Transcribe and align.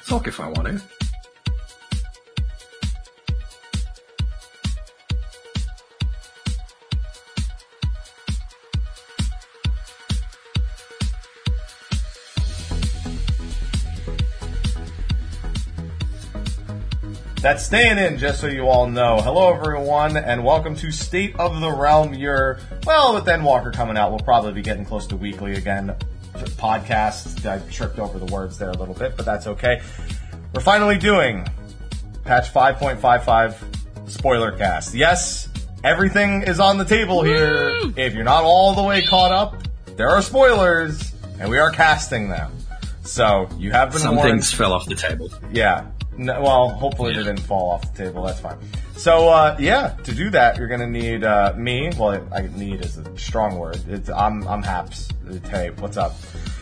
I'll 0.00 0.06
talk 0.06 0.26
if 0.26 0.40
I 0.40 0.48
want 0.48 0.66
to. 0.66 0.80
That's 17.42 17.64
staying 17.64 17.98
in, 17.98 18.18
just 18.18 18.40
so 18.40 18.46
you 18.46 18.68
all 18.68 18.86
know. 18.86 19.20
Hello, 19.20 19.52
everyone, 19.52 20.16
and 20.16 20.44
welcome 20.44 20.76
to 20.76 20.90
State 20.90 21.34
of 21.38 21.60
the 21.60 21.70
Realm. 21.70 22.14
Your 22.14 22.58
well, 22.84 23.14
with 23.14 23.24
Endwalker 23.24 23.72
coming 23.72 23.96
out, 23.96 24.10
we'll 24.10 24.20
probably 24.20 24.52
be 24.52 24.62
getting 24.62 24.84
close 24.84 25.06
to 25.08 25.16
weekly 25.16 25.54
again. 25.54 25.96
Podcast. 26.46 27.44
I 27.48 27.58
tripped 27.70 27.98
over 27.98 28.18
the 28.18 28.32
words 28.32 28.58
there 28.58 28.70
a 28.70 28.76
little 28.76 28.94
bit, 28.94 29.16
but 29.16 29.24
that's 29.26 29.46
okay. 29.46 29.80
We're 30.54 30.60
finally 30.60 30.98
doing 30.98 31.46
patch 32.24 32.52
5.55 32.52 34.10
spoiler 34.10 34.52
cast. 34.52 34.94
Yes, 34.94 35.48
everything 35.84 36.42
is 36.42 36.60
on 36.60 36.78
the 36.78 36.84
table 36.84 37.22
here. 37.22 37.72
If 37.96 38.14
you're 38.14 38.24
not 38.24 38.44
all 38.44 38.74
the 38.74 38.82
way 38.82 39.04
caught 39.06 39.32
up, 39.32 39.62
there 39.96 40.08
are 40.10 40.22
spoilers, 40.22 41.12
and 41.38 41.50
we 41.50 41.58
are 41.58 41.70
casting 41.70 42.28
them. 42.28 42.52
So 43.02 43.48
you 43.58 43.70
have 43.72 43.90
been 43.90 44.00
Some 44.00 44.16
warned. 44.16 44.30
things 44.30 44.52
fell 44.52 44.72
off 44.72 44.86
the 44.86 44.94
table. 44.94 45.30
Yeah. 45.52 45.86
No, 46.20 46.38
well, 46.42 46.68
hopefully 46.68 47.14
they 47.14 47.22
didn't 47.22 47.40
fall 47.40 47.70
off 47.70 47.94
the 47.94 48.04
table. 48.04 48.24
That's 48.24 48.40
fine. 48.40 48.58
So, 48.94 49.30
uh, 49.30 49.56
yeah, 49.58 49.96
to 50.04 50.14
do 50.14 50.28
that, 50.28 50.58
you're 50.58 50.68
gonna 50.68 50.86
need 50.86 51.24
uh, 51.24 51.54
me. 51.56 51.90
Well, 51.98 52.28
I 52.30 52.42
need 52.42 52.84
is 52.84 52.98
a 52.98 53.16
strong 53.16 53.56
word. 53.56 53.80
It's, 53.88 54.10
I'm 54.10 54.46
I'm 54.46 54.62
Haps. 54.62 55.08
Hey, 55.48 55.70
what's 55.78 55.96
up? 55.96 56.14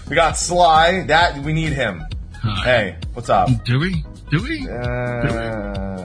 We 0.08 0.14
got 0.14 0.38
Sly. 0.38 1.02
That 1.08 1.38
we 1.38 1.52
need 1.52 1.72
him. 1.72 2.04
Hi. 2.40 2.64
Hey, 2.64 2.96
what's 3.14 3.28
up? 3.30 3.48
Do 3.64 3.80
we? 3.80 4.04
Do 4.30 4.40
we? 4.44 4.68
Uh. 4.68 5.98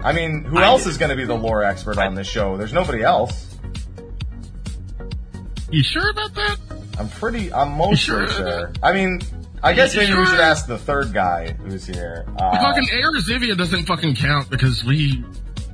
I 0.00 0.12
mean, 0.12 0.42
who 0.42 0.58
I 0.58 0.64
else 0.64 0.82
did. 0.82 0.90
is 0.90 0.98
going 0.98 1.10
to 1.10 1.16
be 1.16 1.26
the 1.26 1.34
lore 1.34 1.62
expert 1.62 1.96
on 1.98 2.16
this 2.16 2.26
show? 2.26 2.56
There's 2.56 2.72
nobody 2.72 3.02
else. 3.02 3.56
You 5.70 5.84
sure 5.84 6.10
about 6.10 6.34
that? 6.34 6.56
I'm 6.98 7.08
pretty. 7.08 7.52
I'm 7.52 7.70
mostly 7.72 7.96
sure? 7.98 8.26
sure. 8.26 8.72
I 8.82 8.92
mean, 8.92 9.20
I 9.62 9.72
guess 9.72 9.94
maybe 9.96 10.14
we 10.14 10.26
should 10.26 10.40
ask 10.40 10.66
the 10.66 10.78
third 10.78 11.12
guy 11.12 11.52
who's 11.52 11.86
here. 11.86 12.24
Uh, 12.38 12.58
fucking 12.60 12.88
Air 12.92 13.12
Zivia 13.16 13.56
doesn't 13.56 13.84
fucking 13.86 14.14
count 14.14 14.50
because 14.50 14.84
we 14.84 15.24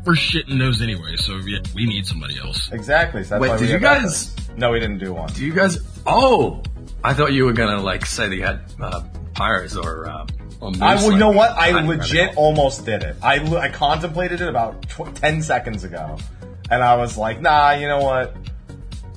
we're 0.04 0.14
shitting 0.14 0.58
those 0.58 0.82
anyway. 0.82 1.16
So 1.16 1.36
yeah, 1.36 1.58
we 1.74 1.86
need 1.86 2.06
somebody 2.06 2.38
else. 2.38 2.70
exactly. 2.72 3.24
So 3.24 3.30
that's 3.30 3.42
Wait, 3.42 3.48
why 3.48 3.54
we 3.56 3.66
did 3.66 3.72
you 3.72 3.78
guys- 3.78 4.04
experts. 4.34 4.50
No, 4.56 4.70
we 4.70 4.78
didn't 4.80 4.98
do 4.98 5.12
one. 5.12 5.32
Do 5.32 5.44
you 5.44 5.52
guys? 5.52 5.78
Oh, 6.06 6.62
I 7.02 7.12
thought 7.14 7.32
you 7.32 7.44
were 7.44 7.52
gonna 7.52 7.80
like 7.82 8.06
say 8.06 8.28
that 8.28 8.36
you 8.36 8.44
had 8.44 8.60
uh, 8.80 9.02
Pyres 9.34 9.76
or 9.76 10.06
uh, 10.08 10.26
or 10.60 10.70
Moose, 10.70 10.80
I, 10.80 10.94
well, 10.94 11.12
you 11.12 11.18
know 11.18 11.30
what? 11.30 11.50
I 11.50 11.72
legit 11.82 12.30
it 12.30 12.36
almost 12.36 12.86
did 12.86 13.02
it. 13.02 13.16
I, 13.22 13.40
I 13.56 13.68
contemplated 13.70 14.40
it 14.40 14.48
about 14.48 14.88
tw- 14.88 15.14
10 15.14 15.42
seconds 15.42 15.84
ago. 15.84 16.16
And 16.70 16.82
I 16.82 16.94
was 16.96 17.18
like, 17.18 17.40
nah, 17.42 17.72
you 17.72 17.86
know 17.88 18.00
what? 18.00 18.34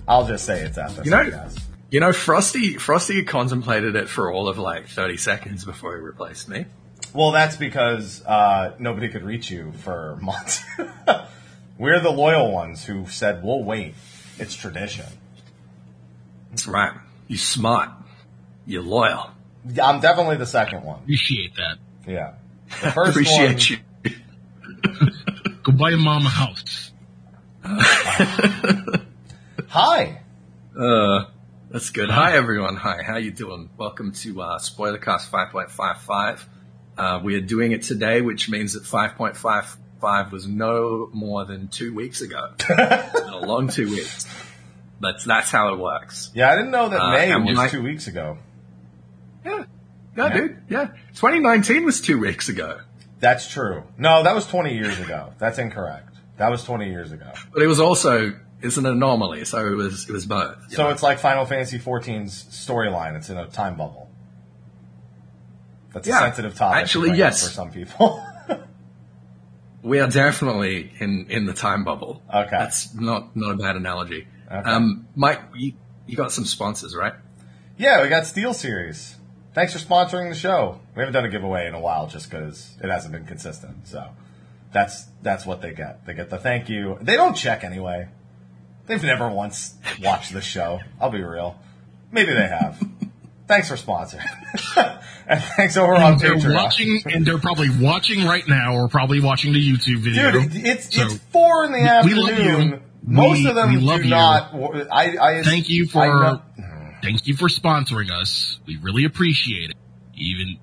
I'll 0.07 0.27
just 0.27 0.45
say 0.45 0.61
it's 0.61 0.77
Ethos, 0.77 1.05
You 1.05 1.11
know- 1.11 1.19
I 1.19 1.29
guess. 1.29 1.55
You 1.89 1.99
know, 2.01 2.11
Frosty 2.11 2.73
Frosty 2.77 3.23
contemplated 3.23 3.95
it 3.95 4.09
for 4.09 4.31
all 4.31 4.49
of 4.49 4.57
like 4.57 4.87
thirty 4.87 5.17
seconds 5.17 5.63
before 5.63 5.95
he 5.95 6.01
replaced 6.01 6.49
me. 6.49 6.65
Well, 7.13 7.31
that's 7.31 7.55
because 7.55 8.23
uh, 8.25 8.75
nobody 8.79 9.07
could 9.09 9.23
reach 9.23 9.49
you 9.49 9.71
for 9.71 10.17
months. 10.21 10.61
We're 11.77 11.99
the 11.99 12.11
loyal 12.11 12.51
ones 12.51 12.83
who 12.83 13.05
said, 13.07 13.43
we'll 13.43 13.63
wait. 13.63 13.93
It's 14.39 14.55
tradition. 14.55 15.05
That's 16.49 16.67
right. 16.67 16.93
You 17.27 17.37
smart. 17.37 17.89
You're 18.65 18.83
loyal. 18.83 19.31
Yeah, 19.65 19.85
I'm 19.85 20.01
definitely 20.01 20.37
the 20.37 20.45
second 20.45 20.83
one. 20.83 20.99
Appreciate 20.99 21.55
that. 21.55 21.77
Yeah. 22.07 22.33
The 22.81 22.91
first 22.91 23.11
Appreciate 23.11 23.71
one, 23.71 23.79
you. 24.03 25.57
Go 25.63 25.71
buy 25.71 25.89
your 25.91 25.99
mama 25.99 26.25
a 26.25 26.29
house. 26.29 26.91
Hi. 29.69 30.21
Uh, 30.77 31.25
that's 31.69 31.89
good. 31.89 32.09
Hi 32.09 32.35
everyone. 32.35 32.75
Hi. 32.75 33.01
How 33.03 33.17
you 33.17 33.31
doing? 33.31 33.69
Welcome 33.77 34.11
to 34.13 34.41
uh, 34.41 34.59
Spoilercast 34.59 35.29
5.55. 35.29 36.43
Uh, 36.97 37.21
we 37.23 37.35
are 37.35 37.41
doing 37.41 37.71
it 37.71 37.83
today, 37.83 38.21
which 38.21 38.49
means 38.49 38.73
that 38.73 38.83
5.55 38.83 40.31
was 40.31 40.47
no 40.47 41.09
more 41.13 41.45
than 41.45 41.67
two 41.67 41.93
weeks 41.93 42.21
ago. 42.21 42.53
a 42.69 43.39
long 43.43 43.67
two 43.67 43.89
weeks. 43.89 44.25
That's 44.99 45.25
that's 45.25 45.51
how 45.51 45.73
it 45.73 45.79
works. 45.79 46.31
Yeah, 46.33 46.49
I 46.51 46.55
didn't 46.55 46.71
know 46.71 46.89
that 46.89 46.99
Uh, 46.99 47.11
May 47.11 47.31
and 47.31 47.45
was 47.45 47.71
two 47.71 47.83
weeks 47.83 48.07
ago. 48.07 48.37
Yeah. 49.45 49.65
No, 50.15 50.29
dude. 50.29 50.57
Yeah. 50.69 50.87
2019 51.15 51.85
was 51.85 52.01
two 52.01 52.19
weeks 52.19 52.49
ago, 52.49 52.79
That's 53.19 53.47
true. 53.47 53.83
No, 53.99 54.23
that 54.23 54.33
was 54.33 54.47
20 54.47 54.73
years 54.75 54.99
ago. 54.99 55.33
That's 55.37 55.59
incorrect. 55.59 56.15
That 56.37 56.49
was 56.49 56.63
20 56.63 56.89
years 56.89 57.11
ago. 57.11 57.31
but 57.53 57.61
it 57.61 57.67
was 57.67 57.79
also 57.79 58.33
it's 58.61 58.77
an 58.77 58.85
anomaly, 58.85 59.45
so 59.45 59.65
it 59.65 59.75
was 59.75 60.09
it 60.09 60.11
was 60.13 60.25
both. 60.25 60.71
So 60.71 60.83
know? 60.83 60.89
it's 60.89 61.03
like 61.03 61.19
Final 61.19 61.45
Fantasy 61.45 61.79
XIV's 61.79 62.45
storyline. 62.45 63.15
It's 63.15 63.29
in 63.29 63.37
a 63.37 63.47
time 63.47 63.77
bubble. 63.77 64.09
That's 65.93 66.07
Yeah. 66.07 66.17
a 66.17 66.21
sensitive 66.21 66.55
topic. 66.55 66.77
Actually, 66.81 67.09
right 67.09 67.17
yes. 67.19 67.43
For 67.47 67.53
some 67.53 67.71
people. 67.71 68.23
we 69.83 69.99
are 69.99 70.09
definitely 70.09 70.91
in 70.99 71.27
in 71.29 71.45
the 71.45 71.53
time 71.53 71.83
bubble. 71.83 72.21
Okay. 72.33 72.49
That's 72.51 72.93
not 72.93 73.35
not 73.35 73.51
a 73.51 73.57
bad 73.57 73.75
analogy. 73.75 74.27
Okay. 74.51 74.69
Um, 74.69 75.07
Mike, 75.15 75.41
you 75.55 75.73
you 76.05 76.15
got 76.15 76.31
some 76.31 76.45
sponsors, 76.45 76.95
right? 76.95 77.13
yeah, 77.77 78.01
we 78.01 78.09
got 78.09 78.23
SteelSeries. 78.23 79.15
Thanks 79.53 79.73
for 79.73 79.79
sponsoring 79.79 80.29
the 80.29 80.35
show. 80.35 80.79
We 80.95 81.01
haven't 81.01 81.13
done 81.13 81.25
a 81.25 81.29
giveaway 81.29 81.67
in 81.67 81.73
a 81.73 81.79
while 81.79 82.07
just 82.07 82.29
because 82.29 82.75
it 82.81 82.89
hasn't 82.89 83.11
been 83.11 83.25
consistent. 83.25 83.87
So 83.87 84.09
that's 84.71 85.05
that's 85.21 85.45
what 85.45 85.61
they 85.61 85.73
get. 85.73 86.05
They 86.05 86.13
get 86.13 86.29
the 86.29 86.37
thank 86.37 86.69
you. 86.69 86.97
They 87.01 87.15
don't 87.15 87.35
check 87.35 87.63
anyway. 87.63 88.07
They've 88.87 89.03
never 89.03 89.29
once 89.29 89.75
watched 90.01 90.33
the 90.33 90.41
show. 90.41 90.79
I'll 90.99 91.09
be 91.11 91.21
real. 91.21 91.59
Maybe 92.11 92.33
they 92.33 92.47
have. 92.47 92.81
thanks 93.47 93.67
for 93.67 93.75
sponsoring. 93.75 94.25
and 95.27 95.41
thanks 95.43 95.75
over 95.77 95.93
on 95.93 96.13
And 96.13 96.19
they're 96.21 96.35
Patreon. 96.35 96.55
watching, 96.55 97.01
and 97.05 97.25
they're 97.25 97.37
probably 97.37 97.69
watching 97.79 98.25
right 98.25 98.47
now, 98.47 98.75
or 98.75 98.87
probably 98.87 99.19
watching 99.21 99.51
the 99.53 99.59
YouTube 99.59 99.99
video. 99.99 100.31
Dude, 100.31 100.65
it's 100.65 100.95
So, 100.95 101.03
it's 101.05 101.15
four 101.31 101.65
in 101.65 101.73
the 101.73 101.79
we 102.05 102.13
love 102.13 102.29
afternoon. 102.31 102.69
you. 102.69 102.81
Most 103.03 103.39
We- 103.43 103.47
of 103.49 103.55
them 103.55 103.71
do 103.73 103.79
you. 104.03 104.09
not. 104.09 104.53
I, 104.91 105.17
I 105.39 105.43
Thank 105.43 105.69
you 105.69 105.85
for 105.87 106.05
know- 106.05 106.41
thank 107.03 107.27
you 107.27 107.35
for 107.35 107.47
sponsoring 107.47 108.09
us. 108.11 108.59
We 108.65 108.77
really 108.77 109.03
appreciate 109.05 109.69
it. 109.71 109.75
Even 110.15 110.57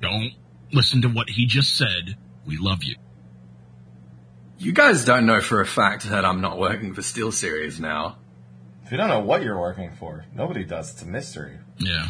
don't 0.00 0.32
listen 0.72 1.02
to 1.02 1.08
what 1.08 1.28
he 1.30 1.46
just 1.46 1.76
said. 1.76 2.16
We 2.46 2.56
love 2.58 2.82
you. 2.84 2.94
You 4.60 4.72
guys 4.72 5.06
don't 5.06 5.24
know 5.24 5.40
for 5.40 5.62
a 5.62 5.66
fact 5.66 6.10
that 6.10 6.22
I'm 6.22 6.42
not 6.42 6.58
working 6.58 6.92
for 6.92 7.00
Steel 7.00 7.32
Series 7.32 7.80
now. 7.80 8.18
If 8.84 8.90
you 8.90 8.98
don't 8.98 9.08
know 9.08 9.20
what 9.20 9.42
you're 9.42 9.58
working 9.58 9.90
for, 9.98 10.26
nobody 10.34 10.64
does. 10.64 10.92
It's 10.92 11.00
a 11.00 11.06
mystery. 11.06 11.56
Yeah. 11.78 12.08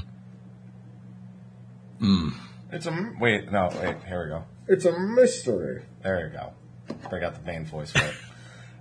It's 2.72 2.86
a 2.86 3.12
wait. 3.20 3.52
No, 3.52 3.68
wait. 3.80 4.02
Here 4.02 4.24
we 4.24 4.30
go. 4.30 4.44
It's 4.66 4.84
a 4.84 4.98
mystery. 4.98 5.84
There 6.02 6.26
you 6.26 6.32
go. 6.32 6.54
Break 7.08 7.22
out 7.22 7.34
the 7.34 7.40
vain 7.40 7.66
voice 7.66 7.92
for 7.92 8.02
it. 8.02 8.14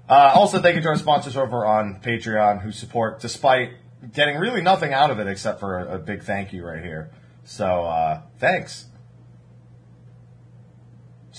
Uh, 0.09 0.31
also, 0.33 0.59
thank 0.59 0.75
you 0.75 0.81
to 0.81 0.87
our 0.87 0.97
sponsors 0.97 1.37
over 1.37 1.63
on 1.63 2.01
Patreon 2.01 2.63
who 2.63 2.71
support, 2.71 3.19
despite 3.19 3.73
getting 4.11 4.37
really 4.37 4.63
nothing 4.63 4.93
out 4.93 5.11
of 5.11 5.19
it 5.19 5.27
except 5.27 5.59
for 5.59 5.77
a, 5.77 5.97
a 5.97 5.99
big 5.99 6.23
thank 6.23 6.53
you 6.53 6.65
right 6.65 6.83
here. 6.83 7.11
So, 7.43 7.83
uh, 7.83 8.21
thanks. 8.39 8.87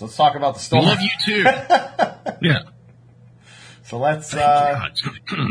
So 0.00 0.06
let's 0.06 0.16
talk 0.16 0.34
about 0.34 0.55
the 0.55 0.61
We 0.61 0.62
story. 0.62 0.87
love 0.87 0.99
you 1.03 1.11
too. 1.22 1.43
yeah. 2.41 2.62
So 3.83 3.99
let's. 3.99 4.33
Uh, 4.33 4.38
God. 4.38 4.93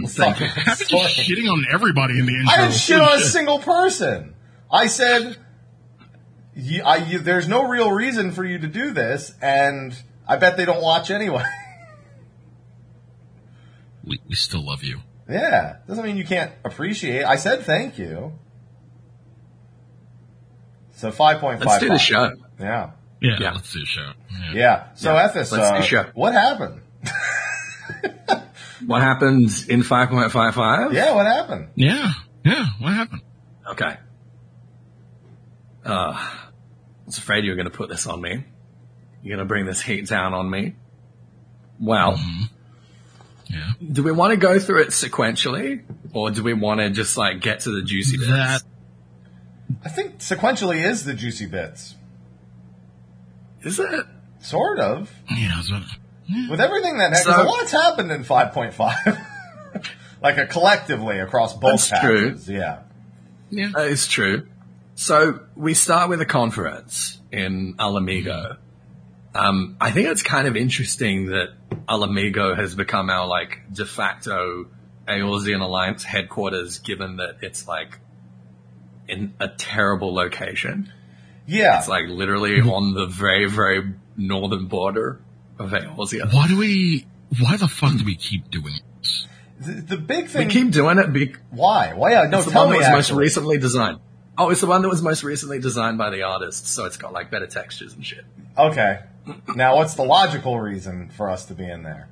let's 0.01 0.15
talk 0.15 0.37
about 0.37 0.49
How 0.49 0.73
the 0.73 0.85
you 0.89 1.37
shitting 1.37 1.51
on 1.53 1.65
everybody 1.71 2.17
in 2.17 2.25
the 2.25 2.33
intro? 2.33 2.51
I 2.51 2.57
didn't 2.61 2.73
shit 2.73 2.99
on 2.99 3.19
a 3.19 3.19
single 3.19 3.59
person. 3.59 4.33
I 4.71 4.87
said, 4.87 5.37
you, 6.55 6.81
I, 6.81 6.95
you, 6.95 7.19
"There's 7.19 7.47
no 7.47 7.67
real 7.67 7.91
reason 7.91 8.31
for 8.31 8.43
you 8.43 8.57
to 8.57 8.65
do 8.65 8.89
this," 8.89 9.35
and 9.39 9.95
I 10.27 10.37
bet 10.37 10.57
they 10.57 10.65
don't 10.65 10.81
watch 10.81 11.11
anyway. 11.11 11.43
We, 14.03 14.19
we 14.27 14.33
still 14.33 14.65
love 14.65 14.83
you. 14.83 15.01
yeah, 15.29 15.75
doesn't 15.87 16.03
mean 16.03 16.17
you 16.17 16.25
can't 16.25 16.51
appreciate. 16.65 17.23
I 17.25 17.35
said 17.35 17.61
thank 17.61 17.99
you. 17.99 18.33
So 20.95 21.11
five 21.11 21.39
point 21.39 21.59
five. 21.59 21.67
Let's 21.67 21.83
do 21.83 21.89
the 21.89 21.99
show. 21.99 22.31
Yeah, 22.59 22.91
Yeah, 23.21 23.37
Yeah. 23.39 23.51
let's 23.53 23.71
do 23.73 23.79
a 23.83 23.85
show. 23.85 24.11
Yeah. 24.31 24.53
yeah. 24.53 24.83
So 24.95 25.13
Yeah, 25.13 25.27
Ethis, 25.29 25.35
let's 25.35 25.49
do 25.51 25.57
uh, 25.61 25.77
the 25.79 25.81
show. 25.85 26.05
what 26.13 26.33
happened? 26.33 26.81
What 28.85 29.01
happens 29.01 29.67
in 29.67 29.81
5.55? 29.81 30.93
Yeah, 30.93 31.13
what 31.13 31.25
happened? 31.25 31.67
Yeah. 31.75 32.13
Yeah. 32.45 32.65
What 32.79 32.93
happened? 32.93 33.21
Okay. 33.71 33.97
Uh, 35.85 36.13
I 36.13 36.39
was 37.05 37.17
afraid 37.17 37.43
you 37.43 37.51
were 37.51 37.55
going 37.57 37.69
to 37.69 37.75
put 37.75 37.89
this 37.89 38.07
on 38.07 38.21
me. 38.21 38.45
You're 39.21 39.35
going 39.35 39.45
to 39.45 39.49
bring 39.49 39.65
this 39.65 39.81
heat 39.81 40.07
down 40.07 40.33
on 40.33 40.49
me. 40.49 40.75
Well, 41.79 42.13
Mm-hmm. 42.13 42.43
Yeah. 43.51 43.71
do 43.91 44.03
we 44.03 44.11
want 44.11 44.31
to 44.31 44.37
go 44.37 44.59
through 44.59 44.83
it 44.83 44.89
sequentially, 44.89 45.81
or 46.13 46.29
do 46.31 46.41
we 46.43 46.53
want 46.53 46.79
to 46.81 46.89
just 46.91 47.17
like 47.17 47.41
get 47.41 47.61
to 47.61 47.71
the 47.71 47.81
juicy 47.81 48.17
bits? 48.17 48.29
That 48.29 48.61
I 49.83 49.89
think 49.89 50.19
sequentially 50.19 50.85
is 50.85 51.03
the 51.03 51.13
juicy 51.15 51.47
bits. 51.47 51.95
Is 53.63 53.79
it? 53.79 54.05
Sort 54.41 54.79
of. 54.79 55.11
Yeah, 55.29 55.61
so, 55.61 55.79
yeah. 56.27 56.49
With 56.49 56.61
everything 56.61 56.97
that 56.99 57.09
because 57.11 57.25
So- 57.25 57.41
a 57.41 57.43
lot's 57.43 57.71
happened 57.71 58.11
in 58.11 58.23
5.5. 58.23 59.25
like 60.21 60.37
a 60.37 60.45
collectively 60.47 61.19
across 61.19 61.53
both 61.53 61.89
That's 61.89 62.01
true. 62.01 62.29
patches. 62.31 62.49
Yeah. 62.49 62.79
yeah. 63.49 63.71
That 63.73 63.87
is 63.87 64.07
true. 64.07 64.47
So 64.95 65.39
we 65.55 65.73
start 65.73 66.09
with 66.09 66.21
a 66.21 66.25
conference 66.25 67.19
in 67.31 67.75
Ala 67.79 68.01
Mhigo. 68.01 68.57
Um, 69.33 69.77
I 69.79 69.91
think 69.91 70.07
it's 70.09 70.23
kind 70.23 70.47
of 70.47 70.55
interesting 70.57 71.27
that 71.27 71.49
Ala 71.89 72.07
Mhigo 72.07 72.57
has 72.57 72.75
become 72.75 73.09
our 73.09 73.27
like 73.27 73.59
de 73.71 73.85
facto 73.85 74.65
Eorzean 75.07 75.61
Alliance 75.61 76.03
headquarters, 76.03 76.79
given 76.79 77.17
that 77.17 77.37
it's 77.41 77.67
like 77.67 77.99
in 79.07 79.33
a 79.39 79.47
terrible 79.47 80.13
location. 80.13 80.91
Yeah. 81.49 81.79
It's 81.79 81.87
like 81.87 82.07
literally 82.07 82.59
mm-hmm. 82.59 82.69
on 82.69 82.93
the 82.93 83.07
very, 83.07 83.49
very 83.49 83.93
northern 84.15 84.67
border 84.67 85.21
of 85.57 85.71
Eorzea. 85.71 86.31
Why 86.33 86.47
do 86.47 86.57
we? 86.57 87.05
Why 87.39 87.57
the 87.57 87.67
fuck 87.67 87.97
do 87.97 88.05
we 88.05 88.15
keep 88.15 88.49
doing 88.49 88.73
this? 88.99 89.27
the, 89.59 89.73
the 89.73 89.97
big 89.97 90.27
thing. 90.27 90.47
We 90.47 90.53
keep 90.53 90.71
doing 90.71 90.99
it 90.99 91.11
because 91.11 91.41
why? 91.49 91.93
Why? 91.93 92.11
Yeah, 92.11 92.23
no, 92.29 92.37
it's 92.37 92.47
the 92.47 92.53
one 92.53 92.69
that 92.69 92.77
was 92.77 92.89
most 92.89 93.11
recently 93.11 93.57
designed. 93.57 93.99
Oh, 94.37 94.51
it's 94.51 94.61
the 94.61 94.67
one 94.67 94.81
that 94.83 94.89
was 94.89 95.01
most 95.01 95.23
recently 95.23 95.59
designed 95.59 95.97
by 95.97 96.11
the 96.11 96.23
artist, 96.23 96.67
so 96.67 96.85
it's 96.85 96.97
got 96.97 97.11
like 97.11 97.29
better 97.29 97.47
textures 97.47 97.93
and 97.93 98.05
shit. 98.05 98.23
Okay. 98.57 98.99
Now, 99.55 99.75
what's 99.75 99.95
the 99.95 100.03
logical 100.03 100.59
reason 100.59 101.09
for 101.09 101.29
us 101.29 101.45
to 101.45 101.53
be 101.53 101.69
in 101.69 101.83
there? 101.83 102.09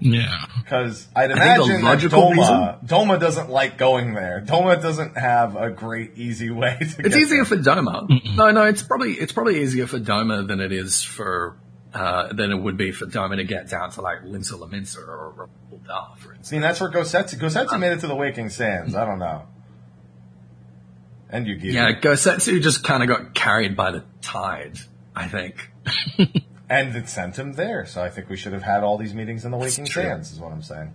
Yeah. 0.00 0.46
Because 0.62 1.08
I'd 1.16 1.32
I 1.32 1.34
think 1.34 1.38
the 1.38 1.64
imagine 1.74 1.84
that 1.84 1.90
logical 1.90 2.30
Doma, 2.30 2.86
Doma 2.86 3.18
doesn't 3.20 3.50
like 3.50 3.78
going 3.78 4.14
there. 4.14 4.44
Doma 4.46 4.80
doesn't 4.80 5.16
have 5.18 5.56
a 5.56 5.70
great, 5.70 6.16
easy 6.16 6.50
way 6.50 6.76
to 6.78 6.84
get 6.84 7.06
It's 7.06 7.16
easier 7.16 7.44
there. 7.44 7.56
for 7.56 7.56
Doma. 7.56 8.36
No, 8.36 8.50
no, 8.52 8.64
it's 8.64 8.82
probably 8.82 9.12
it's 9.14 9.32
probably 9.32 9.60
easier 9.62 9.86
for 9.86 9.98
Doma 9.98 10.46
than 10.46 10.60
it 10.60 10.70
is 10.72 11.02
for 11.02 11.56
uh, 11.92 12.32
than 12.32 12.52
it 12.52 12.56
would 12.56 12.76
be 12.76 12.92
for 12.92 13.06
Doma 13.06 13.36
to 13.36 13.44
get 13.44 13.68
down 13.70 13.90
to 13.92 14.00
like 14.02 14.22
Limsa 14.22 14.52
Lominsa 14.52 14.98
or, 14.98 15.10
or 15.10 15.48
Ul'dah, 15.72 16.16
for 16.18 16.34
I 16.34 16.52
mean, 16.52 16.60
that's 16.60 16.80
where 16.80 16.90
Gosetsu, 16.90 17.38
Gosetsu 17.38 17.78
made 17.80 17.92
it 17.92 18.00
to 18.00 18.06
the 18.06 18.14
Waking 18.14 18.50
Sands. 18.50 18.94
I 18.94 19.04
don't 19.04 19.18
know. 19.18 19.42
And 21.30 21.46
Yugi. 21.46 21.72
Yeah, 21.72 21.92
Gosetsu 22.00 22.62
just 22.62 22.84
kind 22.84 23.02
of 23.02 23.08
got 23.08 23.34
carried 23.34 23.76
by 23.76 23.90
the 23.90 24.04
tide. 24.22 24.78
I 25.16 25.26
think. 25.26 25.70
And 26.70 26.94
it 26.94 27.08
sent 27.08 27.36
him 27.36 27.54
there. 27.54 27.86
So 27.86 28.02
I 28.02 28.10
think 28.10 28.28
we 28.28 28.36
should 28.36 28.52
have 28.52 28.62
had 28.62 28.82
all 28.82 28.98
these 28.98 29.14
meetings 29.14 29.44
in 29.44 29.50
the 29.50 29.56
Waking. 29.56 29.86
Sands, 29.86 30.32
is 30.32 30.38
what 30.38 30.52
I'm 30.52 30.62
saying. 30.62 30.92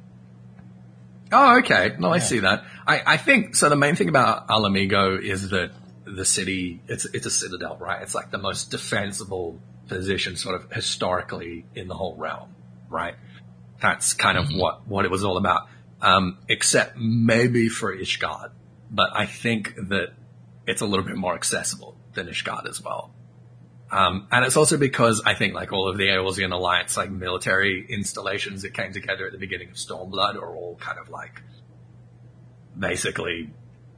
Oh, 1.31 1.57
okay. 1.59 1.95
No, 1.97 2.11
I 2.11 2.19
see 2.19 2.39
that. 2.39 2.63
I, 2.85 3.01
I 3.05 3.17
think 3.17 3.55
so. 3.55 3.69
The 3.69 3.75
main 3.75 3.95
thing 3.95 4.09
about 4.09 4.45
Ala 4.51 4.69
Mhigo 4.69 5.19
is 5.19 5.49
that 5.49 5.71
the 6.05 6.25
city 6.25 6.81
it's 6.87 7.05
it's 7.05 7.25
a 7.25 7.31
citadel, 7.31 7.77
right? 7.77 8.01
It's 8.01 8.13
like 8.13 8.29
the 8.29 8.37
most 8.37 8.71
defensible 8.71 9.59
position, 9.87 10.35
sort 10.35 10.55
of 10.55 10.71
historically 10.71 11.65
in 11.75 11.87
the 11.87 11.95
whole 11.95 12.15
realm, 12.15 12.55
right? 12.89 13.15
That's 13.81 14.13
kind 14.13 14.37
of 14.37 14.49
what 14.53 14.87
what 14.87 15.05
it 15.05 15.11
was 15.11 15.23
all 15.23 15.37
about. 15.37 15.67
Um, 16.01 16.37
except 16.49 16.97
maybe 16.97 17.69
for 17.69 17.95
Ishgard, 17.95 18.51
but 18.91 19.09
I 19.13 19.25
think 19.25 19.75
that 19.89 20.09
it's 20.67 20.81
a 20.81 20.85
little 20.85 21.05
bit 21.05 21.15
more 21.15 21.33
accessible 21.33 21.97
than 22.13 22.27
Ishgard 22.27 22.67
as 22.67 22.81
well. 22.81 23.13
Um, 23.93 24.27
and 24.31 24.43
it's 24.43 24.57
also 24.57 24.77
because 24.77 25.21
I 25.25 25.35
think 25.35 25.53
like 25.53 25.71
all 25.71 25.87
of 25.87 25.97
the 25.97 26.05
Eorzean 26.07 26.51
Alliance, 26.51 26.97
like 26.97 27.11
military 27.11 27.85
installations 27.87 28.63
that 28.63 28.73
came 28.73 28.91
together 28.91 29.25
at 29.27 29.31
the 29.31 29.37
beginning 29.37 29.69
of 29.69 29.75
Stormblood 29.75 30.35
are 30.35 30.55
all 30.55 30.75
kind 30.77 30.97
of 30.97 31.09
like 31.09 31.41
basically 32.77 33.51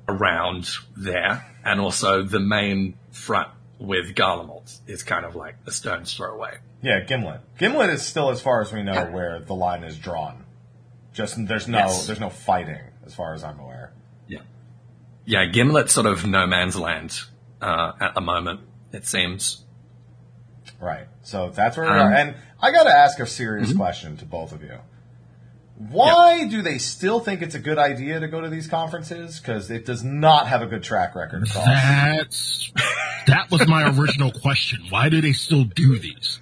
around 0.08 0.70
there. 0.98 1.46
And 1.64 1.80
also 1.80 2.24
the 2.24 2.40
main 2.40 2.96
front 3.12 3.50
with 3.80 4.16
Garlemald 4.16 4.78
is 4.88 5.04
kind 5.04 5.26
of 5.26 5.36
like 5.36 5.56
a 5.66 5.72
stone's 5.72 6.14
throw 6.14 6.36
away. 6.36 6.56
Yeah, 6.82 7.00
Gimlet. 7.02 7.42
Gimlet 7.58 7.90
is 7.90 8.06
still, 8.06 8.30
as 8.30 8.42
far 8.42 8.62
as 8.62 8.72
we 8.72 8.84
know, 8.84 8.94
Yeah. 8.94 9.10
where 9.10 9.40
the 9.40 9.56
line 9.56 9.84
is 9.84 9.98
drawn. 9.98 10.44
Just 11.14 11.48
there's 11.48 11.68
no 11.68 11.78
Yes. 11.80 12.06
there's 12.08 12.20
no 12.20 12.30
fighting, 12.30 12.82
as 13.06 13.16
far 13.16 13.34
as 13.34 13.44
I'm 13.44 13.60
aware. 13.60 13.94
Yeah. 14.28 14.42
Yeah, 15.26 15.46
Gimlet's 15.46 15.94
sort 15.94 16.06
of 16.06 16.26
no 16.26 16.46
man's 16.46 16.76
land, 16.76 17.22
uh, 17.62 17.94
at 18.00 18.14
the 18.14 18.22
moment, 18.22 18.60
it 18.92 19.08
seems. 19.08 19.65
Right. 20.80 21.08
So 21.24 21.50
that's 21.50 21.78
where 21.78 21.86
we 21.86 21.92
Um, 21.92 22.08
are. 22.08 22.14
And 22.14 22.36
I 22.62 22.72
got 22.72 22.84
to 22.84 22.92
ask 22.96 23.20
a 23.20 23.26
serious 23.26 23.74
question 23.74 24.18
to 24.18 24.26
both 24.26 24.52
of 24.52 24.62
you. 24.62 24.80
Why 25.78 26.48
do 26.48 26.62
they 26.62 26.78
still 26.78 27.20
think 27.20 27.42
it's 27.42 27.56
a 27.56 27.60
good 27.60 27.78
idea 27.78 28.20
to 28.22 28.28
go 28.30 28.40
to 28.40 28.48
these 28.50 28.68
conferences? 28.68 29.40
Because 29.40 29.70
it 29.70 29.86
does 29.86 30.04
not 30.04 30.48
have 30.48 30.62
a 30.62 30.68
good 30.68 30.84
track 30.84 31.16
record 31.16 31.44
across. 31.44 31.66
That's 31.66 32.72
that 33.28 33.52
was 33.52 33.68
my 33.68 33.90
original 33.90 34.32
question. 34.32 34.86
Why 34.90 35.10
do 35.10 35.20
they 35.20 35.34
still 35.34 35.66
do 35.66 36.00
these? 36.00 36.40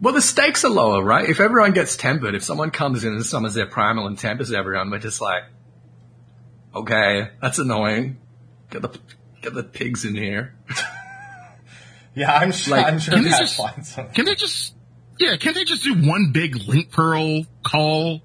Well, 0.00 0.14
the 0.14 0.22
stakes 0.22 0.64
are 0.64 0.70
lower, 0.70 1.02
right? 1.04 1.28
If 1.28 1.38
everyone 1.40 1.72
gets 1.72 1.96
tempered, 1.96 2.34
if 2.34 2.42
someone 2.42 2.70
comes 2.70 3.04
in 3.04 3.12
and 3.12 3.24
summons 3.24 3.54
their 3.54 3.66
primal 3.66 4.06
and 4.06 4.18
tempers 4.18 4.50
everyone, 4.50 4.90
we're 4.90 4.98
just 4.98 5.20
like, 5.20 5.44
okay, 6.74 7.28
that's 7.40 7.58
annoying. 7.58 8.18
Get 8.70 8.82
the 8.82 8.98
get 9.42 9.54
the 9.54 9.62
pigs 9.62 10.04
in 10.04 10.14
here. 10.14 10.54
Yeah, 12.14 12.34
I'm 12.34 12.52
sure. 12.52 12.76
Like, 12.76 12.86
I'm 12.86 12.98
sure 12.98 13.14
can 13.14 13.24
they 13.24 13.30
just- 13.30 13.56
finds 13.56 13.88
some. 13.94 14.08
Can 14.10 14.24
they 14.24 14.34
just 14.34 14.74
yeah? 15.18 15.36
Can 15.36 15.54
they 15.54 15.64
just 15.64 15.84
do 15.84 15.94
one 15.94 16.32
big 16.32 16.54
linkpearl 16.56 17.46
call? 17.62 18.22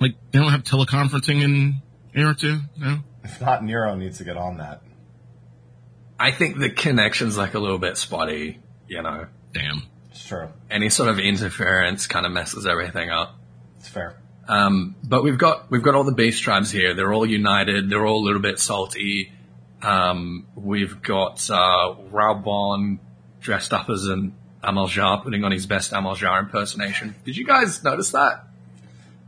Like 0.00 0.14
they 0.30 0.38
don't 0.38 0.52
have 0.52 0.62
teleconferencing 0.62 1.42
in 1.42 1.82
Air 2.14 2.34
two? 2.34 2.60
No. 2.76 2.98
If 3.24 3.40
not, 3.40 3.64
Nero 3.64 3.94
needs 3.94 4.18
to 4.18 4.24
get 4.24 4.36
on 4.36 4.58
that. 4.58 4.82
I 6.18 6.30
think 6.30 6.58
the 6.58 6.70
connection's 6.70 7.36
like 7.36 7.54
a 7.54 7.58
little 7.58 7.78
bit 7.78 7.96
spotty, 7.96 8.58
you 8.88 9.02
know. 9.02 9.26
Damn. 9.52 9.82
It's 10.10 10.26
true. 10.26 10.48
Any 10.70 10.88
sort 10.88 11.08
of 11.10 11.18
interference 11.18 12.06
kind 12.06 12.26
of 12.26 12.32
messes 12.32 12.66
everything 12.66 13.10
up. 13.10 13.36
It's 13.78 13.88
fair. 13.88 14.16
Um, 14.48 14.96
but 15.04 15.22
we've 15.22 15.38
got 15.38 15.70
we've 15.70 15.82
got 15.82 15.94
all 15.94 16.04
the 16.04 16.14
beast 16.14 16.42
tribes 16.42 16.70
here. 16.70 16.94
They're 16.94 17.12
all 17.12 17.26
united. 17.26 17.90
They're 17.90 18.06
all 18.06 18.22
a 18.22 18.24
little 18.24 18.40
bit 18.40 18.58
salty. 18.58 19.32
Um, 19.82 20.46
we've 20.56 21.02
got 21.02 21.48
uh, 21.50 21.94
Raubahn 22.10 22.98
dressed 23.40 23.72
up 23.72 23.88
as 23.88 24.06
an 24.06 24.34
Amalj'aa, 24.62 25.22
putting 25.22 25.44
on 25.44 25.52
his 25.52 25.66
best 25.66 25.92
Amalj'aa 25.92 26.40
impersonation. 26.40 27.14
Did 27.24 27.36
you 27.36 27.46
guys 27.46 27.82
notice 27.84 28.10
that? 28.10 28.44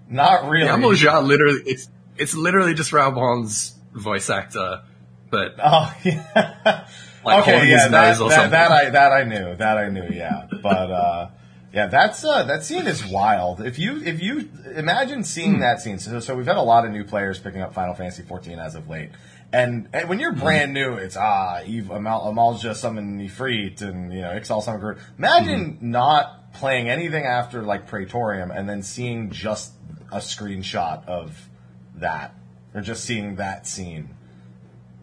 Not 0.08 0.48
really. 0.48 0.66
The 0.66 0.72
Amalj'aa 0.74 1.24
literally 1.26 1.60
it's 1.66 1.88
it's 2.16 2.34
literally 2.34 2.74
just 2.74 2.90
Raubahn's 2.92 3.74
voice 3.92 4.28
actor, 4.28 4.82
but 5.30 5.54
Oh 5.62 5.94
yeah. 6.04 6.86
like 7.24 7.42
okay, 7.42 7.50
holding 7.52 7.68
yeah, 7.70 7.82
his 7.82 7.90
that, 7.90 8.08
nose 8.08 8.20
or 8.20 8.28
that, 8.28 8.34
something. 8.34 8.50
that 8.50 8.70
I 8.72 8.90
that 8.90 9.12
I 9.12 9.24
knew, 9.24 9.56
that 9.56 9.78
I 9.78 9.88
knew, 9.88 10.08
yeah. 10.10 10.46
But 10.62 10.90
uh, 10.90 11.28
yeah, 11.72 11.86
that's 11.86 12.24
uh, 12.24 12.44
that 12.44 12.64
scene 12.64 12.86
is 12.86 13.04
wild. 13.06 13.60
If 13.60 13.78
you 13.78 14.02
if 14.02 14.20
you 14.22 14.48
imagine 14.74 15.24
seeing 15.24 15.54
Hmm. 15.54 15.60
that 15.60 15.80
scene, 15.80 15.98
so, 15.98 16.18
so 16.20 16.34
we've 16.36 16.46
had 16.46 16.56
a 16.56 16.62
lot 16.62 16.84
of 16.84 16.90
new 16.92 17.04
players 17.04 17.38
picking 17.38 17.60
up 17.62 17.74
Final 17.74 17.94
Fantasy 17.94 18.22
14 18.22 18.58
as 18.58 18.74
of 18.74 18.88
late, 18.88 19.10
and, 19.52 19.88
and 19.92 20.08
when 20.08 20.18
Hmm. 20.18 20.22
you're 20.22 20.32
brand 20.32 20.72
new, 20.74 20.94
it's 20.94 21.16
ah, 21.16 21.60
Eve 21.64 21.90
Amal, 21.90 22.32
Amalj'aa 22.32 22.74
summon 22.74 23.20
Ifrit 23.20 23.82
and 23.82 24.12
you 24.12 24.20
know 24.22 24.30
Ixal 24.30 24.62
summon 24.62 24.80
Groot. 24.80 24.98
Imagine 25.18 25.76
Hmm. 25.80 25.90
not 25.90 26.52
playing 26.54 26.88
anything 26.88 27.24
after 27.24 27.62
like 27.62 27.86
Praetorium 27.86 28.50
and 28.50 28.68
then 28.68 28.82
seeing 28.82 29.30
just 29.30 29.72
a 30.10 30.18
screenshot 30.18 31.06
of 31.06 31.48
that, 31.94 32.34
or 32.74 32.80
just 32.80 33.04
seeing 33.04 33.36
that 33.36 33.66
scene 33.68 34.10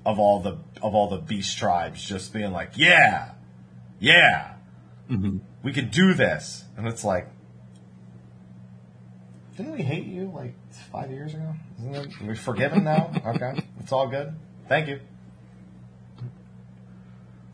of 0.06 0.20
all 0.20 0.42
the 0.42 0.58
of 0.82 0.94
all 0.96 1.08
the 1.08 1.18
beast 1.18 1.58
tribes 1.58 2.04
just 2.06 2.34
being 2.34 2.52
like, 2.52 2.72
yeah, 2.76 3.32
yeah, 4.00 4.56
Mm-hmm. 5.10 5.38
we 5.64 5.74
could 5.74 5.92
do 5.92 6.14
this, 6.14 6.66
and 6.76 6.88
it's 6.88 7.04
like, 7.04 7.30
didn't 9.56 9.72
we 9.72 9.82
hate 9.82 10.06
you 10.06 10.32
like 10.34 10.54
five 10.92 11.10
years 11.12 11.34
ago? 11.34 11.54
Isn't 11.80 11.96
it? 11.96 12.22
Are 12.22 12.26
we 12.26 12.36
forgiven 12.36 12.84
now? 12.84 13.12
Okay, 13.26 13.64
it's 13.80 13.92
all 13.92 14.08
good. 14.08 14.34
Thank 14.68 14.88
you. 14.90 15.00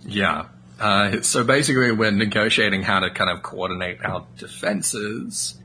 Yeah. 0.01 0.47
Uh, 0.79 1.21
so 1.21 1.43
basically, 1.43 1.91
we're 1.91 2.11
negotiating 2.11 2.81
how 2.81 2.99
to 2.99 3.09
kind 3.11 3.29
of 3.29 3.43
coordinate 3.43 4.03
our 4.03 4.25
defenses 4.37 5.57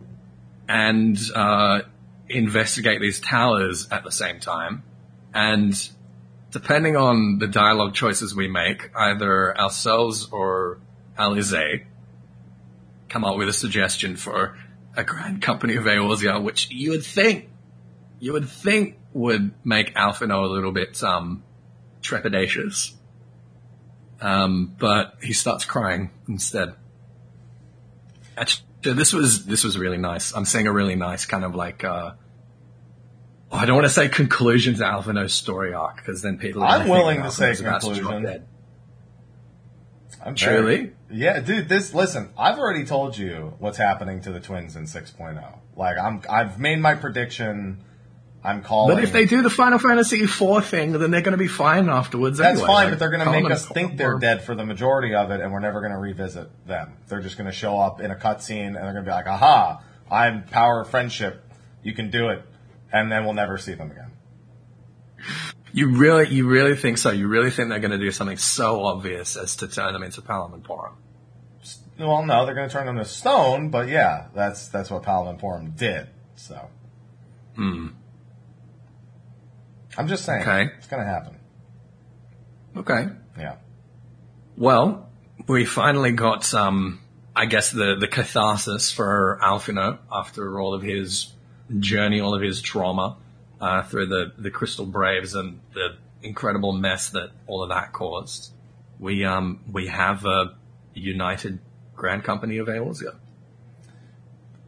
and 0.69 1.19
uh, 1.35 1.81
investigate 2.29 3.01
these 3.01 3.21
towers 3.21 3.89
at 3.91 4.05
the 4.05 4.13
same 4.13 4.39
time. 4.39 4.83
And 5.35 5.75
depending 6.51 6.97
on 6.97 7.39
the 7.39 7.47
dialogue 7.47 7.95
choices 7.95 8.35
we 8.35 8.49
make, 8.49 8.91
either 8.95 9.59
ourselves 9.59 10.29
or 10.31 10.79
Alisaie 11.19 11.85
come 13.09 13.25
up 13.25 13.37
with 13.37 13.49
a 13.49 13.53
suggestion 13.53 14.17
for 14.17 14.57
a 14.97 15.05
grand 15.05 15.43
company 15.43 15.77
of 15.77 15.85
Eorzea, 15.85 16.43
which 16.43 16.71
you 16.71 16.91
would 16.91 17.05
think, 17.05 17.49
you 18.19 18.33
would 18.33 18.49
think 18.49 18.97
would 19.13 19.53
make 19.65 19.95
Alphinaud 19.95 20.45
a 20.45 20.53
little 20.53 20.73
bit 20.73 21.03
um, 21.03 21.43
trepidatious. 22.03 22.93
Um, 24.21 24.75
but 24.79 25.15
he 25.23 25.33
starts 25.33 25.65
crying 25.65 26.11
instead. 26.29 26.75
Actually, 28.37 28.67
this 28.83 29.13
was 29.13 29.47
this 29.47 29.65
was 29.65 29.79
really 29.79 29.99
nice. 29.99 30.35
I'm 30.35 30.45
seeing 30.45 30.67
a 30.67 30.73
really 30.73 30.97
nice 30.97 31.25
kind 31.25 31.45
of 31.45 31.55
like 31.55 31.85
uh, 31.85 32.13
oh, 33.53 33.57
I 33.57 33.65
don't 33.65 33.77
want 33.77 33.87
to 33.87 33.93
say 33.93 34.09
conclusion 34.09 34.75
to 34.75 34.83
Alphinaud's 34.83 35.35
story 35.35 35.73
arc 35.73 35.97
because 35.97 36.23
then 36.23 36.39
people. 36.39 36.63
are 36.63 36.69
I'm 36.69 36.89
willing 36.89 37.23
to 37.23 37.31
say 37.31 37.51
Alphinaud's 37.51 37.61
about 37.61 37.81
drop 37.83 37.95
conclusion. 37.95 38.47
I'm 40.25 40.35
Truly? 40.35 40.77
very- 40.77 40.93
yeah, 41.11 41.41
dude. 41.41 41.69
This 41.69 41.95
listen. 41.95 42.31
I've 42.37 42.59
already 42.59 42.85
told 42.85 43.17
you 43.17 43.55
what's 43.59 43.79
happening 43.79 44.21
to 44.23 44.33
the 44.33 44.41
twins 44.41 44.77
in 44.77 44.85
6.0. 44.85 45.59
Like 45.77 45.97
I'm, 45.99 46.23
I've 46.29 46.59
made 46.59 46.81
my 46.81 46.95
prediction. 46.95 47.85
I'm 48.45 48.63
calling. 48.63 48.95
But 48.95 49.03
if 49.03 49.13
they 49.13 49.27
do 49.27 49.43
the 49.43 49.51
Final 49.51 49.79
Fantasy 49.79 50.23
IV 50.23 50.65
thing, 50.65 50.93
then 50.93 51.11
they're 51.11 51.23
going 51.23 51.33
to 51.33 51.39
be 51.39 51.49
fine 51.49 51.89
afterwards. 51.89 52.39
That's 52.39 52.61
anyway. 52.61 52.67
fine, 52.67 52.85
Like, 52.85 52.93
but 52.93 52.99
they're 53.01 53.11
going 53.11 53.25
to 53.25 53.31
make 53.31 53.51
us 53.51 53.67
think 53.67 53.97
they're 53.97 54.19
dead 54.19 54.43
for 54.43 54.55
the 54.55 54.65
majority 54.65 55.15
of 55.15 55.31
it, 55.31 55.41
and 55.41 55.53
we're 55.53 55.61
never 55.61 55.81
going 55.81 55.93
to 55.93 55.99
revisit 55.99 56.49
them. 56.67 56.93
They're 57.09 57.21
just 57.21 57.37
going 57.37 57.51
to 57.51 57.57
show 57.57 57.79
up 57.79 58.01
in 58.01 58.11
a 58.11 58.15
cutscene, 58.15 58.67
and 58.67 58.77
they're 58.77 58.93
going 58.93 59.05
to 59.05 59.11
be 59.11 59.11
like, 59.11 59.27
"Aha! 59.27 59.83
I'm 60.11 60.45
power 60.45 60.83
of 60.83 60.91
friendship. 60.91 61.45
You 61.83 61.95
can 61.95 62.11
do 62.11 62.29
it," 62.29 62.43
and 62.93 63.11
then 63.11 63.25
we'll 63.25 63.35
never 63.35 63.59
see 63.59 63.75
them 63.75 63.91
again. 63.91 64.08
You 65.73 65.89
really, 65.89 66.29
you 66.29 66.49
really 66.49 66.75
think 66.77 66.99
so? 66.99 67.11
You 67.11 67.29
really 67.29 67.51
think 67.51 67.69
they're 67.69 67.79
going 67.79 67.91
to 67.91 67.99
do 67.99 68.11
something 68.11 68.37
so 68.37 68.85
obvious 68.85 69.37
as 69.37 69.57
to 69.57 69.69
turn 69.69 69.93
them 69.93 70.03
into 70.03 70.23
Palamon 70.23 70.63
Porum? 70.63 70.95
Well, 71.99 72.25
no, 72.25 72.47
they're 72.47 72.55
going 72.55 72.69
to 72.69 72.73
turn 72.73 72.87
them 72.87 72.97
to 72.97 73.05
stone, 73.05 73.71
but 73.71 73.89
yeah, 73.89 74.29
that's 74.35 74.69
that's 74.69 74.89
what 74.91 75.03
Paladin 75.03 75.39
Forum 75.41 75.75
did. 75.77 76.07
So, 76.37 76.69
hmm. 77.57 77.89
I'm 79.97 80.07
just 80.07 80.25
saying, 80.25 80.43
Okay. 80.43 80.71
it's 80.79 80.87
going 80.87 81.05
to 81.05 81.09
happen. 81.09 81.37
Okay. 82.77 83.09
Yeah. 83.37 83.57
Well, 84.57 85.11
we 85.49 85.65
finally 85.65 86.13
got, 86.13 86.45
some. 86.45 87.01
I 87.35 87.47
guess 87.47 87.71
the, 87.71 87.97
the 87.99 88.09
catharsis 88.09 88.91
for 88.93 89.39
Alphinaud 89.43 89.99
after 90.11 90.61
all 90.61 90.75
of 90.75 90.83
his 90.83 91.33
journey, 91.79 92.21
all 92.21 92.35
of 92.35 92.43
his 92.43 92.61
trauma, 92.61 93.17
uh, 93.61 93.83
through 93.83 94.07
the, 94.07 94.33
the 94.39 94.51
Crystal 94.51 94.87
Braves 94.87 95.35
and 95.35 95.61
the 95.75 95.97
incredible 96.23 96.73
mess 96.73 97.11
that 97.11 97.31
all 97.47 97.63
of 97.63 97.69
that 97.69 97.93
caused. 97.93 98.53
We, 98.99 99.25
um, 99.25 99.61
we 99.71 99.87
have 99.89 100.25
a 100.25 100.57
united 100.95 101.61
grand 101.95 102.25
company 102.25 102.59
of 102.59 102.67
Eorzea. 102.69 103.17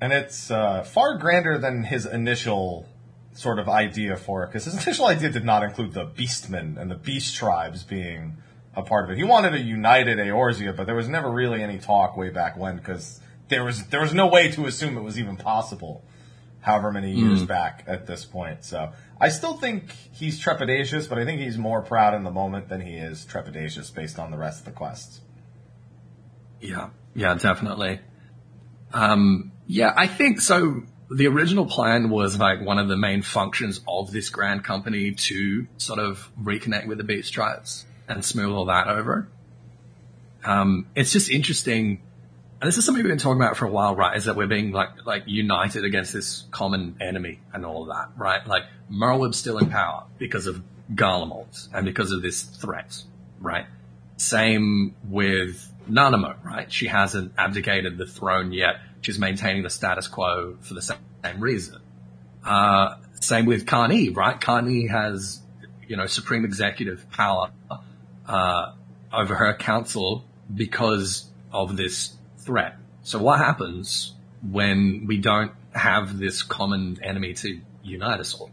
And 0.01 0.13
it's 0.13 0.51
uh, 0.51 0.83
far 0.83 1.19
grander 1.19 1.59
than 1.59 1.85
his 1.85 2.07
initial 2.07 2.89
sort 3.33 3.59
of 3.59 3.69
idea 3.69 4.17
for 4.17 4.45
it, 4.45 4.49
because 4.49 4.65
his 4.65 4.75
initial 4.75 5.07
idea 5.07 5.31
did 5.31 5.45
not 5.45 5.63
include 5.63 5.93
the 5.93 6.07
Beastmen 6.07 6.81
and 6.81 6.91
the 6.91 6.95
Beast 6.97 7.37
tribes 7.37 7.83
being 7.83 8.37
a 8.75 8.83
part 8.83 9.05
of 9.05 9.11
it. 9.11 9.17
He 9.17 9.25
wanted 9.25 9.55
a 9.55 9.61
united 9.61 10.19
Eorzea, 10.19 10.77
but 10.77 10.87
there 10.87 10.95
was 10.95 11.09
never 11.09 11.31
really 11.31 11.63
any 11.63 11.79
talk 11.79 12.17
way 12.17 12.31
back 12.31 12.57
when, 12.57 12.77
because 12.77 13.21
there 13.49 13.65
was 13.65 13.87
there 13.89 14.01
was 14.01 14.15
no 14.15 14.27
way 14.27 14.51
to 14.53 14.67
assume 14.67 14.97
it 14.97 15.03
was 15.03 15.19
even 15.19 15.37
possible. 15.37 16.05
However 16.61 16.93
many 16.93 17.13
years 17.13 17.43
back 17.45 17.85
at 17.87 18.07
this 18.07 18.25
point, 18.25 18.65
so 18.65 18.93
I 19.19 19.31
still 19.31 19.55
think 19.55 19.91
he's 20.13 20.43
trepidatious, 20.43 21.09
but 21.09 21.19
I 21.19 21.25
think 21.25 21.41
he's 21.41 21.57
more 21.57 21.81
proud 21.81 22.15
in 22.15 22.23
the 22.23 22.31
moment 22.31 22.69
than 22.69 22.81
he 22.81 22.97
is 22.97 23.25
trepidatious 23.25 23.95
based 23.95 24.19
on 24.19 24.31
the 24.31 24.37
rest 24.37 24.61
of 24.61 24.65
the 24.67 24.73
quests. 24.73 25.21
Yeah, 26.61 26.91
yeah, 27.15 27.35
definitely. 27.35 28.01
Um, 28.93 29.53
yeah, 29.67 29.93
I 29.97 30.07
think 30.07 30.41
so. 30.41 30.83
The 31.11 31.27
original 31.27 31.67
plan 31.67 32.11
was 32.11 32.39
like 32.39 32.61
one 32.61 32.79
of 32.79 32.89
the 32.89 32.97
main 32.97 33.23
functions 33.23 33.81
of 33.89 34.13
this 34.13 34.29
grand 34.31 34.65
company 34.65 35.13
to 35.13 35.67
sort 35.77 35.99
of 35.99 36.31
reconnect 36.41 36.87
with 36.87 36.99
the 36.99 37.05
beach 37.05 37.33
tribes 37.33 37.85
and 38.09 38.25
smooth 38.25 38.53
all 38.53 38.67
that 38.67 38.87
over. 38.89 39.29
Um, 40.45 40.87
it's 40.95 41.13
just 41.13 41.31
interesting. 41.31 42.03
And 42.61 42.69
this 42.69 42.77
is 42.77 42.85
something 42.85 43.03
we've 43.03 43.11
been 43.11 43.19
talking 43.19 43.41
about 43.41 43.57
for 43.57 43.65
a 43.65 43.71
while, 43.71 43.97
right? 43.97 44.15
Is 44.17 44.27
that 44.27 44.37
we're 44.37 44.47
being 44.47 44.71
like, 44.71 45.07
like 45.07 45.23
united 45.27 45.85
against 45.85 46.13
this 46.13 46.45
common 46.51 46.97
enemy 47.01 47.41
and 47.55 47.65
all 47.65 47.83
of 47.83 47.89
that, 47.89 48.11
right? 48.19 48.47
Like 48.47 48.65
Merlwyb's 48.93 49.39
still 49.39 49.57
in 49.57 49.71
power 49.71 50.05
because 50.19 50.47
of 50.47 50.63
Garlemald 50.95 51.69
and 51.73 51.87
because 51.87 52.13
of 52.13 52.21
this 52.21 52.43
threat, 52.43 53.03
right? 53.41 53.65
Same 54.19 54.95
with 55.09 55.73
Nanamo, 55.89 56.37
right? 56.45 56.71
She 56.71 56.87
hasn't 56.89 57.33
abdicated 57.39 57.97
the 57.97 58.07
throne 58.07 58.53
yet. 58.53 58.77
She's 59.01 59.19
maintaining 59.19 59.63
the 59.63 59.71
status 59.71 60.07
quo 60.07 60.59
for 60.61 60.75
the 60.75 60.83
same 60.83 60.99
reason. 61.39 61.81
Uh, 62.45 62.97
same 63.21 63.47
with 63.47 63.67
Carney, 63.67 64.11
right? 64.11 64.39
Carney 64.39 64.87
has, 64.89 65.41
you 65.89 65.97
know, 65.97 66.05
supreme 66.05 66.45
executive 66.45 67.11
power, 67.11 67.53
uh, 68.27 68.73
over 69.13 69.35
her 69.35 69.55
council 69.55 70.25
because 70.55 71.25
of 71.53 71.77
this 71.77 72.17
threat. 72.51 72.75
So 73.03 73.21
what 73.21 73.39
happens 73.39 74.13
when 74.43 75.05
we 75.07 75.19
don't 75.19 75.53
have 75.73 76.19
this 76.19 76.43
common 76.43 76.99
enemy 77.01 77.33
to 77.35 77.61
unite 77.85 78.19
us 78.19 78.35
all? 78.35 78.51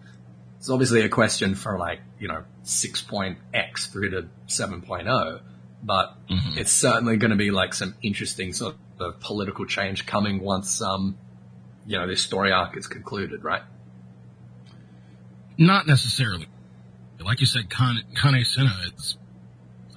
It's 0.59 0.69
obviously 0.69 1.01
a 1.01 1.09
question 1.09 1.55
for 1.55 1.79
like, 1.79 1.99
you 2.19 2.27
know, 2.27 2.43
6.x 2.63 3.87
through 3.87 4.11
to 4.11 4.29
7.0, 4.47 5.41
but 5.81 6.15
it's 6.55 6.71
certainly 6.71 7.17
going 7.17 7.31
to 7.31 7.37
be 7.37 7.49
like 7.49 7.73
some 7.73 7.95
interesting 8.03 8.53
sort 8.53 8.75
of 8.99 9.19
political 9.19 9.65
change 9.65 10.05
coming 10.05 10.41
once, 10.41 10.79
um, 10.79 11.17
you 11.87 11.97
know, 11.97 12.05
this 12.05 12.21
story 12.21 12.51
arc 12.51 12.77
is 12.77 12.85
concluded, 12.85 13.43
right? 13.43 13.63
Not 15.57 15.87
necessarily. 15.87 16.47
Like 17.19 17.39
you 17.39 17.47
said, 17.47 17.67
Kane, 17.71 18.03
Kan-E-Senna 18.15 18.75
is, 18.95 19.17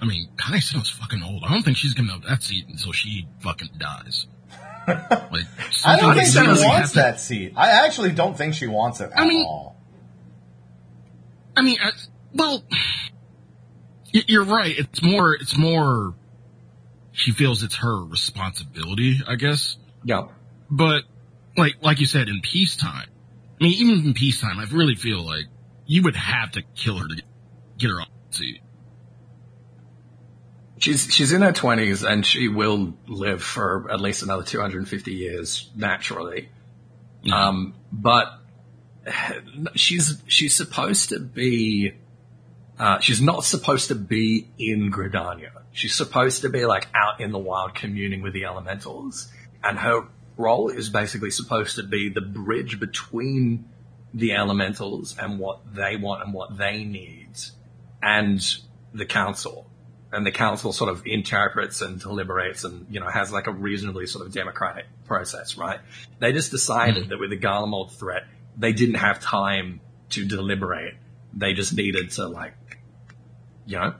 I 0.01 0.05
mean, 0.05 0.29
Kan-E-Senna's 0.37 0.89
fucking 0.89 1.21
old. 1.23 1.43
I 1.45 1.51
don't 1.53 1.63
think 1.63 1.77
she's 1.77 1.93
gonna 1.93 2.11
have 2.13 2.23
that 2.23 2.41
seat 2.41 2.65
until 2.67 2.91
she 2.91 3.27
fucking 3.41 3.69
dies. 3.77 4.25
like, 4.87 5.45
I 5.85 5.97
don't 5.97 6.15
think 6.15 6.27
she 6.27 6.39
wants 6.39 6.93
that 6.93 7.19
seat. 7.21 7.53
I 7.55 7.85
actually 7.85 8.11
don't 8.11 8.35
think 8.35 8.55
she 8.55 8.65
wants 8.67 8.99
it 8.99 9.11
at 9.11 9.19
I 9.19 9.25
mean- 9.27 9.45
all. 9.45 9.77
I 11.55 11.61
mean, 11.63 11.77
I, 11.83 11.91
well, 12.33 12.63
you're 14.11 14.45
right. 14.45 14.73
It's 14.77 15.03
more, 15.03 15.33
it's 15.35 15.57
more, 15.57 16.15
she 17.11 17.31
feels 17.31 17.61
it's 17.61 17.75
her 17.75 18.03
responsibility, 18.05 19.19
I 19.27 19.35
guess. 19.35 19.77
Yeah. 20.03 20.29
But 20.69 21.03
like, 21.57 21.75
like 21.81 21.99
you 21.99 22.05
said, 22.05 22.29
in 22.29 22.39
peacetime, 22.41 23.09
I 23.59 23.63
mean, 23.63 23.73
even 23.73 24.05
in 24.05 24.13
peacetime, 24.13 24.59
I 24.59 24.63
really 24.73 24.95
feel 24.95 25.23
like 25.23 25.45
you 25.85 26.03
would 26.03 26.15
have 26.15 26.51
to 26.53 26.61
kill 26.75 26.97
her 26.97 27.07
to 27.07 27.15
get, 27.15 27.25
get 27.77 27.89
her 27.89 28.01
off 28.01 28.07
the 28.31 28.37
seat. 28.37 28.61
She's 30.81 31.13
she's 31.13 31.31
in 31.31 31.43
her 31.43 31.51
twenties 31.51 32.03
and 32.03 32.25
she 32.25 32.47
will 32.47 32.95
live 33.07 33.43
for 33.43 33.89
at 33.91 34.01
least 34.01 34.23
another 34.23 34.41
two 34.41 34.59
hundred 34.59 34.79
and 34.79 34.87
fifty 34.87 35.13
years 35.13 35.69
naturally. 35.75 36.49
Um, 37.31 37.75
but 37.91 38.39
she's 39.75 40.21
she's 40.27 40.55
supposed 40.55 41.09
to 41.09 41.19
be. 41.19 41.93
Uh, 42.79 42.99
she's 42.99 43.21
not 43.21 43.43
supposed 43.43 43.89
to 43.89 43.95
be 43.95 44.47
in 44.57 44.91
Gridania. 44.91 45.51
She's 45.71 45.93
supposed 45.93 46.41
to 46.41 46.49
be 46.49 46.65
like 46.65 46.87
out 46.95 47.21
in 47.21 47.31
the 47.31 47.37
wild 47.37 47.75
communing 47.75 48.23
with 48.23 48.33
the 48.33 48.45
elementals, 48.45 49.31
and 49.63 49.77
her 49.77 50.07
role 50.35 50.69
is 50.69 50.89
basically 50.89 51.29
supposed 51.29 51.75
to 51.75 51.83
be 51.83 52.09
the 52.09 52.21
bridge 52.21 52.79
between 52.79 53.69
the 54.15 54.33
elementals 54.33 55.15
and 55.19 55.37
what 55.37 55.75
they 55.75 55.95
want 55.95 56.23
and 56.23 56.33
what 56.33 56.57
they 56.57 56.83
need, 56.83 57.29
and 58.01 58.41
the 58.93 59.05
council 59.05 59.70
and 60.11 60.25
the 60.25 60.31
council 60.31 60.73
sort 60.73 60.89
of 60.89 61.03
interprets 61.05 61.81
and 61.81 61.99
deliberates 61.99 62.63
and, 62.63 62.85
you 62.89 62.99
know, 62.99 63.09
has 63.09 63.31
like 63.31 63.47
a 63.47 63.51
reasonably 63.51 64.07
sort 64.07 64.25
of 64.25 64.33
democratic 64.33 64.85
process, 65.05 65.57
right? 65.57 65.79
They 66.19 66.33
just 66.33 66.51
decided 66.51 67.09
that 67.09 67.19
with 67.19 67.29
the 67.29 67.37
Garlemald 67.37 67.97
threat, 67.97 68.23
they 68.57 68.73
didn't 68.73 68.95
have 68.95 69.19
time 69.21 69.79
to 70.09 70.25
deliberate. 70.25 70.95
They 71.33 71.53
just 71.53 71.73
needed 71.73 72.11
to 72.11 72.27
like, 72.27 72.53
you 73.65 73.77
know, 73.77 73.95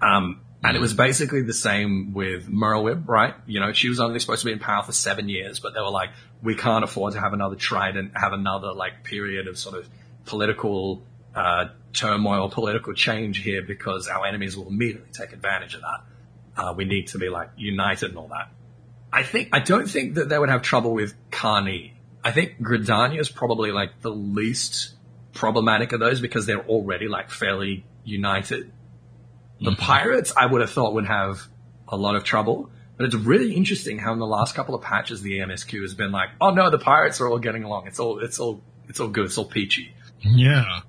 um, 0.00 0.40
and 0.62 0.76
it 0.76 0.80
was 0.80 0.92
basically 0.92 1.42
the 1.42 1.54
same 1.54 2.12
with 2.12 2.48
Merlwyb, 2.48 3.08
right? 3.08 3.34
You 3.46 3.60
know, 3.60 3.72
she 3.72 3.88
was 3.88 3.98
only 3.98 4.18
supposed 4.20 4.42
to 4.42 4.46
be 4.46 4.52
in 4.52 4.58
power 4.58 4.82
for 4.82 4.92
seven 4.92 5.28
years, 5.28 5.58
but 5.58 5.72
they 5.72 5.80
were 5.80 5.90
like, 5.90 6.10
we 6.42 6.54
can't 6.54 6.84
afford 6.84 7.14
to 7.14 7.20
have 7.20 7.32
another 7.32 7.56
trident, 7.56 8.12
have 8.14 8.32
another 8.32 8.72
like 8.72 9.04
period 9.04 9.48
of 9.48 9.58
sort 9.58 9.76
of 9.76 9.88
political, 10.26 11.02
uh, 11.34 11.66
turmoil, 11.92 12.48
political 12.48 12.92
change 12.92 13.38
here 13.38 13.62
because 13.62 14.08
our 14.08 14.26
enemies 14.26 14.56
will 14.56 14.68
immediately 14.68 15.10
take 15.12 15.32
advantage 15.32 15.74
of 15.74 15.82
that. 15.82 16.00
Uh, 16.56 16.74
we 16.76 16.84
need 16.84 17.08
to 17.08 17.18
be 17.18 17.28
like 17.28 17.50
united 17.56 18.10
and 18.10 18.18
all 18.18 18.28
that. 18.28 18.50
I 19.12 19.22
think, 19.22 19.48
I 19.52 19.60
don't 19.60 19.88
think 19.88 20.14
that 20.14 20.28
they 20.28 20.38
would 20.38 20.50
have 20.50 20.62
trouble 20.62 20.92
with 20.92 21.14
Carney. 21.30 21.94
I 22.22 22.32
think 22.32 22.60
Gridania 22.60 23.18
is 23.18 23.28
probably 23.28 23.72
like 23.72 24.00
the 24.02 24.10
least 24.10 24.94
problematic 25.32 25.92
of 25.92 26.00
those 26.00 26.20
because 26.20 26.46
they're 26.46 26.64
already 26.66 27.08
like 27.08 27.30
fairly 27.30 27.84
united. 28.04 28.72
The 29.60 29.72
pirates, 29.72 30.32
I 30.36 30.46
would 30.46 30.60
have 30.60 30.70
thought 30.70 30.94
would 30.94 31.06
have 31.06 31.46
a 31.88 31.96
lot 31.96 32.14
of 32.14 32.24
trouble, 32.24 32.70
but 32.96 33.06
it's 33.06 33.14
really 33.14 33.54
interesting 33.54 33.98
how 33.98 34.12
in 34.12 34.18
the 34.18 34.26
last 34.26 34.54
couple 34.54 34.74
of 34.74 34.82
patches 34.82 35.22
the 35.22 35.38
AMSQ 35.38 35.82
has 35.82 35.94
been 35.94 36.12
like, 36.12 36.30
oh 36.40 36.50
no, 36.50 36.70
the 36.70 36.78
pirates 36.78 37.20
are 37.20 37.28
all 37.28 37.38
getting 37.38 37.64
along. 37.64 37.86
It's 37.86 37.98
all, 37.98 38.20
it's 38.20 38.38
all, 38.38 38.62
it's 38.88 39.00
all 39.00 39.08
good. 39.08 39.26
It's 39.26 39.38
all 39.38 39.44
peachy. 39.44 39.94
Yeah. 40.20 40.80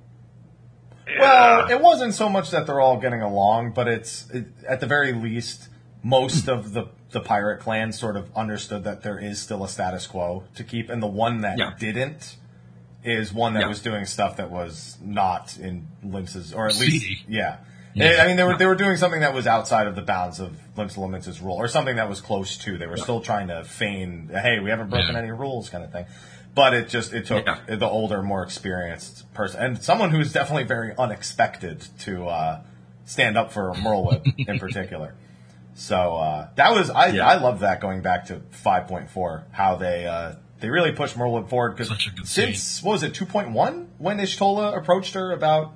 Well, 1.20 1.70
it 1.70 1.82
wasn't 1.82 2.14
so 2.14 2.30
much 2.30 2.52
that 2.52 2.66
they're 2.68 2.80
all 2.82 2.98
getting 2.98 3.22
along, 3.22 3.72
but 3.74 3.88
it's 3.88 4.30
it, 4.32 4.46
at 4.68 4.80
the 4.80 4.88
very 4.88 5.14
least, 5.14 5.70
most 6.04 6.48
of 6.48 6.74
the 6.74 6.86
the 7.12 7.20
pirate 7.20 7.60
clan 7.60 7.92
sort 7.92 8.16
of 8.16 8.30
understood 8.36 8.86
that 8.86 9.04
there 9.04 9.20
is 9.20 9.40
still 9.40 9.64
a 9.66 9.68
status 9.70 10.08
quo 10.08 10.44
to 10.56 10.64
keep, 10.64 10.90
and 10.90 11.04
the 11.04 11.08
one 11.08 11.42
that 11.42 11.58
Yeah. 11.58 11.72
didn't 11.78 12.38
is 13.04 13.34
one 13.34 13.54
that 13.56 13.62
Yeah. 13.64 13.68
was 13.68 13.82
doing 13.82 14.06
stuff 14.06 14.38
that 14.38 14.50
was 14.50 14.98
not 15.04 15.58
in 15.58 15.88
Lynx's, 16.04 16.54
or 16.54 16.68
at 16.68 16.80
least 16.80 17.04
Seedy. 17.06 17.22
yeah. 17.28 17.58
I 17.94 18.28
mean, 18.28 18.38
they 18.38 18.44
were 18.46 18.56
they 18.58 18.66
were 18.66 18.76
doing 18.76 18.96
something 18.96 19.20
that 19.20 19.34
was 19.34 19.46
outside 19.48 19.88
of 19.88 19.96
the 19.96 20.02
bounds 20.02 20.40
of 20.40 20.56
Limsa 20.78 20.98
Lominsa's 21.00 21.42
rule, 21.42 21.58
or 21.58 21.68
something 21.68 21.98
that 21.98 22.08
was 22.08 22.22
close 22.22 22.56
to. 22.60 22.78
They 22.78 22.88
were 22.88 22.96
still 22.96 23.20
trying 23.20 23.50
to 23.50 23.66
feign, 23.66 24.30
hey, 24.32 24.60
we 24.62 24.70
haven't 24.70 24.90
broken 24.90 25.12
Yeah. 25.14 25.20
any 25.20 25.32
rules, 25.32 25.70
kind 25.70 25.84
of 25.84 25.92
thing. 25.92 26.06
But 26.54 26.74
it 26.74 26.90
just 26.90 27.14
it 27.14 27.26
took 27.26 27.46
Yeah. 27.46 27.76
the 27.76 27.88
older, 27.88 28.22
more 28.22 28.44
experienced 28.44 29.34
person, 29.34 29.62
and 29.62 29.82
someone 29.82 30.12
who's 30.12 30.34
definitely 30.34 30.64
very 30.66 30.94
unexpected 30.98 31.86
to 32.00 32.26
uh, 32.28 32.62
stand 33.06 33.38
up 33.38 33.54
for 33.54 33.72
Merlwyb 33.74 34.24
in 34.48 34.60
particular. 34.60 35.16
So 35.76 36.16
uh, 36.16 36.50
that 36.56 36.72
was 36.74 36.90
I 36.90 37.08
Yeah. 37.08 37.26
I 37.28 37.36
love 37.40 37.62
that 37.62 37.80
going 37.80 38.02
back 38.02 38.26
to 38.26 38.42
five 38.52 38.88
point 38.88 39.10
four, 39.10 39.46
how 39.52 39.76
they 39.78 40.06
uh, 40.06 40.34
they 40.60 40.70
really 40.70 40.92
pushed 40.92 41.18
Merlwyb 41.18 41.50
forward 41.50 41.72
because 41.72 41.88
Such 41.88 42.08
a 42.08 42.12
good 42.12 42.28
since 42.28 42.84
what 42.84 42.92
was 42.94 43.04
it 43.04 43.14
two 43.14 43.26
point 43.26 43.52
one 43.52 43.88
when 43.98 44.18
Y'shtola 44.20 44.78
approached 44.78 45.14
her 45.14 45.32
about 45.32 45.74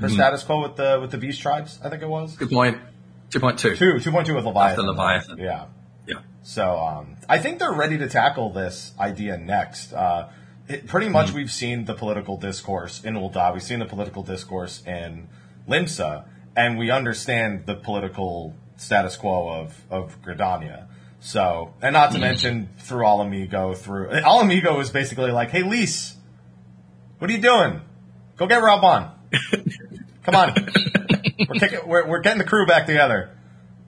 her 0.00 0.08
status 0.08 0.42
quo 0.42 0.60
with 0.62 0.74
the 0.76 0.98
with 1.00 1.12
the 1.12 1.18
beast 1.18 1.40
tribes, 1.40 1.78
I 1.84 1.88
think 1.88 2.02
it 2.02 2.08
was 2.08 2.36
Good 2.36 2.50
point. 2.50 2.78
Two 3.30 3.38
point 3.40 3.58
two. 3.60 3.76
two 3.76 4.00
two 4.00 4.10
point 4.10 4.26
two 4.26 4.34
with 4.34 4.44
Leviathan. 4.44 4.70
After 4.80 4.82
Leviathan. 4.82 5.38
yeah. 5.38 5.66
So 6.46 6.78
um, 6.78 7.16
I 7.28 7.38
think 7.38 7.58
they're 7.58 7.72
ready 7.72 7.98
to 7.98 8.08
tackle 8.08 8.52
this 8.52 8.92
idea 9.00 9.36
next. 9.36 9.92
Uh, 9.92 10.28
it, 10.68 10.86
pretty 10.86 11.08
much, 11.08 11.30
Hmm. 11.30 11.36
we've 11.38 11.50
seen 11.50 11.86
the 11.86 11.94
political 11.94 12.36
discourse 12.36 13.02
in 13.02 13.14
Ul'dah. 13.14 13.52
We've 13.52 13.62
seen 13.64 13.80
the 13.80 13.84
political 13.86 14.22
discourse 14.22 14.80
in 14.86 15.26
Limsa, 15.68 16.24
and 16.56 16.78
we 16.78 16.92
understand 16.92 17.66
the 17.66 17.74
political 17.74 18.54
status 18.76 19.16
quo 19.16 19.48
of 19.48 19.74
of 19.90 20.22
Gridania. 20.22 20.86
So, 21.18 21.74
and 21.82 21.94
not 21.94 22.12
to 22.12 22.20
mention 22.20 22.68
through 22.78 23.04
Ala 23.04 23.24
Mhigo, 23.24 23.76
through 23.76 24.10
Ala 24.12 24.44
Mhigo 24.44 24.80
is 24.80 24.90
basically 24.90 25.32
like, 25.32 25.50
"Hey, 25.50 25.64
Lise, 25.64 26.14
what 27.18 27.28
are 27.28 27.34
you 27.34 27.42
doing? 27.42 27.80
Go 28.36 28.46
get 28.46 28.62
Raubahn. 28.62 29.10
Come 30.22 30.36
on, 30.36 30.54
we're, 31.48 31.58
kicking, 31.58 31.80
we're 31.88 32.06
we're 32.06 32.20
getting 32.20 32.38
the 32.38 32.44
crew 32.44 32.66
back 32.66 32.86
together. 32.86 33.30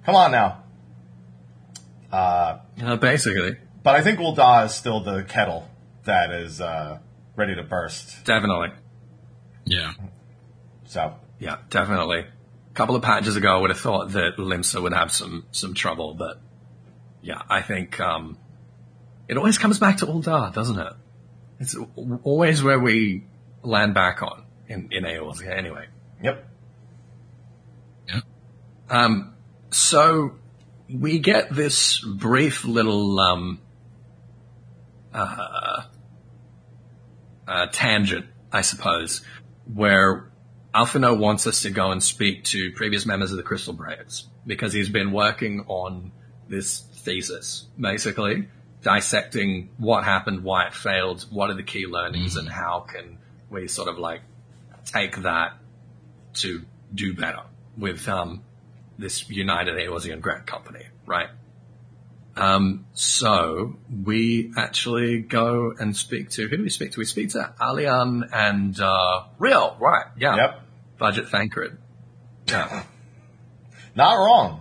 Come 0.05 0.17
on 0.17 0.33
now." 0.33 0.65
Uh, 2.11 2.59
basically, 2.97 3.57
But 3.83 3.95
I 3.97 4.03
think 4.03 4.19
Ul'dah 4.19 4.67
is 4.67 4.75
still 4.75 5.03
the 5.03 5.23
kettle 5.25 5.69
that 6.05 6.31
is 6.31 6.61
uh, 6.61 6.99
ready 7.37 7.55
to 7.55 7.62
burst. 7.62 8.25
definitely. 8.25 8.71
Yeah. 9.67 9.93
So 10.87 11.15
Yeah, 11.38 11.59
definitely. 11.69 12.21
A 12.21 12.75
couple 12.75 12.97
of 12.97 13.03
patches 13.03 13.37
ago, 13.37 13.57
I 13.57 13.61
would 13.61 13.71
have 13.71 13.81
thought 13.81 14.12
that 14.12 14.37
Limsa 14.38 14.81
would 14.83 14.93
have 14.95 15.12
some 15.12 15.45
some 15.50 15.75
trouble, 15.75 16.15
but 16.15 16.41
yeah, 17.21 17.43
I 17.50 17.61
think 17.61 17.99
um, 18.00 18.38
it 19.29 19.37
always 19.37 19.59
comes 19.59 19.79
back 19.79 19.99
to 19.99 20.07
Ul'dah, 20.07 20.55
doesn't 20.55 20.79
it? 20.79 20.93
It's 21.61 21.77
always 22.23 22.62
where 22.62 22.79
we 22.79 23.27
land 23.62 23.93
back 23.95 24.23
on 24.23 24.45
in 24.69 24.88
in 24.93 25.05
Aeol's. 25.05 25.43
Yeah, 25.43 25.55
anyway. 25.55 25.87
yep. 26.23 26.47
Um, 28.91 29.35
so 29.71 30.37
we 30.92 31.18
get 31.18 31.50
this 31.50 32.00
brief 32.00 32.64
little 32.64 33.18
um, 33.21 33.61
uh, 35.12 35.83
uh, 37.47 37.66
tangent, 37.73 38.26
I 38.52 38.62
suppose, 38.62 39.23
where 39.73 40.30
Alphinaud 40.75 41.18
wants 41.18 41.47
us 41.47 41.62
to 41.62 41.71
go 41.71 41.90
and 41.90 42.02
speak 42.02 42.45
to 42.45 42.73
previous 42.73 43.07
members 43.07 43.30
of 43.30 43.37
the 43.37 43.42
Crystal 43.42 43.73
Braves 43.73 44.28
because 44.47 44.73
he's 44.73 44.88
been 44.88 45.12
working 45.12 45.64
on 45.68 46.12
this 46.49 46.80
thesis, 46.80 47.66
basically 47.78 48.49
dissecting 48.83 49.71
what 49.76 50.04
happened, 50.04 50.45
why 50.45 50.66
it 50.66 50.75
failed, 50.75 51.26
what 51.30 51.50
are 51.50 51.54
the 51.54 51.62
key 51.62 51.87
learnings, 51.87 52.37
and 52.37 52.49
how 52.49 52.80
can 52.80 53.18
we 53.50 53.66
sort 53.66 53.88
of 53.88 53.99
like 53.99 54.21
take 54.85 55.16
that 55.23 55.54
to 56.35 56.64
do 56.95 57.12
better 57.12 57.42
with 57.76 58.09
um, 58.09 58.42
this 58.99 59.28
United 59.31 59.76
Aeolian 59.78 60.21
Grant 60.21 60.47
Company, 60.47 60.85
right? 61.07 61.28
Um, 62.37 62.87
so 62.93 63.77
we 64.05 64.53
actually 64.57 65.20
go 65.20 65.73
and 65.79 65.96
speak 65.96 66.31
to 66.31 66.49
who 66.49 66.57
do 66.57 66.62
we 66.62 66.68
speak 66.70 66.92
to? 66.92 67.01
We 67.01 67.05
speak 67.05 67.31
to 67.31 67.53
Alian 67.61 68.29
and 68.33 68.79
uh, 68.81 69.25
Riol, 69.40 69.79
right? 69.81 70.07
Yeah. 70.16 70.37
Yep. 70.37 70.61
Budget 70.99 71.29
Thancred. 71.29 71.79
Yeah. 72.46 72.85
Not 73.96 74.14
wrong. 74.14 74.61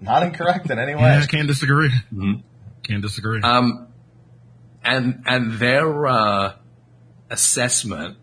Not 0.00 0.22
incorrect 0.22 0.70
in 0.70 0.78
any 0.78 0.94
way. 0.94 1.02
Yeah, 1.02 1.20
I 1.22 1.26
can't 1.26 1.46
disagree. 1.46 1.90
Mhm. 2.12 2.42
Can't 2.82 3.02
disagree. 3.02 3.42
Um, 3.42 3.88
and 4.82 5.22
and 5.26 5.52
their 5.58 6.06
uh, 6.06 6.54
assessment 7.28 8.16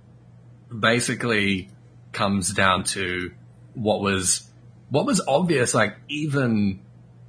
basically 0.78 1.70
comes 2.14 2.52
down 2.52 2.84
to 2.84 3.32
what 3.76 4.02
was 4.02 4.47
what 4.90 5.06
was 5.06 5.22
obvious, 5.28 5.74
like 5.74 5.98
even 6.08 6.82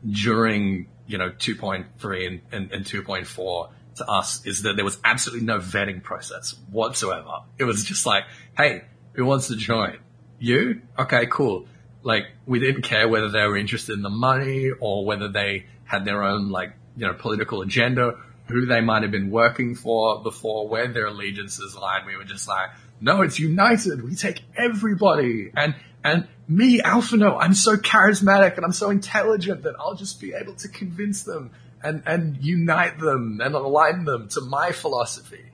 during 0.08 0.88
you 1.06 1.18
know 1.18 1.30
2.3 1.30 2.26
and, 2.26 2.40
and, 2.52 2.72
and 2.72 2.84
2.4 2.84 3.70
to 3.96 4.06
us 4.06 4.44
is 4.46 4.62
that 4.62 4.76
there 4.76 4.84
was 4.84 4.98
absolutely 5.04 5.44
no 5.44 5.58
vetting 5.58 6.02
process 6.02 6.54
whatsoever. 6.70 7.40
It 7.58 7.64
was 7.64 7.84
just 7.84 8.06
like, 8.06 8.24
hey, 8.56 8.82
who 9.12 9.24
wants 9.24 9.48
to 9.48 9.56
join? 9.56 9.98
You? 10.38 10.82
Okay, 10.98 11.26
cool. 11.26 11.66
Like 12.02 12.24
we 12.46 12.60
didn't 12.60 12.82
care 12.82 13.08
whether 13.08 13.28
they 13.30 13.44
were 13.44 13.56
interested 13.56 13.94
in 13.94 14.02
the 14.02 14.10
money 14.10 14.70
or 14.80 15.04
whether 15.04 15.28
they 15.28 15.66
had 15.84 16.04
their 16.04 16.22
own 16.22 16.50
like 16.50 16.72
you 16.96 17.06
know 17.06 17.14
political 17.14 17.62
agenda, 17.62 18.14
who 18.46 18.66
they 18.66 18.80
might 18.80 19.02
have 19.02 19.10
been 19.10 19.30
working 19.30 19.74
for 19.74 20.22
before, 20.22 20.68
where 20.68 20.88
their 20.88 21.06
allegiances 21.06 21.76
lied. 21.76 22.06
We 22.06 22.16
were 22.16 22.24
just 22.24 22.46
like, 22.46 22.70
no, 23.00 23.22
it's 23.22 23.38
united. 23.38 24.04
We 24.04 24.14
take 24.14 24.42
everybody 24.56 25.50
and 25.56 25.74
and 26.04 26.28
me, 26.48 26.80
Alphinaud, 26.80 27.36
I'm 27.40 27.54
so 27.54 27.76
charismatic 27.76 28.56
and 28.56 28.64
I'm 28.64 28.72
so 28.72 28.90
intelligent 28.90 29.62
that 29.64 29.74
I'll 29.78 29.94
just 29.94 30.20
be 30.20 30.32
able 30.32 30.54
to 30.54 30.68
convince 30.68 31.22
them 31.22 31.52
and, 31.82 32.02
and 32.06 32.38
unite 32.40 32.98
them 32.98 33.40
and 33.42 33.54
align 33.54 34.04
them 34.04 34.28
to 34.30 34.40
my 34.40 34.72
philosophy. 34.72 35.44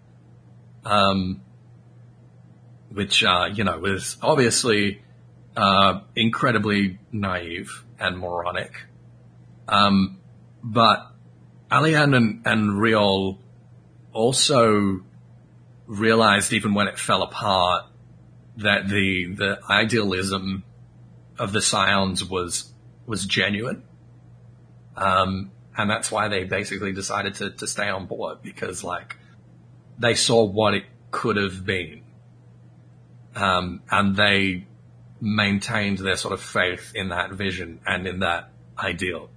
Um, 0.85 1.43
which, 2.91 3.25
uh, 3.25 3.49
you 3.53 3.65
know, 3.65 3.79
was 3.79 4.17
obviously, 4.23 5.03
uh, 5.57 6.01
incredibly 6.15 6.99
naive 7.11 7.85
and 7.99 8.19
moronic. 8.19 8.73
Um, 9.67 10.21
but 10.63 11.11
Alian 11.71 12.17
and, 12.17 12.47
and 12.47 12.71
Riol 12.71 13.39
also 14.13 15.01
realized 15.87 16.53
even 16.53 16.75
when 16.75 16.87
it 16.87 16.99
fell 16.99 17.23
apart 17.23 17.87
that 18.59 18.89
the 18.89 19.35
the 19.35 19.59
idealism 19.69 20.63
of 21.39 21.53
the 21.53 21.63
Scions 21.63 22.25
was 22.25 22.73
was 23.07 23.27
genuine, 23.27 23.83
um, 24.97 25.51
and 25.77 25.91
that's 25.91 26.11
why 26.11 26.29
they 26.29 26.45
basically 26.45 26.93
decided 26.93 27.35
to 27.37 27.51
to 27.51 27.67
stay 27.67 27.89
on 27.89 28.07
board 28.07 28.39
because 28.43 28.85
like 28.85 29.17
they 29.99 30.15
saw 30.15 30.45
what 30.45 30.75
it 30.75 30.85
could 31.11 31.37
have 31.37 31.65
been, 31.65 32.03
um, 33.35 33.83
and 33.91 34.17
they 34.17 34.67
maintained 35.21 35.99
their 35.99 36.17
sort 36.17 36.35
of 36.35 36.41
faith 36.41 36.93
in 36.95 37.09
that 37.09 37.33
vision 37.33 37.81
and 37.87 38.07
in 38.07 38.21
that 38.21 38.51
ideal. 38.79 39.31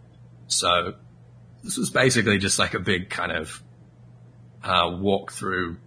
So 0.47 0.95
this 1.63 1.77
was 1.77 1.89
basically 1.89 2.37
just 2.37 2.59
like 2.59 2.73
a 2.73 2.79
big 2.79 3.09
kind 3.09 3.31
of 3.31 3.63
uh, 4.63 4.97
walk 4.99 5.31
through 5.31 5.77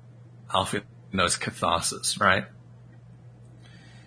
Alphinaud's 0.52 1.36
catharsis, 1.36 2.18
right? 2.18 2.44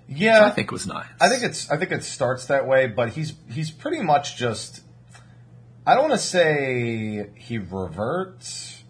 Yeah, 0.07 0.45
I 0.45 0.49
think 0.49 0.71
was 0.71 0.85
nice. 0.87 1.07
I 1.19 1.29
think 1.29 1.43
it's 1.43 1.69
I 1.69 1.77
think 1.77 1.91
it 1.91 2.03
starts 2.03 2.47
that 2.47 2.67
way, 2.67 2.87
but 2.87 3.09
he's 3.09 3.33
he's 3.51 3.71
pretty 3.71 4.01
much 4.01 4.37
just 4.37 4.81
I 5.85 5.95
don't 5.95 6.09
want 6.09 6.19
to 6.19 6.27
say 6.27 7.29
he 7.35 7.57
reverts 7.57 8.83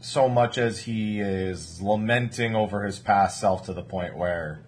so 0.00 0.28
much 0.28 0.58
as 0.58 0.80
he 0.80 1.20
is 1.20 1.80
lamenting 1.80 2.54
over 2.54 2.84
his 2.84 2.98
past 2.98 3.40
self 3.40 3.66
to 3.66 3.72
the 3.72 3.82
point 3.82 4.16
where 4.16 4.64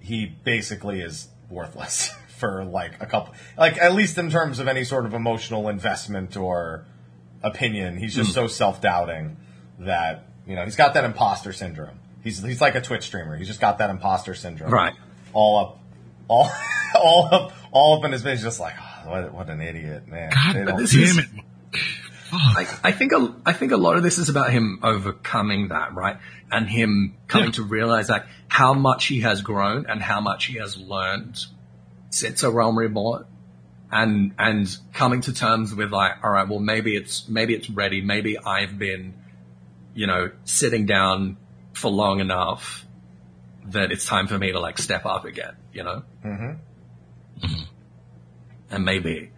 he 0.00 0.26
basically 0.26 1.00
is 1.00 1.28
worthless 1.50 2.10
for 2.38 2.64
like 2.64 3.00
a 3.00 3.06
couple 3.06 3.34
like 3.56 3.78
at 3.78 3.94
least 3.94 4.18
in 4.18 4.30
terms 4.30 4.58
of 4.58 4.68
any 4.68 4.84
sort 4.84 5.06
of 5.06 5.14
emotional 5.14 5.68
investment 5.68 6.36
or 6.36 6.86
opinion. 7.42 7.96
He's 7.96 8.14
just 8.14 8.30
hmm. 8.30 8.34
so 8.34 8.46
self-doubting 8.46 9.36
that, 9.80 10.26
you 10.46 10.54
know, 10.56 10.64
he's 10.64 10.76
got 10.76 10.94
that 10.94 11.04
imposter 11.04 11.52
syndrome. 11.52 12.00
He's 12.22 12.42
he's 12.42 12.60
like 12.60 12.74
a 12.74 12.80
Twitch 12.80 13.04
streamer. 13.04 13.36
He's 13.36 13.46
just 13.46 13.60
got 13.60 13.78
that 13.78 13.90
imposter 13.90 14.34
syndrome 14.34 14.70
Right. 14.70 14.94
All 15.36 15.58
up, 15.58 15.78
all, 16.28 16.50
all 16.94 17.28
up, 17.30 17.52
all 17.72 17.98
up 17.98 18.04
in 18.06 18.12
his 18.12 18.22
face, 18.22 18.40
just 18.42 18.58
like, 18.58 18.74
oh, 18.80 19.10
what, 19.10 19.32
what 19.34 19.50
an 19.50 19.60
idiot, 19.60 20.08
man. 20.08 20.30
God 20.32 20.54
They 20.54 20.82
this 20.82 20.92
damn 20.92 21.02
is- 21.02 21.18
it. 21.18 21.26
I, 22.32 22.66
I 22.82 22.92
think 22.92 23.12
a, 23.12 23.34
I 23.46 23.52
think 23.52 23.70
a 23.70 23.76
lot 23.76 23.96
of 23.96 24.02
this 24.02 24.18
is 24.18 24.28
about 24.28 24.50
him 24.50 24.80
overcoming 24.82 25.68
that, 25.68 25.94
right? 25.94 26.16
And 26.50 26.68
him 26.68 27.14
coming 27.28 27.48
Yeah. 27.48 27.52
to 27.52 27.62
realize 27.62 28.08
like 28.08 28.24
how 28.48 28.74
much 28.74 29.06
he 29.06 29.20
has 29.20 29.42
grown 29.42 29.86
and 29.88 30.02
how 30.02 30.20
much 30.20 30.46
he 30.46 30.58
has 30.58 30.76
learned 30.76 31.38
since 32.10 32.42
a 32.42 32.50
Realm 32.50 32.76
Reborn. 32.76 33.26
And, 33.92 34.34
and 34.38 34.76
coming 34.92 35.20
to 35.22 35.32
terms 35.32 35.72
with 35.72 35.92
like, 35.92 36.12
all 36.24 36.30
right, 36.30 36.48
well, 36.48 36.58
maybe 36.58 36.96
it's, 36.96 37.28
maybe 37.28 37.54
it's 37.54 37.70
ready. 37.70 38.00
Maybe 38.00 38.36
I've 38.38 38.76
been, 38.76 39.14
you 39.94 40.08
know, 40.08 40.30
sitting 40.44 40.86
down 40.86 41.36
for 41.74 41.90
long 41.92 42.18
enough 42.20 42.85
that 43.68 43.92
it's 43.92 44.04
time 44.04 44.26
for 44.26 44.38
me 44.38 44.52
to 44.52 44.60
like 44.60 44.78
step 44.78 45.06
up 45.06 45.24
again, 45.24 45.56
you 45.72 45.82
know? 45.84 46.02
and 48.70 48.84
maybe. 48.84 49.30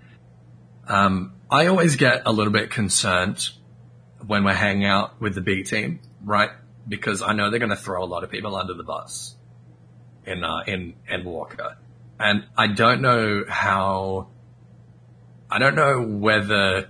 Um, 0.87 1.35
I 1.51 1.67
always 1.67 1.97
get 1.97 2.23
a 2.27 2.33
little 2.33 2.53
bit 2.53 2.71
concerned 2.71 3.51
when 4.27 4.45
we're 4.45 4.55
hanging 4.55 4.85
out 4.85 5.21
with 5.21 5.35
the 5.35 5.41
B 5.41 5.62
team, 5.62 6.01
right? 6.25 6.51
Because 6.87 7.23
I 7.23 7.33
know 7.33 7.51
they're 7.51 7.59
going 7.59 7.71
to 7.71 7.77
throw 7.77 8.03
a 8.03 8.07
lot 8.07 8.25
of 8.25 8.31
people 8.31 8.57
under 8.57 8.75
the 8.75 8.83
bus 8.83 9.37
in 10.25 10.45
uh, 10.45 10.62
in 10.67 10.95
Endwalker, 11.11 11.77
and 12.19 12.47
I 12.57 12.69
don't 12.69 13.03
know 13.03 13.45
how. 13.49 14.29
I 15.51 15.59
don't 15.59 15.75
know 15.75 16.03
whether 16.03 16.88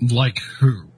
Like 0.00 0.38
who? 0.58 0.88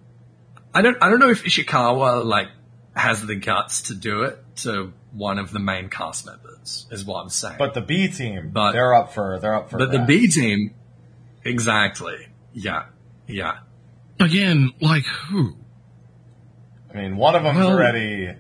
I 0.75 0.83
don't 0.83 0.97
I 1.03 1.11
don't 1.11 1.19
know 1.19 1.31
if 1.31 1.45
Ishikawa 1.45 2.25
like 2.25 2.49
has 2.95 3.25
the 3.27 3.35
guts 3.37 3.83
to 3.83 3.95
do 3.95 4.23
it 4.23 4.39
to 4.57 4.93
one 5.13 5.39
of 5.39 5.51
the 5.53 5.59
main 5.59 5.89
cast 5.89 6.27
members. 6.27 6.87
Is 6.91 7.05
what 7.05 7.23
I'm 7.23 7.29
saying. 7.29 7.57
But 7.59 7.75
the 7.75 7.81
B 7.81 8.09
team, 8.09 8.51
But- 8.53 8.73
they're 8.73 8.95
up 8.95 9.13
for 9.13 9.39
they're 9.41 9.55
up 9.55 9.71
for. 9.71 9.79
but 9.79 9.91
the. 9.93 9.99
B 10.01 10.29
team, 10.29 10.75
exactly. 11.45 12.29
Yeah, 12.53 12.85
yeah. 13.27 13.59
Again, 14.21 14.73
like 14.81 15.05
who? 15.05 15.57
I 16.93 16.97
mean, 16.99 17.17
one 17.17 17.35
of 17.35 17.43
them's 17.43 17.59
Well- 17.59 17.71
already 17.73 18.35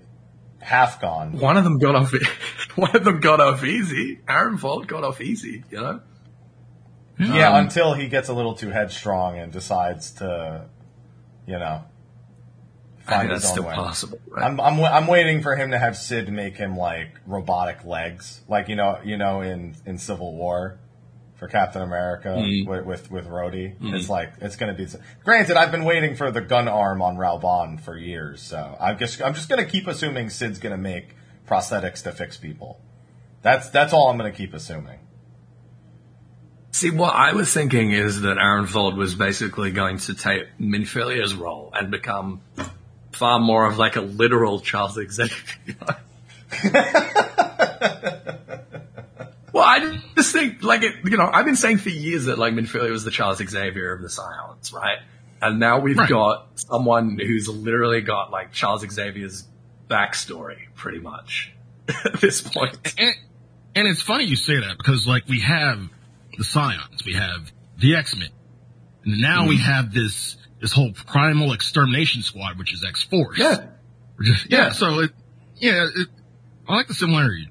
half 0.60 1.00
gone. 1.00 1.38
One 1.38 1.56
of 1.56 1.64
them 1.64 1.78
got 1.78 1.94
off. 1.96 2.12
One 2.76 2.94
of 2.96 3.04
them 3.04 3.20
got 3.20 3.40
off 3.40 3.64
easy. 3.64 4.20
Arenvald 4.28 4.86
got 4.86 5.04
off 5.04 5.20
easy. 5.20 5.64
You 5.70 5.80
know. 5.80 6.00
Yeah, 7.18 7.50
Um, 7.50 7.64
until 7.66 7.92
he 7.94 8.08
gets 8.08 8.28
a 8.30 8.32
little 8.34 8.54
too 8.54 8.70
headstrong 8.70 9.38
and 9.38 9.52
decides 9.52 10.12
to, 10.12 10.64
you 11.46 11.58
know, 11.58 11.84
I 11.84 11.91
find 13.06 13.30
that's 13.30 13.48
still 13.48 13.64
way. 13.64 13.74
possible. 13.74 14.18
Right? 14.28 14.44
I'm, 14.44 14.60
I'm 14.60 14.80
I'm 14.84 15.06
waiting 15.06 15.42
for 15.42 15.56
him 15.56 15.70
to 15.72 15.78
have 15.78 15.96
Cid 15.96 16.32
make 16.32 16.56
him 16.56 16.76
like 16.76 17.08
robotic 17.26 17.84
legs, 17.84 18.40
like 18.48 18.68
you 18.68 18.76
know 18.76 18.98
you 19.04 19.16
know 19.16 19.40
in 19.40 19.74
in 19.86 19.98
Civil 19.98 20.34
War 20.34 20.78
for 21.36 21.48
Captain 21.48 21.82
America 21.82 22.28
Mhm. 22.28 22.66
with, 22.66 22.84
with 22.86 23.10
with 23.10 23.26
Rhodey. 23.26 23.76
Mhm. 23.78 23.94
It's 23.94 24.08
like 24.08 24.32
it's 24.40 24.56
gonna 24.56 24.74
be. 24.74 24.86
Granted, 25.24 25.56
I've 25.56 25.72
been 25.72 25.84
waiting 25.84 26.14
for 26.16 26.30
the 26.30 26.40
gun 26.40 26.68
arm 26.68 27.02
on 27.02 27.16
Raubahn 27.16 27.80
for 27.80 27.96
years, 27.96 28.40
so 28.42 28.76
I'm 28.80 28.96
just 28.98 29.20
I'm 29.20 29.34
just 29.34 29.48
gonna 29.48 29.64
keep 29.64 29.86
assuming 29.88 30.30
Cid's 30.30 30.58
gonna 30.58 30.76
make 30.76 31.16
prosthetics 31.48 32.02
to 32.04 32.12
fix 32.12 32.36
people. 32.36 32.80
That's 33.42 33.68
that's 33.70 33.92
all 33.92 34.08
I'm 34.08 34.16
gonna 34.16 34.30
keep 34.30 34.54
assuming. 34.54 35.00
See, 36.74 36.90
what 36.90 37.14
I 37.14 37.34
was 37.34 37.52
thinking 37.52 37.92
is 37.92 38.22
that 38.22 38.38
Arenvald 38.38 38.96
was 38.96 39.14
basically 39.14 39.72
going 39.72 39.98
to 39.98 40.14
take 40.14 40.44
Minfilia's 40.58 41.34
role 41.34 41.70
and 41.78 41.90
become 41.90 42.40
far 43.12 43.38
more 43.38 43.66
of 43.66 43.78
like 43.78 43.96
a 43.96 44.00
literal 44.00 44.60
Charles 44.60 44.94
Xavier. 44.94 45.36
well, 49.52 49.64
I 49.64 50.00
just 50.16 50.32
think, 50.32 50.62
like, 50.62 50.82
it, 50.82 50.94
you 51.04 51.16
know, 51.16 51.28
I've 51.32 51.44
been 51.44 51.56
saying 51.56 51.78
for 51.78 51.88
years 51.88 52.26
that 52.26 52.38
like 52.38 52.54
Minfilia 52.54 52.90
was 52.90 53.04
the 53.04 53.10
Charles 53.10 53.38
Xavier 53.38 53.92
of 53.92 54.02
the 54.02 54.10
Scions, 54.10 54.72
right? 54.72 54.98
And 55.40 55.58
now 55.58 55.80
we've 55.80 55.98
Right. 55.98 56.08
got 56.08 56.48
someone 56.54 57.18
who's 57.18 57.48
literally 57.48 58.00
got 58.00 58.30
like 58.30 58.52
Charles 58.52 58.88
Xavier's 58.88 59.44
backstory, 59.88 60.72
pretty 60.74 61.00
much, 61.00 61.52
at 62.04 62.20
this 62.20 62.40
point. 62.40 62.76
And, 62.98 63.14
and 63.74 63.88
it's 63.88 64.02
funny 64.02 64.24
you 64.24 64.36
say 64.36 64.54
that 64.60 64.76
because 64.78 65.06
like 65.06 65.26
we 65.28 65.40
have 65.40 65.80
the 66.38 66.44
Scions, 66.44 67.04
we 67.04 67.14
have 67.14 67.50
the 67.78 67.96
X-Men, 67.96 68.28
and 69.04 69.20
now 69.20 69.46
we 69.48 69.56
mm. 69.56 69.60
have 69.60 69.92
this, 69.92 70.36
this 70.62 70.72
whole 70.72 70.92
primal 70.92 71.52
extermination 71.52 72.22
squad, 72.22 72.56
which 72.58 72.72
is 72.72 72.82
X-Force. 72.82 73.36
Yeah. 73.38 73.66
yeah. 74.22 74.34
Yeah. 74.48 74.72
So 74.72 75.00
it, 75.00 75.10
yeah, 75.56 75.88
it, 75.94 76.08
I 76.66 76.76
like 76.76 76.86
the 76.86 76.94
similarity. 76.94 77.50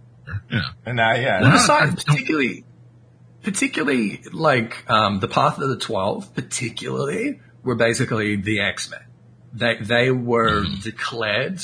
Yeah. 0.49 0.61
And 0.85 0.95
now, 0.95 1.13
yeah, 1.13 1.41
Well, 1.41 1.51
Wow. 1.51 1.57
the 1.57 1.87
Sci- 1.97 2.03
particularly, 2.05 2.63
particularly 3.43 4.23
like 4.31 4.89
um, 4.89 5.19
the 5.19 5.27
Path 5.27 5.59
of 5.59 5.69
the 5.69 5.77
Twelve, 5.77 6.33
particularly 6.33 7.39
were 7.63 7.75
basically 7.75 8.37
the 8.37 8.61
X 8.61 8.89
Men. 8.89 9.01
They 9.53 9.75
they 9.83 10.11
were 10.11 10.63
declared 10.81 11.61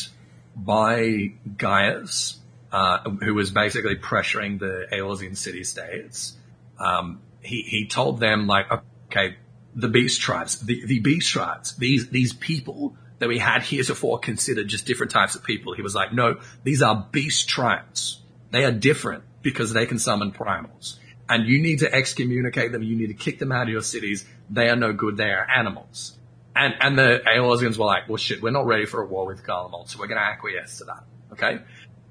by 0.55 1.33
Gaius, 1.57 2.38
uh, 2.71 3.10
who 3.10 3.33
was 3.33 3.51
basically 3.51 3.95
pressuring 3.95 4.60
the 4.60 4.88
Eorzean 4.91 5.38
city 5.38 5.63
states. 5.63 6.36
Um, 6.79 7.21
he 7.41 7.62
he 7.62 7.88
told 7.88 8.19
them 8.19 8.47
like, 8.47 8.65
okay, 9.10 9.38
the 9.77 9.87
beast 9.87 10.19
tribes, 10.19 10.59
the 10.59 10.85
the 10.85 10.99
beast 10.99 11.29
tribes, 11.29 11.75
these 11.77 12.09
these 12.09 12.33
people 12.33 12.97
that 13.19 13.29
we 13.29 13.37
had 13.37 13.61
heretofore 13.61 14.19
considered 14.19 14.67
just 14.67 14.85
different 14.85 15.11
types 15.11 15.35
of 15.35 15.43
people. 15.43 15.73
He 15.73 15.81
was 15.81 15.95
like, 15.95 16.13
no, 16.13 16.39
these 16.63 16.81
are 16.81 17.07
beast 17.11 17.47
tribes. 17.47 18.21
They 18.51 18.65
are 18.65 18.71
different 18.71 19.23
because 19.41 19.73
they 19.73 19.85
can 19.85 19.99
summon 19.99 20.31
primals. 20.31 20.97
And 21.29 21.47
you 21.47 21.61
need 21.61 21.79
to 21.79 21.93
excommunicate 21.93 22.71
them. 22.71 22.83
You 22.83 22.95
need 22.95 23.07
to 23.07 23.13
kick 23.13 23.37
them 23.39 23.51
out 23.51 23.63
of 23.63 23.69
your 23.69 23.81
cities. 23.81 24.25
They 24.49 24.69
are 24.69 24.75
no 24.75 24.93
good. 24.93 25.17
They 25.17 25.29
are 25.29 25.47
animals. 25.49 26.17
And, 26.55 26.73
and 26.79 26.97
the 26.97 27.21
Eorzeans 27.27 27.77
were 27.77 27.85
like, 27.85 28.07
well 28.07 28.17
shit, 28.17 28.41
we're 28.41 28.51
not 28.51 28.65
ready 28.65 28.85
for 28.85 29.01
a 29.01 29.05
war 29.05 29.27
with 29.27 29.43
Garlemald, 29.45 29.89
so 29.89 29.99
we're 29.99 30.07
going 30.07 30.19
to 30.19 30.25
acquiesce 30.25 30.79
to 30.79 30.85
that. 30.85 31.03
Okay? 31.33 31.59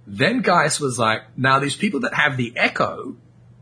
Then 0.06 0.42
Gaius 0.42 0.78
was 0.78 1.00
like, 1.00 1.22
now 1.36 1.58
these 1.58 1.74
people 1.74 2.00
that 2.00 2.14
have 2.14 2.36
the 2.36 2.52
echo, 2.56 3.16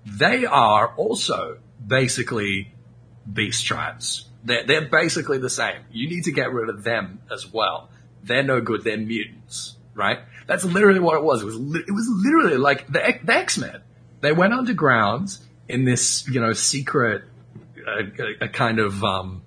they 0.04 0.44
are 0.44 0.88
also 0.94 1.58
basically 1.86 2.73
beast 3.30 3.64
tribes. 3.66 4.26
They're, 4.44 4.66
they're 4.66 4.88
basically 4.88 5.38
the 5.38 5.50
same. 5.50 5.82
You 5.90 6.08
need 6.08 6.24
to 6.24 6.32
get 6.32 6.52
rid 6.52 6.68
of 6.68 6.84
them 6.84 7.20
as 7.32 7.50
well. 7.50 7.88
They're 8.22 8.42
no 8.42 8.60
good. 8.60 8.84
They're 8.84 8.98
mutants, 8.98 9.76
right? 9.94 10.18
That's 10.46 10.64
literally 10.64 11.00
what 11.00 11.16
it 11.16 11.22
was. 11.22 11.42
It 11.42 11.46
was, 11.46 11.56
li- 11.56 11.84
it 11.86 11.92
was 11.92 12.06
literally 12.08 12.58
like 12.58 12.86
the, 12.86 13.18
the 13.22 13.34
X-Men. 13.34 13.80
They 14.20 14.32
went 14.32 14.52
underground 14.52 15.38
in 15.68 15.84
this, 15.84 16.26
you 16.28 16.40
know, 16.40 16.52
secret, 16.52 17.24
uh, 17.86 18.02
a 18.40 18.48
kind 18.48 18.78
of, 18.78 19.02
um, 19.02 19.42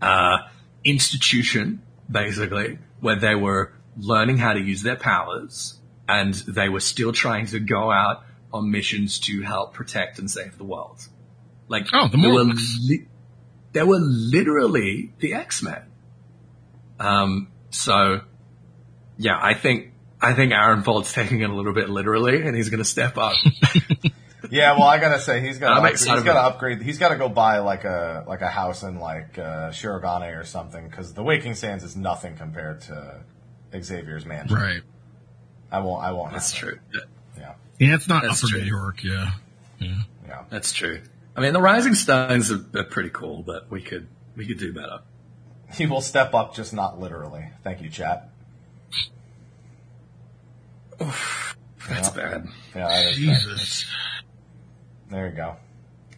uh, 0.00 0.38
institution, 0.84 1.82
basically, 2.10 2.78
where 3.00 3.16
they 3.16 3.34
were 3.34 3.72
learning 3.96 4.38
how 4.38 4.52
to 4.52 4.60
use 4.60 4.82
their 4.82 4.96
powers 4.96 5.78
and 6.08 6.34
they 6.34 6.68
were 6.68 6.80
still 6.80 7.12
trying 7.12 7.46
to 7.46 7.60
go 7.60 7.90
out 7.90 8.24
on 8.52 8.70
missions 8.70 9.18
to 9.18 9.42
help 9.42 9.72
protect 9.72 10.18
and 10.18 10.30
save 10.30 10.58
the 10.58 10.64
world. 10.64 11.08
Like, 11.68 11.86
Oh, 11.92 12.08
the 12.08 12.18
they 12.18 12.30
were, 12.30 12.44
li- 12.44 13.08
they 13.72 13.82
were 13.82 13.98
literally 14.00 15.12
the 15.18 15.34
X-Men. 15.34 15.82
Um, 17.00 17.48
so 17.70 18.20
yeah, 19.16 19.38
I 19.40 19.54
think, 19.54 19.92
I 20.20 20.34
think 20.34 20.52
Arenvald's 20.52 21.12
taking 21.12 21.40
it 21.40 21.50
a 21.50 21.54
little 21.54 21.74
bit 21.74 21.88
literally 21.88 22.46
and 22.46 22.56
he's 22.56 22.70
going 22.70 22.78
to 22.78 22.84
step 22.84 23.16
up. 23.18 23.34
Yeah, 24.50 24.72
well, 24.72 24.84
I 24.84 24.98
gotta 24.98 25.20
say 25.20 25.40
he's 25.40 25.58
gotta 25.58 25.86
excited 25.88 26.16
he's 26.18 26.24
got 26.24 26.34
to 26.34 26.54
upgrade. 26.54 26.82
He's 26.82 26.98
got 26.98 27.08
to 27.10 27.16
go 27.16 27.28
buy 27.28 27.58
like 27.58 27.84
a 27.84 28.24
like 28.26 28.42
a 28.42 28.48
house 28.48 28.82
in 28.82 28.98
like 28.98 29.38
uh, 29.38 29.70
Shirogane 29.70 30.38
or 30.38 30.44
something 30.44 30.86
because 30.88 31.14
the 31.14 31.22
Waking 31.22 31.54
Sands 31.54 31.84
is 31.84 31.96
nothing 31.96 32.36
compared 32.36 32.82
to 32.82 33.22
Xavier's 33.72 34.26
mansion. 34.26 34.56
Right. 34.56 34.82
I 35.70 35.80
won't. 35.80 36.04
I 36.04 36.12
won't. 36.12 36.32
That's 36.32 36.52
have 36.52 36.60
true. 36.60 36.78
It. 36.92 37.04
Yeah, 37.38 37.54
Yeah, 37.78 37.94
it's 37.94 38.08
not 38.08 38.22
That's 38.22 38.42
upper 38.44 38.50
true. 38.50 38.60
New 38.60 38.66
York. 38.66 39.02
Yeah. 39.02 39.30
Yeah. 39.78 39.94
yeah. 40.26 40.44
That's 40.50 40.72
true. 40.72 41.00
I 41.36 41.40
mean, 41.40 41.52
the 41.52 41.60
Rising 41.60 41.94
Stones 41.94 42.50
are, 42.52 42.64
are 42.76 42.84
pretty 42.84 43.10
cool, 43.10 43.42
but 43.42 43.70
we 43.70 43.82
could, 43.82 44.06
we 44.36 44.46
could 44.46 44.58
do 44.58 44.72
better. 44.72 45.00
He 45.72 45.86
will 45.86 46.00
step 46.00 46.34
up, 46.34 46.54
just 46.54 46.72
not 46.72 47.00
literally. 47.00 47.50
Thank 47.64 47.80
you, 47.82 47.90
chat. 47.90 48.28
That's 50.98 51.16
Yeah. 51.88 52.10
bad. 52.14 52.46
Yeah, 52.74 52.88
that 52.88 53.04
is- 53.10 53.16
Jesus. 53.16 53.84
there 55.10 55.28
you 55.28 55.34
go. 55.36 55.56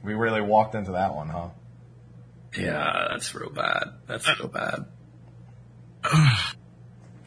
We 0.03 0.15
really 0.15 0.41
walked 0.43 0.75
into 0.75 0.93
that 0.93 1.15
one, 1.15 1.29
huh? 1.29 1.49
Yeah, 2.57 3.09
that's 3.11 3.35
real 3.35 3.51
bad. 3.51 3.89
That's 4.07 4.27
real 4.39 4.49
bad. 4.49 4.85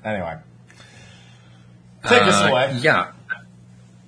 Anyway, 0.03 0.37
take 2.05 2.21
Uh, 2.23 2.47
away. 2.49 2.77
Yeah. 2.79 3.11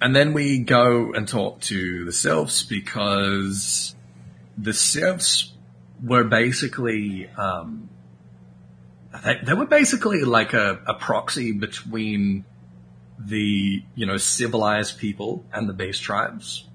And 0.02 0.16
then 0.16 0.34
we 0.34 0.58
go 0.58 1.14
and 1.14 1.28
talk 1.28 1.62
to 1.62 2.06
the 2.06 2.12
Sylphs 2.12 2.64
because 2.64 3.96
the 4.58 4.74
Sylphs 4.74 5.54
were 6.04 6.24
basically, 6.24 7.30
um, 7.38 7.88
they, 9.24 9.40
they 9.44 9.54
were 9.54 9.68
basically 9.68 10.24
like 10.24 10.54
a, 10.54 10.80
a 10.88 10.96
proxy 10.96 11.52
between 11.52 12.46
the, 13.20 13.84
you 13.94 14.08
know, 14.08 14.18
civilized 14.18 14.98
people 14.98 15.46
and 15.54 15.70
the 15.70 15.74
base 15.74 16.00
tribes. 16.00 16.68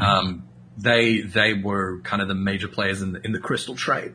Um, 0.00 0.48
they, 0.76 1.20
they 1.20 1.54
were 1.54 2.00
kind 2.00 2.20
of 2.20 2.26
the 2.26 2.34
major 2.34 2.66
players 2.66 3.02
in 3.02 3.12
the, 3.12 3.20
in 3.24 3.30
the 3.30 3.38
crystal 3.38 3.76
trade, 3.76 4.14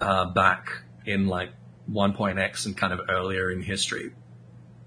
uh, 0.00 0.26
back 0.32 0.70
in 1.04 1.26
like 1.26 1.50
1.x 1.90 2.64
and 2.64 2.74
kind 2.74 2.94
of 2.94 3.00
earlier 3.10 3.50
in 3.50 3.60
history. 3.60 4.12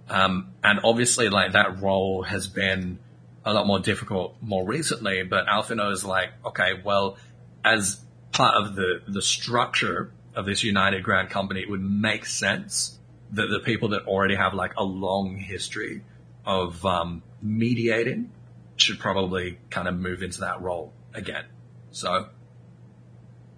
Um, 0.09 0.51
and 0.63 0.79
obviously, 0.83 1.29
like 1.29 1.53
that 1.53 1.81
role 1.81 2.23
has 2.23 2.47
been 2.47 2.99
a 3.43 3.53
lot 3.53 3.67
more 3.67 3.79
difficult 3.79 4.35
more 4.41 4.65
recently. 4.65 5.23
But 5.23 5.47
Alphinaud 5.47 5.91
is 5.91 6.05
like, 6.05 6.29
okay, 6.45 6.73
well, 6.83 7.17
as 7.63 7.99
part 8.31 8.55
of 8.55 8.75
the 8.75 9.01
the 9.07 9.21
structure 9.21 10.11
of 10.35 10.45
this 10.45 10.63
United 10.63 11.03
Grand 11.03 11.29
Company, 11.29 11.61
it 11.61 11.69
would 11.69 11.83
make 11.83 12.25
sense 12.25 12.99
that 13.31 13.47
the 13.47 13.59
people 13.59 13.89
that 13.89 14.03
already 14.05 14.35
have 14.35 14.53
like 14.53 14.73
a 14.77 14.83
long 14.83 15.37
history 15.37 16.03
of 16.45 16.85
um, 16.85 17.23
mediating 17.41 18.31
should 18.75 18.99
probably 18.99 19.57
kind 19.69 19.87
of 19.87 19.95
move 19.95 20.21
into 20.21 20.41
that 20.41 20.61
role 20.61 20.93
again. 21.13 21.45
So 21.91 22.27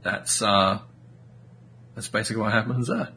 that's 0.03 0.41
uh, 0.41 0.79
that's 1.95 2.07
basically 2.07 2.41
what 2.41 2.53
happens 2.53 2.87
there. 2.87 3.09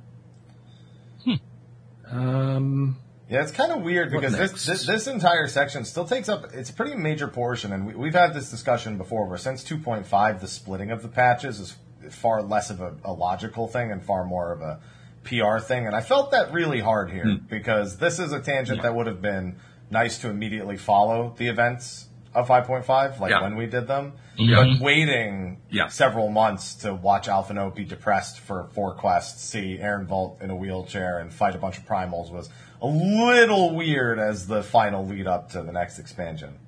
Um, 2.11 2.97
Yeah, 3.31 3.43
it's 3.43 3.53
kind 3.53 3.71
of 3.71 3.83
weird 3.83 4.11
because 4.11 4.37
this, 4.37 4.67
this 4.67 4.87
this 4.87 5.07
entire 5.07 5.47
section 5.47 5.85
still 5.85 6.05
takes 6.05 6.29
up 6.29 6.53
it's 6.53 6.71
a 6.71 6.73
pretty 6.73 6.97
major 6.97 7.29
portion, 7.29 7.73
and 7.73 7.87
we, 7.87 7.95
we've 7.95 8.15
had 8.15 8.35
this 8.35 8.51
discussion 8.51 8.99
before. 8.99 9.29
Where 9.29 9.39
since 9.39 9.63
2.5, 9.63 10.41
the 10.41 10.49
splitting 10.49 10.91
of 10.91 11.03
the 11.03 11.09
patches 11.09 11.61
is 11.61 11.77
far 12.11 12.43
less 12.43 12.71
of 12.71 12.81
a, 12.81 12.97
a 13.05 13.13
logical 13.13 13.69
thing 13.69 13.93
and 13.93 14.03
far 14.03 14.25
more 14.25 14.53
of 14.53 14.63
a 14.63 14.81
PR 15.23 15.59
thing, 15.61 15.87
and 15.87 15.95
I 15.95 16.01
felt 16.01 16.33
that 16.33 16.53
really 16.53 16.81
hard 16.81 17.13
here 17.13 17.25
hmm. 17.25 17.47
because 17.49 17.99
this 17.99 18.19
is 18.19 18.33
a 18.33 18.41
tangent 18.41 18.83
that 18.83 18.97
would 18.97 19.07
have 19.07 19.23
been 19.23 19.57
nice 19.91 20.19
to 20.19 20.29
immediately 20.29 20.77
follow 20.77 21.35
the 21.39 21.47
events 21.47 22.09
of 22.35 22.49
5.5, 22.49 23.19
like 23.19 23.31
Yeah. 23.31 23.43
when 23.43 23.57
we 23.57 23.67
did 23.67 23.89
them, 23.89 24.13
Yeah. 24.37 24.65
but 24.65 24.81
waiting 24.81 25.59
Yeah. 25.69 25.89
several 25.89 26.31
months 26.31 26.75
to 26.77 26.95
watch 26.95 27.27
Alphinaud 27.27 27.75
be 27.75 27.85
depressed 27.85 28.39
for 28.39 28.69
four 28.73 28.95
quests, 28.95 29.43
see 29.43 29.79
Arenvald 29.79 30.41
in 30.41 30.51
a 30.51 30.57
wheelchair 30.57 31.19
and 31.19 31.33
fight 31.33 31.57
a 31.57 31.59
bunch 31.59 31.79
of 31.79 31.87
primals 31.87 32.31
was 32.31 32.49
a 32.81 32.87
little 32.87 33.75
weird 33.75 34.19
as 34.19 34.47
the 34.47 34.63
final 34.63 35.07
lead 35.07 35.27
up 35.27 35.51
to 35.51 35.63
the 35.63 35.73
next 35.73 35.99
expansion. 35.99 36.59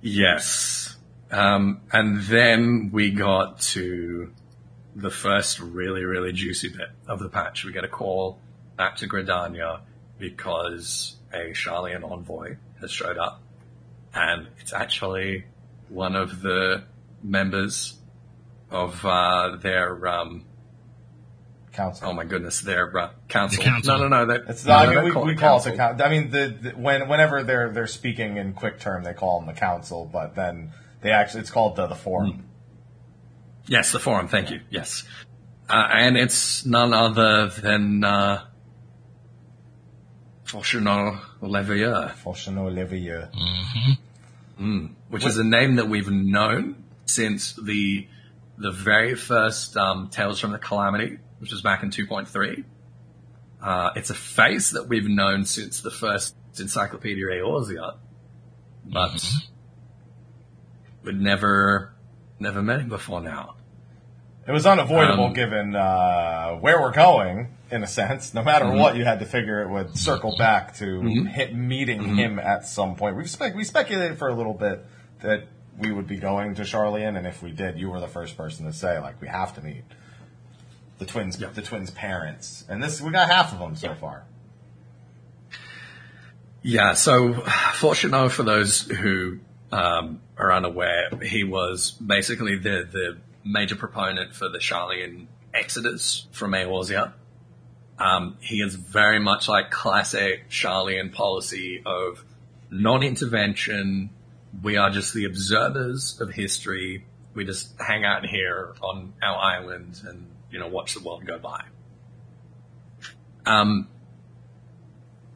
Yes. 0.00 0.96
Um, 1.30 1.80
and 1.92 2.22
then 2.22 2.90
we 2.92 3.10
got 3.10 3.60
to 3.60 4.32
the 4.94 5.10
first 5.10 5.60
really, 5.60 6.04
really 6.04 6.32
juicy 6.32 6.68
bit 6.68 6.88
of 7.06 7.18
the 7.18 7.28
patch. 7.28 7.64
We 7.64 7.72
get 7.72 7.84
a 7.84 7.88
call 7.88 8.38
back 8.76 8.96
to 8.98 9.08
Gridania 9.08 9.80
because 10.18 11.16
a 11.32 11.50
Sharlayan 11.50 12.10
envoy 12.10 12.56
has 12.80 12.90
showed 12.90 13.18
up. 13.18 13.42
And 14.14 14.48
it's 14.58 14.72
actually 14.72 15.44
one 15.88 16.16
of 16.16 16.42
the 16.42 16.84
members 17.22 17.98
of 18.70 19.04
uh, 19.04 19.56
their, 19.56 20.06
um, 20.06 20.44
Council. 21.78 22.08
oh 22.08 22.12
my 22.12 22.24
goodness, 22.24 22.60
there, 22.62 22.98
uh, 22.98 23.10
council. 23.28 23.62
The 23.62 23.70
council. 23.70 23.98
No, 23.98 24.08
no, 24.08 24.24
no. 24.24 24.32
That, 24.32 24.50
It's 24.50 24.64
no, 24.64 24.74
I 24.74 24.86
mean, 24.86 24.94
don't 24.96 25.04
we, 25.04 25.10
call 25.12 25.24
we 25.24 25.32
it 25.32 25.38
call 25.38 25.58
it 25.60 25.64
the 25.64 25.70
council. 25.76 25.76
council. 25.76 26.06
I 26.06 26.10
mean, 26.10 26.30
the, 26.30 26.58
the 26.60 26.70
when 26.70 27.08
whenever 27.08 27.44
they're 27.44 27.70
they're 27.70 27.86
speaking 27.86 28.36
in 28.36 28.52
quick 28.52 28.80
term, 28.80 29.04
they 29.04 29.14
call 29.14 29.38
them 29.38 29.46
the 29.46 29.58
council, 29.58 30.04
but 30.12 30.34
then 30.34 30.72
they 31.02 31.12
actually 31.12 31.42
it's 31.42 31.50
called 31.52 31.76
the, 31.76 31.86
the 31.86 31.94
forum. 31.94 32.44
Yes, 33.68 33.92
the 33.92 34.00
forum. 34.00 34.26
Thank 34.26 34.50
you. 34.50 34.60
Yes, 34.70 35.04
uh, 35.70 35.88
and 35.92 36.16
it's 36.16 36.66
none 36.66 36.92
other 36.92 37.46
than 37.48 38.02
uh, 38.02 38.44
Fourchenault 40.46 41.20
Leveilleur, 41.42 42.12
Fourchenault 42.14 42.72
Leveilleur. 42.74 43.28
which 45.10 45.24
is 45.24 45.38
a 45.38 45.44
name 45.44 45.76
that 45.76 45.88
we've 45.88 46.10
known 46.10 46.82
since 47.04 47.52
the 47.52 48.08
the 48.56 48.72
very 48.72 49.14
first 49.14 49.76
um, 49.76 50.08
Tales 50.10 50.40
from 50.40 50.50
the 50.50 50.58
Calamity, 50.58 51.18
which 51.38 51.50
was 51.50 51.62
back 51.62 51.82
in 51.82 51.90
2.3. 51.90 52.64
Uh, 53.62 53.90
it's 53.96 54.10
a 54.10 54.14
face 54.14 54.70
that 54.70 54.88
we've 54.88 55.08
known 55.08 55.44
since 55.44 55.80
the 55.80 55.90
first 55.90 56.34
Encyclopedia 56.58 57.24
Eorzea, 57.26 57.96
but 58.84 59.24
we'd 61.04 61.20
never 61.20 61.94
never 62.40 62.62
met 62.62 62.80
him 62.80 62.88
before 62.88 63.20
now. 63.20 63.54
It 64.46 64.52
was 64.52 64.64
unavoidable 64.66 65.26
Um, 65.26 65.32
given 65.34 65.76
uh, 65.76 66.54
where 66.54 66.80
we're 66.80 66.92
going, 66.92 67.48
in 67.70 67.82
a 67.82 67.86
sense. 67.86 68.32
No 68.32 68.42
matter 68.42 68.70
what, 68.70 68.96
you 68.96 69.04
had 69.04 69.18
to 69.20 69.26
figure 69.26 69.60
it 69.62 69.68
would 69.68 69.96
circle 69.98 70.34
back 70.38 70.74
to 70.76 71.02
hit, 71.26 71.54
meeting 71.54 72.16
him 72.16 72.38
at 72.38 72.64
some 72.66 72.96
point. 72.96 73.16
We 73.16 73.26
spec- 73.26 73.54
we 73.54 73.64
speculated 73.64 74.18
for 74.18 74.28
a 74.28 74.34
little 74.34 74.54
bit 74.54 74.86
that 75.20 75.48
we 75.76 75.92
would 75.92 76.06
be 76.06 76.16
going 76.16 76.54
to 76.56 76.62
Sharlayan, 76.62 77.16
and 77.18 77.26
if 77.26 77.42
we 77.42 77.52
did, 77.52 77.78
you 77.78 77.90
were 77.90 78.00
the 78.00 78.08
first 78.08 78.36
person 78.36 78.64
to 78.66 78.72
say 78.72 78.98
like 79.00 79.20
we 79.20 79.28
have 79.28 79.54
to 79.56 79.60
meet 79.62 79.84
the 80.98 81.06
twins, 81.06 81.40
Yeah. 81.40 81.48
the 81.48 81.62
twins' 81.62 81.90
parents, 81.90 82.64
and 82.68 82.82
this 82.82 83.00
we 83.00 83.10
got 83.10 83.28
half 83.30 83.52
of 83.52 83.58
them 83.58 83.76
so 83.76 83.94
far. 83.94 84.24
Yeah, 86.62 86.94
so 86.94 87.34
Fourchenault, 87.34 88.30
for 88.32 88.42
those 88.42 88.82
who 88.82 89.38
um, 89.70 90.20
are 90.36 90.52
unaware, 90.52 91.10
he 91.22 91.44
was 91.44 91.92
basically 91.92 92.56
the, 92.58 92.86
the 92.90 93.18
major 93.44 93.76
proponent 93.76 94.34
for 94.34 94.48
the 94.48 94.58
Sharlayan 94.58 95.26
exodus 95.54 96.26
from 96.32 96.52
Eorzea. 96.52 97.12
Um, 97.98 98.36
he 98.40 98.56
is 98.60 98.74
very 98.74 99.18
much 99.18 99.48
like 99.48 99.70
classic 99.70 100.50
Sharlayan 100.50 101.12
policy 101.12 101.82
of 101.86 102.24
non-intervention. 102.70 104.10
We 104.62 104.76
are 104.76 104.90
just 104.90 105.14
the 105.14 105.24
observers 105.24 106.20
of 106.20 106.30
history. 106.30 107.06
We 107.34 107.44
just 107.44 107.80
hang 107.80 108.04
out 108.04 108.26
here 108.26 108.74
on 108.82 109.14
our 109.22 109.36
island 109.36 110.00
and, 110.06 110.26
you 110.50 110.58
know, 110.58 110.68
watch 110.68 110.94
the 110.94 111.00
world 111.00 111.24
go 111.26 111.38
by. 111.38 111.64
Um, 113.46 113.88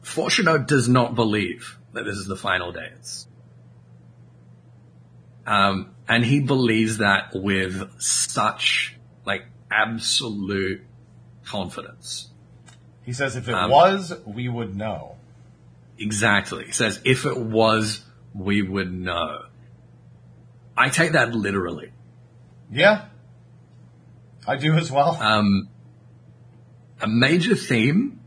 Fourchenault 0.03 0.67
does 0.67 0.87
not 0.87 1.15
believe 1.15 1.77
that 1.93 2.03
this 2.03 2.17
is 2.17 2.27
the 2.27 2.35
final 2.35 2.71
days. 2.71 3.27
Um, 5.45 5.95
and 6.07 6.23
he 6.23 6.39
believes 6.39 6.97
that 6.97 7.31
with 7.33 8.01
such, 8.01 8.95
like, 9.25 9.45
absolute 9.71 10.81
confidence. 11.45 12.29
He 13.03 13.13
says 13.13 13.35
if 13.35 13.49
it 13.49 13.53
Um, 13.53 13.69
was, 13.69 14.13
we 14.25 14.47
would 14.47 14.75
know. 14.75 15.17
Exactly. 15.97 16.65
He 16.65 16.71
says, 16.71 17.01
if 17.03 17.25
it 17.25 17.37
was, 17.37 18.03
we 18.33 18.61
would 18.61 18.93
know. 18.93 19.45
I 20.75 20.89
take 20.89 21.11
that 21.11 21.33
literally. 21.33 21.91
Yeah, 22.71 23.05
I 24.47 24.57
do 24.57 24.73
as 24.75 24.91
well. 24.91 25.17
Um, 25.21 25.69
a 27.01 27.07
major 27.07 27.55
theme 27.55 28.19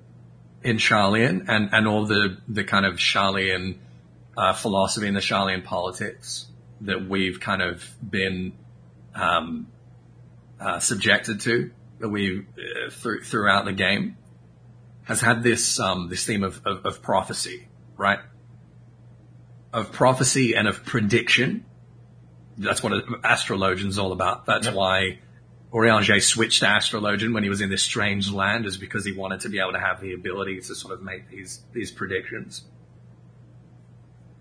in 0.63 0.77
Sharlayan 0.79 1.45
and, 1.49 1.71
and 1.73 1.87
all 1.87 2.07
the, 2.07 2.39
the 2.49 2.65
kind 2.65 2.85
of 2.87 2.95
Sharlayan 2.95 3.77
uh, 4.37 4.53
philosophy 4.53 5.07
and 5.07 5.17
the 5.17 5.21
Sharlayan 5.21 5.65
politics 5.65 6.47
that 6.83 7.09
we've 7.09 7.41
kind 7.41 7.63
of 7.63 7.89
been 8.09 8.53
um, 9.15 9.69
uh, 10.61 10.79
subjected 10.81 11.41
to 11.43 11.71
that 12.01 12.09
we 12.09 12.41
uh, 12.41 12.91
through, 12.91 13.23
throughout 13.23 13.65
the 13.65 13.73
game 13.73 14.17
has 15.05 15.21
had 15.21 15.43
this 15.43 15.79
um, 15.81 16.09
this 16.09 16.27
theme 16.27 16.43
of, 16.43 16.61
of, 16.67 16.85
of 16.85 17.01
prophecy, 17.01 17.69
right? 17.97 18.19
Of 19.73 19.93
prophecy 19.93 20.55
and 20.55 20.69
of 20.69 20.85
prediction. 20.85 21.65
That's 22.59 22.83
what 22.83 22.93
astrologian's 23.23 23.99
all 23.99 24.13
about. 24.13 24.47
That's 24.47 24.67
Yep. 24.67 24.75
why 24.75 25.19
Urianger 25.77 26.23
switched 26.23 26.61
to 26.61 26.67
astrologian 26.67 27.35
when 27.35 27.43
he 27.43 27.51
was 27.51 27.61
in 27.61 27.69
this 27.69 27.83
strange 27.83 28.31
land, 28.31 28.65
is 28.65 28.79
because 28.79 29.05
he 29.05 29.13
wanted 29.13 29.41
to 29.41 29.51
be 29.51 29.59
able 29.59 29.73
to 29.73 29.81
have 29.81 30.01
the 30.01 30.15
ability 30.15 30.61
to 30.61 30.75
sort 30.75 30.95
of 30.95 31.03
make 31.03 31.29
these 31.31 31.61
these 31.73 31.91
predictions. 31.91 32.65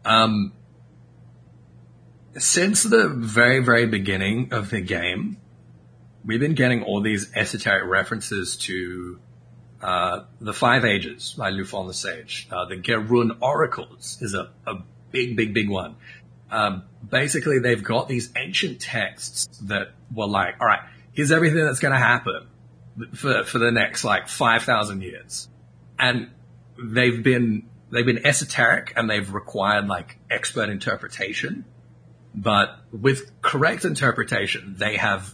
Um, 0.05 0.53
since 2.37 2.83
the 2.83 3.09
very 3.09 3.59
very 3.59 3.85
beginning 3.85 4.53
of 4.53 4.69
the 4.69 4.79
game, 4.81 5.37
we've 6.23 6.39
been 6.39 6.55
getting 6.55 6.83
all 6.83 7.01
these 7.01 7.31
esoteric 7.35 7.85
references 7.85 8.55
to 8.57 9.19
uh, 9.81 10.23
the 10.39 10.53
Five 10.53 10.85
Ages 10.85 11.35
by 11.37 11.51
Lufon 11.51 11.87
the 11.87 11.93
Sage. 11.93 12.47
Uh, 12.49 12.65
the 12.65 12.77
Gerun 12.77 13.37
Oracles 13.41 14.17
is 14.21 14.33
a, 14.33 14.51
a 14.65 14.75
big, 15.11 15.35
big, 15.35 15.53
big 15.53 15.69
one. 15.69 15.95
Um, 16.49 16.83
basically, 17.07 17.59
they've 17.59 17.83
got 17.83 18.07
these 18.07 18.31
ancient 18.37 18.79
texts 18.79 19.47
that 19.63 19.89
were 20.13 20.27
like, 20.27 20.55
all 20.61 20.67
right, 20.67 20.81
here's 21.15 21.31
everything 21.31 21.65
that's 21.65 21.79
going 21.79 21.93
to 21.93 21.99
happen 21.99 22.47
for 23.15 23.43
for 23.43 23.57
the 23.57 23.71
next 23.71 24.03
like 24.03 24.27
five 24.27 24.63
thousand 24.63 25.01
years, 25.01 25.49
and 25.97 26.29
they've 26.77 27.23
been 27.23 27.67
they've 27.91 28.05
been 28.05 28.25
esoteric 28.25 28.93
and 28.95 29.09
they've 29.09 29.33
required 29.33 29.87
like 29.87 30.19
expert 30.29 30.69
interpretation, 30.69 31.65
but 32.35 32.77
with 32.91 33.41
correct 33.41 33.85
interpretation, 33.85 34.75
they 34.77 34.97
have 34.97 35.33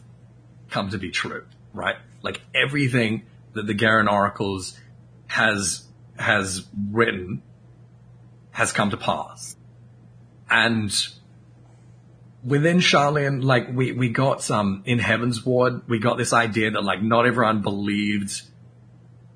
come 0.69 0.89
to 0.91 0.97
be 0.97 1.11
true, 1.11 1.45
right? 1.73 1.95
Like 2.21 2.41
everything 2.53 3.23
that 3.53 3.67
the 3.67 3.73
Garen 3.73 4.07
Oracles 4.07 4.79
has 5.27 5.83
has 6.17 6.65
written 6.91 7.41
has 8.51 8.71
come 8.71 8.91
to 8.91 8.97
pass. 8.97 9.55
And 10.49 10.93
within 12.43 12.77
Sharlayan, 12.77 13.43
like 13.43 13.69
we, 13.71 13.91
we 13.91 14.09
got 14.09 14.41
some 14.41 14.83
in 14.85 14.99
Heavensward, 14.99 15.87
we 15.87 15.99
got 15.99 16.17
this 16.17 16.33
idea 16.33 16.71
that 16.71 16.83
like 16.83 17.01
not 17.01 17.25
everyone 17.25 17.61
believed 17.61 18.41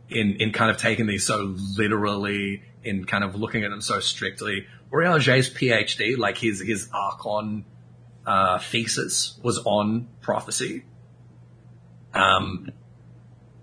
in 0.09 0.35
in 0.39 0.51
kind 0.51 0.69
of 0.71 0.77
taking 0.77 1.05
these 1.07 1.25
so 1.25 1.55
literally, 1.77 2.63
in 2.83 3.05
kind 3.05 3.23
of 3.23 3.35
looking 3.35 3.63
at 3.63 3.71
them 3.71 3.81
so 3.81 3.99
strictly. 3.99 4.65
Urianger's 4.91 5.53
PhD, 5.53 6.17
like 6.17 6.37
his 6.37 6.61
his 6.61 6.89
Archon 6.93 7.65
uh, 8.25 8.59
thesis 8.59 9.39
was 9.43 9.59
on 9.59 10.07
prophecy. 10.21 10.85
Um, 12.13 12.71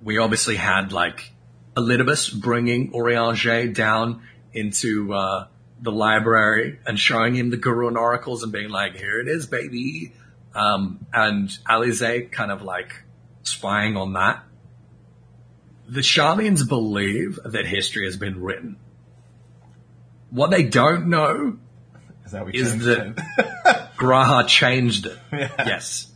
we 0.03 0.19
obviously 0.19 0.57
had 0.57 0.93
like 0.93 1.33
Elidibus 1.77 2.39
bringing 2.39 2.93
Urianger 2.93 3.75
down 3.75 4.23
into 4.53 5.15
uh, 5.15 5.47
the 5.83 5.93
library 5.93 6.79
and 6.87 6.99
showing 6.99 7.35
him 7.35 7.51
the 7.51 7.59
Gurun 7.59 7.97
oracles 7.97 8.45
and 8.45 8.53
being 8.53 8.71
like, 8.71 8.97
here 8.97 9.21
it 9.21 9.29
is, 9.29 9.47
baby. 9.47 10.13
Um, 10.55 11.05
and 11.13 11.49
Alisaie 11.69 12.31
kind 12.31 12.53
of 12.53 12.63
like 12.63 13.03
spying 13.43 13.97
on 13.97 14.13
that. 14.13 14.45
The 15.89 16.01
Sharlayans 16.01 16.67
believe 16.67 17.39
that 17.45 17.67
history 17.67 18.05
has 18.05 18.17
been 18.17 18.41
written. 18.41 18.77
What 20.31 20.51
they 20.51 20.63
don't 20.63 21.09
know 21.09 21.59
Is 22.25 22.33
that 22.33 22.47
we 22.47 22.53
is 22.55 22.71
changed 22.71 22.87
that 22.87 23.07
it? 23.09 23.17
G'raha 23.97 24.47
changed 24.47 25.07
it. 25.07 25.19
Yeah. 25.33 25.53
Yes. 25.67 26.11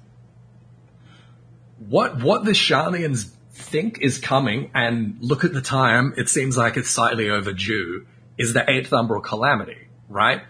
What 1.78 2.22
what 2.22 2.44
the 2.44 2.52
Sharlayans 2.52 3.30
think 3.50 4.00
is 4.00 4.18
coming, 4.18 4.70
and 4.74 5.18
look 5.20 5.44
at 5.44 5.52
the 5.52 5.60
time, 5.60 6.14
it 6.16 6.28
seems 6.28 6.56
like 6.56 6.76
it's 6.76 6.90
slightly 6.90 7.28
overdue, 7.28 8.06
is 8.38 8.52
the 8.52 8.68
Eighth 8.70 8.90
Umbral 8.90 9.22
Calamity, 9.22 9.88
right? 10.08 10.42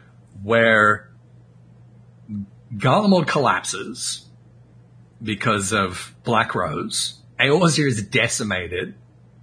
Where 0.42 1.10
Garlemald 2.74 3.26
collapses 3.26 4.26
because 5.22 5.72
of 5.72 6.14
Black 6.24 6.54
Rose, 6.54 7.20
Eorzea 7.38 7.86
is 7.86 8.02
decimated, 8.02 8.94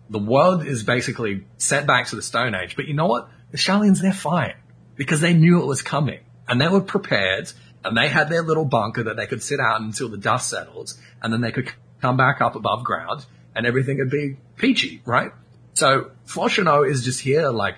the 0.10 0.19
world 0.19 0.65
is 0.65 0.84
basically 0.84 1.45
set 1.58 1.88
back 1.88 2.08
to 2.08 2.15
the 2.15 2.21
Stone 2.21 2.56
Age, 2.56 2.75
but 2.75 2.86
you 2.86 2.93
know 2.93 3.08
what? 3.08 3.29
The 3.51 3.58
Sharlayans, 3.58 4.01
they're 4.01 4.13
fine 4.13 4.56
because 4.95 5.21
they 5.21 5.34
knew 5.34 5.62
it 5.62 5.65
was 5.65 5.82
coming 5.82 6.19
and 6.47 6.60
they 6.60 6.67
were 6.67 6.82
prepared 6.82 7.51
and 7.84 7.97
they 7.97 8.08
had 8.08 8.29
their 8.29 8.43
little 8.43 8.65
bunker 8.65 9.03
that 9.03 9.15
they 9.15 9.27
could 9.27 9.43
sit 9.43 9.60
out 9.60 9.82
until 9.82 10.10
the 10.10 10.17
dust 10.17 10.49
settles 10.49 10.99
and 11.21 11.32
then 11.32 11.41
they 11.41 11.51
could 11.51 11.71
come 12.01 12.17
back 12.17 12.41
up 12.41 12.56
above 12.56 12.84
ground 12.84 13.25
and 13.56 13.65
everything 13.65 13.97
would 13.97 14.10
be 14.10 14.38
peachy, 14.58 15.01
right? 15.06 15.32
So 15.73 16.12
Fourchenault 16.27 16.89
is 16.89 17.03
just 17.03 17.21
here 17.21 17.49
like 17.49 17.75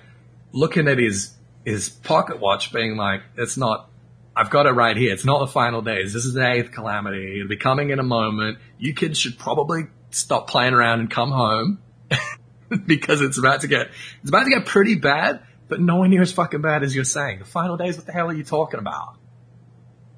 looking 0.56 0.88
at 0.88 0.98
his, 0.98 1.34
his 1.66 1.90
pocket 1.90 2.40
watch 2.40 2.72
being 2.72 2.96
like, 2.96 3.20
it's 3.36 3.58
not, 3.58 3.90
I've 4.34 4.48
got 4.48 4.64
it 4.64 4.70
right 4.70 4.96
here. 4.96 5.12
It's 5.12 5.24
not 5.24 5.40
the 5.40 5.46
final 5.46 5.82
days. 5.82 6.14
This 6.14 6.24
is 6.24 6.32
the 6.32 6.50
eighth 6.50 6.72
calamity. 6.72 7.36
It'll 7.36 7.48
be 7.48 7.58
coming 7.58 7.90
in 7.90 7.98
a 7.98 8.02
moment. 8.02 8.58
You 8.78 8.94
kids 8.94 9.18
should 9.18 9.38
probably 9.38 9.82
stop 10.10 10.48
playing 10.48 10.72
around 10.72 11.00
and 11.00 11.10
come 11.10 11.30
home 11.30 11.82
because 12.86 13.20
it's 13.20 13.38
about 13.38 13.60
to 13.60 13.68
get, 13.68 13.88
it's 14.22 14.30
about 14.30 14.44
to 14.44 14.50
get 14.50 14.64
pretty 14.64 14.94
bad, 14.94 15.42
but 15.68 15.78
nowhere 15.78 16.08
near 16.08 16.22
as 16.22 16.32
fucking 16.32 16.62
bad 16.62 16.82
as 16.82 16.94
you're 16.94 17.04
saying. 17.04 17.40
The 17.40 17.44
final 17.44 17.76
days, 17.76 17.98
what 17.98 18.06
the 18.06 18.12
hell 18.12 18.28
are 18.28 18.34
you 18.34 18.44
talking 18.44 18.80
about? 18.80 19.18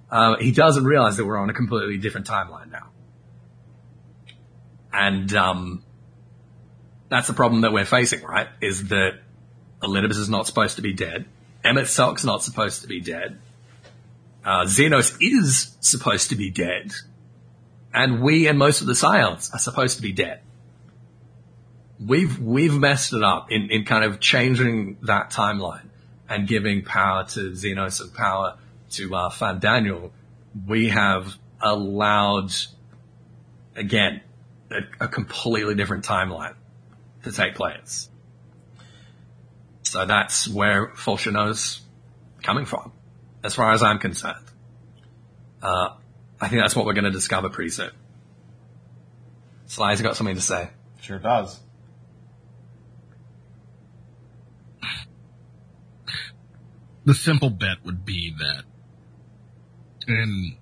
Uh, 0.09 0.37
he 0.38 0.53
doesn't 0.53 0.85
realize 0.85 1.16
that 1.16 1.27
we're 1.27 1.37
on 1.37 1.51
a 1.51 1.55
completely 1.55 1.98
different 1.98 2.29
timeline 2.29 2.70
now. 2.70 2.90
And, 4.92 5.35
um, 5.35 5.85
that's 7.09 7.27
the 7.27 7.35
problem 7.35 7.62
that 7.62 7.72
we're 7.72 7.85
facing, 7.85 8.22
right? 8.22 8.48
Is 8.61 8.88
that 8.88 9.20
Elidibus 9.83 10.19
is 10.19 10.29
not 10.29 10.47
supposed 10.47 10.77
to 10.77 10.83
be 10.83 10.93
dead. 10.93 11.27
Emet-Selch's 11.64 12.25
not 12.25 12.43
supposed 12.43 12.83
to 12.83 12.88
be 12.88 13.01
dead. 13.01 13.38
Uh, 14.45 14.64
Zenos 14.64 15.17
is 15.21 15.77
supposed 15.81 16.31
to 16.31 16.37
be 16.37 16.51
dead. 16.51 16.93
And 17.93 18.23
we 18.23 18.47
and 18.49 18.59
most 18.59 18.81
of 18.81 18.87
the 18.87 18.95
Scions 18.95 19.51
are 19.53 19.59
supposed 19.59 19.97
to 19.97 20.03
be 20.03 20.12
dead. 20.12 20.41
We've, 22.05 22.38
we've 22.38 22.79
messed 22.79 23.12
it 23.12 23.23
up 23.23 23.51
in, 23.51 23.71
in 23.71 23.85
kind 23.85 24.05
of 24.05 24.21
changing 24.21 24.99
that 25.03 25.31
timeline 25.31 25.88
and 26.29 26.47
giving 26.47 26.85
power 26.85 27.25
to 27.25 27.51
Zenos 27.51 28.01
and 28.01 28.14
power 28.14 28.57
to, 28.93 29.14
uh, 29.14 29.31
Fandaniel. 29.31 30.11
We 30.67 30.88
have 30.91 31.37
allowed, 31.61 32.53
again, 33.75 34.21
a, 34.71 35.05
a 35.05 35.09
completely 35.09 35.75
different 35.75 36.05
timeline 36.05 36.55
to 37.25 37.33
take 37.33 37.55
place. 37.55 38.09
So 39.88 40.05
that's 40.05 40.46
where 40.46 40.88
Fourchenault's 40.88 41.81
coming 42.42 42.66
from, 42.66 42.92
as 43.42 43.55
far 43.55 43.72
as 43.72 43.83
I'm 43.83 43.98
concerned. 43.98 44.44
Uh, 45.62 45.94
I 46.38 46.48
think 46.48 46.61
that's 46.61 46.77
what 46.77 46.85
we're 46.85 46.92
going 46.92 47.05
to 47.05 47.11
discover 47.11 47.48
pretty 47.48 47.70
soon. 47.70 47.92
Sly's 49.64 50.03
got 50.03 50.14
something 50.14 50.35
to 50.35 50.42
say. 50.42 50.68
Sure 51.01 51.18
does. 51.18 51.59
the 57.07 57.14
simple 57.14 57.48
bet 57.48 57.79
would 57.87 58.05
be 58.05 58.35
that, 58.38 58.64
and 60.07 60.59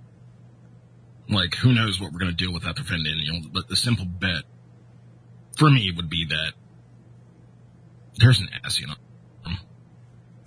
like 1.29 1.57
who 1.57 1.75
knows 1.75 2.01
what 2.01 2.13
we're 2.13 2.21
going 2.21 2.31
to 2.31 2.37
deal 2.37 2.53
with 2.53 2.65
after 2.65 2.85
Fandaniel, 2.85 3.53
but 3.53 3.67
the 3.67 3.75
simple 3.75 4.05
bet 4.05 4.45
for 5.57 5.69
me 5.69 5.93
would 5.97 6.09
be 6.09 6.27
that 6.27 6.53
there's 8.19 8.39
an 8.39 8.51
Ascian. 8.65 8.95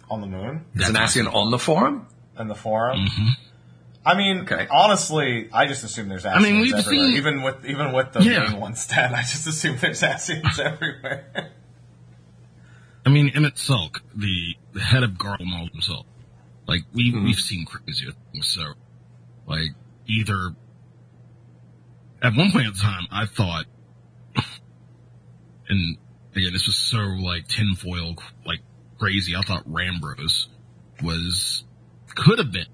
On 0.10 0.22
the 0.22 0.28
moon 0.28 0.66
Is 0.76 0.88
an 0.88 0.94
That's 0.94 1.16
Ascian 1.16 1.32
on 1.34 1.52
the 1.52 1.60
forum? 1.60 2.08
and 2.36 2.50
the 2.50 2.56
forum. 2.56 3.06
Mhm. 3.06 3.30
I 4.06 4.16
mean, 4.16 4.40
Okay. 4.42 4.66
honestly, 4.72 5.50
I 5.54 5.68
just 5.68 5.84
assume 5.84 6.08
there's 6.10 6.24
Ascians 6.24 6.42
mean, 6.42 6.62
we've 6.62 6.74
everywhere. 6.74 7.08
seen- 7.10 7.18
even 7.18 7.42
with 7.44 7.66
even 7.66 7.92
with 7.94 8.14
the 8.14 8.24
Yeah. 8.24 8.50
main 8.50 8.60
ones 8.60 8.88
dead, 8.88 9.12
I 9.14 9.22
just 9.22 9.46
assume 9.46 9.78
there's 9.78 10.02
Ascians 10.02 10.58
everywhere. 10.60 11.52
I 13.06 13.10
mean, 13.10 13.30
Emet-Selch, 13.32 13.98
the, 14.16 14.56
the 14.74 14.82
head 14.82 15.04
of 15.04 15.12
Garlemald 15.12 15.72
himself, 15.72 16.06
like 16.68 16.84
we 16.94 17.12
Mhm. 17.12 17.24
we've 17.26 17.40
seen 17.40 17.66
crazier 17.66 18.12
things. 18.32 18.48
So, 18.48 18.74
like 19.46 19.70
either 20.08 20.56
at 22.22 22.36
one 22.36 22.52
point 22.52 22.68
in 22.68 22.74
time, 22.74 23.06
I 23.12 23.26
thought, 23.26 23.66
and 25.70 25.98
again, 26.36 26.54
this 26.54 26.66
was 26.68 26.78
so 26.78 27.00
like 27.00 27.48
tinfoil, 27.48 28.16
like 28.46 28.60
crazy. 29.00 29.36
I 29.36 29.42
thought 29.42 29.68
Rammbroes 29.68 30.48
was 31.02 31.64
could 32.16 32.40
have 32.40 32.52
been 32.52 32.66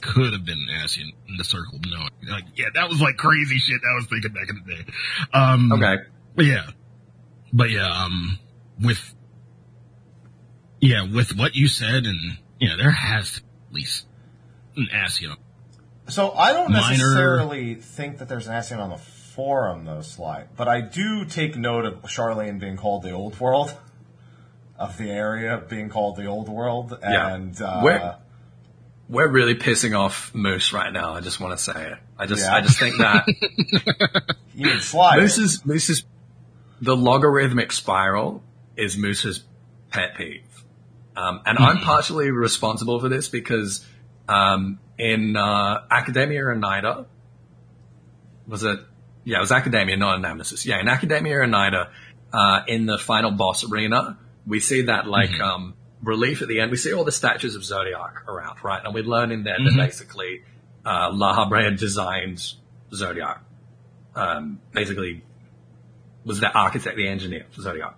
could 0.00 0.32
have 0.32 0.44
been 0.44 0.58
an 0.68 0.84
Ascian 0.84 1.10
in 1.28 1.36
the 1.38 1.44
circle 1.44 1.78
No. 1.86 2.08
Like, 2.32 2.44
yeah, 2.56 2.66
that 2.74 2.88
was 2.88 3.00
like 3.00 3.16
crazy 3.16 3.58
shit 3.58 3.80
I 3.88 3.94
was 3.96 4.06
thinking 4.06 4.32
back 4.32 4.48
in 4.48 4.62
the 4.66 4.74
day. 4.74 4.84
Um, 5.32 5.72
Okay. 5.72 5.96
but 6.34 6.44
yeah, 6.44 6.70
but 7.52 7.70
yeah, 7.70 7.88
um, 8.04 8.38
with, 8.80 9.14
yeah, 10.80 11.06
with 11.12 11.36
what 11.36 11.54
you 11.54 11.68
said 11.68 12.04
and, 12.06 12.38
you 12.58 12.68
know, 12.68 12.76
there 12.76 12.90
has 12.90 13.32
to 13.34 13.40
be 13.42 13.46
at 13.68 13.72
least 13.74 14.06
an 14.76 14.88
ass, 14.92 15.20
you 15.20 15.28
know, 15.28 15.36
So 16.08 16.32
I 16.32 16.52
don't 16.52 16.72
Minor- 16.72 16.88
necessarily 16.98 17.74
think 17.76 18.18
that 18.18 18.28
there's 18.28 18.48
an 18.48 18.54
Ascian 18.54 18.78
on 18.78 18.90
the 18.90 18.96
forum, 18.98 19.84
though, 19.84 20.00
Sly. 20.02 20.46
But 20.56 20.66
I 20.68 20.80
do 20.80 21.24
take 21.26 21.56
note 21.56 21.84
of 21.84 22.02
Sharlayan 22.02 22.58
being 22.58 22.76
called 22.76 23.02
the 23.04 23.12
Old 23.12 23.38
World, 23.38 23.72
of 24.82 24.98
the 24.98 25.10
area 25.10 25.62
being 25.68 25.88
called 25.88 26.16
the 26.16 26.26
Old 26.26 26.48
World, 26.48 26.98
Yeah. 27.02 27.34
and 27.34 27.60
uh, 27.60 27.80
Where- 27.80 28.16
We're 29.08 29.28
really 29.28 29.54
pissing 29.54 29.96
off 29.98 30.34
Moose 30.34 30.72
right 30.72 30.92
now. 30.92 31.12
I 31.14 31.20
just 31.20 31.38
want 31.40 31.56
to 31.58 31.62
say 31.62 31.92
it. 31.92 31.98
I 32.18 32.26
just, 32.26 32.42
Yeah. 32.44 32.54
I 32.54 32.60
just 32.62 32.78
think 32.78 32.96
that 32.98 33.26
you 34.54 34.70
and 34.70 34.80
Sly. 34.80 35.16
Moose 35.18 35.38
is, 35.38 35.64
Moose 35.66 35.90
is, 35.90 36.04
the 36.80 36.96
logarithmic 36.96 37.72
spiral 37.72 38.42
is 38.76 38.96
Moose's 38.96 39.42
pet 39.90 40.14
peeve. 40.16 40.42
Um, 41.14 41.42
and 41.44 41.58
I'm 41.58 41.78
partially 41.78 42.30
responsible 42.30 42.98
for 43.00 43.08
this 43.10 43.28
because, 43.28 43.84
um, 44.28 44.78
in, 44.98 45.36
uh, 45.36 45.82
Akadaemia 45.90 46.56
Anyder, 46.56 47.04
was 48.46 48.62
it, 48.64 48.80
yeah, 49.24 49.36
it 49.36 49.40
was 49.40 49.50
Akadaemia, 49.50 49.98
not 49.98 50.16
an 50.16 50.22
Nemesis. 50.22 50.64
Yeah, 50.64 50.80
in 50.80 50.86
Akadaemia 50.86 51.44
Anyder, 51.46 51.88
uh, 52.32 52.62
in 52.66 52.86
the 52.86 52.96
final 52.98 53.30
boss 53.30 53.62
arena, 53.70 54.16
we 54.46 54.60
see 54.60 54.82
that 54.82 55.06
like, 55.06 55.38
um, 55.40 55.74
relief 56.02 56.42
at 56.42 56.48
the 56.48 56.60
end. 56.60 56.70
We 56.70 56.76
see 56.76 56.92
all 56.92 57.04
the 57.04 57.12
statues 57.12 57.54
of 57.54 57.62
Zodiark 57.62 58.26
around, 58.26 58.62
right? 58.62 58.82
And 58.84 58.94
we 58.94 59.02
learn 59.02 59.30
in 59.30 59.44
there 59.44 59.56
that 59.58 59.74
basically, 59.76 60.42
uh, 60.84 61.10
Lahabrea 61.12 61.78
designed 61.78 62.42
Zodiark. 62.92 63.40
Um, 64.14 64.60
basically 64.72 65.22
was 66.24 66.40
the 66.40 66.52
architect, 66.52 66.96
the 66.96 67.08
engineer 67.08 67.46
for 67.50 67.62
Zodiark. 67.62 67.94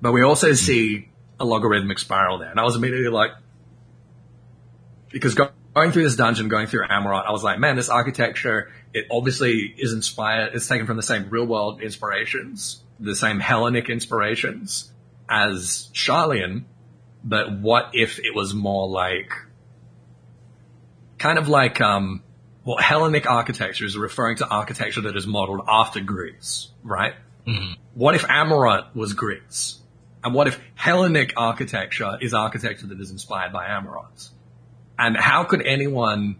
But 0.00 0.12
we 0.12 0.22
also 0.22 0.54
see 0.54 1.08
a 1.38 1.44
logarithmic 1.44 1.98
spiral 1.98 2.38
there. 2.38 2.50
And 2.50 2.58
I 2.58 2.64
was 2.64 2.76
immediately 2.76 3.10
like, 3.10 3.32
because 5.10 5.34
go- 5.34 5.50
going 5.74 5.92
through 5.92 6.04
this 6.04 6.16
dungeon, 6.16 6.48
going 6.48 6.66
through 6.66 6.86
Amaurot, 6.86 7.26
I 7.26 7.32
was 7.32 7.44
like, 7.44 7.58
man, 7.58 7.76
this 7.76 7.88
architecture, 7.88 8.70
it 8.94 9.06
obviously 9.10 9.74
is 9.76 9.92
inspired, 9.92 10.54
it's 10.54 10.66
taken 10.66 10.86
from 10.86 10.96
the 10.96 11.02
same 11.02 11.28
real 11.30 11.46
world 11.46 11.82
inspirations, 11.82 12.82
the 12.98 13.14
same 13.14 13.40
Hellenic 13.40 13.90
inspirations 13.90 14.89
as 15.30 15.88
Sharlayan, 15.94 16.64
but 17.24 17.58
what 17.60 17.90
if 17.94 18.18
it 18.18 18.34
was 18.34 18.52
more 18.52 18.88
like, 18.88 19.32
kind 21.18 21.38
of 21.38 21.48
like, 21.48 21.80
um, 21.80 22.22
well, 22.64 22.76
Hellenic 22.76 23.30
architecture 23.30 23.84
is 23.84 23.96
referring 23.96 24.36
to 24.38 24.46
architecture 24.48 25.02
that 25.02 25.16
is 25.16 25.26
modeled 25.26 25.62
after 25.68 26.00
Greece, 26.00 26.68
right? 26.82 27.14
What 27.94 28.14
if 28.14 28.22
Amaurot 28.24 28.94
was 28.94 29.14
Greece? 29.14 29.80
And 30.22 30.34
what 30.34 30.48
if 30.48 30.60
Hellenic 30.74 31.32
architecture 31.36 32.18
is 32.20 32.34
architecture 32.34 32.86
that 32.88 33.00
is 33.00 33.10
inspired 33.10 33.52
by 33.52 33.66
Amaurot? 33.66 34.28
And 34.98 35.16
how 35.16 35.44
could 35.44 35.62
anyone 35.66 36.36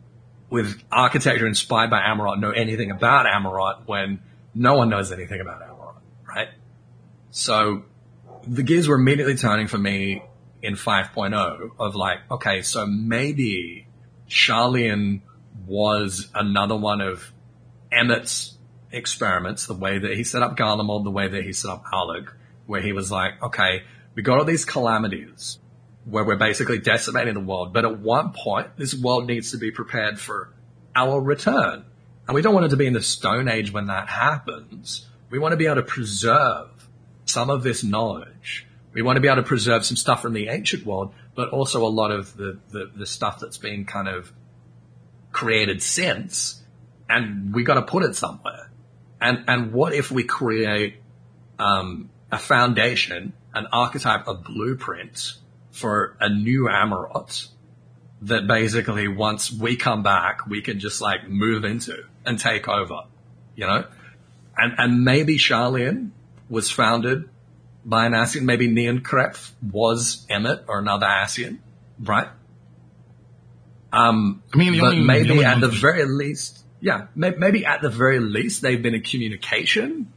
with 0.50 0.82
architecture 0.92 1.46
inspired 1.46 1.90
by 1.90 2.00
Amaurot 2.00 2.40
know 2.40 2.50
anything 2.50 2.90
about 2.90 3.24
Amaurot 3.26 3.86
when 3.86 4.20
no 4.54 4.74
one 4.74 4.90
knows 4.90 5.12
anything 5.12 5.40
about 5.40 5.62
Amaurot, 5.62 5.94
right? 6.28 6.48
So 7.30 7.84
the 8.46 8.62
gears 8.62 8.88
were 8.88 8.96
immediately 8.96 9.36
turning 9.36 9.66
for 9.66 9.78
me 9.78 10.22
in 10.62 10.74
5.0 10.74 11.70
of 11.78 11.94
like, 11.94 12.18
okay, 12.30 12.62
so 12.62 12.86
maybe 12.86 13.86
Sharlayan 14.28 15.22
was 15.66 16.28
another 16.34 16.76
one 16.76 17.00
of 17.00 17.32
Emet's 17.92 18.56
experiments, 18.92 19.66
the 19.66 19.74
way 19.74 19.98
that 19.98 20.16
he 20.16 20.24
set 20.24 20.42
up 20.42 20.56
Garlemald, 20.56 21.04
the 21.04 21.10
way 21.10 21.28
that 21.28 21.44
he 21.44 21.52
set 21.52 21.70
up 21.70 21.84
Allag, 21.92 22.28
where 22.66 22.80
he 22.80 22.92
was 22.92 23.10
like, 23.10 23.42
okay, 23.42 23.82
we 24.14 24.22
got 24.22 24.38
all 24.38 24.44
these 24.44 24.64
calamities 24.64 25.58
where 26.04 26.24
we're 26.24 26.36
basically 26.36 26.78
decimating 26.78 27.34
the 27.34 27.40
world, 27.40 27.72
but 27.72 27.84
at 27.84 27.98
one 28.00 28.32
point, 28.32 28.76
this 28.76 28.94
world 28.94 29.26
needs 29.26 29.50
to 29.52 29.58
be 29.58 29.70
prepared 29.70 30.18
for 30.18 30.52
our 30.94 31.20
return. 31.20 31.84
And 32.26 32.34
we 32.34 32.42
don't 32.42 32.54
want 32.54 32.66
it 32.66 32.70
to 32.70 32.76
be 32.76 32.86
in 32.86 32.92
the 32.92 33.02
Stone 33.02 33.48
Age 33.48 33.72
when 33.72 33.86
that 33.86 34.08
happens. 34.08 35.06
We 35.30 35.38
want 35.38 35.52
to 35.52 35.56
be 35.56 35.66
able 35.66 35.76
to 35.76 35.82
preserve 35.82 36.69
some 37.30 37.50
of 37.50 37.62
this 37.62 37.82
knowledge. 37.84 38.66
We 38.92 39.02
want 39.02 39.16
to 39.16 39.20
be 39.20 39.28
able 39.28 39.36
to 39.36 39.48
preserve 39.48 39.84
some 39.84 39.96
stuff 39.96 40.20
from 40.22 40.32
the 40.32 40.48
ancient 40.48 40.84
world, 40.84 41.14
but 41.34 41.50
also 41.50 41.86
a 41.86 41.88
lot 41.88 42.10
of 42.10 42.36
the, 42.36 42.58
the, 42.70 42.90
the 42.94 43.06
stuff 43.06 43.38
that's 43.38 43.58
been 43.58 43.84
kind 43.84 44.08
of 44.08 44.32
created 45.30 45.82
since. 45.82 46.62
And 47.08 47.54
we 47.54 47.62
got 47.62 47.74
to 47.74 47.82
put 47.82 48.02
it 48.04 48.16
somewhere. 48.16 48.70
And, 49.20 49.44
and 49.46 49.72
what 49.72 49.94
if 49.94 50.10
we 50.10 50.24
create, 50.24 50.96
um, 51.58 52.10
a 52.32 52.38
foundation, 52.38 53.32
an 53.54 53.66
archetype, 53.72 54.26
a 54.26 54.34
blueprint 54.34 55.34
for 55.70 56.16
a 56.20 56.28
new 56.28 56.64
Amaurot 56.64 57.48
that 58.22 58.46
basically 58.46 59.08
once 59.08 59.50
we 59.52 59.76
come 59.76 60.02
back, 60.02 60.46
we 60.46 60.62
can 60.62 60.78
just 60.78 61.00
like 61.00 61.28
move 61.28 61.64
into 61.64 62.04
and 62.24 62.38
take 62.38 62.68
over, 62.68 63.04
you 63.56 63.66
know? 63.66 63.84
And, 64.56 64.74
and 64.78 65.04
maybe 65.04 65.38
Sharlayan 65.38 66.10
was 66.50 66.70
founded 66.70 67.28
by 67.84 68.04
an 68.04 68.12
Ascian. 68.12 68.42
Maybe 68.42 68.68
Niankref 68.68 69.52
was 69.62 70.26
Emet 70.28 70.64
or 70.68 70.80
another 70.80 71.06
Ascian, 71.06 71.58
right? 71.98 72.28
Um, 73.92 74.42
I 74.52 74.56
mean, 74.58 74.78
but 74.78 74.92
only- 74.92 75.04
maybe 75.04 75.44
at 75.44 75.60
the 75.60 75.68
very 75.68 76.04
least, 76.04 76.64
yeah, 76.80 77.06
may, 77.14 77.30
maybe 77.30 77.64
at 77.66 77.80
the 77.82 77.88
very 77.90 78.20
least 78.20 78.62
they've 78.62 78.80
been 78.80 78.94
in 78.94 79.02
communication 79.02 80.12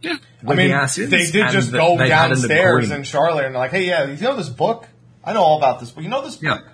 Yeah. 0.00 0.16
with 0.42 0.52
I 0.52 0.54
mean, 0.54 0.70
the 0.70 1.06
they 1.06 1.30
did 1.30 1.50
just 1.50 1.72
go 1.72 1.96
they've 1.98 2.08
had 2.10 2.32
an 2.32 2.36
downstairs 2.38 2.90
and 2.90 3.06
Charlotte 3.06 3.44
and 3.46 3.54
like, 3.54 3.70
hey, 3.70 3.86
yeah, 3.86 4.06
you 4.06 4.16
know 4.20 4.36
this 4.36 4.48
book? 4.48 4.88
I 5.22 5.34
know 5.34 5.42
all 5.42 5.58
about 5.58 5.78
this 5.80 5.90
book. 5.90 6.02
You 6.02 6.10
know 6.10 6.22
this 6.22 6.40
Yeah. 6.42 6.54
book? 6.56 6.66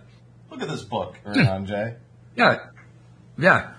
Look 0.53 0.62
at 0.62 0.68
this 0.68 0.85
book, 0.85 1.16
Ernan 1.27 1.66
Jay. 1.66 1.95
Yeah. 2.37 2.59
Yeah. 3.37 3.72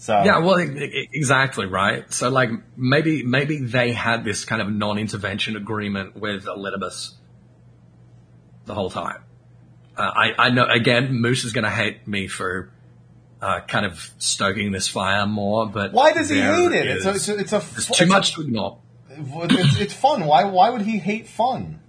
So 0.00 0.22
Yeah, 0.24 0.38
well, 0.38 0.56
exactly, 0.56 1.66
right? 1.66 2.10
So 2.10 2.30
like 2.30 2.48
maybe, 2.74 3.22
maybe 3.22 3.58
they 3.58 3.92
had 3.92 4.24
this 4.24 4.46
kind 4.46 4.62
of 4.62 4.72
non-intervention 4.72 5.56
agreement 5.56 6.16
with 6.16 6.46
Elidibus 6.46 7.10
the 8.64 8.74
whole 8.74 8.88
time. 8.88 9.22
Uh, 9.98 10.02
I, 10.02 10.46
I 10.46 10.50
know, 10.50 10.64
again, 10.66 11.12
Moose 11.12 11.44
is 11.44 11.52
going 11.52 11.64
to 11.64 11.70
hate 11.70 12.08
me 12.08 12.28
for, 12.28 12.72
uh, 13.42 13.60
kind 13.60 13.84
of 13.84 14.10
stoking 14.16 14.72
this 14.72 14.88
fire 14.88 15.26
more, 15.26 15.66
but 15.66 15.92
why 15.92 16.14
does 16.14 16.30
he 16.30 16.36
there 16.36 16.54
hate 16.54 16.72
it? 16.72 16.86
It's 16.86 17.04
a, 17.04 17.10
it's 17.10 17.28
a, 17.28 17.38
it's 17.38 17.52
a 17.52 17.58
there's 17.58 17.86
too 17.86 17.92
it's 17.92 18.00
a- 18.00 18.06
much 18.06 18.34
to 18.36 18.40
ignore. 18.40 18.78
It's, 19.10 19.80
it's 19.80 19.92
fun. 19.94 20.24
Why? 20.24 20.44
Why 20.44 20.70
would 20.70 20.80
he 20.82 20.98
hate 20.98 21.26
fun? 21.28 21.80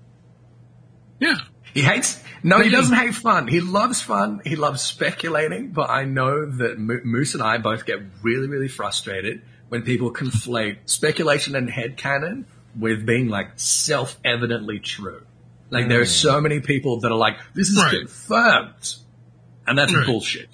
Yeah. 1.17 1.37
He 1.73 1.79
hates, 1.79 2.20
no, 2.43 2.59
he 2.59 2.69
doesn't 2.69 2.95
hate 2.95 3.15
fun. 3.15 3.47
He 3.47 3.59
loves 3.61 4.01
fun. 4.01 4.41
He 4.45 4.55
loves 4.55 4.81
speculating, 4.81 5.69
but 5.71 5.89
I 5.89 6.05
know 6.05 6.45
that 6.45 6.79
Mo- 6.79 7.01
Moose 7.03 7.33
and 7.33 7.43
I 7.43 7.57
both 7.57 7.85
get 7.85 7.99
really, 8.21 8.47
really 8.47 8.67
frustrated 8.67 9.41
when 9.69 9.83
people 9.83 10.11
conflate 10.13 10.77
speculation 10.85 11.55
and 11.55 11.69
headcanon 11.69 12.45
with 12.77 13.05
being 13.05 13.27
like 13.27 13.51
self-evidently 13.57 14.79
true. 14.79 15.23
Like 15.69 15.87
there 15.87 16.01
are 16.01 16.05
mm. 16.05 16.07
so 16.07 16.41
many 16.41 16.59
people 16.59 16.99
that 17.01 17.11
are 17.11 17.17
like, 17.17 17.37
this 17.53 17.69
is 17.69 17.77
Right. 17.77 17.99
confirmed. 17.99 18.95
And 19.67 19.77
that's 19.77 19.93
Right. 19.93 20.05
bullshit. 20.05 20.49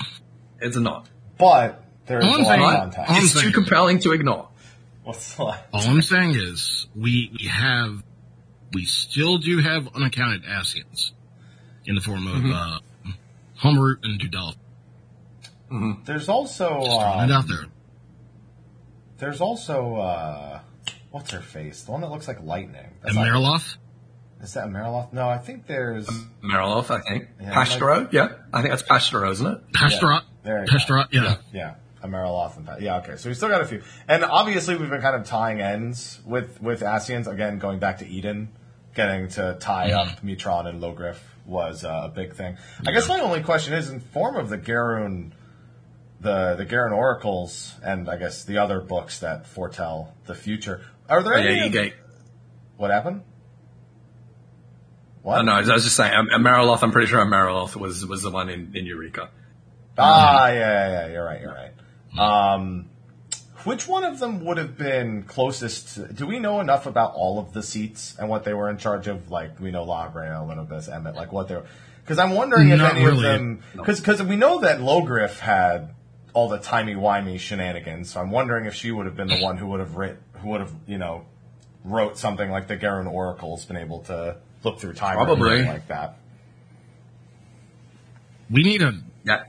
It's 0.60 0.78
not. 0.78 1.08
But 1.40 1.84
there 2.06 2.20
is 2.20 2.26
All 2.26 2.32
a 2.32 2.34
I'm 2.36 2.44
lot 2.44 2.48
saying- 2.50 2.62
of 2.62 2.66
all 2.68 2.80
context. 2.82 3.12
I'm 3.12 3.24
It's 3.24 3.42
too 3.42 3.52
compelling 3.52 4.00
to 4.00 4.12
ignore. 4.12 4.50
What's 5.04 5.36
the 5.36 5.44
line? 5.44 5.60
All 5.74 5.82
I'm 5.88 6.02
saying 6.02 6.32
is 6.36 6.88
we, 6.96 7.32
we 7.40 7.48
have, 7.48 8.04
we 8.74 8.86
still 8.86 9.38
do 9.38 9.60
have 9.60 9.88
unaccounted 9.96 10.44
Ascians 10.44 11.12
in 11.88 11.96
the 11.96 12.02
form 12.02 12.28
of, 12.28 12.36
Mm-hmm. 12.36 12.54
uh, 12.54 12.80
Halmarut 13.62 14.04
and 14.04 14.20
Dudolph. 14.20 14.56
There's 16.06 16.30
also 16.30 16.82
Just 16.82 16.92
throwing 17.02 17.32
uh, 17.32 17.38
out 17.40 17.48
there. 17.48 17.66
there's 19.18 19.42
also 19.42 19.96
uh, 19.96 20.60
what's 21.12 21.32
her 21.32 21.42
face? 21.42 21.82
The 21.84 21.92
one 21.92 22.02
that 22.02 22.12
looks 22.12 22.28
like 22.28 22.42
lightning. 22.44 22.86
And 23.04 23.16
not- 23.16 23.28
Mariloth? 23.28 23.78
is 24.42 24.54
that 24.54 24.68
Mariloth? 24.68 25.12
No, 25.14 25.28
I 25.28 25.40
think 25.40 25.66
there's. 25.66 26.08
Mariloth, 26.44 26.92
I 26.92 27.02
think. 27.02 27.28
Yeah, 27.42 27.54
Pashtarot, 27.54 28.14
yeah. 28.14 28.30
I 28.54 28.62
think 28.62 28.72
that's 28.72 28.84
Pashtarot, 28.84 29.32
isn't 29.32 29.48
it? 29.48 29.72
Pashtarot? 29.74 30.22
There 30.44 30.60
you 30.62 30.68
go. 30.68 30.74
Pashtarot, 30.78 31.08
yeah. 31.12 31.38
Yeah, 31.52 31.76
a 32.04 32.08
Mariloth 32.08 32.56
and 32.58 32.66
Pa- 32.68 32.78
yeah. 32.80 32.98
Okay, 32.98 33.16
so 33.18 33.28
we 33.30 33.34
still 33.36 33.50
got 33.50 33.62
a 33.62 33.66
few, 33.66 33.82
and 34.08 34.24
obviously 34.24 34.78
we've 34.78 34.90
been 34.92 35.02
kind 35.02 35.16
of 35.16 35.26
tying 35.26 35.60
ends 35.60 36.20
with 36.26 36.62
with 36.62 36.82
Ascians 36.82 37.28
again, 37.28 37.58
going 37.58 37.80
back 37.80 37.98
to 37.98 38.08
Eden, 38.08 38.50
getting 38.94 39.28
to 39.30 39.58
tie 39.60 39.90
Mhm. 39.90 39.98
up 40.14 40.22
Mitron 40.22 40.68
and 40.68 40.82
Loghrif 40.84 41.18
was 41.48 41.84
uh, 41.84 42.02
a 42.04 42.10
big 42.10 42.36
thing. 42.36 42.58
I 42.86 42.92
guess 42.92 43.08
my 43.08 43.20
only 43.22 43.42
question 43.42 43.74
is, 43.74 43.90
in 43.90 44.00
form 44.02 44.36
of 44.36 44.50
the 44.50 44.58
Garun, 44.58 45.32
the 46.20 46.56
the 46.56 46.66
Garun 46.66 46.92
oracles, 46.96 47.74
and 47.84 48.10
I 48.10 48.18
guess 48.18 48.44
the 48.44 48.58
other 48.60 48.82
books 48.82 49.20
that 49.22 49.48
foretell 49.48 50.14
the 50.26 50.36
future. 50.36 50.82
Are 51.10 51.24
there 51.24 51.34
Oh, 51.34 51.38
any? 51.38 51.56
yeah, 51.56 51.66
you 51.66 51.88
of- 51.88 51.94
what 52.76 52.92
happened? 52.92 53.24
What? 55.24 55.40
Oh, 55.40 55.42
no, 55.42 55.54
I 55.54 55.60
was 55.62 55.84
just 55.84 55.96
saying, 55.96 56.14
um, 56.14 56.28
Mariloth, 56.44 56.84
I'm 56.84 56.92
pretty 56.92 57.08
sure 57.08 57.20
Mariloth 57.26 57.76
was, 57.76 58.06
was 58.06 58.22
the 58.24 58.32
one 58.32 58.50
in, 58.50 58.76
in 58.76 58.86
Eureka. 58.86 59.30
Ah, 59.98 60.48
yeah, 60.50 60.54
yeah, 60.54 60.90
yeah, 60.90 61.08
you're 61.12 61.26
right, 61.26 61.42
you're 61.42 61.54
right. 61.54 61.74
Um, 62.54 62.90
which 63.68 63.88
one 63.88 64.04
of 64.04 64.20
them 64.20 64.44
would 64.46 64.58
have 64.58 64.78
been 64.78 65.24
closest? 65.24 65.96
To, 65.96 66.12
do 66.12 66.26
we 66.26 66.40
know 66.40 66.60
enough 66.60 66.86
about 66.86 67.14
all 67.14 67.38
of 67.38 67.54
the 67.54 67.62
seats 67.62 68.16
and 68.18 68.30
what 68.30 68.44
they 68.44 68.54
were 68.54 68.70
in 68.70 68.78
charge 68.78 69.08
of? 69.08 69.30
Like, 69.30 69.60
we 69.60 69.70
know 69.72 69.86
Lagrail, 69.86 70.48
Linobus, 70.48 70.90
Emet, 70.90 71.16
like 71.16 71.32
what 71.32 71.48
they're. 71.48 71.66
Because 72.04 72.18
I'm 72.18 72.32
wondering 72.32 72.70
if 72.70 72.80
Not 72.80 72.96
any 72.96 73.06
of 73.06 73.22
them. 73.22 73.62
Because 73.74 74.00
because 74.00 74.24
we 74.24 74.38
know 74.38 74.62
that 74.62 74.80
Loghrif 74.80 75.40
had 75.40 75.94
all 76.34 76.48
the 76.48 76.60
timey-wimey 76.60 77.40
shenanigans, 77.40 78.12
so 78.12 78.22
I'm 78.22 78.32
wondering 78.32 78.66
if 78.66 78.74
she 78.74 78.92
would 78.92 79.06
have 79.06 79.16
been 79.16 79.28
the 79.28 79.42
one 79.42 79.58
who 79.58 79.68
would 79.68 79.80
have 79.82 79.96
writ, 79.96 80.18
who 80.42 80.50
would 80.50 80.62
have, 80.62 80.74
you 80.86 80.98
know, 80.98 81.26
wrote 81.84 82.18
something 82.18 82.50
like 82.50 82.68
the 82.68 82.78
Garen 82.78 83.08
Oracle's 83.08 83.66
been 83.66 83.78
able 83.78 84.04
to 84.04 84.38
look 84.64 84.80
through 84.80 84.94
time 84.94 85.18
or 85.18 85.26
Probably. 85.26 85.50
anything 85.52 85.72
like 85.72 85.88
that. 85.88 86.18
We 88.50 88.64
need 88.64 88.82
a, 88.82 88.94
Yeah. 89.26 89.44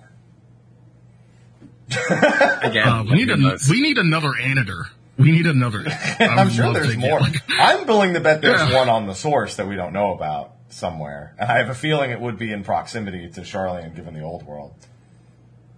Again, 2.63 2.89
uh, 2.89 3.05
we 3.05 3.15
need 3.15 3.31
a, 3.31 3.57
we 3.71 3.81
need 3.81 3.99
another 3.99 4.31
Anyder. 4.33 4.85
We 5.17 5.33
need 5.33 5.47
another. 5.47 5.85
I 5.87 6.27
I'm 6.27 6.51
sure 6.51 6.73
there's 6.73 6.97
more. 6.97 7.21
like- 7.21 7.43
I'm 7.49 7.87
willing 7.87 8.15
to 8.15 8.21
bet 8.21 8.41
there's 8.43 8.69
Yeah. 8.71 8.77
one 8.79 8.89
on 8.89 9.07
the 9.07 9.15
source 9.15 9.57
that 9.57 9.67
we 9.67 9.75
don't 9.75 9.93
know 9.93 10.13
about 10.15 10.53
somewhere. 10.69 11.35
And 11.39 11.51
I 11.51 11.59
have 11.59 11.71
a 11.71 11.75
feeling 11.75 12.11
it 12.11 12.21
would 12.21 12.39
be 12.39 12.53
in 12.53 12.63
proximity 12.63 13.29
to 13.31 13.41
Sharlayan, 13.41 13.97
given 13.97 14.15
the 14.15 14.21
old 14.23 14.45
world. 14.47 14.75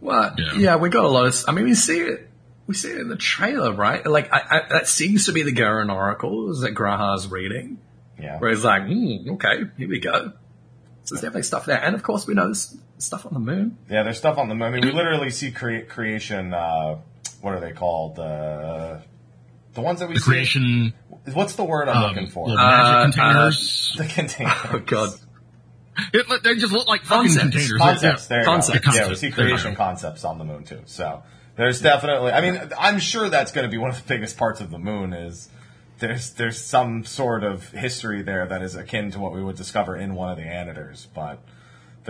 Well, 0.00 0.34
Yeah. 0.36 0.52
yeah. 0.54 0.76
we 0.76 0.88
got 0.90 1.04
a 1.04 1.08
lot 1.08 1.26
of. 1.26 1.44
I 1.48 1.52
mean, 1.52 1.64
we 1.64 1.74
see 1.74 2.00
it. 2.00 2.28
We 2.66 2.74
see 2.74 2.90
it 2.90 2.98
in 2.98 3.08
the 3.08 3.16
trailer, 3.16 3.72
right? 3.72 4.06
Like, 4.06 4.32
I, 4.32 4.38
I, 4.38 4.61
that 4.70 4.88
seems 4.88 5.26
to 5.26 5.32
be 5.32 5.42
the 5.42 5.50
Garen 5.52 5.90
Oracles 5.90 6.61
that 6.61 6.72
G'raha's 6.74 7.26
reading, 7.28 7.78
Yeah. 8.20 8.38
where 8.38 8.50
he's 8.50 8.62
like, 8.62 8.82
mm, 8.82 9.28
"Okay, 9.34 9.64
here 9.76 9.88
we 9.88 9.98
go." 9.98 10.32
So 11.04 11.14
there's 11.14 11.22
definitely 11.22 11.42
stuff 11.42 11.66
there, 11.66 11.82
and 11.82 11.96
of 11.96 12.04
course, 12.04 12.28
we 12.28 12.34
know 12.34 12.44
there's 12.44 12.76
stuff 13.03 13.26
on 13.26 13.34
the 13.34 13.40
moon. 13.40 13.78
Yeah, 13.90 14.03
there's 14.03 14.18
stuff 14.18 14.38
on 14.38 14.48
the 14.48 14.55
moon. 14.55 14.68
I 14.68 14.70
mean, 14.70 14.84
we 14.84 14.92
literally 14.92 15.30
see 15.30 15.51
crea- 15.53 15.82
creation, 15.82 16.53
uh, 16.55 16.98
what 17.40 17.55
are 17.55 17.61
they 17.61 17.72
called? 17.72 18.18
Uh, 18.18 18.98
the 19.74 19.80
ones 19.80 20.01
that 20.01 20.09
we 20.09 20.14
the 20.14 20.20
see. 20.20 20.30
creation, 20.30 20.94
What's 21.32 21.55
the 21.55 21.64
word 21.64 21.88
I'm 21.88 22.03
um, 22.03 22.09
looking 22.14 22.28
for? 22.28 22.46
little 22.48 22.59
Uh, 22.64 23.07
magic 23.07 23.14
containers. 23.14 23.92
the 23.98 24.07
container. 24.07 24.53
Oh 24.72 24.78
God, 24.80 25.11
It, 26.14 26.42
they 26.42 26.55
just 26.57 26.72
look 26.72 26.88
like 26.88 27.03
fucking 27.03 27.26
Concepts. 27.32 27.42
containers. 27.42 27.78
Concepts. 27.78 28.26
There 28.26 28.38
you 28.40 28.44
Concepts. 28.46 28.86
go. 28.86 28.92
Yeah, 28.94 29.09
we 29.09 29.14
see 29.16 29.30
creation 29.30 29.74
concepts 29.76 30.24
on 30.24 30.38
the 30.38 30.44
moon 30.44 30.64
too. 30.64 30.80
So 30.86 31.22
there's 31.57 31.80
definitely. 31.80 32.32
I 32.32 32.40
mean, 32.40 32.70
I'm 32.78 32.98
sure 32.98 33.28
that's 33.28 33.53
going 33.53 33.64
to 33.64 33.70
be 33.70 33.78
one 33.78 33.90
of 33.90 33.96
the 33.96 34.09
biggest 34.09 34.36
parts 34.38 34.61
of 34.61 34.70
the 34.70 34.78
moon 34.78 35.12
is 35.12 35.48
there's 35.98 36.30
there's 36.32 36.59
some 36.61 37.05
sort 37.05 37.44
of 37.44 37.68
history 37.70 38.22
there 38.22 38.46
that 38.46 38.62
is 38.62 38.74
akin 38.74 39.11
to 39.12 39.20
what 39.20 39.32
we 39.32 39.42
would 39.42 39.57
discover 39.57 39.94
in 39.96 40.14
one 40.14 40.30
of 40.30 40.36
the 40.38 40.44
Anyders. 40.44 41.07
But 41.14 41.42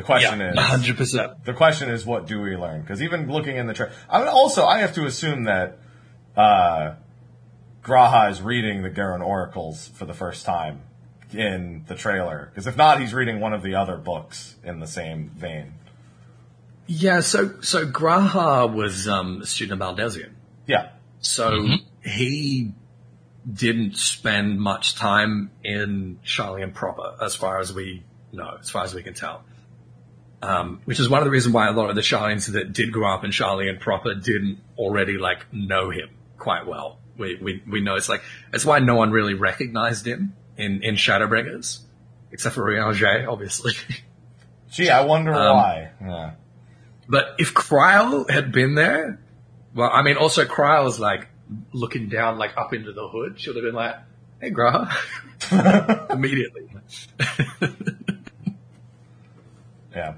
the 0.01 0.07
question 0.07 0.41
is, 0.41 0.59
hundred 0.59 0.97
percent. 0.97 1.45
the 1.45 1.53
question 1.53 1.91
is, 1.91 2.07
what 2.07 2.27
do 2.27 2.41
we 2.41 2.57
learn? 2.57 2.81
Because 2.81 3.03
even 3.03 3.31
looking 3.31 3.57
in 3.57 3.67
the 3.67 3.75
tra- 3.75 3.93
I 4.09 4.19
mean, 4.19 4.29
also 4.29 4.65
I 4.65 4.79
have 4.79 4.95
to 4.95 5.05
assume 5.05 5.45
that 5.45 5.79
uh, 6.37 6.95
G'raha 7.83 8.31
is 8.31 8.41
reading 8.41 8.83
the 8.83 8.91
Garen 8.91 9.23
oracles 9.23 9.89
for 9.89 10.07
the 10.07 10.15
first 10.15 10.47
time 10.47 10.83
in 11.33 11.85
the 11.87 11.95
trailer. 11.95 12.51
Because 12.51 12.67
if 12.67 12.77
not, 12.77 13.01
he's 13.01 13.13
reading 13.13 13.41
one 13.41 13.53
of 13.53 13.63
the 13.63 13.75
other 13.75 13.97
books 13.97 14.57
in 14.65 14.81
the 14.81 14.87
same 14.87 15.31
vein. 15.31 15.75
Yeah, 16.87 17.21
so 17.21 17.61
so 17.61 17.87
G'raha 17.87 18.73
was 18.73 19.07
um, 19.07 19.43
a 19.43 19.47
student 19.47 19.81
of 19.81 19.97
Baldesion, 19.97 20.33
Yeah, 20.67 20.89
so 21.21 21.67
he 22.03 22.73
didn't 23.51 23.97
spend 23.97 24.61
much 24.61 24.95
time 24.97 25.51
in 25.63 26.19
Sharlayan 26.25 26.75
proper, 26.75 27.15
as 27.23 27.35
far 27.37 27.61
as 27.61 27.73
we 27.73 28.03
know, 28.33 28.57
as 28.61 28.71
far 28.71 28.85
as 28.85 28.95
we 28.95 29.03
can 29.03 29.15
tell. 29.15 29.45
Um, 30.43 30.81
which 30.87 30.99
is 30.99 31.09
one 31.09 31.21
of 31.21 31.27
the 31.27 31.31
reasons 31.31 31.55
why 31.55 31.69
a 31.69 31.73
lot 31.73 31.91
of 31.91 31.97
the 31.97 32.01
Sharlayans 32.01 32.51
that 32.53 32.73
did 32.73 32.93
grow 32.93 33.13
up 33.13 33.25
in 33.25 33.31
Sharlayan 33.31 33.79
proper 33.79 34.15
didn't 34.15 34.59
already 34.79 35.19
like 35.19 35.53
know 35.53 35.91
him 35.91 36.09
quite 36.39 36.67
well. 36.67 36.99
We, 37.19 37.37
we, 37.37 37.63
we 37.71 37.81
know 37.83 37.97
it's 37.97 38.09
like, 38.09 38.23
that's 38.51 38.65
why 38.65 38.79
no 38.79 38.95
one 38.95 39.11
really 39.11 39.35
recognized 39.35 40.07
him 40.07 40.35
in, 40.57 40.83
in 40.83 40.95
Shadowbringers, 40.95 41.81
except 42.33 42.55
for 42.55 42.63
Urianger, 42.73 43.29
obviously. 43.31 43.73
Gee, 44.71 44.89
I 44.89 45.05
wonder 45.05 45.35
Um, 45.35 45.57
why. 45.57 45.91
Yeah. 46.01 46.31
but 47.07 47.35
if 47.39 47.53
Krile 47.53 48.31
had 48.31 48.51
been 48.53 48.75
there, 48.77 49.21
well, 49.75 49.91
I 49.93 50.01
mean, 50.03 50.17
also 50.17 50.47
Krile 50.47 50.89
is 50.89 50.99
like 50.99 51.29
looking 51.75 52.09
down, 52.09 52.39
like 52.39 52.57
up 52.57 52.73
into 52.73 52.93
the 52.95 53.07
hood. 53.07 53.39
She 53.39 53.51
would 53.51 53.57
have 53.57 53.65
been 53.65 53.75
like, 53.75 53.97
hey, 54.41 54.51
G'raha. 54.53 56.11
Immediately. 56.11 56.69
Yeah. 59.95 60.15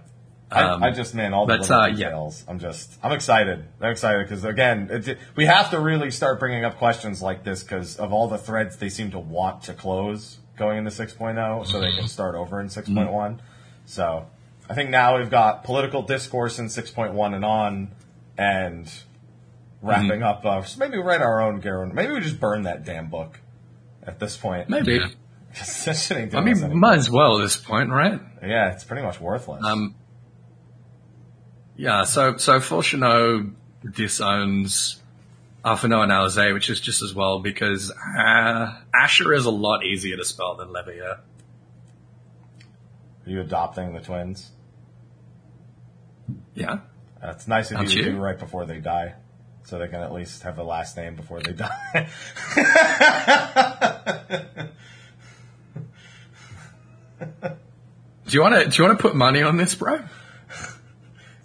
I, 0.52 0.62
Um, 0.64 0.82
I 0.82 0.90
just, 0.90 1.14
man, 1.14 1.32
all 1.34 1.46
the 1.46 1.58
but, 1.58 1.70
uh, 1.70 1.86
yeah. 1.86 1.94
details. 2.08 2.44
I'm 2.46 2.58
just, 2.58 2.98
I'm 3.02 3.12
excited. 3.12 3.64
I'm 3.80 3.90
excited 3.90 4.24
because 4.28 4.44
again, 4.44 4.88
it, 4.90 5.18
we 5.36 5.46
have 5.46 5.70
to 5.70 5.80
really 5.80 6.10
start 6.10 6.38
bringing 6.40 6.64
up 6.64 6.78
questions 6.78 7.22
like 7.22 7.42
this 7.44 7.62
because 7.62 7.96
of 7.96 8.12
all 8.12 8.28
the 8.28 8.38
threads 8.38 8.76
they 8.76 8.88
seem 8.88 9.10
to 9.12 9.18
want 9.18 9.62
to 9.64 9.74
close 9.74 10.38
going 10.56 10.78
into 10.78 10.90
6.0 10.90 11.66
so 11.66 11.80
they 11.80 11.92
can 11.92 12.06
start 12.08 12.34
over 12.34 12.60
in 12.60 12.66
6.1. 12.68 13.38
So 13.86 14.26
I 14.68 14.74
think 14.74 14.90
now 14.90 15.16
we've 15.18 15.30
got 15.30 15.64
political 15.64 16.02
discourse 16.02 16.58
in 16.58 16.66
6.1 16.66 17.34
and 17.34 17.44
on 17.44 17.92
and 18.38 18.92
wrapping 19.80 20.22
up, 20.22 20.44
uh, 20.44 20.62
maybe 20.78 20.98
write 20.98 21.20
our 21.22 21.40
own 21.40 21.60
Garen. 21.60 21.94
Maybe 21.94 22.12
we 22.12 22.20
just 22.20 22.38
burn 22.38 22.62
that 22.62 22.84
damn 22.84 23.08
book 23.10 23.40
at 24.06 24.20
this 24.20 24.36
point. 24.36 24.68
Maybe. 24.68 24.94
Yeah. 24.94 25.08
'Cause 25.54 25.84
that 25.84 25.96
shit 25.96 26.16
ain't 26.16 26.34
I 26.34 26.40
mean, 26.40 26.78
might 26.78 26.98
as 26.98 27.10
well 27.10 27.38
at 27.38 27.42
this 27.42 27.56
point, 27.56 27.90
right? 27.90 28.18
Yeah, 28.42 28.72
it's 28.72 28.84
pretty 28.84 29.02
much 29.02 29.20
worthless. 29.20 29.62
Um, 29.64 29.94
yeah, 31.82 32.04
so, 32.04 32.36
so 32.36 32.60
Fourchenault 32.60 33.52
disowns 33.92 35.02
Alphinaud 35.64 36.04
and 36.04 36.12
Alisaie, 36.12 36.54
which 36.54 36.70
is 36.70 36.80
just 36.80 37.02
as 37.02 37.12
well 37.12 37.40
because, 37.40 37.90
uh, 37.90 38.72
Asher 38.94 39.34
is 39.34 39.46
a 39.46 39.50
lot 39.50 39.84
easier 39.84 40.16
to 40.16 40.24
spell 40.24 40.54
than 40.54 40.68
Levia. 40.68 41.18
Are 43.26 43.26
you 43.26 43.40
adopting 43.40 43.94
the 43.94 44.00
twins? 44.00 44.52
Yeah. 46.54 46.78
That's 47.20 47.48
nice 47.48 47.66
of 47.66 47.72
you 47.72 47.78
Aren't 47.78 47.90
to 47.90 47.98
you? 47.98 48.04
do 48.12 48.16
right 48.16 48.38
before 48.38 48.64
they 48.64 48.78
die, 48.78 49.14
so 49.64 49.80
they 49.80 49.88
can 49.88 50.02
at 50.02 50.12
least 50.12 50.44
have 50.44 50.58
a 50.58 50.62
last 50.62 50.96
name 50.96 51.16
before 51.16 51.40
they 51.40 51.52
die. 51.52 52.08
Do 58.28 58.38
you 58.38 58.40
want 58.40 58.54
to, 58.54 58.70
do 58.70 58.82
you 58.82 58.88
want 58.88 58.98
to 58.98 59.02
put 59.02 59.14
money 59.14 59.42
on 59.42 59.58
this, 59.58 59.74
bro? 59.74 60.00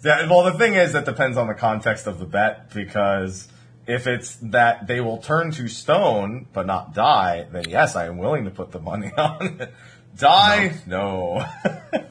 Yeah, 0.04 0.28
well, 0.28 0.44
the 0.44 0.56
thing 0.58 0.74
is, 0.74 0.92
that 0.92 1.04
depends 1.04 1.36
on 1.36 1.48
the 1.48 1.54
context 1.54 2.06
of 2.06 2.18
the 2.18 2.24
bet 2.24 2.72
because 2.72 3.48
if 3.86 4.06
it's 4.06 4.36
that 4.36 4.86
they 4.86 5.00
will 5.00 5.18
turn 5.18 5.50
to 5.52 5.66
stone 5.68 6.46
but 6.52 6.66
not 6.66 6.94
die, 6.94 7.46
then 7.50 7.64
yes, 7.68 7.96
I 7.96 8.06
am 8.06 8.18
willing 8.18 8.44
to 8.44 8.50
put 8.50 8.70
the 8.70 8.78
money 8.80 9.10
on 9.18 9.60
it. 9.60 9.74
Die? 10.16 10.74
No. 10.86 11.44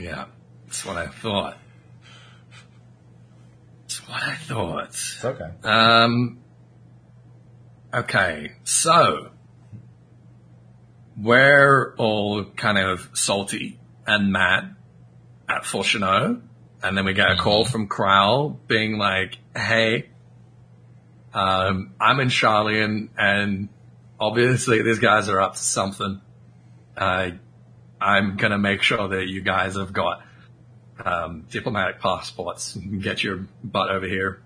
Yeah. 0.00 0.26
That's 0.66 0.84
what 0.86 0.96
I 0.96 1.08
thought. 1.08 1.58
That's 3.82 4.08
what 4.08 4.22
I 4.22 4.34
thought. 4.36 4.84
it's 4.84 5.24
okay. 5.24 5.50
Um, 5.64 6.38
okay, 7.92 8.52
so 8.62 9.30
we're 11.16 11.94
all 11.96 12.44
kind 12.44 12.78
of 12.78 13.10
salty 13.14 13.80
and 14.06 14.30
mad 14.32 14.76
at 15.48 15.62
Fourchenault, 15.62 16.42
and 16.82 16.96
then 16.96 17.04
we 17.04 17.12
get 17.12 17.30
a 17.30 17.36
call 17.36 17.64
from 17.64 17.88
Krile 17.88 18.56
being 18.66 18.98
like, 18.98 19.38
"Hey, 19.56 20.10
um, 21.34 21.94
I'm 22.00 22.20
in 22.20 22.28
Sharlayan, 22.28 23.08
and 23.16 23.68
obviously 24.18 24.82
these 24.82 24.98
guys 24.98 25.28
are 25.28 25.40
up 25.40 25.54
to 25.54 25.62
something. 25.62 26.20
Uh, 26.96 27.30
I'm 28.00 28.36
gonna 28.36 28.58
make 28.58 28.82
sure 28.82 29.08
that 29.08 29.28
you 29.28 29.42
guys 29.42 29.76
have 29.76 29.92
got." 29.92 30.22
Um, 31.04 31.44
diplomatic 31.48 32.00
passports 32.00 32.74
and 32.74 33.00
get 33.00 33.22
your 33.22 33.46
butt 33.62 33.88
over 33.88 34.06
here. 34.06 34.42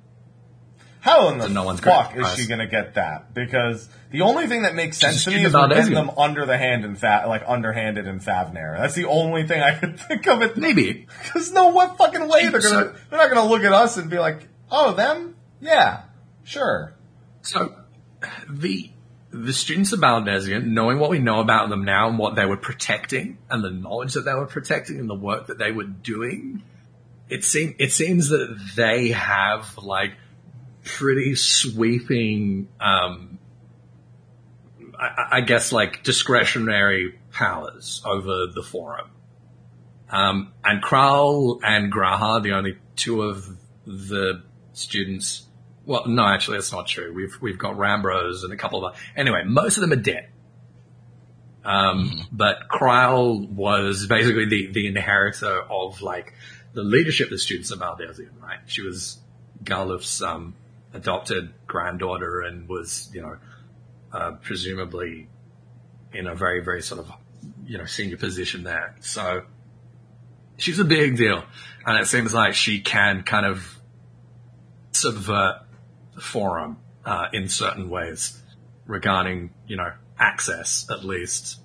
How 1.03 1.31
in 1.31 1.39
the 1.39 1.49
no 1.49 1.65
one's 1.65 1.81
fuck 1.81 2.17
is 2.17 2.35
she 2.37 2.47
going 2.47 2.61
to 2.61 2.69
get 2.69 2.95
that? 2.95 3.35
Because 3.35 3.89
the 4.13 4.21
only 4.21 4.47
thing 4.47 4.63
that 4.63 4.77
makes 4.77 4.99
sense 4.99 5.17
She's 5.17 5.25
to 5.25 5.31
me 5.33 5.45
is 5.45 5.53
we're 5.53 5.67
getting 5.69 5.95
them 5.95 6.11
under 6.17 6.47
the 6.47 6.57
hand 6.57 6.85
and 6.85 6.97
fa- 6.97 7.25
like 7.27 7.43
underhanded 7.45 8.07
in 8.07 8.21
Thavnair. 8.21 8.79
That's 8.79 8.95
the 8.95 9.07
only 9.07 9.45
thing 9.49 9.61
I 9.61 9.75
could 9.77 9.99
think 10.09 10.29
of 10.29 10.43
it. 10.43 10.57
Maybe. 10.57 11.09
because 11.25 11.51
no 11.51 11.71
what 11.71 11.99
fucking 11.99 12.29
way 12.29 12.43
they're 12.49 12.61
gonna. 12.61 12.63
So- 12.63 12.95
they're 13.11 13.19
not 13.19 13.29
gonna 13.35 13.49
look 13.49 13.65
at 13.65 13.73
us 13.73 13.97
and 13.97 14.09
be 14.11 14.19
like, 14.21 14.47
"Oh, 14.71 14.93
them? 14.95 15.35
Yeah, 15.61 16.03
sure." 16.45 16.95
So 17.43 17.75
the 18.49 18.89
the 19.33 19.53
students 19.53 19.93
of 19.93 19.99
Baldesion, 19.99 20.67
knowing 20.67 21.01
what 21.01 21.11
we 21.11 21.19
know 21.19 21.41
about 21.41 21.69
them 21.69 21.85
now 21.85 22.09
and 22.11 22.17
what 22.17 22.37
they 22.37 22.45
were 22.47 22.57
protecting 22.57 23.39
and 23.51 23.65
the 23.65 23.71
knowledge 23.71 24.13
that 24.15 24.25
they 24.25 24.35
were 24.35 24.47
protecting 24.47 25.01
and 25.01 25.11
the 25.11 25.17
work 25.17 25.49
that 25.49 25.59
they 25.59 25.73
were 25.73 25.83
doing, 25.83 26.63
it 27.29 27.43
seems 27.43 27.75
it 27.81 27.91
seems 27.91 28.29
that 28.29 28.57
they 28.77 29.09
have 29.09 29.77
like 29.79 30.13
pretty 30.85 31.35
sweeping 31.35 32.69
um 32.81 33.39
I, 34.99 35.29
I 35.33 35.41
guess 35.41 35.73
like 35.73 36.03
discretionary 36.03 37.19
powers 37.33 38.03
over 38.05 38.47
the 38.55 38.63
forum. 38.63 39.11
Um, 40.09 40.53
and 40.63 40.83
Krile 40.83 41.61
and 41.65 41.93
G'raha, 41.93 42.43
the 42.43 42.53
only 42.53 42.77
two 42.97 43.23
of 43.23 43.49
the 43.87 44.43
students. 44.75 45.47
Well, 45.87 46.07
no, 46.07 46.25
actually, 46.25 46.59
that's 46.59 46.73
not 46.73 46.87
true. 46.87 47.13
We've 47.13 47.37
we've 47.41 47.59
got 47.59 47.77
Rammbroes 47.77 48.45
and 48.45 48.53
a 48.53 48.57
couple 48.57 48.85
of. 48.85 48.97
Anyway, 49.17 49.43
most 49.45 49.79
of 49.79 49.81
them 49.81 49.93
are 49.93 50.03
dead. 50.03 50.29
Um, 51.65 52.27
but 52.31 52.69
Krile 52.71 53.49
was 53.49 54.07
basically 54.07 54.45
the 54.47 54.71
the 54.73 54.87
inheritor 54.87 55.63
of 55.63 56.03
like 56.03 56.35
the 56.75 56.83
leadership 56.83 57.27
of 57.27 57.33
the 57.33 57.39
students 57.39 57.71
of 57.71 57.79
Baldesion, 57.81 58.31
right? 58.41 58.59
She 58.67 58.83
was 58.83 59.19
Galuf's 59.65 60.23
um, 60.23 60.55
adopted 60.95 61.53
granddaughter 61.67 62.43
and 62.43 62.69
was, 62.69 63.11
you 63.13 63.23
know, 63.23 63.37
uh, 64.13 64.33
presumably 64.43 65.29
in 66.13 66.27
a 66.27 66.35
very, 66.35 66.63
very 66.63 66.83
sort 66.83 67.01
of, 67.01 67.11
you 67.65 67.79
know, 67.79 67.87
senior 67.87 68.17
position 68.17 68.65
there. 68.65 68.95
So 69.01 69.43
she's 70.57 70.79
a 70.79 70.85
big 70.85 71.17
deal. 71.17 71.45
And 71.87 71.99
it 71.99 72.07
seems 72.07 72.33
like 72.35 72.55
she 72.55 72.81
can 72.81 73.23
kind 73.23 73.47
of 73.47 73.81
subvert 74.93 75.63
the 76.15 76.21
forum, 76.21 76.77
uh, 77.05 77.27
in 77.33 77.49
certain 77.49 77.89
ways 77.89 78.41
regarding, 78.87 79.51
you 79.67 79.77
know, 79.77 79.93
access 80.19 80.87
at 80.91 81.05
least. 81.05 81.61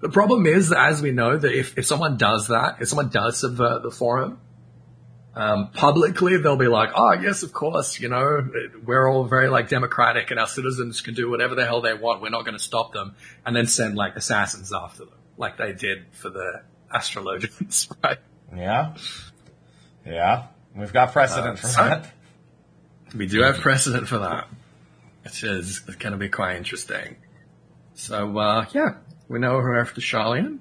The 0.00 0.08
problem 0.08 0.46
is 0.46 0.70
that 0.70 0.78
as 0.78 1.02
we 1.02 1.12
know 1.12 1.36
that 1.36 1.52
if, 1.52 1.78
if 1.78 1.86
someone 1.86 2.16
does 2.16 2.48
that, 2.48 2.78
if 2.80 2.88
someone 2.88 3.08
does 3.08 3.40
subvert 3.40 3.82
the 3.82 3.90
forum, 3.90 4.40
um, 5.36 5.68
publicly 5.72 6.38
they'll 6.38 6.56
be 6.56 6.66
like, 6.66 6.90
oh 6.96 7.12
yes, 7.12 7.42
of 7.44 7.52
course, 7.52 8.00
you 8.00 8.08
know, 8.08 8.48
we're 8.84 9.06
all 9.08 9.24
very 9.24 9.48
like 9.48 9.68
democratic 9.68 10.30
and 10.32 10.40
our 10.40 10.46
citizens 10.48 11.00
can 11.02 11.14
do 11.14 11.30
whatever 11.30 11.54
the 11.54 11.64
hell 11.66 11.80
they 11.82 11.94
want. 11.94 12.22
We're 12.22 12.30
not 12.30 12.44
going 12.44 12.56
to 12.56 12.62
stop 12.62 12.92
them 12.92 13.14
and 13.44 13.54
then 13.54 13.66
send 13.66 13.96
like 13.96 14.16
assassins 14.16 14.72
after 14.72 15.04
them, 15.04 15.18
like 15.36 15.58
they 15.58 15.72
did 15.72 16.06
for 16.12 16.30
the 16.30 16.62
astrologians, 16.92 17.88
right? 18.02 18.18
Yeah, 18.56 18.94
yeah. 20.04 20.46
We've 20.74 20.92
got 20.92 21.12
precedent 21.12 21.58
Uh, 21.58 21.60
for 21.60 21.66
so- 21.68 21.84
that. 21.84 22.12
We 23.14 23.26
do 23.26 23.42
have 23.42 23.58
precedent 23.58 24.08
for 24.08 24.18
that, 24.18 24.48
which 25.24 25.44
is 25.44 25.78
going 25.80 26.12
to 26.12 26.18
be 26.18 26.28
quite 26.28 26.56
interesting. 26.56 27.16
So, 27.94 28.36
uh, 28.36 28.66
yeah, 28.74 28.94
we 29.28 29.38
know 29.38 29.54
we're 29.54 29.80
after 29.80 30.00
Sharlayan. 30.00 30.58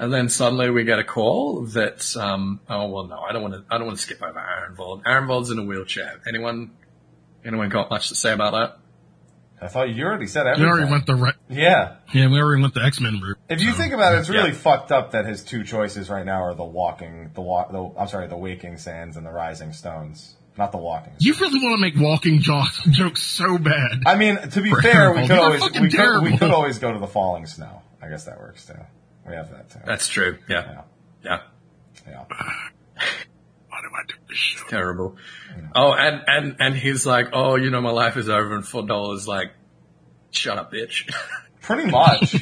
And 0.00 0.10
then 0.12 0.30
suddenly 0.30 0.70
we 0.70 0.84
get 0.84 0.98
a 0.98 1.04
call 1.04 1.66
that, 1.66 2.16
um, 2.16 2.60
oh, 2.70 2.88
well, 2.88 3.04
no, 3.06 3.18
I 3.20 3.32
don't 3.32 3.42
want 3.42 3.54
to, 3.54 3.64
I 3.70 3.76
don't 3.76 3.86
want 3.86 3.98
to 3.98 4.02
skip 4.02 4.22
over 4.22 4.32
Arenvald. 4.40 5.02
Arenvald's 5.04 5.50
in 5.50 5.58
a 5.58 5.62
wheelchair. 5.62 6.20
Anyone, 6.26 6.70
anyone 7.44 7.68
got 7.68 7.90
much 7.90 8.08
to 8.08 8.14
say 8.14 8.32
about 8.32 8.52
that? 8.52 8.78
I 9.62 9.68
thought 9.68 9.90
you 9.90 10.04
already 10.06 10.26
said 10.26 10.44
We 10.44 10.52
everything. 10.52 10.70
already 10.72 10.90
went 10.90 11.04
the 11.06 11.16
right. 11.16 11.34
yeah. 11.50 11.96
Yeah, 12.14 12.28
we 12.28 12.40
already 12.40 12.62
went 12.62 12.72
the 12.72 12.82
X 12.82 12.98
Men 12.98 13.20
route. 13.22 13.36
If 13.50 13.60
you 13.60 13.72
so- 13.72 13.76
think 13.76 13.92
about 13.92 14.14
it, 14.14 14.20
it's 14.20 14.30
really 14.30 14.48
Yeah. 14.52 14.56
fucked 14.56 14.90
up 14.90 15.10
that 15.10 15.26
his 15.26 15.44
two 15.44 15.64
choices 15.64 16.08
right 16.08 16.24
now 16.24 16.42
are 16.44 16.54
the 16.54 16.64
walking, 16.64 17.30
the 17.34 17.42
walk, 17.42 17.70
the, 17.70 17.92
I'm 17.98 18.08
sorry, 18.08 18.26
the 18.26 18.38
waking 18.38 18.78
sands 18.78 19.18
and 19.18 19.26
the 19.26 19.30
rising 19.30 19.74
stones, 19.74 20.34
not 20.56 20.72
the 20.72 20.78
walking. 20.78 21.12
You 21.18 21.34
really 21.34 21.60
want 21.62 21.76
to 21.76 21.80
make 21.82 21.94
walking 22.02 22.40
jo- 22.40 22.64
jokes 22.90 23.22
so 23.22 23.58
bad. 23.58 24.04
I 24.06 24.14
mean, 24.16 24.36
to 24.38 24.62
be 24.62 24.70
For 24.70 24.80
fair, 24.80 25.12
we 25.12 25.26
could 25.28 25.38
always 25.38 25.62
we 25.62 25.90
could, 25.90 26.22
we 26.22 26.38
could 26.38 26.50
always 26.52 26.78
go 26.78 26.90
to 26.90 26.98
the 26.98 27.06
falling 27.06 27.44
snow. 27.44 27.82
I 28.02 28.08
guess 28.08 28.24
that 28.24 28.38
works 28.38 28.64
too. 28.64 28.72
We 29.28 29.34
have 29.34 29.50
that 29.50 29.70
too. 29.70 29.78
That's 29.86 30.08
true. 30.08 30.38
Yeah. 30.48 30.62
Yeah, 30.66 30.82
Yeah. 31.24 31.38
yeah. 32.06 32.24
Why 33.68 33.80
do 33.82 33.88
I 33.94 34.02
do 34.08 34.14
this 34.28 34.36
shit? 34.38 34.68
Terrible. 34.68 35.16
Oh, 35.74 35.92
and, 35.92 36.22
and, 36.26 36.56
and 36.58 36.74
he's 36.76 37.06
like, 37.06 37.28
oh, 37.32 37.56
you 37.56 37.70
know, 37.70 37.80
my 37.80 37.90
life 37.90 38.16
is 38.16 38.28
over 38.28 38.54
and 38.54 38.66
four 38.66 38.86
dollars 38.86 39.26
like, 39.28 39.52
shut 40.30 40.58
up, 40.58 40.72
bitch. 40.72 41.12
Pretty 41.62 41.90
much. 41.90 42.34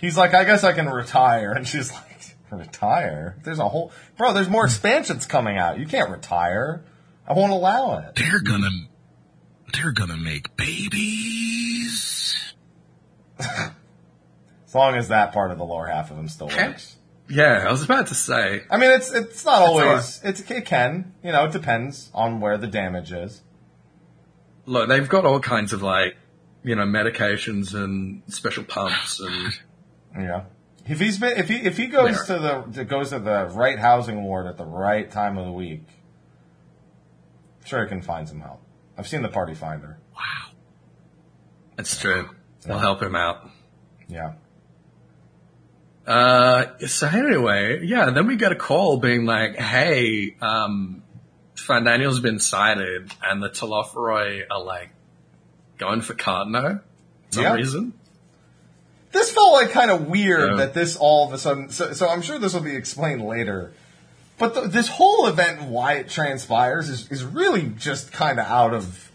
He's 0.00 0.16
like, 0.16 0.34
I 0.34 0.44
guess 0.44 0.64
I 0.64 0.72
can 0.72 0.86
retire, 0.88 1.52
and 1.52 1.66
she's 1.66 1.92
like, 1.92 2.02
Retire? 2.48 3.36
There's 3.42 3.58
a 3.58 3.68
whole 3.68 3.90
bro. 4.16 4.32
There's 4.32 4.48
more 4.48 4.64
expansions 4.64 5.26
coming 5.26 5.58
out. 5.58 5.80
You 5.80 5.86
can't 5.86 6.10
retire. 6.10 6.84
I 7.26 7.32
won't 7.32 7.50
allow 7.52 7.98
it. 7.98 8.14
They're 8.14 8.40
gonna, 8.40 8.70
they're 9.74 9.90
gonna 9.92 10.16
make 10.16 10.56
babies. 10.56 12.36
As 14.66 14.74
long 14.74 14.96
as 14.96 15.08
that 15.08 15.32
part 15.32 15.50
of 15.50 15.58
the 15.58 15.64
lower 15.64 15.86
half 15.86 16.10
of 16.10 16.18
him 16.18 16.28
still 16.28 16.48
works. 16.48 16.96
Yeah, 17.28 17.64
I 17.66 17.70
was 17.70 17.82
about 17.82 18.08
to 18.08 18.14
say. 18.14 18.62
I 18.70 18.76
mean, 18.76 18.90
it's 18.90 19.12
it's 19.12 19.44
not 19.44 19.62
It's 19.62 19.68
always. 19.68 20.20
It's 20.24 20.50
it 20.50 20.64
can. 20.64 21.14
You 21.22 21.32
know, 21.32 21.44
it 21.44 21.52
depends 21.52 22.10
on 22.14 22.40
where 22.40 22.56
the 22.58 22.66
damage 22.66 23.12
is. 23.12 23.42
Look, 24.64 24.88
they've 24.88 25.08
got 25.08 25.24
all 25.24 25.40
kinds 25.40 25.72
of 25.72 25.82
like, 25.82 26.16
you 26.62 26.74
know, 26.74 26.84
medications 26.84 27.74
and 27.74 28.22
special 28.28 28.64
pumps 28.64 29.20
and 29.20 29.52
Yeah. 30.18 30.44
If 30.88 31.00
he's 31.00 31.18
been, 31.18 31.36
if 31.36 31.48
he 31.48 31.56
if 31.56 31.76
he 31.76 31.86
goes 31.86 32.26
to 32.26 32.64
the 32.72 32.84
goes 32.84 33.10
to 33.10 33.18
the 33.18 33.46
right 33.52 33.78
housing 33.78 34.22
ward 34.22 34.46
at 34.46 34.56
the 34.56 34.64
right 34.64 35.10
time 35.10 35.36
of 35.36 35.46
the 35.46 35.52
week, 35.52 35.82
I'm 37.60 37.66
sure 37.66 37.82
he 37.82 37.88
can 37.88 38.02
find 38.02 38.28
some 38.28 38.40
help. 38.40 38.62
I've 38.96 39.08
seen 39.08 39.22
the 39.22 39.28
Party 39.28 39.54
Finder. 39.54 39.98
Wow. 40.14 40.52
that's 41.74 41.98
true. 42.00 42.30
They'll 42.64 42.78
help 42.78 43.02
him 43.02 43.14
out. 43.16 43.50
Yeah. 44.08 44.34
Uh, 46.06 46.78
so 46.86 47.08
anyway, 47.08 47.84
yeah, 47.84 48.10
then 48.10 48.26
we 48.26 48.36
get 48.36 48.52
a 48.52 48.56
call 48.56 48.98
being 48.98 49.24
like, 49.26 49.56
hey, 49.56 50.36
um, 50.40 51.02
Daniel's 51.66 52.20
been 52.20 52.38
sighted 52.38 53.10
and 53.24 53.42
the 53.42 53.48
Telophoroi 53.50 54.44
are 54.50 54.62
like 54.62 54.90
going 55.78 56.00
for 56.00 56.14
Carteneau 56.14 56.80
for 57.30 57.34
some 57.34 57.42
Yeah. 57.42 57.54
reason. 57.54 57.92
This 59.12 59.30
felt 59.32 59.52
like 59.54 59.70
kind 59.70 59.90
of 59.90 60.06
weird 60.06 60.50
Yeah. 60.50 60.56
that 60.58 60.74
this 60.74 60.96
all 60.96 61.26
of 61.26 61.32
a 61.32 61.38
sudden. 61.38 61.70
So, 61.70 61.92
so 61.92 62.08
I'm 62.08 62.22
sure 62.22 62.38
this 62.38 62.54
will 62.54 62.60
be 62.60 62.76
explained 62.76 63.22
later. 63.22 63.72
But 64.38 64.54
the, 64.54 64.60
this 64.68 64.88
whole 64.88 65.26
event, 65.26 65.60
and 65.60 65.70
why 65.70 65.94
it 65.94 66.10
transpires, 66.10 66.90
is, 66.90 67.10
is 67.10 67.24
really 67.24 67.72
just 67.78 68.12
kind 68.12 68.38
of 68.38 68.44
out 68.46 68.74
of. 68.74 69.10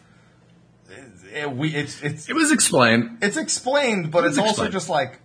It, 1.33 1.51
we 1.51 1.69
it's 1.75 2.01
it's 2.01 2.27
It 2.27 2.33
was 2.33 2.51
explained. 2.51 3.19
it's 3.21 3.37
explained, 3.37 4.11
but 4.11 4.25
It's 4.25 4.37
it's 4.37 4.47
also 4.47 4.67
just 4.67 4.89
like, 4.89 5.19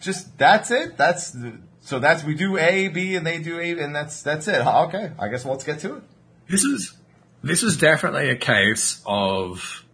just 0.00 0.36
that's 0.38 0.70
it. 0.70 0.96
That's 0.96 1.36
so 1.80 1.98
that's 1.98 2.24
we 2.24 2.34
do 2.34 2.58
A, 2.58 2.88
B, 2.88 3.14
and 3.16 3.26
they 3.26 3.38
do 3.38 3.58
A, 3.58 3.78
and 3.78 3.94
that's 3.94 4.22
that's 4.22 4.48
it. 4.48 4.60
Okay, 4.66 5.12
I 5.18 5.28
guess 5.28 5.44
let's 5.44 5.64
get 5.64 5.78
to 5.80 5.96
it. 5.96 6.02
This 6.48 6.64
is, 6.64 6.96
this 7.42 7.62
is 7.62 7.76
definitely 7.78 8.28
a 8.30 8.36
case 8.36 9.00
of, 9.06 9.84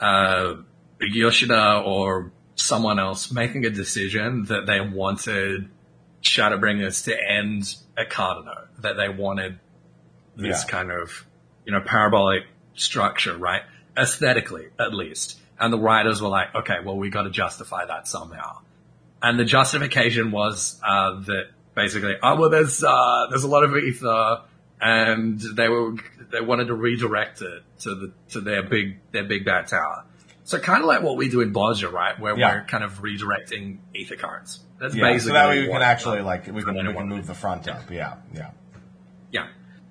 uh, 0.00 0.54
Yoshida 1.00 1.82
or 1.86 2.32
someone 2.56 2.98
else 2.98 3.30
making 3.32 3.64
a 3.64 3.70
decision 3.70 4.44
that 4.46 4.66
they 4.66 4.80
wanted 4.80 5.68
Shadowbringers 6.22 7.04
to 7.04 7.16
end 7.16 7.76
at 7.96 8.10
Carteneau, 8.10 8.66
that 8.80 8.96
they 8.96 9.08
wanted 9.08 9.58
this 10.36 10.64
Yeah. 10.64 10.70
kind 10.70 10.90
of, 10.90 11.24
you 11.64 11.72
know, 11.72 11.80
parabolic 11.80 12.44
structure, 12.74 13.36
right? 13.36 13.62
Aesthetically, 13.96 14.66
at 14.78 14.92
least. 14.92 15.38
And 15.58 15.72
the 15.72 15.78
writers 15.78 16.20
were 16.20 16.28
like, 16.28 16.54
okay, 16.54 16.78
well, 16.84 16.96
we 16.96 17.10
got 17.10 17.22
to 17.22 17.30
justify 17.30 17.84
that 17.86 18.08
somehow. 18.08 18.58
And 19.22 19.38
the 19.38 19.44
justification 19.44 20.30
was, 20.30 20.80
uh, 20.82 21.20
that 21.20 21.50
basically, 21.74 22.14
oh, 22.22 22.36
well, 22.40 22.50
there's, 22.50 22.82
uh, 22.82 23.26
there's 23.28 23.44
a 23.44 23.48
lot 23.48 23.64
of 23.64 23.76
ether 23.76 24.42
and 24.80 25.38
they 25.40 25.68
were, 25.68 25.94
they 26.32 26.40
wanted 26.40 26.68
to 26.68 26.74
redirect 26.74 27.42
it 27.42 27.62
to 27.80 27.94
the, 27.94 28.12
to 28.30 28.40
their 28.40 28.62
big, 28.62 28.98
their 29.12 29.24
big 29.24 29.44
bad 29.44 29.66
tower. 29.66 30.04
So 30.44 30.58
kind 30.58 30.80
of 30.82 30.86
like 30.88 31.02
what 31.02 31.16
we 31.16 31.28
do 31.28 31.42
in 31.42 31.52
Bozja, 31.52 31.92
right? 31.92 32.18
Where 32.18 32.36
Yeah. 32.36 32.54
we're 32.54 32.64
kind 32.64 32.82
of 32.82 33.00
redirecting 33.02 33.78
ether 33.94 34.16
currents. 34.16 34.60
That's 34.80 34.94
Yeah, 34.94 35.16
so 35.18 35.32
that 35.32 35.48
way 35.48 35.60
we 35.60 35.68
can 35.68 35.82
actually 35.82 36.22
like 36.22 36.46
we 36.46 36.62
can 36.62 36.74
we 36.74 36.92
can 36.94 37.08
move 37.08 37.26
the 37.26 37.34
front 37.34 37.68
up. 37.68 37.90
Yeah, 37.90 38.14
yeah. 38.34 38.50
Yeah. 39.30 39.46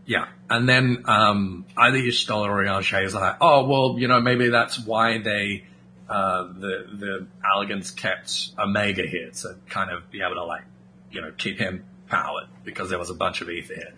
Yeah. 0.05 0.25
And 0.49 0.67
then, 0.67 1.03
um, 1.05 1.65
either 1.77 1.99
Y'shtola 1.99 2.49
or 2.49 2.63
Yanshe 2.65 3.05
is 3.05 3.13
like, 3.13 3.36
oh, 3.39 3.67
well, 3.67 3.99
you 3.99 4.07
know, 4.07 4.19
maybe 4.19 4.49
that's 4.49 4.80
why 4.80 5.19
they, 5.19 5.65
uh, 6.10 6.43
the, 6.43 6.88
the 6.91 7.28
Allagans 7.45 7.95
kept 7.95 8.51
Omega 8.57 9.03
here 9.03 9.30
to 9.30 9.55
kind 9.70 9.91
of 9.91 10.10
be 10.10 10.22
able 10.22 10.36
to 10.36 10.43
like, 10.43 10.64
you 11.12 11.22
know, 11.22 11.32
keep 11.38 11.60
him 11.60 11.86
powered 12.07 12.47
because 12.64 12.89
there 12.89 12.99
was 12.99 13.10
a 13.10 13.14
bunch 13.14 13.41
of 13.41 13.49
ether 13.49 13.76
here. 13.76 13.93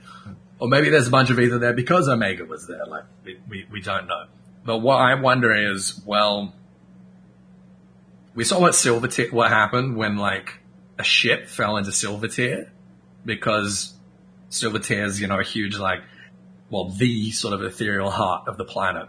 Or 0.59 0.67
maybe 0.67 0.89
there's 0.89 1.07
a 1.07 1.11
bunch 1.11 1.29
of 1.29 1.39
ether 1.39 1.57
there 1.57 1.73
because 1.73 2.07
Omega 2.07 2.45
was 2.45 2.67
there. 2.67 2.85
Like, 2.85 3.05
we, 3.23 3.39
we, 3.49 3.65
we 3.71 3.81
don't 3.81 4.07
know. 4.07 4.25
But 4.65 4.79
what 4.79 4.97
I 4.97 5.15
wonder 5.15 5.53
is, 5.71 6.01
well, 6.05 6.53
we 8.35 8.43
saw 8.43 8.59
what 8.59 8.73
Silvertear, 8.73 9.31
what 9.31 9.49
happened 9.49 9.95
when 9.95 10.17
like 10.17 10.59
a 10.99 11.03
ship 11.03 11.47
fell 11.47 11.77
into 11.77 11.91
Silvertear 11.91 12.69
because 13.25 13.93
Silvertear 14.49 15.05
is, 15.05 15.21
you 15.21 15.27
know, 15.27 15.39
a 15.39 15.43
huge 15.43 15.77
like, 15.77 16.01
well, 16.69 16.89
the 16.89 17.31
sort 17.31 17.53
of 17.53 17.63
ethereal 17.63 18.11
heart 18.11 18.47
of 18.47 18.57
the 18.57 18.65
planet. 18.65 19.07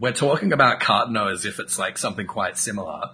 We're 0.00 0.12
talking 0.12 0.52
about 0.52 0.80
Carteneau 0.80 1.28
as 1.28 1.44
if 1.44 1.58
it's 1.60 1.78
like 1.78 1.98
something 1.98 2.26
quite 2.26 2.56
similar. 2.56 3.10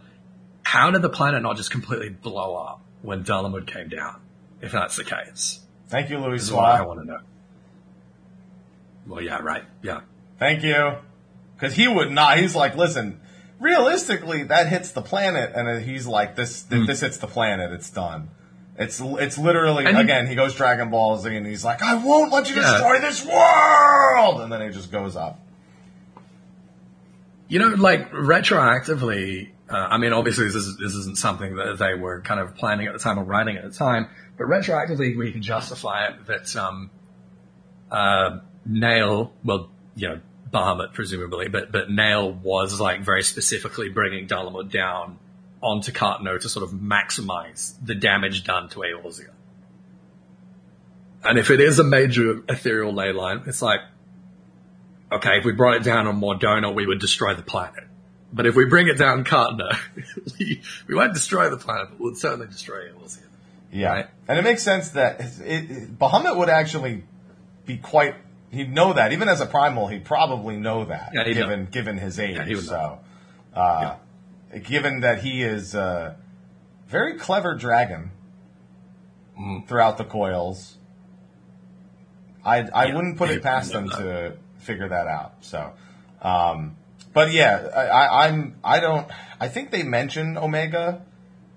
How 0.63 0.91
did 0.93 1.03
the 1.03 1.09
planet 1.11 1.43
not 1.43 1.57
just 1.57 1.71
completely 1.71 2.09
blow 2.11 2.55
up 2.57 2.81
when 3.03 3.25
Dalamud 3.25 3.67
came 3.67 3.89
down? 3.89 4.21
If 4.61 4.73
that's 4.73 4.97
the 4.97 5.05
case, 5.05 5.61
Thank 5.89 6.11
you, 6.11 6.19
Louis 6.19 6.51
what 6.51 6.65
I 6.65 6.83
want 6.83 7.01
to 7.01 7.07
know. 7.07 7.19
Well, 9.07 9.21
yeah, 9.23 9.39
right, 9.39 9.63
yeah. 9.83 10.01
Thank 10.39 10.65
you, 10.65 10.95
because 11.55 11.75
he 11.75 11.87
would 11.87 12.11
not. 12.11 12.39
He's 12.39 12.57
like, 12.57 12.75
listen, 12.77 13.21
realistically, 13.61 14.43
that 14.45 14.69
hits 14.69 14.91
the 14.93 15.03
planet, 15.03 15.53
and 15.55 15.83
he's 15.85 16.07
like, 16.07 16.35
this 16.35 16.65
Hmm. 16.69 16.87
this 16.87 17.01
hits 17.01 17.19
the 17.19 17.27
planet, 17.29 17.71
it's 17.73 17.91
done. 17.91 18.31
It's 18.79 19.01
it's 19.01 19.39
literally 19.39 19.87
And 19.87 19.97
he- 19.97 20.03
again. 20.03 20.27
He 20.27 20.35
goes 20.35 20.55
Dragon 20.55 20.91
Ball 20.91 21.19
Z, 21.19 21.35
and 21.37 21.47
he's 21.47 21.65
like, 21.65 21.83
I 21.83 21.95
won't 21.95 22.33
let 22.33 22.49
you 22.51 22.57
Yeah. 22.57 22.63
destroy 22.73 22.99
this 23.01 23.25
world, 23.25 24.41
and 24.41 24.51
then 24.53 24.61
he 24.63 24.71
just 24.71 24.91
goes 24.91 25.15
up. 25.17 25.41
You 27.49 27.61
know, 27.61 27.69
like 27.69 28.11
retroactively, 28.11 29.51
uh, 29.71 29.75
I 29.75 29.99
mean, 29.99 30.13
obviously 30.13 30.47
this, 30.47 30.57
is, 30.57 30.77
this 30.79 30.95
isn't 30.95 31.19
something 31.19 31.57
that 31.57 31.79
they 31.79 31.95
were 31.95 32.21
kind 32.21 32.41
of 32.41 32.57
planning 32.57 32.87
at 32.87 32.93
the 32.93 32.99
time 32.99 33.19
or 33.19 33.25
writing 33.25 33.57
at 33.57 33.65
the 33.65 33.71
time, 33.71 34.09
but 34.37 34.47
retroactively 34.47 35.17
we 35.17 35.33
can 35.33 35.43
justify 35.43 36.07
it 36.07 36.27
that, 36.27 36.57
um, 36.57 36.91
uh, 37.91 38.41
Nael, 38.69 39.31
well, 39.45 39.71
you 39.95 40.09
know, 40.09 40.21
Bahamut 40.53 40.93
presumably, 40.93 41.49
but, 41.49 41.71
but 41.71 41.89
Nael 41.89 42.41
was 42.41 42.81
like 42.81 43.03
very 43.03 43.23
specifically 43.23 43.89
bringing 43.91 44.27
Dalamud 44.27 44.71
down 44.71 45.19
onto 45.61 45.93
Carteneau 45.93 46.39
to 46.39 46.49
sort 46.49 46.65
of 46.65 46.73
maximize 46.73 47.75
the 47.85 47.95
damage 47.95 48.45
done 48.45 48.69
to 48.71 48.81
Eorzea. 48.81 49.31
And 51.25 51.39
if 51.39 51.51
it 51.51 51.61
is 51.61 51.79
a 51.79 51.85
major 51.85 52.43
ethereal 52.49 52.93
ley 52.93 53.13
line, 53.13 53.43
it's 53.47 53.63
like, 53.63 53.81
okay, 55.13 55.39
if 55.39 55.45
we 55.45 55.53
brought 55.53 55.77
it 55.77 55.83
down 55.85 56.07
on 56.07 56.17
Mor 56.17 56.35
Dhona, 56.37 56.75
we 56.75 56.87
would 56.87 57.01
destroy 57.01 57.35
the 57.35 57.43
planet. 57.43 57.85
But 58.33 58.47
if 58.47 58.55
we 58.57 58.65
bring 58.67 58.89
it 58.89 58.99
down 58.99 59.25
Carteneau, 59.25 59.71
we, 60.39 60.61
we 60.89 60.95
won't 60.95 61.15
destroy 61.15 61.49
the 61.49 61.57
planet, 61.57 61.89
but 61.91 62.01
we'll 62.01 62.15
certainly 62.17 62.47
destroy 62.49 62.89
Eorzea. 62.91 63.21
Yeah, 63.73 63.93
Right. 63.93 64.07
and 64.29 64.39
it 64.39 64.43
makes 64.43 64.63
sense 64.63 64.91
that 64.91 65.21
it, 65.21 65.71
it, 65.71 65.99
Bahamut 65.99 66.37
would 66.37 66.49
actually 66.49 67.05
be 67.67 67.77
quite. 67.79 68.15
He'd 68.51 68.73
know 68.73 68.93
that 68.93 69.13
even 69.13 69.29
as 69.29 69.41
a 69.41 69.47
primal, 69.47 69.89
he'd 69.89 70.05
probably 70.05 70.57
know 70.57 70.85
that 70.87 71.11
Yeah, 71.13 71.25
given 71.33 71.65
know. 71.65 71.71
given 71.71 71.99
his 71.99 72.19
age. 72.19 72.37
Yeah, 72.37 72.45
he 72.45 72.55
would 72.55 72.65
so, 72.65 73.01
uh, 73.55 73.97
given 74.63 75.01
that 75.01 75.21
he 75.23 75.43
is 75.43 75.75
a 75.75 76.17
very 76.89 77.15
clever 77.19 77.55
dragon 77.55 78.11
Mm. 79.39 79.69
throughout 79.69 79.99
the 79.99 80.05
coils, 80.05 80.77
I 82.45 82.61
I 82.73 82.87
Yeah, 82.87 82.95
wouldn't 82.95 83.19
put 83.19 83.31
it 83.31 83.43
past 83.43 83.73
them 83.73 83.89
to 83.91 84.37
figure 84.67 84.89
that 84.89 85.07
out. 85.07 85.35
So, 85.41 85.73
um, 86.21 86.77
but 87.13 87.33
yeah, 87.33 87.69
I, 87.75 87.87
I, 87.87 88.27
I'm 88.27 88.57
I 88.63 88.81
don't 88.81 89.09
I 89.41 89.49
think 89.49 89.71
they 89.71 89.83
mention 89.83 90.37
Omega 90.37 91.03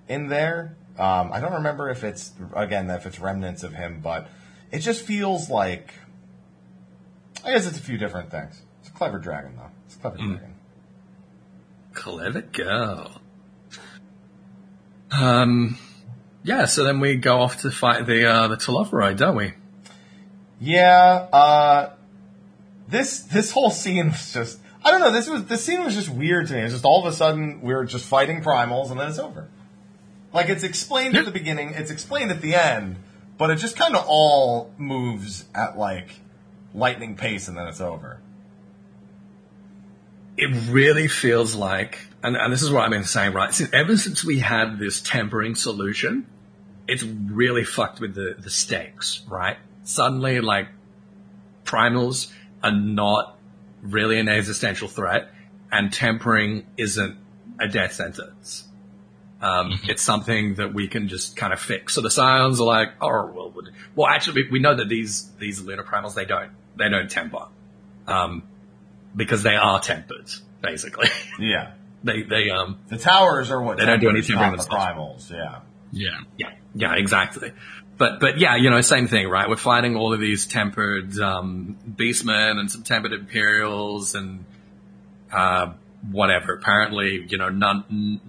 in 0.07 0.27
there. 0.29 0.77
Um, 0.97 1.31
I 1.33 1.39
don't 1.39 1.53
remember 1.53 1.89
if 1.89 2.03
it's 2.03 2.31
again 2.55 2.89
if 2.89 3.05
it's 3.05 3.19
remnants 3.19 3.63
of 3.63 3.73
him, 3.73 3.99
but 4.01 4.29
it 4.71 4.79
just 4.79 5.01
feels 5.05 5.49
like 5.49 5.93
I 7.43 7.51
guess 7.53 7.65
it's 7.67 7.77
a 7.77 7.81
few 7.81 7.97
different 7.97 8.31
things. 8.31 8.61
It's 8.81 8.89
a 8.89 8.91
clever 8.93 9.17
dragon 9.19 9.55
though. 9.57 9.71
It's 9.85 9.95
a 9.95 9.99
clever 9.99 10.17
Mm. 10.17 10.29
dragon. 10.37 10.55
Clever 11.93 12.41
girl. 12.41 13.21
Um, 15.11 15.77
yeah, 16.43 16.65
so 16.65 16.83
then 16.83 16.99
we 16.99 17.15
go 17.15 17.39
off 17.41 17.61
to 17.61 17.71
fight 17.71 18.05
the, 18.05 18.25
uh, 18.29 18.47
the 18.47 18.55
Telophoroi, 18.57 19.17
don't 19.17 19.35
we? 19.35 19.53
Yeah, 20.59 21.27
uh, 21.33 21.93
this 22.89 23.19
this 23.21 23.51
whole 23.51 23.69
scene 23.71 24.09
was 24.09 24.33
just 24.33 24.59
I 24.83 24.91
don't 24.91 25.01
know. 25.01 25.11
This 25.11 25.29
was 25.29 25.45
this 25.45 25.63
scene 25.63 25.83
was 25.83 25.95
just 25.95 26.09
weird 26.09 26.47
to 26.47 26.53
me. 26.53 26.61
It's 26.61 26.73
just 26.73 26.85
all 26.85 27.05
of 27.05 27.11
a 27.11 27.15
sudden 27.15 27.61
we 27.61 27.73
are 27.73 27.85
just 27.85 28.05
fighting 28.05 28.41
primals 28.41 28.91
and 28.91 28.99
then 28.99 29.09
it's 29.09 29.19
over. 29.19 29.47
Like 30.33 30.49
it's 30.49 30.63
explained 30.63 31.15
at 31.15 31.25
the 31.25 31.31
beginning, 31.31 31.71
it's 31.75 31.91
explained 31.91 32.31
at 32.31 32.41
the 32.41 32.55
end, 32.55 32.97
but 33.37 33.49
it 33.49 33.55
just 33.55 33.75
kind 33.75 33.95
of 33.95 34.05
all 34.07 34.71
moves 34.77 35.45
at 35.55 35.77
like 35.77 36.19
lightning 36.73 37.15
pace 37.15 37.47
and 37.47 37.57
then 37.57 37.67
it's 37.67 37.81
over. 37.81 38.21
it 40.39 40.71
really 40.71 41.07
feels 41.07 41.53
like, 41.53 41.99
and, 42.23 42.37
and 42.37 42.51
this 42.51 42.61
is 42.61 42.71
what 42.71 42.83
I've 42.83 42.89
been 42.91 43.03
saying, 43.03 43.33
right? 43.33 43.53
Since, 43.53 43.71
ever 43.73 43.97
since 43.97 44.23
we 44.23 44.39
had 44.39 44.79
this 44.79 45.01
tempering 45.01 45.55
solution, 45.55 46.25
it's 46.87 47.03
really 47.03 47.65
fucked 47.65 47.99
with 47.99 48.15
the, 48.15 48.35
the 48.39 48.49
stakes, 48.49 49.21
right? 49.27 49.57
Suddenly, 49.83 50.39
like, 50.39 50.69
primals 51.65 52.31
are 52.63 52.71
not 52.71 53.37
really 53.81 54.19
an 54.19 54.27
existential 54.27 54.87
threat, 54.87 55.29
and 55.71 55.91
tempering 55.93 56.65
isn't 56.77 57.17
a 57.59 57.67
death 57.67 57.93
sentence. 57.93 58.65
Um, 59.41 59.79
It's 59.87 60.01
something 60.01 60.55
that 60.55 60.73
we 60.73 60.87
can 60.89 61.07
just 61.07 61.37
kind 61.37 61.53
of 61.53 61.59
fix. 61.61 61.93
So 61.93 62.01
the 62.01 62.11
Scions 62.11 62.59
are 62.59 62.65
like, 62.67 62.89
oh, 63.01 63.31
well, 63.33 63.51
would- 63.51 63.69
well, 63.95 64.07
actually, 64.07 64.43
we, 64.43 64.49
we 64.51 64.59
know 64.59 64.75
that 64.75 64.89
these, 64.89 65.29
these 65.39 65.61
lunar 65.61 65.83
primals, 65.83 66.13
they 66.13 66.25
don't, 66.25 66.51
they 66.77 66.89
don't 66.89 67.09
temper. 67.09 67.47
Um, 68.07 68.43
because 69.15 69.43
they 69.43 69.55
are 69.55 69.79
tempered, 69.79 70.29
basically. 70.61 71.07
Yeah. 71.39 71.71
they, 72.03 72.23
they, 72.23 72.49
um, 72.49 72.79
The 72.89 72.97
towers 72.97 73.49
are 73.51 73.61
what 73.61 73.77
They 73.77 73.85
don't 73.85 73.99
do 73.99 74.07
tempers, 74.07 74.29
anything 74.29 74.41
not 74.45 74.57
the 74.57 74.65
primals. 74.75 75.31
Yeah. 75.31 75.59
Yeah. 75.91 76.07
yeah, 76.37 76.51
yeah, 76.75 76.95
exactly. 76.95 77.51
But, 77.99 78.21
but 78.21 78.39
yeah, 78.39 78.55
you 78.55 78.69
know, 78.69 78.79
same 78.79 79.07
thing, 79.07 79.27
right? 79.27 79.49
We're 79.49 79.57
fighting 79.57 79.97
all 79.97 80.13
of 80.13 80.21
these 80.21 80.47
tempered, 80.47 81.19
um, 81.19 81.77
beastmen 81.85 82.57
and 82.57 82.71
some 82.71 82.81
tempered 82.81 83.11
imperials 83.11 84.15
and, 84.15 84.45
uh, 85.33 85.73
whatever. 86.09 86.53
Apparently, 86.53 87.25
you 87.27 87.37
know, 87.37 87.49
none, 87.49 87.83
n- 87.91 88.21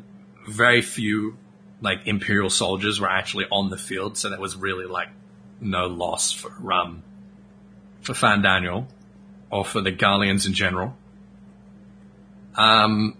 very 0.48 0.82
few, 0.82 1.36
like, 1.80 2.00
imperial 2.06 2.50
soldiers 2.50 3.00
were 3.00 3.08
actually 3.08 3.46
on 3.52 3.70
the 3.70 3.76
field, 3.76 4.18
so 4.18 4.28
there 4.28 4.40
was 4.40 4.56
really, 4.56 4.86
like, 4.86 5.10
no 5.60 5.86
loss 5.86 6.32
for, 6.32 6.72
um, 6.72 7.04
for 8.02 8.12
Fandaniel 8.12 8.88
or 9.50 9.64
for 9.64 9.80
the 9.80 9.92
Garleans 9.92 10.48
in 10.48 10.52
general. 10.52 10.96
Um, 12.56 13.16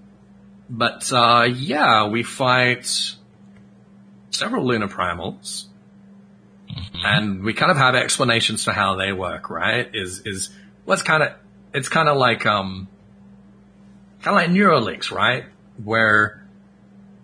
but, 0.68 1.12
uh, 1.12 1.46
yeah, 1.48 2.08
we 2.08 2.24
fight 2.24 3.14
several 4.30 4.66
lunar 4.66 4.88
primals. 4.88 5.66
And 6.94 7.42
we 7.42 7.54
kind 7.54 7.70
of 7.70 7.76
have 7.76 7.94
explanations 7.94 8.64
for 8.64 8.72
how 8.72 8.96
they 8.96 9.12
work, 9.12 9.50
right? 9.50 9.88
Is, 9.94 10.22
is, 10.26 10.50
well, 10.86 10.98
kind 10.98 11.22
of, 11.22 11.32
it's 11.72 11.88
kind 11.88 12.08
of 12.08 12.16
like, 12.16 12.46
um, 12.46 12.88
kind 14.22 14.36
of 14.36 14.42
like 14.42 14.50
Neuralinks, 14.50 15.10
right? 15.10 15.44
Where 15.82 16.44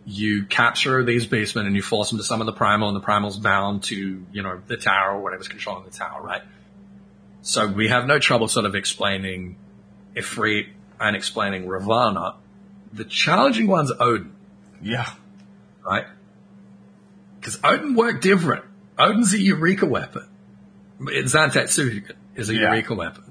you 0.06 0.44
capture 0.46 1.04
these 1.04 1.26
beastmen 1.26 1.66
and 1.66 1.74
you 1.74 1.82
force 1.82 2.10
them 2.10 2.18
to 2.18 2.24
summon 2.24 2.46
the 2.46 2.52
primal 2.52 2.88
and 2.88 2.96
the 2.96 3.00
primal's 3.00 3.36
bound 3.36 3.82
to, 3.84 4.24
you 4.32 4.42
know, 4.42 4.60
the 4.66 4.76
tower 4.76 5.16
or 5.16 5.20
whatever's 5.22 5.48
controlling 5.48 5.84
the 5.84 5.90
tower, 5.90 6.22
right? 6.22 6.42
So 7.42 7.66
we 7.66 7.88
have 7.88 8.06
no 8.06 8.18
trouble 8.18 8.48
sort 8.48 8.66
of 8.66 8.74
explaining 8.74 9.56
Ifrit 10.14 10.68
and 11.00 11.14
explaining 11.16 11.66
Ravana. 11.66 12.36
The 12.92 13.04
challenging 13.04 13.66
one's 13.66 13.92
Odin 13.98 14.32
Yeah. 14.80 15.10
right? 15.84 16.06
Because 17.40 17.58
Odin 17.62 17.94
worked 17.94 18.22
different. 18.22 18.64
Odin's 18.98 19.32
a 19.34 19.38
Eureka 19.40 19.86
weapon. 19.86 20.26
Zantetsuken 21.00 22.12
is 22.34 22.48
a 22.48 22.54
Yeah. 22.54 22.60
Eureka 22.72 22.94
weapon. 22.94 23.24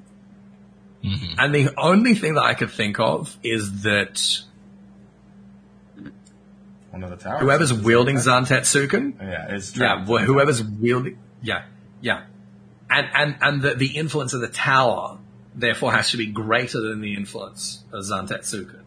Mm-hmm. 1.04 1.40
And 1.40 1.54
the 1.56 1.74
only 1.78 2.16
thing 2.16 2.34
that 2.36 2.44
I 2.44 2.54
could 2.54 2.72
think 2.72 3.00
of 3.00 3.36
is 3.44 3.82
that 3.84 4.42
One 6.92 7.04
of 7.04 7.10
the 7.10 7.18
towers. 7.18 7.42
whoever's 7.42 7.74
wielding 7.74 8.16
Zantetsuken, 8.18 9.20
Yeah. 9.20 9.54
Is 9.54 9.76
yeah, 9.78 10.04
wh- 10.06 10.22
whoever's 10.24 10.64
wielding, 10.64 11.18
yeah, 11.42 11.64
yeah, 12.02 12.24
and 12.90 13.08
and 13.14 13.36
and 13.42 13.62
the, 13.62 13.74
the 13.76 13.98
influence 13.98 14.34
of 14.34 14.42
the 14.42 14.48
tower 14.48 15.18
therefore 15.54 15.92
has 15.94 16.12
to 16.12 16.18
be 16.18 16.26
greater 16.28 16.80
than 16.82 17.02
the 17.02 17.14
influence 17.16 17.84
of 17.92 18.04
Zantetsuken, 18.04 18.82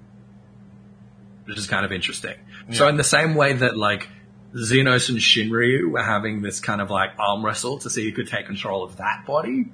which 1.44 1.58
is 1.58 1.66
kind 1.66 1.84
of 1.84 1.92
interesting. 1.92 2.34
So 2.72 2.86
in 2.88 2.96
the 2.96 3.04
same 3.04 3.34
way 3.34 3.52
that 3.54 3.76
like 3.78 4.08
Zenos 4.54 5.08
and 5.08 5.18
Shinryu 5.18 5.90
were 5.90 6.02
having 6.02 6.42
this 6.42 6.60
kind 6.60 6.80
of 6.80 6.90
like 6.90 7.10
arm 7.18 7.44
wrestle 7.44 7.78
to 7.78 7.90
see 7.90 8.04
who 8.04 8.12
could 8.12 8.28
take 8.28 8.46
control 8.46 8.82
of 8.82 8.96
that 8.96 9.24
body, 9.26 9.66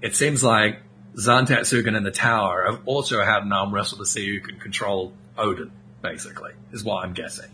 it 0.00 0.16
seems 0.16 0.42
like 0.42 0.80
Zantetsuken 1.16 1.96
and 1.96 2.04
the 2.04 2.10
tower 2.10 2.64
have 2.68 2.80
also 2.86 3.22
had 3.22 3.42
an 3.42 3.52
arm 3.52 3.72
wrestle 3.72 3.98
to 3.98 4.06
see 4.06 4.26
who 4.26 4.40
could 4.40 4.60
control 4.60 5.12
Odin. 5.38 5.70
Basically, 6.00 6.50
is 6.72 6.82
what 6.82 7.04
I'm 7.04 7.12
guessing. 7.12 7.48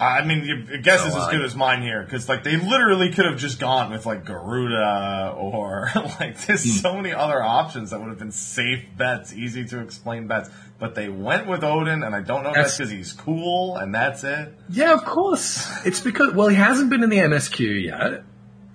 I 0.00 0.24
mean, 0.24 0.44
your 0.44 0.78
guess 0.78 1.06
is 1.06 1.14
as 1.14 1.28
good 1.28 1.42
as 1.44 1.54
mine 1.54 1.82
here 1.82 2.02
because, 2.02 2.26
like, 2.28 2.42
they 2.42 2.56
literally 2.56 3.12
could 3.12 3.26
have 3.26 3.36
just 3.38 3.60
gone 3.60 3.90
with 3.90 4.06
like 4.06 4.24
Garuda 4.24 5.34
or 5.36 5.90
like 6.20 6.40
there's 6.46 6.64
Hmm. 6.64 6.70
so 6.80 6.96
many 6.96 7.12
other 7.12 7.42
options 7.42 7.90
that 7.90 8.00
would 8.00 8.08
have 8.08 8.18
been 8.18 8.32
safe 8.32 8.84
bets, 8.96 9.32
easy 9.34 9.64
to 9.66 9.80
explain 9.80 10.26
bets. 10.26 10.48
But 10.78 10.94
they 10.94 11.10
went 11.10 11.46
with 11.46 11.62
Odin, 11.62 12.02
and 12.02 12.14
I 12.14 12.22
don't 12.22 12.42
know 12.42 12.50
if 12.50 12.56
that's 12.56 12.78
because 12.78 12.90
he's 12.90 13.12
cool 13.12 13.76
and 13.76 13.94
that's 13.94 14.24
it. 14.24 14.54
Yeah, 14.70 14.94
of 14.94 15.04
course. 15.04 15.68
It's 15.84 16.00
because 16.00 16.32
well, 16.32 16.48
he 16.48 16.56
hasn't 16.56 16.88
been 16.88 17.02
in 17.02 17.10
the 17.10 17.18
MSQ 17.18 17.84
yet, 17.84 18.24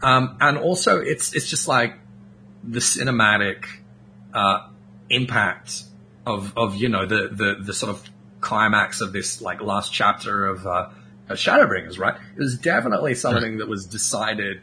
um, 0.04 0.38
and 0.40 0.60
also 0.60 1.00
it's 1.00 1.34
it's 1.34 1.50
just 1.50 1.68
like 1.68 1.96
the 2.64 2.80
cinematic 2.80 3.66
uh, 4.34 4.68
impact 5.10 5.84
of 6.28 6.54
of 6.56 6.76
you 6.76 6.90
know 6.90 7.08
the 7.08 7.30
the 7.32 7.56
the 7.64 7.74
sort 7.74 7.90
of 7.90 8.08
climax 8.42 9.02
of 9.02 9.12
this 9.12 9.42
like 9.42 9.60
last 9.62 9.92
chapter 9.92 10.46
of, 10.46 10.68
uh, 10.68 10.90
of 11.30 11.38
Shadowbringers, 11.38 11.98
right? 11.98 12.16
It 12.36 12.40
was 12.40 12.58
definitely 12.58 13.16
something 13.16 13.58
that 13.58 13.68
was 13.68 13.86
decided 13.86 14.62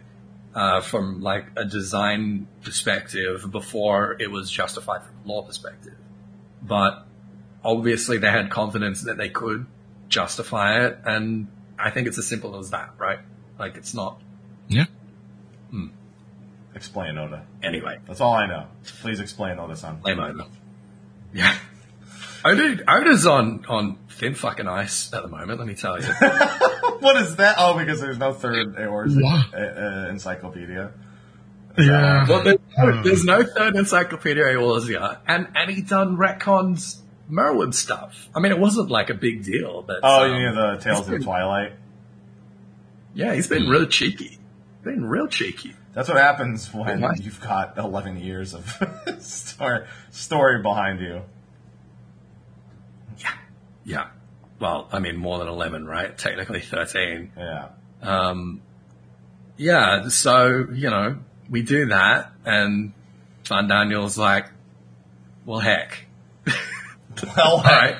uh, 0.54 0.80
from 0.80 1.20
like 1.22 1.46
a 1.56 1.64
design 1.64 2.46
perspective 2.62 3.50
before 3.50 4.16
it 4.20 4.30
was 4.30 4.50
justified 4.50 5.02
from 5.02 5.14
a 5.24 5.28
law 5.28 5.42
perspective, 5.42 5.94
but 6.62 7.04
obviously 7.64 8.18
they 8.18 8.30
had 8.30 8.50
confidence 8.50 9.02
that 9.04 9.16
they 9.16 9.28
could 9.30 9.66
justify 10.08 10.84
it, 10.86 10.98
and 11.04 11.48
I 11.78 11.90
think 11.90 12.06
it's 12.06 12.18
as 12.18 12.26
simple 12.26 12.58
as 12.58 12.70
that, 12.70 12.90
right? 12.98 13.18
Like 13.58 13.76
it's 13.76 13.94
not 13.94 14.20
Yeah. 14.68 14.86
Explain 16.74 17.18
Oda. 17.18 17.44
anyway. 17.62 17.98
That's 18.06 18.20
all 18.20 18.32
I 18.32 18.46
know. 18.46 18.66
Please 19.02 19.20
explain 19.20 19.58
Oda, 19.58 19.76
son. 19.76 20.00
Lame 20.04 20.20
over. 20.20 20.46
Yeah. 21.34 21.54
Oda, 22.44 22.82
Oda's 22.88 23.26
on 23.26 23.64
on 23.68 23.98
thin 24.10 24.34
fucking 24.34 24.66
ice 24.68 25.12
at 25.12 25.22
the 25.22 25.28
moment. 25.28 25.58
Let 25.58 25.68
me 25.68 25.74
tell 25.74 26.00
you. 26.00 26.06
what 27.00 27.16
is 27.22 27.36
that? 27.36 27.56
Oh, 27.58 27.78
because 27.78 28.00
there's 28.00 28.18
no 28.18 28.32
third 28.32 28.76
Aor's 28.78 29.16
uh, 29.16 29.20
uh, 29.56 30.06
encyclopedia. 30.10 30.92
Yeah. 31.78 32.26
well, 32.28 32.42
there's 32.42 32.58
no, 32.76 33.02
there's 33.02 33.24
no 33.24 33.42
third 33.44 33.76
Encyclopedia 33.76 34.42
Eorzea, 34.44 35.18
and 35.26 35.48
and 35.54 35.70
he 35.70 35.80
done 35.82 36.16
retcons 36.18 37.00
Merwin 37.28 37.72
stuff. 37.72 38.28
I 38.34 38.40
mean, 38.40 38.52
it 38.52 38.58
wasn't 38.58 38.90
like 38.90 39.08
a 39.08 39.14
big 39.14 39.42
deal, 39.44 39.82
but 39.82 40.00
Oh, 40.02 40.24
um, 40.24 40.30
you 40.32 40.44
mean 40.44 40.54
the 40.54 40.76
Tales 40.82 41.08
of 41.08 41.22
Twilight? 41.22 41.72
yeah, 43.14 43.34
he's 43.34 43.48
been 43.48 43.68
real 43.68 43.86
cheeky. 43.86 44.38
Been 44.82 45.04
real 45.06 45.28
cheeky. 45.28 45.74
That's 45.94 46.08
what 46.08 46.18
happens 46.18 46.72
when 46.74 47.02
you've 47.20 47.40
got 47.40 47.76
11 47.78 48.18
years 48.18 48.54
of 48.54 48.66
story, 49.20 49.86
story 50.10 50.60
behind 50.62 51.00
you. 51.00 51.22
Yeah. 53.84 54.08
Well, 54.60 54.88
I 54.92 54.98
mean, 55.00 55.16
more 55.16 55.38
than 55.38 55.48
eleven, 55.48 55.86
right? 55.86 56.16
Technically 56.16 56.60
thirteen. 56.60 57.32
Yeah. 57.36 57.68
Um, 58.02 58.62
yeah, 59.56 60.08
so, 60.08 60.66
you 60.72 60.90
know, 60.90 61.18
we 61.50 61.62
do 61.62 61.86
that, 61.86 62.32
and 62.44 62.92
Fandaniel's 63.44 64.16
like, 64.18 64.46
well, 65.46 65.60
heck. 65.60 66.06
Well, 67.36 67.56
All 67.58 67.58
right. 67.62 67.96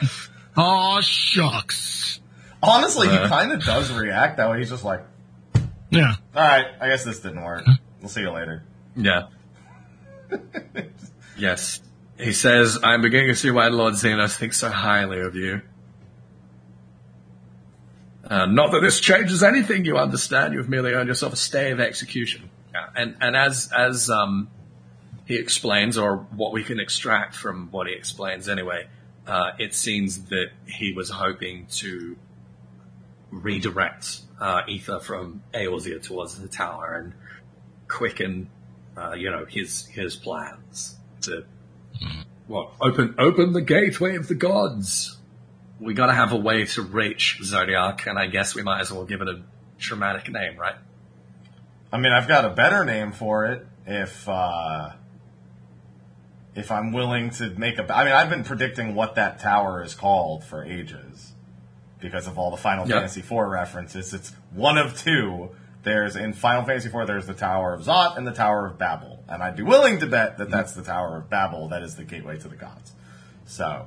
Oh 0.57 1.01
shucks. 1.03 2.20
honestly, 2.62 3.09
he 3.09 3.16
Uh. 3.16 3.28
kind 3.28 3.53
of 3.53 3.64
does 3.64 3.93
react 3.93 4.39
that 4.39 4.51
way. 4.51 4.59
He's 4.59 4.70
just 4.70 4.85
like, 4.85 5.03
Yeah. 5.91 6.14
all 6.35 6.43
right, 6.43 6.66
I 6.80 6.89
guess 6.89 7.05
this 7.05 7.20
didn't 7.20 7.43
work. 7.45 7.64
We'll 8.01 8.09
see 8.09 8.22
you 8.22 8.30
later. 8.30 8.64
Yeah. 8.97 9.26
yes. 11.39 11.80
He 12.18 12.33
says, 12.33 12.78
I'm 12.83 13.03
beginning 13.03 13.28
to 13.28 13.37
see 13.37 13.51
why 13.51 13.68
Lord 13.68 13.95
Zenos 13.95 14.37
thinks 14.37 14.59
so 14.59 14.68
highly 14.70 15.20
of 15.20 15.35
you. 15.35 15.62
Uh, 18.25 18.47
not 18.47 18.73
that 18.73 18.81
this 18.81 19.01
changes 19.01 19.43
anything, 19.43 19.85
you 19.85 19.97
understand. 19.97 20.55
You've 20.55 20.68
merely 20.68 20.93
earned 20.93 21.09
yourself 21.09 21.33
a 21.33 21.37
stay 21.37 21.70
of 21.70 21.81
execution. 21.81 22.51
Yeah. 22.73 22.87
And, 22.97 23.16
and 23.20 23.37
as, 23.37 23.70
as, 23.77 24.09
um, 24.09 24.49
he 25.25 25.37
explains, 25.37 25.97
or 25.99 26.16
what 26.37 26.53
we 26.53 26.64
can 26.64 26.81
extract 26.81 27.35
from 27.35 27.68
what 27.70 27.87
he 27.87 27.95
explains 27.95 28.49
anyway, 28.49 28.87
uh, 29.27 29.53
it 29.59 29.75
seems 29.75 30.25
that 30.27 30.49
he 30.66 30.93
was 30.93 31.11
hoping 31.11 31.66
to 31.70 32.16
redirect, 33.31 34.20
uh, 34.41 34.62
Ether 34.68 35.01
from 35.01 35.43
Eorzea 35.55 36.03
towards 36.03 36.41
the 36.41 36.49
tower 36.49 36.95
and 36.95 37.14
quicken, 37.89 38.51
uh, 38.97 39.12
you 39.12 39.31
know, 39.31 39.45
his, 39.45 39.87
his 39.87 40.16
plans 40.16 40.97
to, 41.23 41.45
well, 42.49 42.75
open, 42.81 43.14
open 43.18 43.53
the 43.53 43.62
gateway 43.62 44.16
of 44.16 44.29
the 44.29 44.35
gods. 44.35 45.18
We 45.83 45.95
gotta 45.95 46.12
have 46.12 46.33
a 46.33 46.37
way 46.37 46.64
to 46.66 46.83
reach 46.83 47.39
Zodiark, 47.43 48.07
and 48.07 48.18
I 48.18 48.26
guess 48.28 48.55
we 48.55 48.62
might 48.62 48.80
as 48.80 48.93
well 48.93 49.05
give 49.05 49.20
it 49.20 49.28
a 49.28 49.43
dramatic 49.78 50.30
name, 50.30 50.57
right? 50.57 50.76
I 51.93 51.99
mean, 51.99 52.12
I've 52.12 52.28
got 52.28 52.45
a 52.45 52.51
better 52.51 52.85
name 52.85 53.12
for 53.12 53.47
it 53.47 53.66
if, 53.87 54.28
uh, 54.28 54.91
if 56.55 56.70
I'm 56.70 56.93
willing 56.93 57.30
to 57.30 57.51
make 57.51 57.78
a, 57.78 57.95
I 57.95 58.05
mean, 58.05 58.12
I've 58.14 58.30
been 58.30 58.45
predicting 58.45 58.95
what 58.95 59.14
that 59.16 59.41
tower 59.41 59.83
is 59.83 59.95
called 59.95 60.45
for 60.45 60.64
ages. 60.64 61.33
because 62.01 62.26
of 62.26 62.37
all 62.37 62.51
the 62.51 62.57
Final 62.57 62.85
Yep. 62.89 62.97
Fantasy 62.97 63.20
IV 63.20 63.30
references. 63.49 64.12
It's 64.12 64.33
one 64.53 64.76
of 64.76 64.99
two. 64.99 65.51
There's 65.85 66.16
in 66.16 66.33
Final 66.33 66.64
Fantasy 66.64 66.89
IV. 66.89 67.07
There's 67.07 67.26
the 67.28 67.33
Tower 67.35 67.74
of 67.74 67.83
Zot 67.83 68.16
and 68.16 68.26
the 68.26 68.33
Tower 68.33 68.66
of 68.66 68.76
Babil, 68.76 69.18
and 69.28 69.41
I'd 69.41 69.55
be 69.55 69.62
willing 69.62 70.01
to 70.01 70.07
bet 70.09 70.37
that 70.39 70.51
that's 70.51 70.72
the 70.74 70.83
Tower 70.83 71.16
of 71.18 71.30
Babil 71.30 71.68
that 71.70 71.83
is 71.85 71.95
the 71.95 72.03
gateway 72.03 72.39
to 72.39 72.49
the 72.49 72.57
gods. 72.57 72.93
So 73.47 73.87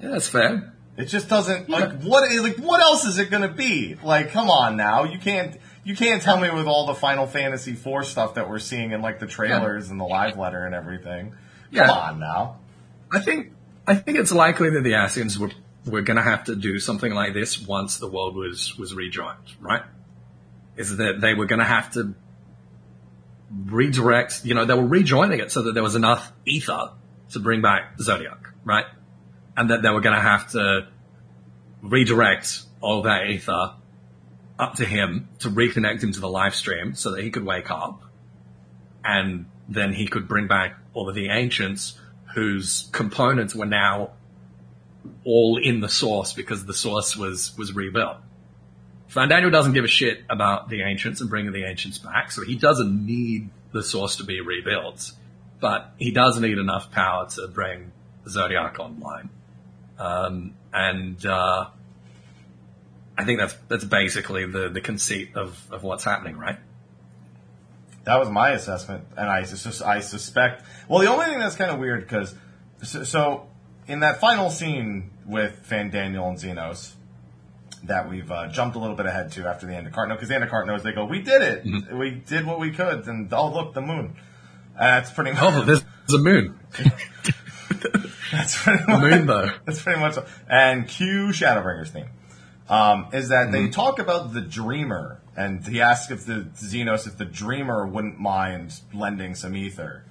Yeah, 0.00 0.10
that's 0.10 0.28
fair. 0.28 0.72
it 0.96 1.06
just 1.06 1.28
doesn't 1.28 1.68
like 1.68 2.02
what 2.02 2.30
is 2.30 2.42
like 2.42 2.56
what 2.56 2.80
else 2.80 3.04
is 3.04 3.18
it 3.18 3.30
going 3.30 3.42
to 3.48 3.54
be? 3.54 3.96
Like, 4.02 4.30
come 4.30 4.50
on 4.50 4.76
now, 4.76 5.04
you 5.04 5.18
can't 5.18 5.56
you 5.84 5.94
can't 5.94 6.20
tell 6.22 6.38
me 6.38 6.50
with 6.50 6.66
all 6.66 6.86
the 6.86 6.94
Final 6.94 7.26
Fantasy 7.26 7.72
IV 7.72 8.06
stuff 8.06 8.34
that 8.34 8.48
we're 8.48 8.58
seeing 8.58 8.92
in 8.92 9.02
like 9.02 9.18
the 9.20 9.26
trailers 9.26 9.90
and 9.90 10.00
the 10.00 10.04
live 10.04 10.36
letter 10.36 10.64
and 10.64 10.74
everything. 10.74 11.34
Yeah. 11.70 11.86
Come 11.86 11.96
on 11.96 12.20
now. 12.20 12.58
I 13.12 13.20
think 13.20 13.52
I 13.86 13.94
think 13.94 14.18
it's 14.18 14.32
likely 14.32 14.70
that 14.70 14.82
the 14.82 14.92
Ascians 14.92 15.38
were 15.38 15.50
were 15.86 16.02
going 16.02 16.16
to 16.16 16.22
have 16.22 16.44
to 16.44 16.56
do 16.56 16.80
something 16.80 17.12
like 17.12 17.32
this 17.34 17.60
once 17.60 17.98
the 17.98 18.08
world 18.08 18.34
was 18.34 18.76
was 18.76 18.94
rejoined, 18.94 19.54
right? 19.60 19.82
Is 20.76 20.96
that 20.96 21.20
they 21.20 21.34
were 21.34 21.46
going 21.46 21.60
to 21.60 21.64
have 21.64 21.92
to 21.92 22.14
redirect? 23.66 24.44
You 24.44 24.54
know, 24.54 24.64
they 24.64 24.74
were 24.74 24.86
rejoining 24.86 25.40
it 25.40 25.52
so 25.52 25.62
that 25.62 25.72
there 25.72 25.82
was 25.82 25.94
enough 25.94 26.32
ether 26.44 26.90
to 27.30 27.38
bring 27.38 27.62
back 27.62 27.96
Zodiark, 27.98 28.52
right? 28.64 28.84
And 29.56 29.70
that 29.70 29.82
they 29.82 29.90
were 29.90 30.00
going 30.00 30.16
to 30.16 30.22
have 30.22 30.50
to 30.52 30.88
redirect 31.82 32.62
all 32.80 33.02
that 33.02 33.26
ether 33.26 33.74
up 34.58 34.74
to 34.74 34.84
him 34.84 35.28
to 35.38 35.48
reconnect 35.48 36.02
him 36.02 36.12
to 36.12 36.20
the 36.20 36.28
lifestream 36.28 36.96
so 36.96 37.12
that 37.12 37.22
he 37.22 37.30
could 37.30 37.44
wake 37.44 37.70
up 37.70 38.02
and 39.04 39.46
then 39.68 39.92
he 39.92 40.06
could 40.06 40.28
bring 40.28 40.46
back 40.46 40.76
all 40.94 41.08
of 41.08 41.14
the 41.14 41.28
ancients 41.28 41.98
whose 42.34 42.88
components 42.92 43.54
were 43.54 43.66
now 43.66 44.10
all 45.24 45.58
in 45.58 45.80
the 45.80 45.88
source 45.88 46.32
because 46.32 46.66
the 46.66 46.74
source 46.74 47.16
was 47.16 47.56
was 47.56 47.74
rebuilt. 47.74 48.16
Fandaniel 49.10 49.52
doesn't 49.52 49.72
give 49.72 49.84
a 49.84 49.88
shit 49.88 50.24
about 50.28 50.68
the 50.68 50.82
ancients 50.82 51.20
and 51.20 51.30
bringing 51.30 51.52
the 51.52 51.64
ancients 51.64 51.98
back, 51.98 52.32
so 52.32 52.42
he 52.42 52.56
doesn't 52.56 53.06
need 53.06 53.50
the 53.72 53.82
source 53.82 54.16
to 54.16 54.24
be 54.24 54.40
rebuilt, 54.40 55.12
but 55.60 55.92
he 55.96 56.10
does 56.10 56.40
need 56.40 56.58
enough 56.58 56.90
power 56.90 57.28
to 57.28 57.46
bring 57.46 57.92
Zodiark 58.26 58.78
online. 58.80 59.30
Um, 59.98 60.54
and 60.72 61.24
uh, 61.24 61.66
I 63.16 63.24
think 63.24 63.40
that's 63.40 63.54
that's 63.68 63.84
basically 63.84 64.46
the 64.46 64.68
the 64.68 64.80
conceit 64.80 65.36
of 65.36 65.58
of 65.70 65.82
what's 65.82 66.04
happening, 66.04 66.36
right? 66.36 66.58
That 68.04 68.18
was 68.20 68.28
my 68.28 68.50
assessment, 68.50 69.04
and 69.16 69.28
I 69.28 69.44
sus- 69.44 69.82
I 69.82 70.00
suspect. 70.00 70.62
Well, 70.88 71.00
the 71.00 71.08
only 71.08 71.26
thing 71.26 71.38
that's 71.38 71.56
kind 71.56 71.70
of 71.70 71.78
weird 71.78 72.02
because 72.02 72.34
so, 72.82 73.04
so 73.04 73.48
in 73.88 74.00
that 74.00 74.20
final 74.20 74.50
scene 74.50 75.10
with 75.26 75.66
Fandaniel 75.68 76.28
and 76.28 76.38
Zenos 76.38 76.92
that 77.84 78.08
we've 78.08 78.30
uh, 78.30 78.48
jumped 78.48 78.76
a 78.76 78.78
little 78.78 78.96
bit 78.96 79.06
ahead 79.06 79.32
to 79.32 79.46
after 79.46 79.66
the 79.66 79.74
end 79.74 79.86
of 79.86 79.92
Cart 79.92 80.08
because 80.08 80.28
the 80.28 80.34
end 80.34 80.44
of 80.44 80.50
Cart 80.50 80.66
knows 80.66 80.82
they 80.82 80.92
go, 80.92 81.04
we 81.04 81.20
did 81.20 81.42
it, 81.42 81.94
we 81.94 82.10
did 82.10 82.46
what 82.46 82.60
we 82.60 82.70
could, 82.70 83.06
and 83.06 83.32
oh 83.32 83.52
look, 83.52 83.74
the 83.74 83.80
moon. 83.80 84.16
And 84.78 84.88
that's 84.88 85.10
pretty 85.10 85.32
much. 85.32 85.42
Oh, 85.42 85.64
there's, 85.64 85.82
there's 86.06 86.20
a 86.20 86.22
moon. 86.22 86.58
that's 88.32 88.62
pretty 88.62 88.84
much. 88.86 89.00
moon, 89.00 89.26
though. 89.26 89.50
That's 89.64 89.82
pretty 89.82 90.00
much. 90.00 90.16
And 90.48 90.88
cue 90.88 91.28
Shadowbringers 91.28 91.88
theme. 91.88 92.08
Um, 92.68 93.08
is 93.12 93.28
that 93.28 93.52
they 93.52 93.68
talk 93.68 94.00
about 94.00 94.32
the 94.32 94.40
dreamer, 94.40 95.20
and 95.36 95.64
he 95.64 95.80
asks 95.80 96.10
if 96.10 96.26
the 96.26 96.48
Zenos 96.56 97.06
if 97.06 97.16
the 97.16 97.24
dreamer 97.24 97.86
wouldn't 97.86 98.18
mind 98.18 98.80
lending 98.92 99.36
some 99.36 99.54
ether. 99.54 100.04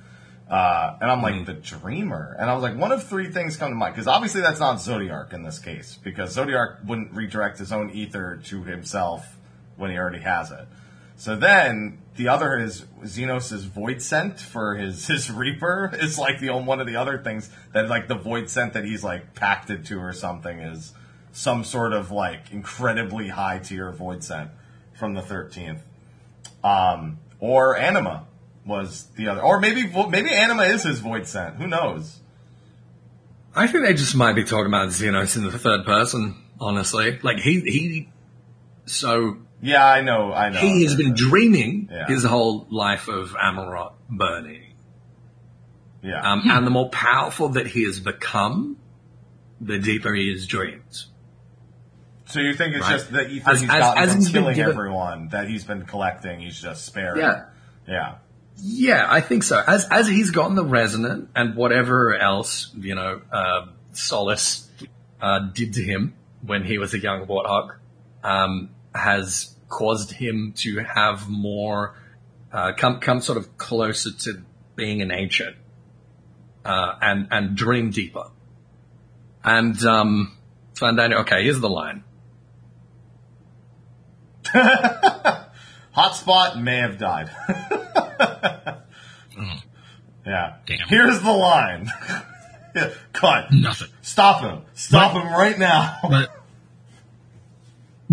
Uh, 0.49 0.95
and 1.01 1.10
I'm 1.10 1.22
like, 1.22 1.45
the 1.45 1.53
dreamer? 1.53 2.36
And 2.39 2.49
I 2.49 2.53
was 2.53 2.62
like, 2.62 2.78
one 2.78 2.91
of 2.91 3.03
three 3.03 3.32
things 3.32 3.58
come 3.58 3.72
to 3.72 3.76
mind. 3.76 3.95
Because 3.95 4.08
obviously 4.08 4.41
that's 4.41 4.60
not 4.60 4.78
Zodiark 4.78 5.34
in 5.34 5.43
this 5.43 5.58
case. 5.60 5.97
Because 6.03 6.36
Zodiark 6.38 6.86
wouldn't 6.86 7.14
redirect 7.14 7.58
his 7.58 7.72
own 7.72 7.89
ether 7.89 8.39
to 8.45 8.64
himself 8.64 9.38
when 9.76 9.89
he 9.89 9.97
already 9.97 10.20
has 10.20 10.51
it. 10.51 10.68
So 11.18 11.36
then 11.36 11.99
the 12.16 12.30
other 12.30 12.57
is 12.59 12.82
Zenos' 13.03 13.66
void 13.66 14.01
scent 14.01 14.39
for 14.39 14.76
his 14.76 15.07
his 15.07 15.30
Reaper 15.30 15.91
is 15.99 16.18
like 16.18 16.39
the 16.39 16.49
one 16.51 16.80
of 16.80 16.88
the 16.88 16.95
other 16.95 17.18
things 17.18 17.49
that 17.74 17.88
like 17.88 18.07
the 18.07 18.18
voidsent 18.18 18.74
that 18.74 18.86
he's 18.86 19.03
like 19.03 19.36
pacted 19.36 19.86
to 19.86 19.99
or 19.99 20.13
something 20.13 20.59
is 20.59 20.93
some 21.32 21.63
sort 21.63 21.93
of 21.93 22.11
like 22.11 22.51
incredibly 22.51 23.28
high 23.28 23.59
tier 23.59 23.91
voidsent 23.91 24.49
from 24.93 25.13
the 25.13 25.22
thirteenth. 25.22 25.84
Um, 26.63 27.20
or 27.39 27.78
Anima 27.78 28.26
was 28.66 29.07
the 29.16 29.28
other, 29.28 29.41
or 29.41 29.59
maybe 29.59 29.86
maybe 30.09 30.32
Anima 30.32 30.63
is 30.63 30.84
his 30.84 31.01
voidsent. 31.01 31.57
Who 31.57 31.68
knows? 31.68 32.20
I 33.55 33.68
think 33.68 33.86
they 33.86 33.93
just 33.93 34.16
might 34.16 34.34
be 34.34 34.43
talking 34.43 34.66
about 34.66 34.89
Zenos 34.89 35.38
in 35.38 35.43
the 35.43 35.57
third 35.57 35.86
person, 35.86 36.36
honestly. 36.59 37.20
Like 37.22 37.38
he 37.38 37.59
he 37.61 38.09
so 38.86 39.38
Yeah, 39.66 39.86
I 39.86 40.01
know, 40.01 40.32
I 40.32 40.49
know. 40.49 40.59
he 40.59 40.84
has 40.84 40.95
been 40.95 41.13
dreaming 41.16 41.89
Yeah. 41.91 42.05
his 42.07 42.24
whole 42.24 42.68
life 42.70 43.07
of 43.07 43.32
Amaurot 43.32 43.93
burning. 44.09 44.61
Yeah, 46.03 46.22
Um, 46.22 46.43
and 46.49 46.68
the 46.68 46.72
more 46.72 46.89
powerful 46.89 47.49
that 47.49 47.66
he 47.68 47.84
has 47.86 47.99
become, 47.99 48.78
the 49.59 49.80
deeper 49.80 50.13
he 50.13 50.30
has 50.32 50.45
dreamed. 50.45 51.05
so 52.28 52.39
you 52.39 52.53
think 52.55 52.76
it's 52.76 52.84
right. 52.84 52.91
just 52.91 53.11
the 53.11 53.28
ether 53.30 53.51
As- 53.51 53.61
he's 53.61 53.70
as- 53.70 53.80
gotten 53.80 54.03
as 54.03 54.09
from 54.11 54.20
he's 54.20 54.32
been 54.32 54.41
killing 54.43 54.55
given- 54.55 54.72
everyone 54.72 55.28
that 55.30 55.47
he's 55.47 55.63
been 55.63 55.84
collecting? 55.86 56.39
He's 56.41 56.59
just 56.61 56.86
sparing. 56.86 57.22
Yeah. 57.22 57.45
yeah. 57.88 58.16
Yeah, 58.57 59.05
I 59.09 59.22
think 59.22 59.43
so. 59.43 59.61
As 59.66 59.86
as 59.89 60.07
he's 60.07 60.32
gotten 60.32 60.55
the 60.55 60.63
resonant 60.66 61.30
and 61.36 61.55
whatever 61.55 62.16
else, 62.16 62.72
you 62.78 62.95
know, 62.95 63.22
uh, 63.32 63.66
Solace 63.93 64.70
uh, 65.22 65.39
did 65.53 65.74
to 65.74 65.84
him 65.84 66.13
when 66.41 66.63
he 66.63 66.78
was 66.78 66.93
a 66.93 66.99
young 66.99 67.26
warthog, 67.28 67.72
um, 68.24 68.70
has 68.93 69.55
caused 69.70 70.11
him 70.11 70.53
to 70.57 70.80
have 70.80 71.30
more, 71.30 71.95
uh, 72.51 72.74
come 72.78 72.99
come 72.99 73.22
sort 73.22 73.38
of 73.38 73.57
closer 73.57 74.11
to 74.11 74.43
being 74.76 75.01
an 75.01 75.11
ancient, 75.11 75.55
uh, 76.63 76.95
and 77.01 77.28
and 77.32 77.55
dream 77.55 77.91
deeper. 77.91 78.30
And 79.43 79.84
um, 79.86 80.38
Fandaniel, 80.74 81.22
okay, 81.22 81.43
here's 81.43 81.59
the 81.59 81.70
line. 81.70 82.03
Hotspot 85.95 86.61
may 86.61 86.78
have 86.78 86.97
died. 86.97 87.30
yeah. 90.26 90.57
Damn. 90.66 90.88
Here's 90.88 91.22
the 91.22 91.32
line. 91.32 91.89
Cut. 93.13 93.51
Nothing. 93.51 93.88
Stop 94.01 94.41
him. 94.41 94.63
Stop 94.74 95.13
him 95.13 95.32
right 95.32 95.57
now. 95.57 95.99
But 96.03 96.30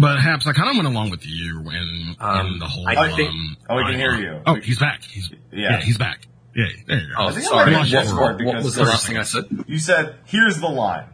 but 0.03 0.19
Haps, 0.21 0.47
I 0.47 0.53
kind 0.53 0.69
of 0.69 0.77
went 0.77 0.87
along 0.89 1.11
with 1.11 1.25
you 1.27 1.61
in, 1.71 2.17
Um, 2.21 2.47
in 2.47 2.59
the 2.59 2.67
whole. 2.67 2.87
I 2.87 3.11
think- 3.17 3.31
um, 3.31 3.57
Oh, 3.71 3.77
we 3.77 3.85
can 3.87 3.95
hear 3.95 4.15
you. 4.17 4.41
Oh, 4.47 4.57
he's 4.57 4.79
back. 4.79 5.03
He's 5.03 5.31
Yeah. 5.51 5.71
yeah, 5.73 5.81
he's 5.81 5.97
back. 5.97 6.27
Yeah, 6.55 6.67
there 6.87 6.99
you 6.99 7.07
go. 7.09 7.15
Oh, 7.19 7.31
think 7.31 7.47
I 7.47 7.49
sorry. 7.49 7.73
might 7.73 7.79
have 7.87 7.93
What, 7.95 8.03
Discord 8.03 8.21
what- 8.21 8.45
what 8.45 8.53
because 8.53 8.65
was 8.65 8.75
the 8.75 8.85
last 8.85 9.07
thing 9.07 9.17
I 9.17 9.23
said? 9.23 9.45
You 9.67 9.79
said, 9.79 10.17
here's 10.27 10.59
the 10.61 10.69
line. 10.69 11.07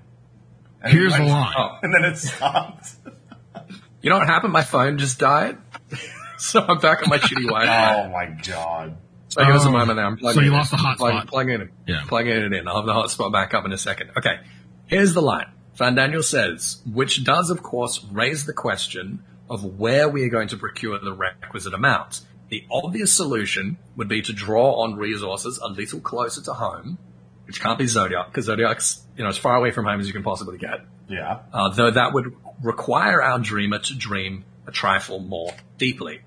And 0.82 0.92
Here's 0.92 1.12
you 1.16 1.24
the 1.24 1.30
line. 1.30 1.54
Oh. 1.56 1.78
And 1.82 1.94
then 1.94 2.04
it 2.10 2.16
stopped. 2.18 2.88
You 4.02 4.10
know 4.10 4.18
what 4.18 4.28
happened? 4.28 4.52
My 4.52 4.62
phone 4.62 4.96
just 4.98 5.18
died. 5.18 5.58
so 6.38 6.64
I'm 6.66 6.78
back 6.78 7.02
on 7.02 7.08
my 7.08 7.18
shitty 7.18 7.42
Wi-Fi. 7.48 7.94
Oh 8.04 8.08
my 8.10 8.26
god. 8.46 8.96
So 9.26 9.44
give 9.44 9.54
us 9.56 9.64
a 9.64 9.68
Oh. 9.68 9.72
moment 9.72 9.96
now. 9.98 10.06
I'm 10.06 10.16
plugging 10.16 10.40
So 10.40 10.44
you 10.44 10.52
it 10.52 10.56
lost 10.56 10.72
in. 10.72 10.78
the 10.78 10.84
hotspot. 10.84 10.96
Plug- 10.98 11.26
Plugging 11.26 11.54
it 11.54 11.60
in. 11.62 11.70
Yeah. 11.88 12.02
Plugging 12.06 12.32
it 12.36 12.52
in. 12.52 12.68
I'll 12.68 12.76
have 12.76 12.86
the 12.86 12.92
hotspot 12.94 13.32
back 13.32 13.54
up 13.54 13.64
in 13.64 13.72
a 13.72 13.76
second. 13.78 14.10
Okay. 14.16 14.38
Here's 14.86 15.14
the 15.14 15.20
line. 15.20 15.46
Fandaniel 15.78 16.24
says, 16.24 16.82
which 16.90 17.24
does 17.24 17.50
of 17.50 17.62
course 17.62 18.04
raise 18.10 18.46
the 18.46 18.52
question 18.52 19.22
of 19.48 19.78
where 19.78 20.08
we 20.08 20.24
are 20.24 20.28
going 20.28 20.48
to 20.48 20.56
procure 20.56 20.98
the 20.98 21.12
requisite 21.12 21.72
amount. 21.72 22.20
The 22.48 22.64
obvious 22.70 23.12
solution 23.12 23.78
would 23.96 24.08
be 24.08 24.22
to 24.22 24.32
draw 24.32 24.82
on 24.82 24.96
resources 24.96 25.58
a 25.58 25.68
little 25.68 26.00
closer 26.00 26.42
to 26.42 26.52
home, 26.54 26.98
which 27.46 27.60
can't 27.60 27.78
be 27.78 27.84
Zodiark, 27.84 28.26
because 28.26 28.48
Zodiark's, 28.48 29.02
you 29.16 29.22
know, 29.22 29.28
as 29.28 29.38
far 29.38 29.56
away 29.56 29.70
from 29.70 29.84
home 29.84 30.00
as 30.00 30.06
you 30.06 30.12
can 30.12 30.22
possibly 30.22 30.58
get. 30.58 30.80
Yeah. 31.08 31.40
Uh, 31.52 31.68
though 31.70 31.90
that 31.90 32.12
would 32.12 32.34
require 32.62 33.22
our 33.22 33.38
dreamer 33.38 33.78
to 33.78 33.94
dream 33.96 34.44
a 34.66 34.72
trifle 34.72 35.20
more 35.20 35.54
deeply. 35.78 36.20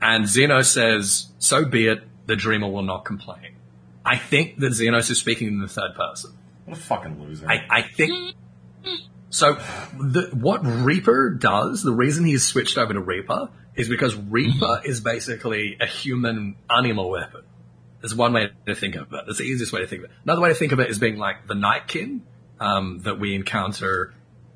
And 0.00 0.26
Zeno 0.26 0.62
says, 0.62 1.28
so 1.38 1.64
be 1.64 1.88
it, 1.88 2.02
the 2.26 2.36
dreamer 2.36 2.68
will 2.68 2.82
not 2.82 3.04
complain. 3.04 3.56
I 4.04 4.16
think 4.16 4.58
that 4.60 4.72
Zenos 4.72 5.10
is 5.10 5.18
speaking 5.18 5.48
in 5.48 5.60
the 5.60 5.68
third 5.68 5.94
person. 5.94 6.32
What 6.64 6.78
a 6.78 6.80
fucking 6.80 7.20
loser. 7.20 7.48
I, 7.48 7.66
I 7.68 7.82
think, 7.82 8.34
so 9.30 9.54
the, 9.98 10.30
what 10.32 10.60
Reaper 10.64 11.30
does, 11.30 11.82
the 11.82 11.92
reason 11.92 12.24
he's 12.24 12.44
switched 12.44 12.78
over 12.78 12.92
to 12.92 13.00
Reaper 13.00 13.50
is 13.74 13.88
because 13.88 14.14
Reaper 14.14 14.80
is 14.84 15.00
basically 15.00 15.76
a 15.80 15.86
human 15.86 16.56
animal 16.70 17.10
weapon. 17.10 17.42
There's 18.00 18.14
one 18.14 18.32
way 18.32 18.50
to 18.66 18.74
think 18.74 18.94
of 18.94 19.12
it. 19.12 19.24
That's 19.26 19.38
the 19.38 19.44
easiest 19.44 19.72
way 19.72 19.80
to 19.80 19.86
think 19.86 20.04
of 20.04 20.10
it. 20.10 20.16
Another 20.24 20.40
way 20.40 20.48
to 20.50 20.54
think 20.54 20.72
of 20.72 20.80
it 20.80 20.88
is 20.88 20.98
being 20.98 21.16
like 21.16 21.46
the 21.46 21.54
Nightkin, 21.54 22.22
um, 22.60 23.00
that 23.00 23.18
we 23.18 23.34
encounter 23.34 24.14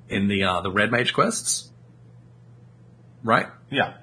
in 0.08 0.28
the, 0.28 0.44
uh, 0.44 0.60
the 0.60 0.70
Red 0.70 0.90
Mage 0.90 1.12
quests. 1.12 1.70
Right? 3.22 3.46
yeah. 3.70 3.94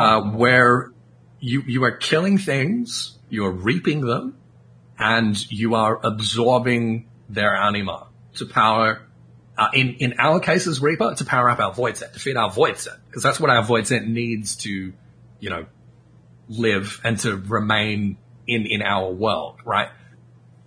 Uh, 0.00 0.22
where 0.32 0.92
you 1.40 1.62
you 1.66 1.84
are 1.84 1.92
killing 1.92 2.38
things, 2.38 3.18
you 3.28 3.44
are 3.44 3.52
reaping 3.52 4.00
them, 4.00 4.36
and 4.98 5.50
you 5.50 5.74
are 5.74 6.00
absorbing 6.02 7.08
their 7.28 7.54
anima 7.54 8.08
to 8.34 8.46
power 8.46 9.02
uh, 9.58 9.68
in 9.72 9.94
in 9.94 10.14
our 10.18 10.40
cases, 10.40 10.80
Reaper, 10.80 11.14
to 11.14 11.24
power 11.24 11.48
up 11.48 11.58
our 11.58 11.72
voidsent, 11.72 12.12
to 12.12 12.18
feed 12.18 12.36
our 12.36 12.50
voidsent, 12.50 12.98
because 13.06 13.22
that's 13.22 13.40
what 13.40 13.50
our 13.50 13.62
voidsent 13.62 14.06
needs 14.06 14.56
to, 14.56 14.92
you 15.40 15.50
know, 15.50 15.66
live 16.48 17.00
and 17.04 17.18
to 17.20 17.36
remain 17.36 18.18
in 18.46 18.66
in 18.66 18.82
our 18.82 19.10
world, 19.10 19.56
right? 19.64 19.88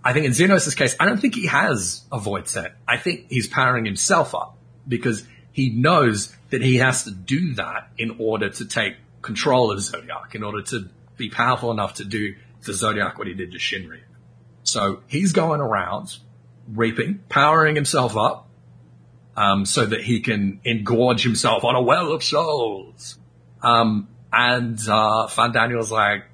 I 0.03 0.13
think 0.13 0.25
in 0.25 0.31
Zenos' 0.31 0.75
case, 0.75 0.95
I 0.99 1.05
don't 1.05 1.19
think 1.19 1.35
he 1.35 1.47
has 1.47 2.03
a 2.11 2.19
voidsent. 2.19 2.71
I 2.87 2.97
think 2.97 3.25
he's 3.29 3.47
powering 3.47 3.85
himself 3.85 4.33
up 4.33 4.57
because 4.87 5.25
he 5.51 5.69
knows 5.69 6.35
that 6.51 6.61
he 6.61 6.77
has 6.77 7.03
to 7.03 7.11
do 7.11 7.55
that 7.55 7.89
in 7.97 8.15
order 8.17 8.49
to 8.49 8.65
take 8.65 8.95
control 9.21 9.71
of 9.71 9.79
Zodiark, 9.79 10.35
in 10.35 10.43
order 10.43 10.61
to 10.63 10.89
be 11.17 11.29
powerful 11.29 11.71
enough 11.71 11.95
to 11.95 12.05
do 12.05 12.35
to 12.63 12.71
Zodiark 12.71 13.17
what 13.17 13.27
he 13.27 13.33
did 13.33 13.51
to 13.51 13.57
Shinryu. 13.57 14.01
So 14.63 15.01
he's 15.07 15.31
going 15.33 15.61
around 15.61 16.17
reaping, 16.67 17.19
powering 17.29 17.75
himself 17.75 18.15
up, 18.15 18.48
um, 19.39 19.65
so 19.65 19.85
that 19.85 20.01
he 20.01 20.19
can 20.19 20.59
engorge 20.65 21.23
himself 21.23 21.63
on 21.63 21.73
a 21.73 21.81
well 21.81 22.11
of 22.11 22.21
souls. 22.21 23.17
Um, 23.63 24.09
and, 24.33 24.77
uh, 24.87 25.27
Fandaniel's 25.27 25.91
like, 25.93 26.25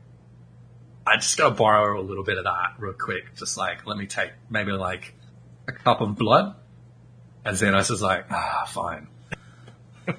I 1.05 1.17
just 1.17 1.37
gotta 1.37 1.53
borrow 1.53 2.01
a 2.01 2.03
little 2.03 2.23
bit 2.23 2.39
of 2.39 2.45
that 2.45 2.73
real 2.79 2.93
quick. 2.93 3.35
Just 3.35 3.57
like, 3.57 3.85
let 3.85 3.95
me 3.95 4.07
take 4.07 4.31
maybe 4.49 4.71
like 4.71 5.13
a 5.67 5.71
cup 5.71 6.01
of 6.01 6.15
blood. 6.15 6.55
And 7.45 7.55
Zenos 7.55 7.91
is 7.91 8.01
like, 8.01 8.25
ah, 8.31 8.65
fine. 8.67 9.07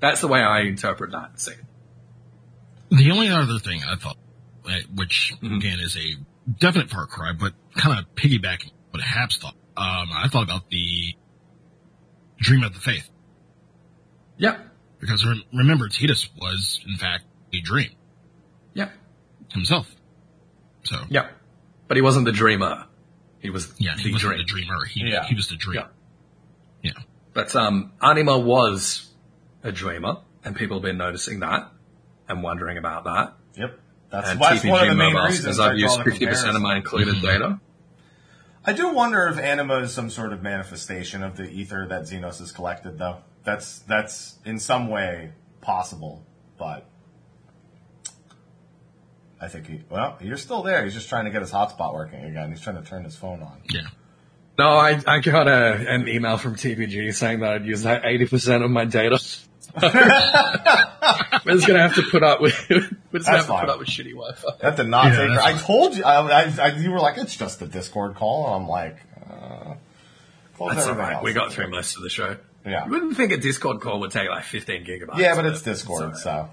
That's 0.00 0.22
the 0.22 0.28
way 0.28 0.40
I 0.40 0.60
interpret 0.60 1.12
that 1.12 1.38
scene. 1.38 1.66
The 2.90 3.10
only 3.10 3.28
other 3.28 3.58
thing 3.58 3.82
I 3.86 3.96
thought, 3.96 4.16
eh, 4.70 4.80
which 4.94 5.34
again 5.42 5.80
is 5.80 5.98
a 5.98 6.14
definite 6.58 6.88
Far 6.88 7.06
Cry, 7.06 7.32
but 7.38 7.52
kind 7.74 7.98
of 7.98 8.14
piggybacking 8.14 8.70
what 8.90 9.02
Haps 9.02 9.36
thought, 9.36 9.56
um, 9.76 10.08
I 10.14 10.28
thought 10.32 10.44
about 10.44 10.70
the 10.70 11.14
Dream 12.38 12.62
of 12.62 12.74
the 12.74 12.80
Fayth. 12.80 13.08
Yeah. 14.36 14.58
Because 15.00 15.24
re- 15.24 15.46
remember, 15.54 15.88
Tidus 15.88 16.28
was, 16.40 16.80
in 16.86 16.96
fact, 16.96 17.24
a 17.52 17.60
dream 17.60 17.90
Yeah. 18.74 18.90
himself. 19.52 19.90
So, 20.84 20.96
Yeah. 21.08 21.28
But 21.88 21.96
he 21.96 22.02
wasn't 22.02 22.24
the 22.26 22.32
dreamer. 22.32 22.84
He 23.38 23.50
was 23.50 23.72
yeah, 23.78 23.94
the 23.96 24.02
he 24.02 24.12
wasn't 24.12 24.30
dream. 24.34 24.38
the 24.38 24.44
dreamer. 24.44 24.84
He, 24.86 25.00
Yeah. 25.08 25.24
he 25.24 25.34
was 25.34 25.48
the 25.48 25.56
dreamer. 25.56 25.88
Yeah. 26.82 26.92
Yeah. 26.96 27.02
But 27.32 27.54
um, 27.54 27.92
Anima 28.02 28.38
was 28.38 29.08
a 29.62 29.70
dreamer, 29.72 30.16
and 30.44 30.56
people 30.56 30.78
have 30.78 30.82
been 30.82 30.96
noticing 30.98 31.40
that 31.40 31.70
and 32.28 32.42
wondering 32.42 32.76
about 32.78 33.04
that. 33.04 33.34
Yep. 33.56 33.80
That's, 34.10 34.30
and 34.30 34.40
that's 34.40 34.64
one 34.64 34.82
of 34.82 34.88
the 34.88 34.94
main 34.94 35.12
Mobile 35.12 35.26
reasons 35.26 35.44
says 35.44 35.60
I 35.60 35.70
I've 35.72 35.78
used 35.78 36.00
fifty 36.02 36.26
percent 36.26 36.56
of 36.56 36.62
my 36.62 36.76
included 36.76 37.16
Mhm. 37.16 37.22
data. 37.22 37.60
I 38.66 38.72
do 38.72 38.88
wonder 38.90 39.28
if 39.28 39.38
anima 39.38 39.78
is 39.78 39.94
some 39.94 40.10
sort 40.10 40.32
of 40.32 40.42
manifestation 40.42 41.22
of 41.22 41.36
the 41.36 41.48
ether 41.48 41.86
that 41.86 42.02
Zenos 42.02 42.40
has 42.40 42.50
collected, 42.50 42.98
though. 42.98 43.18
That's 43.44 43.78
that's 43.80 44.38
in 44.44 44.58
some 44.58 44.88
way 44.88 45.30
possible, 45.60 46.26
but 46.58 46.84
I 49.40 49.46
think 49.46 49.68
he. 49.68 49.82
Well, 49.88 50.18
you're 50.20 50.36
still 50.36 50.64
there. 50.64 50.82
He's 50.84 50.94
just 50.94 51.08
trying 51.08 51.26
to 51.26 51.30
get 51.30 51.42
his 51.42 51.52
hotspot 51.52 51.94
working 51.94 52.24
again. 52.24 52.50
He's 52.50 52.60
trying 52.60 52.82
to 52.82 52.88
turn 52.88 53.04
his 53.04 53.14
phone 53.14 53.40
on. 53.40 53.60
Yeah. 53.70 53.82
No, 54.58 54.70
I, 54.70 55.00
I 55.06 55.20
got 55.20 55.48
a, 55.48 55.86
an 55.88 56.08
email 56.08 56.38
from 56.38 56.56
TPG 56.56 57.14
saying 57.14 57.40
that 57.40 57.52
I'd 57.52 57.66
used 57.66 57.84
like 57.84 58.02
80% 58.02 58.64
of 58.64 58.70
my 58.70 58.86
data. 58.86 59.22
We're 59.82 61.52
just 61.54 61.66
gonna 61.66 61.80
have 61.80 61.94
to 61.94 62.02
put 62.10 62.22
up 62.22 62.40
with, 62.40 62.54
we're 62.70 62.80
just 62.80 62.90
gonna 62.90 63.10
That's 63.12 63.26
have 63.28 63.40
to 63.42 63.46
fine. 63.48 63.60
put 63.66 63.70
up 63.70 63.78
with 63.78 63.88
shitty 63.88 64.12
Wi-Fi. 64.12 64.48
That 64.60 64.76
did 64.76 64.88
not 64.88 65.06
Yeah, 65.12 65.16
take. 65.26 65.30
that's 65.36 65.44
I 65.44 65.58
told 65.58 65.96
you. 65.96 66.04
I, 66.04 66.42
I, 66.44 66.52
I, 66.62 66.68
you 66.76 66.90
were 66.90 66.98
like, 67.00 67.18
it's 67.18 67.36
just 67.36 67.60
a 67.62 67.66
Discord 67.66 68.14
call. 68.14 68.46
And 68.46 68.62
I'm 68.62 68.68
like, 68.68 68.96
uh, 69.30 69.74
close 70.56 70.74
That's 70.74 70.82
everything 70.86 71.00
alright. 71.00 71.14
else. 71.16 71.24
We 71.24 71.32
got 71.32 71.52
through 71.52 71.70
most 71.70 71.96
of 71.96 72.02
the 72.02 72.10
show. 72.10 72.36
Yeah. 72.64 72.84
You 72.86 72.90
wouldn't 72.90 73.16
think 73.16 73.32
a 73.32 73.36
Discord 73.36 73.80
call 73.80 74.00
would 74.00 74.10
take 74.10 74.28
like 74.28 74.44
15 74.44 74.84
gigabytes. 74.84 75.18
Yeah, 75.18 75.34
but 75.36 75.46
it's 75.46 75.62
Discord, 75.62 76.10
it's 76.10 76.22
so 76.22 76.48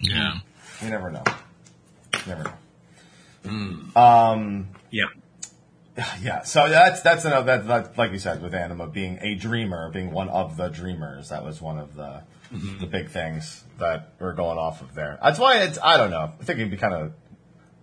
Yeah. 0.00 0.34
you 0.82 0.90
never 0.90 1.10
know. 1.10 1.22
You 2.14 2.20
never 2.26 2.44
know. 2.44 2.52
Yeah. 4.90 5.04
Yeah, 6.20 6.42
so 6.42 6.68
that's 6.68 7.02
that's 7.02 7.24
another 7.24 7.46
that, 7.58 7.68
that 7.68 7.96
like 7.98 8.10
you 8.10 8.18
said 8.18 8.42
with 8.42 8.52
Anima 8.52 8.88
being 8.88 9.16
a 9.22 9.36
dreamer, 9.36 9.90
being 9.92 10.10
one 10.10 10.28
of 10.28 10.56
the 10.56 10.66
dreamers. 10.68 11.28
That 11.28 11.44
was 11.44 11.62
one 11.62 11.78
of 11.78 11.94
the 11.94 12.22
the 12.50 12.86
big 12.86 13.08
things 13.08 13.64
that 13.78 14.14
we're 14.18 14.34
going 14.34 14.58
off 14.58 14.80
of 14.82 14.94
there. 14.94 15.18
That's 15.22 15.38
why 15.38 15.62
it's 15.62 15.78
I 15.82 15.96
don't 15.96 16.10
know. 16.10 16.32
I 16.40 16.44
think 16.44 16.58
it'd 16.58 16.70
be 16.70 16.76
kind 16.76 16.94
of 16.94 17.12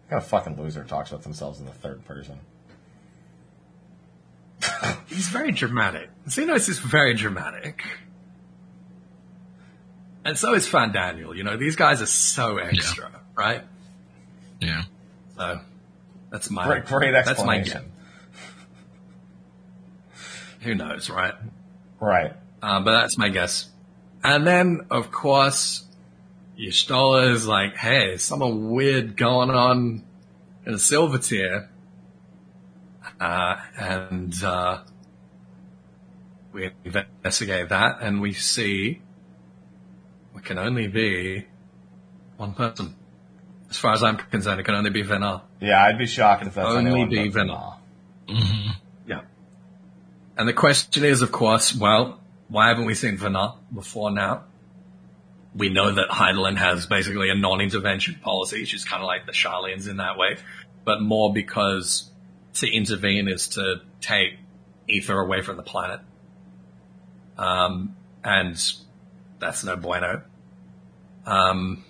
kind 0.09 0.21
of 0.21 0.27
fucking 0.27 0.61
loser 0.61 0.83
talks 0.83 1.09
about 1.11 1.23
themselves 1.23 1.59
in 1.59 1.65
the 1.65 1.71
third 1.71 2.05
person. 2.05 2.39
He's 5.07 5.27
very 5.29 5.51
dramatic. 5.51 6.09
Zenos 6.27 6.69
is 6.69 6.79
very 6.79 7.13
dramatic. 7.15 7.83
And 10.23 10.37
so 10.37 10.53
is 10.53 10.67
Fandaniel. 10.69 11.35
You 11.35 11.43
know, 11.43 11.57
these 11.57 11.75
guys 11.75 12.01
are 12.01 12.05
so 12.05 12.57
extra, 12.57 13.09
right? 13.35 13.63
Yeah. 14.59 14.83
So 15.35 15.59
that's 16.29 16.51
my 16.51 16.65
Great, 16.65 16.85
great 16.85 17.11
That's 17.11 17.43
my 17.43 17.57
guess. 17.57 17.65
explanation. 17.67 17.91
Who 20.61 20.75
knows, 20.75 21.09
right? 21.09 21.33
Right. 21.99 22.33
Uh, 22.61 22.81
but 22.81 23.01
that's 23.01 23.17
my 23.17 23.29
guess. 23.29 23.70
And 24.23 24.45
then, 24.45 24.87
of 24.91 25.11
course, 25.11 25.85
Y'shtola 26.57 27.31
is 27.31 27.47
like, 27.47 27.75
hey, 27.75 28.17
something 28.17 28.69
weird 28.71 29.17
going 29.17 29.49
on 29.49 30.03
in 30.65 30.73
Silvertear. 30.73 31.67
Uh, 33.19 33.55
and, 33.77 34.43
uh, 34.43 34.81
we 36.53 36.69
investigate 36.83 37.69
that 37.69 38.01
and 38.01 38.19
we 38.21 38.33
see 38.33 39.01
it 40.41 40.45
can 40.45 40.57
only 40.57 40.87
be 40.87 41.45
one 42.37 42.53
person. 42.53 42.95
As 43.69 43.77
far 43.77 43.93
as 43.93 44.03
I'm 44.03 44.17
concerned, 44.17 44.59
it 44.59 44.63
can 44.63 44.75
only 44.75 44.89
be 44.89 45.03
Venat. 45.03 45.41
Yeah, 45.59 45.83
I'd 45.83 45.97
be 45.97 46.07
shocked 46.07 46.45
if 46.45 46.55
that's 46.55 46.67
Only 46.67 47.05
be 47.05 47.29
but 47.29 47.33
Venom. 47.33 47.73
hmm 48.27 48.71
Yeah. 49.07 49.21
And 50.37 50.47
the 50.47 50.53
question 50.53 51.03
is, 51.03 51.21
of 51.21 51.31
course, 51.31 51.75
well, 51.75 52.19
why 52.51 52.67
haven't 52.67 52.83
we 52.85 52.93
seen 52.93 53.17
Venat 53.17 53.55
before 53.73 54.11
now? 54.11 54.43
We 55.55 55.69
know 55.69 55.89
that 55.89 56.09
Hydaelyn 56.09 56.57
has 56.57 56.85
basically 56.85 57.29
a 57.29 57.35
non-intervention 57.35 58.19
policy. 58.21 58.65
She's 58.65 58.83
kind 58.83 59.01
of 59.01 59.07
like 59.07 59.25
the 59.25 59.31
Sharlayans 59.31 59.89
in 59.89 59.97
that 59.97 60.17
way, 60.17 60.37
but 60.83 61.01
more 61.01 61.33
because 61.33 62.11
to 62.55 62.69
intervene 62.69 63.29
is 63.29 63.49
to 63.49 63.81
take 64.01 64.33
ether 64.87 65.17
away 65.17 65.41
from 65.41 65.55
the 65.55 65.63
planet. 65.63 66.01
Um, 67.37 67.95
and 68.23 68.61
that's 69.39 69.63
no 69.63 69.77
bueno. 69.77 70.23
Um, 71.25 71.85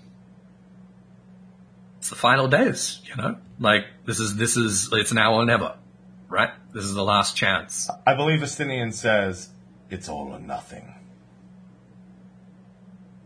it's 1.97 2.09
the 2.09 2.15
final 2.15 2.47
days, 2.47 3.01
you 3.05 3.15
know, 3.15 3.37
like 3.59 3.85
this 4.05 4.19
is, 4.19 4.35
this 4.35 4.57
is, 4.57 4.89
it's 4.91 5.11
now 5.11 5.33
or 5.33 5.45
never, 5.45 5.75
right? 6.29 6.51
This 6.71 6.83
is 6.83 6.93
the 6.93 7.03
last 7.03 7.35
chance. 7.35 7.89
I 8.05 8.13
believe 8.13 8.41
Estinian 8.41 8.93
says 8.93 9.49
it's 9.91 10.09
all 10.09 10.29
or 10.33 10.39
nothing. 10.39 10.95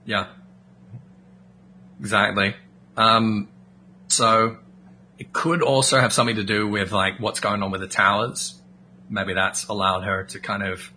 Yeah. 0.05 0.27
Exactly. 1.99 2.55
Um, 2.97 3.47
so 4.07 4.57
it 5.17 5.31
could 5.31 5.61
also 5.61 5.99
have 5.99 6.11
something 6.11 6.35
to 6.35 6.43
do 6.43 6.67
with 6.67 6.91
like 6.91 7.19
what's 7.19 7.39
going 7.39 7.63
on 7.63 7.71
with 7.71 7.81
the 7.81 7.87
towers. 7.87 8.61
Maybe 9.09 9.33
that's 9.33 9.65
allowed 9.65 10.01
her 10.01 10.23
to 10.25 10.39
kind 10.39 10.63
of, 10.63 10.91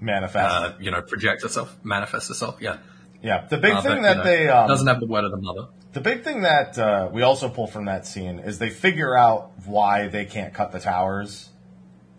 Manifest. 0.00 0.54
uh, 0.54 0.72
you 0.80 0.90
know, 0.90 1.02
project 1.02 1.42
herself, 1.42 1.76
manifest 1.84 2.28
herself. 2.28 2.56
Yeah. 2.60 2.78
yeah, 3.22 3.46
the 3.46 3.56
big 3.58 3.72
Uh, 3.74 3.82
thing 3.82 4.02
but, 4.02 4.02
that 4.02 4.10
you 4.10 4.16
know, 4.16 4.24
they 4.24 4.48
um, 4.48 4.68
doesn't 4.68 4.86
have 4.86 5.00
the 5.00 5.06
word 5.06 5.24
of 5.24 5.30
the 5.30 5.36
mother. 5.36 5.68
The 5.92 6.00
big 6.00 6.24
thing 6.24 6.42
that 6.42 6.78
uh, 6.78 7.08
we 7.12 7.22
also 7.22 7.48
pull 7.48 7.66
from 7.66 7.86
that 7.86 8.06
scene 8.06 8.38
is 8.40 8.58
they 8.58 8.68
figure 8.70 9.16
out 9.16 9.52
why 9.64 10.08
they 10.08 10.24
can't 10.26 10.52
cut 10.52 10.72
the 10.72 10.80
towers 10.80 11.48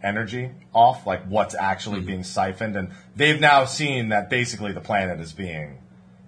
energy 0.04 0.52
off, 0.74 1.06
like 1.08 1.24
what's 1.26 1.56
actually 1.56 2.02
being 2.02 2.24
siphoned, 2.24 2.76
and 2.76 2.90
they've 3.16 3.40
now 3.40 3.66
seen 3.66 4.10
that 4.10 4.30
basically 4.30 4.72
the 4.72 4.82
planet 4.82 5.20
is 5.20 5.34
being 5.34 5.80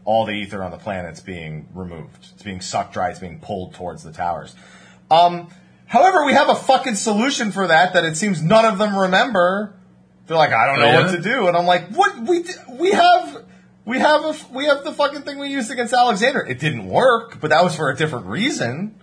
all 0.06 0.26
the 0.26 0.32
ether 0.34 0.64
on 0.64 0.72
the 0.72 0.78
planet's 0.78 1.20
being 1.20 1.68
removed. 1.74 2.30
It's 2.34 2.44
being 2.44 2.62
sucked 2.62 2.94
dry. 2.94 3.10
It's 3.12 3.20
being 3.20 3.40
pulled 3.40 3.74
towards 3.76 4.04
the 4.04 4.12
towers. 4.12 4.56
Um, 5.12 5.50
however, 5.86 6.26
we 6.26 6.34
have 6.34 6.50
a 6.50 6.56
fucking 6.56 6.96
solution 6.96 7.52
for 7.52 7.68
that 7.68 7.94
that 7.94 8.06
it 8.06 8.16
seems 8.18 8.42
none 8.42 8.66
of 8.66 8.78
them 8.78 8.96
remember. 8.98 9.76
They're 10.28 10.38
like, 10.38 10.52
I 10.52 10.68
don't 10.68 10.80
know 10.80 10.86
Oh, 10.86 10.92
yeah? 10.92 11.02
what 11.06 11.12
to 11.16 11.22
do, 11.22 11.48
and 11.48 11.58
I'm 11.58 11.66
like, 11.66 11.90
what? 11.90 12.20
We 12.20 12.44
we 12.72 12.92
have. 12.92 13.46
We 13.86 13.98
have 13.98 14.24
a, 14.24 14.36
we 14.54 14.66
have 14.66 14.84
the 14.84 14.92
fucking 14.92 15.24
thing 15.24 15.40
we 15.40 15.48
used 15.48 15.72
against 15.72 15.94
Alexander. 15.94 16.46
It 16.46 16.60
didn't 16.60 16.88
work, 16.88 17.40
but 17.42 17.50
that 17.50 17.64
was 17.64 17.76
for 17.76 17.90
a 17.90 17.96
different 17.96 18.28
reason. 18.28 18.99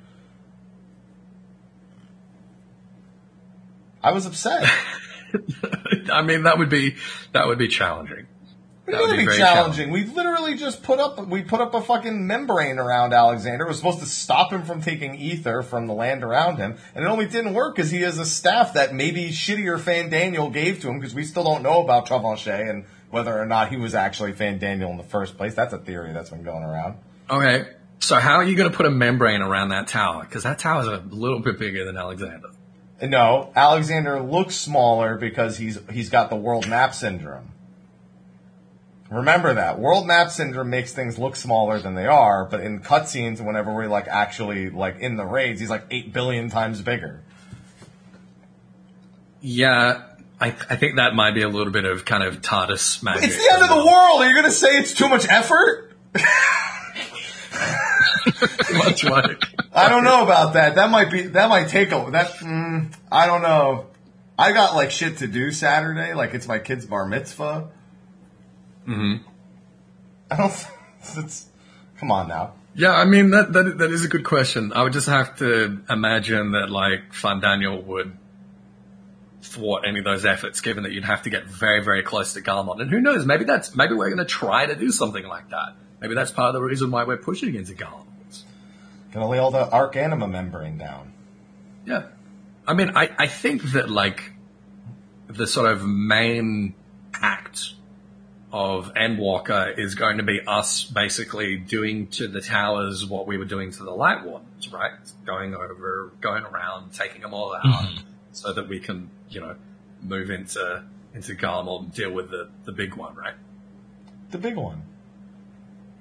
I 4.06 4.12
was 4.12 4.24
upset. 4.24 4.62
I 6.12 6.22
mean, 6.22 6.44
that 6.44 6.58
would 6.58 6.70
be, 6.70 6.94
that 7.32 7.48
would 7.48 7.58
be 7.58 7.66
challenging. 7.66 8.28
That 8.86 9.00
would 9.00 9.10
be 9.10 9.16
be 9.16 9.24
very 9.24 9.38
challenging. 9.38 9.90
We 9.90 10.04
literally 10.04 10.56
just 10.56 10.84
put 10.84 11.00
up 11.00 11.26
we 11.26 11.42
put 11.42 11.60
up 11.60 11.74
a 11.74 11.82
fucking 11.82 12.24
membrane 12.24 12.78
around 12.78 13.12
Alexander. 13.12 13.64
It 13.64 13.68
was 13.68 13.78
supposed 13.78 13.98
to 13.98 14.06
stop 14.06 14.52
him 14.52 14.62
from 14.62 14.80
taking 14.80 15.16
ether 15.16 15.62
from 15.62 15.88
the 15.88 15.92
land 15.92 16.22
around 16.22 16.58
him, 16.58 16.76
and 16.94 17.04
it 17.04 17.08
only 17.08 17.26
didn't 17.26 17.52
work 17.52 17.74
because 17.74 17.90
he 17.90 18.02
has 18.02 18.16
a 18.18 18.24
staff 18.24 18.74
that 18.74 18.94
maybe 18.94 19.30
shittier 19.30 19.76
Fandaniel 19.76 20.52
gave 20.52 20.82
to 20.82 20.88
him 20.88 21.00
because 21.00 21.16
we 21.16 21.24
still 21.24 21.42
don't 21.42 21.64
know 21.64 21.82
about 21.82 22.06
Travanchet 22.06 22.70
and 22.70 22.84
whether 23.10 23.36
or 23.36 23.46
not 23.46 23.70
he 23.70 23.76
was 23.76 23.96
actually 23.96 24.34
Fandaniel 24.34 24.90
in 24.90 24.98
the 24.98 25.02
first 25.02 25.36
place. 25.36 25.54
That's 25.54 25.72
a 25.72 25.78
theory 25.78 26.12
that's 26.12 26.30
been 26.30 26.44
going 26.44 26.62
around. 26.62 26.98
Okay. 27.28 27.72
So 27.98 28.20
how 28.20 28.36
are 28.36 28.44
you 28.44 28.54
going 28.54 28.70
to 28.70 28.76
put 28.76 28.86
a 28.86 28.90
membrane 28.90 29.42
around 29.42 29.70
that 29.70 29.88
tower? 29.88 30.22
Because 30.22 30.44
that 30.44 30.60
tower 30.60 30.82
is 30.82 30.86
a 30.86 31.02
little 31.10 31.40
bit 31.40 31.58
bigger 31.58 31.84
than 31.84 31.96
Alexander. 31.96 32.50
No, 33.02 33.52
Alexander 33.54 34.20
looks 34.20 34.56
smaller 34.56 35.16
because 35.18 35.58
he's 35.58 35.78
he's 35.90 36.08
got 36.08 36.30
the 36.30 36.36
world 36.36 36.68
map 36.68 36.94
syndrome. 36.94 37.52
Remember 39.10 39.54
that 39.54 39.78
world 39.78 40.06
map 40.06 40.30
syndrome 40.30 40.70
makes 40.70 40.92
things 40.92 41.18
look 41.18 41.36
smaller 41.36 41.78
than 41.78 41.94
they 41.94 42.06
are, 42.06 42.46
but 42.46 42.60
in 42.60 42.80
cutscenes, 42.80 43.44
whenever 43.44 43.72
we're 43.72 43.86
like 43.86 44.08
actually 44.08 44.70
like 44.70 44.98
in 44.98 45.16
the 45.16 45.24
raids, 45.24 45.60
he's 45.60 45.70
like 45.70 45.84
eight 45.90 46.12
billion 46.12 46.48
times 46.48 46.80
bigger. 46.80 47.22
Yeah, 49.40 50.02
I, 50.40 50.48
I 50.48 50.76
think 50.76 50.96
that 50.96 51.14
might 51.14 51.34
be 51.34 51.42
a 51.42 51.48
little 51.48 51.72
bit 51.72 51.84
of 51.84 52.04
kind 52.04 52.24
of 52.24 52.40
TARDIS 52.40 53.02
magic. 53.02 53.24
It's 53.24 53.36
the 53.36 53.52
end 53.52 53.62
of 53.62 53.68
the 53.68 53.76
world. 53.76 54.20
Are 54.20 54.28
you 54.28 54.34
going 54.34 54.46
to 54.46 54.50
say 54.50 54.78
it's 54.78 54.92
too 54.92 55.08
much 55.08 55.28
effort? 55.28 55.92
Much 58.74 59.04
like 59.04 59.42
I 59.72 59.88
don't 59.88 60.04
know 60.04 60.22
about 60.22 60.54
that. 60.54 60.74
That 60.74 60.90
might 60.90 61.10
be 61.10 61.22
that 61.22 61.48
might 61.48 61.68
take 61.68 61.92
a 61.92 62.08
that. 62.12 62.32
Mm, 62.36 62.94
I 63.10 63.26
don't 63.26 63.42
know. 63.42 63.86
I 64.38 64.52
got 64.52 64.74
like 64.74 64.90
shit 64.90 65.18
to 65.18 65.26
do 65.26 65.50
Saturday. 65.52 66.14
Like 66.14 66.34
it's 66.34 66.48
my 66.48 66.58
kid's 66.58 66.86
bar 66.86 67.06
mitzvah. 67.06 67.68
Mm-hmm. 68.86 69.28
I 70.30 70.36
don't. 70.36 70.66
It's, 71.18 71.46
come 71.98 72.10
on 72.10 72.26
now. 72.26 72.54
Yeah, 72.74 72.90
I 72.90 73.04
mean 73.04 73.30
that, 73.30 73.52
that 73.52 73.78
that 73.78 73.90
is 73.92 74.04
a 74.04 74.08
good 74.08 74.24
question. 74.24 74.72
I 74.74 74.82
would 74.82 74.92
just 74.92 75.06
have 75.06 75.36
to 75.36 75.80
imagine 75.88 76.50
that 76.52 76.68
like 76.68 77.12
Fandaniel 77.12 77.84
would 77.84 78.18
thwart 79.40 79.84
any 79.86 80.00
of 80.00 80.04
those 80.04 80.26
efforts, 80.26 80.60
given 80.60 80.82
that 80.82 80.90
you'd 80.90 81.04
have 81.04 81.22
to 81.22 81.30
get 81.30 81.44
very 81.44 81.80
very 81.80 82.02
close 82.02 82.32
to 82.32 82.42
Garmon. 82.42 82.80
And 82.80 82.90
who 82.90 83.00
knows? 83.00 83.24
Maybe 83.24 83.44
that's 83.44 83.76
maybe 83.76 83.94
we're 83.94 84.08
going 84.08 84.18
to 84.18 84.24
try 84.24 84.66
to 84.66 84.74
do 84.74 84.90
something 84.90 85.24
like 85.26 85.48
that. 85.50 85.76
Maybe 86.00 86.14
that's 86.14 86.30
part 86.30 86.54
of 86.54 86.60
the 86.60 86.66
reason 86.66 86.90
why 86.90 87.04
we're 87.04 87.16
pushing 87.16 87.54
into 87.54 87.72
Garmon. 87.74 88.06
Gonna 89.12 89.28
lay 89.28 89.38
all 89.38 89.50
the 89.50 89.68
arc 89.70 89.96
anima 89.96 90.28
membrane 90.28 90.76
down. 90.76 91.12
Yeah. 91.86 92.08
I 92.66 92.74
mean, 92.74 92.92
I, 92.96 93.10
I 93.18 93.26
think 93.28 93.62
that 93.72 93.88
like 93.88 94.32
the 95.28 95.46
sort 95.46 95.70
of 95.70 95.86
main 95.86 96.74
act 97.14 97.72
of 98.52 98.92
Endwalker 98.94 99.76
is 99.78 99.94
going 99.94 100.18
to 100.18 100.22
be 100.22 100.40
us 100.46 100.84
basically 100.84 101.56
doing 101.56 102.06
to 102.08 102.28
the 102.28 102.40
towers 102.40 103.04
what 103.06 103.26
we 103.26 103.38
were 103.38 103.44
doing 103.44 103.70
to 103.72 103.84
the 103.84 103.90
Light 103.90 104.24
Wardens, 104.24 104.72
right? 104.72 104.92
Going 105.24 105.54
over, 105.54 106.12
going 106.20 106.44
around, 106.44 106.92
taking 106.92 107.22
them 107.22 107.34
all 107.34 107.54
out 107.54 107.64
Mhm. 107.64 108.02
so 108.32 108.52
that 108.52 108.68
we 108.68 108.80
can, 108.80 109.10
you 109.30 109.40
know, 109.40 109.56
move 110.02 110.30
into, 110.30 110.84
into 111.14 111.34
Garlemald 111.34 111.82
and 111.84 111.94
deal 111.94 112.12
with 112.12 112.30
the, 112.30 112.48
the 112.64 112.72
big 112.72 112.94
one, 112.94 113.14
right? 113.14 113.34
The 114.30 114.38
big 114.38 114.56
one. 114.56 114.82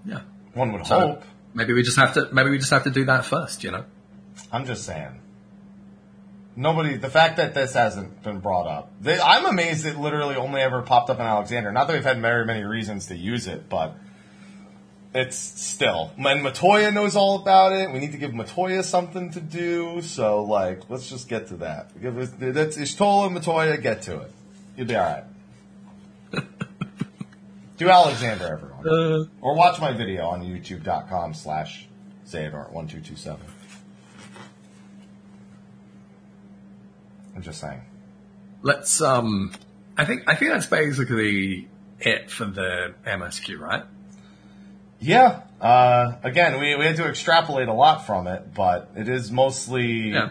Yeah. 0.05 0.21
One 0.53 0.71
would 0.73 0.85
So- 0.85 0.99
hope. 0.99 1.23
Maybe 1.53 1.71
we 1.73 1.83
just 1.83 1.97
have 1.97 2.13
to, 2.15 2.27
maybe 2.33 2.49
we 2.49 2.57
just 2.57 2.71
have 2.71 2.83
to 2.83 2.89
do 2.91 3.05
that 3.05 3.23
first, 3.23 3.63
you 3.63 3.71
know? 3.71 3.85
I'm 4.51 4.65
just 4.65 4.83
saying. 4.83 5.21
Nobody. 6.57 6.95
The 6.95 7.09
fact 7.09 7.37
that 7.37 7.53
this 7.53 7.73
hasn't 7.73 8.23
been 8.23 8.39
brought 8.39 8.67
up, 8.67 8.91
they, 9.01 9.19
I'm 9.19 9.45
amazed 9.45 9.85
it 9.85 9.97
literally 9.97 10.35
only 10.35 10.61
ever 10.61 10.81
popped 10.81 11.09
up 11.09 11.19
in 11.19 11.25
Alexander. 11.25 11.71
Not 11.71 11.87
that 11.87 11.93
we've 11.93 12.03
had 12.03 12.21
very 12.21 12.45
many 12.45 12.63
reasons 12.63 13.07
to 13.07 13.15
use 13.15 13.47
it, 13.47 13.67
but 13.69 13.95
it's 15.13 15.37
still. 15.37 16.11
And 16.17 16.45
Matoya 16.45 16.93
knows 16.93 17.15
all 17.17 17.41
about 17.41 17.73
it. 17.73 17.91
We 17.91 17.99
need 17.99 18.13
to 18.13 18.17
give 18.17 18.31
Matoya 18.31 18.83
something 18.83 19.31
to 19.31 19.41
do. 19.41 20.01
So, 20.01 20.43
like, 20.43 20.89
let's 20.89 21.09
just 21.09 21.27
get 21.27 21.47
to 21.47 21.57
that. 21.57 21.89
That's 22.01 22.77
Y'shtola 22.77 23.27
and 23.27 23.37
Matoya. 23.37 23.81
Get 23.81 24.03
to 24.03 24.21
it. 24.21 24.31
You'll 24.77 24.87
be 24.87 24.95
all 24.95 25.03
right. 25.03 26.43
do 27.77 27.89
Alexander, 27.89 28.45
everyone. 28.45 28.74
Uh, 28.86 29.25
Or 29.41 29.55
watch 29.55 29.79
my 29.81 29.91
video 29.93 30.27
on 30.27 30.43
youtube.com 30.43 31.33
slash 31.33 31.88
Zayadart1227. 32.27 33.38
I'm 37.36 37.41
just 37.41 37.59
saying. 37.59 37.81
let's, 38.61 39.01
um, 39.01 39.51
I 39.97 40.05
think, 40.05 40.23
I 40.27 40.36
think 40.36 40.51
that's 40.51 40.67
basically 40.67 41.67
it 41.99 42.29
for 42.31 42.45
the 42.45 42.93
MSQ, 43.05 43.59
right? 43.59 43.83
Yeah. 44.99 45.41
Uh, 45.59 46.13
again, 46.23 46.59
we, 46.59 46.75
we 46.75 46.86
had 46.86 46.95
to 46.97 47.05
extrapolate 47.07 47.67
a 47.67 47.73
lot 47.73 48.05
from 48.05 48.27
it, 48.27 48.53
but 48.53 48.91
it 48.95 49.09
is 49.09 49.31
mostly, 49.31 50.11
Yeah. 50.11 50.29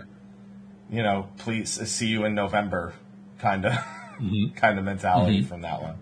you 0.90 1.02
know, 1.02 1.28
please 1.38 1.70
see 1.90 2.06
you 2.06 2.24
in 2.24 2.34
November 2.34 2.92
kind 3.38 3.66
of 3.66 3.72
Mm-hmm. 3.72 4.54
kind 4.56 4.78
of 4.78 4.84
mentality 4.84 5.42
from 5.42 5.62
that 5.62 5.82
one. 5.82 5.96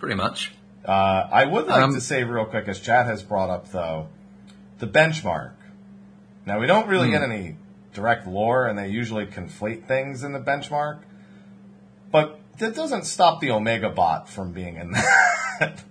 Pretty 0.00 0.16
much. 0.16 0.52
Uh, 0.84 1.28
I 1.30 1.44
would 1.44 1.66
like 1.66 1.82
Um, 1.82 1.94
to 1.94 2.00
say 2.00 2.24
real 2.24 2.46
quick, 2.46 2.66
as 2.66 2.80
Chad 2.80 3.06
has 3.06 3.22
brought 3.22 3.50
up, 3.50 3.70
though, 3.70 4.08
the 4.78 4.86
benchmark. 4.86 5.52
Now, 6.46 6.58
we 6.58 6.66
don't 6.66 6.88
really 6.88 7.06
Hmm. 7.08 7.12
get 7.12 7.22
any 7.22 7.56
direct 7.92 8.26
lore, 8.26 8.66
and 8.66 8.78
they 8.78 8.88
usually 8.88 9.26
conflate 9.26 9.84
things 9.86 10.24
in 10.24 10.32
the 10.32 10.40
benchmark, 10.40 11.00
but 12.10 12.40
that 12.58 12.74
doesn't 12.74 13.04
stop 13.04 13.40
the 13.40 13.50
Omega 13.50 13.90
bot 13.90 14.28
from 14.28 14.52
being 14.52 14.76
in 14.76 14.90
that. 15.60 15.82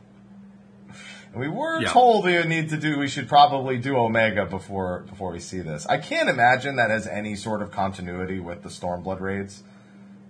we 1.35 1.47
were 1.47 1.79
Yeah. 1.81 1.89
told 1.89 2.25
we 2.25 2.41
need 2.45 2.69
to 2.69 2.77
do, 2.77 2.97
we 2.97 3.07
should 3.07 3.29
probably 3.29 3.77
do 3.77 3.95
Omega 3.95 4.45
before 4.45 5.01
before 5.07 5.31
we 5.31 5.39
see 5.39 5.59
this. 5.59 5.85
I 5.85 5.97
can't 5.97 6.29
imagine 6.29 6.77
that 6.77 6.89
has 6.89 7.05
any 7.05 7.35
sort 7.35 7.61
of 7.61 7.71
continuity 7.71 8.39
with 8.39 8.63
the 8.63 8.69
Stormblood 8.69 9.19
raids. 9.21 9.61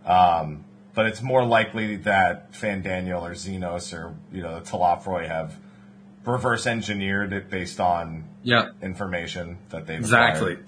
Um, 0.06 0.66
but 0.94 1.06
it's 1.06 1.22
more 1.22 1.46
likely 1.46 1.98
that 1.98 2.52
Fandaniel 2.54 3.22
or 3.22 3.32
Zenos 3.32 3.94
or 3.94 4.16
you 4.32 4.42
know 4.42 4.60
the 4.60 4.66
Telophoroi 4.66 5.28
have 5.28 5.56
reverse 6.26 6.68
engineered 6.68 7.34
it 7.34 7.50
based 7.50 7.80
on 7.80 8.26
Yeah, 8.44 8.70
information 8.82 9.58
that 9.70 9.88
they've 9.88 10.00
exactly. 10.00 10.54
acquired. 10.54 10.66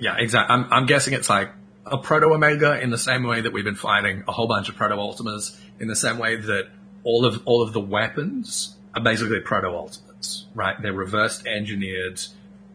Yeah, 0.00 0.16
exactly. 0.18 0.54
I'm, 0.54 0.72
I'm 0.72 0.86
guessing 0.86 1.14
it's 1.14 1.28
like 1.28 1.50
a 1.86 1.98
proto 1.98 2.32
omega 2.32 2.80
in 2.80 2.90
the 2.90 2.98
same 2.98 3.24
way 3.24 3.40
that 3.40 3.52
we've 3.52 3.64
been 3.64 3.74
fighting 3.74 4.24
a 4.28 4.32
whole 4.32 4.46
bunch 4.46 4.68
of 4.68 4.76
proto 4.76 4.94
ultimas, 4.96 5.56
in 5.80 5.88
the 5.88 5.96
same 5.96 6.18
way 6.18 6.36
that 6.36 6.68
all 7.04 7.24
of 7.24 7.42
all 7.46 7.62
of 7.62 7.72
the 7.72 7.80
weapons 7.80 8.76
are 8.94 9.02
basically 9.02 9.40
proto 9.40 9.68
ultimates, 9.68 10.46
right? 10.54 10.80
They're 10.80 10.92
reverse 10.92 11.44
engineered 11.46 12.20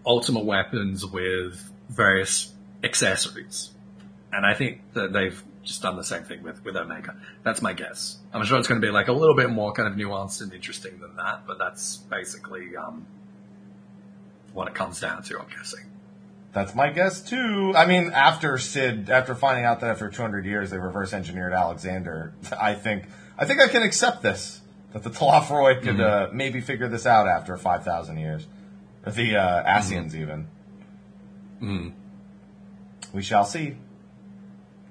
ultima 0.06 0.40
weapons 0.42 1.06
with 1.06 1.72
various 1.90 2.54
accessories, 2.84 3.72
and 4.32 4.46
I 4.46 4.54
think 4.54 4.82
that 4.94 5.14
they've 5.14 5.42
just 5.64 5.82
done 5.82 5.96
the 5.96 6.04
same 6.04 6.24
thing 6.24 6.44
with 6.44 6.64
with 6.64 6.76
omega. 6.76 7.16
That's 7.44 7.62
my 7.62 7.74
guess. 7.74 8.18
I'm 8.34 8.44
sure 8.46 8.60
it's 8.60 8.68
going 8.68 8.82
to 8.82 8.86
be 8.86 8.92
like 8.92 9.08
a 9.08 9.14
little 9.14 9.36
bit 9.36 9.50
more 9.50 9.72
kind 9.74 9.88
of 9.88 9.98
nuanced 9.98 10.42
and 10.42 10.54
interesting 10.54 11.00
than 11.00 11.16
that, 11.16 11.48
but 11.48 11.58
that's 11.58 11.98
basically 11.98 12.76
um, 12.76 13.08
what 14.54 14.68
it 14.68 14.74
comes 14.74 15.00
down 15.00 15.24
to. 15.24 15.40
I'm 15.40 15.48
guessing. 15.50 15.86
That's 16.54 16.76
my 16.76 16.90
guess 16.90 17.22
too. 17.22 17.74
I 17.76 17.86
mean, 17.86 18.12
after 18.14 18.58
Cid, 18.58 19.10
after 19.10 19.34
finding 19.34 19.66
out 19.66 19.80
that 19.80 19.90
after 19.90 20.10
200 20.10 20.46
years 20.46 20.70
they 20.70 20.78
reverse 20.78 21.14
engineered 21.14 21.54
Alexander, 21.54 22.34
I 22.60 22.76
think 22.76 23.06
I 23.38 23.46
think 23.46 23.60
I 23.60 23.68
can 23.68 23.84
accept 23.84 24.22
this 24.22 24.62
that 24.94 25.04
the 25.04 25.10
Telophoroi 25.10 25.82
could 25.82 26.00
uh, 26.00 26.30
maybe 26.32 26.62
figure 26.62 26.88
this 26.88 27.08
out 27.08 27.28
after 27.28 27.58
5,000 27.58 28.18
years, 28.18 28.46
the 29.08 29.36
uh, 29.36 29.64
Ascians 29.64 30.14
even. 30.14 30.48
Mm. 31.60 31.94
We 33.12 33.24
shall 33.24 33.44
see. 33.44 33.78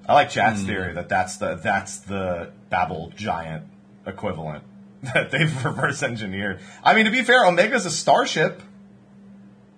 I 0.07 0.13
like 0.13 0.29
Chat's 0.29 0.61
hmm. 0.61 0.67
theory 0.67 0.93
that 0.93 1.09
that's 1.09 1.37
the 1.37 1.55
that's 1.55 1.99
the 1.99 2.51
Babil 2.71 3.15
giant 3.15 3.65
equivalent 4.05 4.63
that 5.13 5.31
they've 5.31 5.65
reverse 5.65 6.03
engineered. 6.03 6.59
I 6.83 6.93
mean, 6.93 7.05
to 7.05 7.11
be 7.11 7.23
fair, 7.23 7.45
Omega's 7.45 7.85
a 7.85 7.91
starship, 7.91 8.61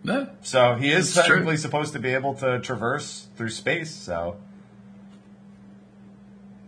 No, 0.03 0.29
so 0.41 0.75
he 0.75 0.91
is 0.91 1.13
true. 1.13 1.23
technically 1.23 1.57
supposed 1.57 1.93
to 1.93 1.99
be 1.99 2.13
able 2.13 2.35
to 2.35 2.59
traverse 2.59 3.27
through 3.35 3.49
space. 3.49 3.93
So, 3.93 4.37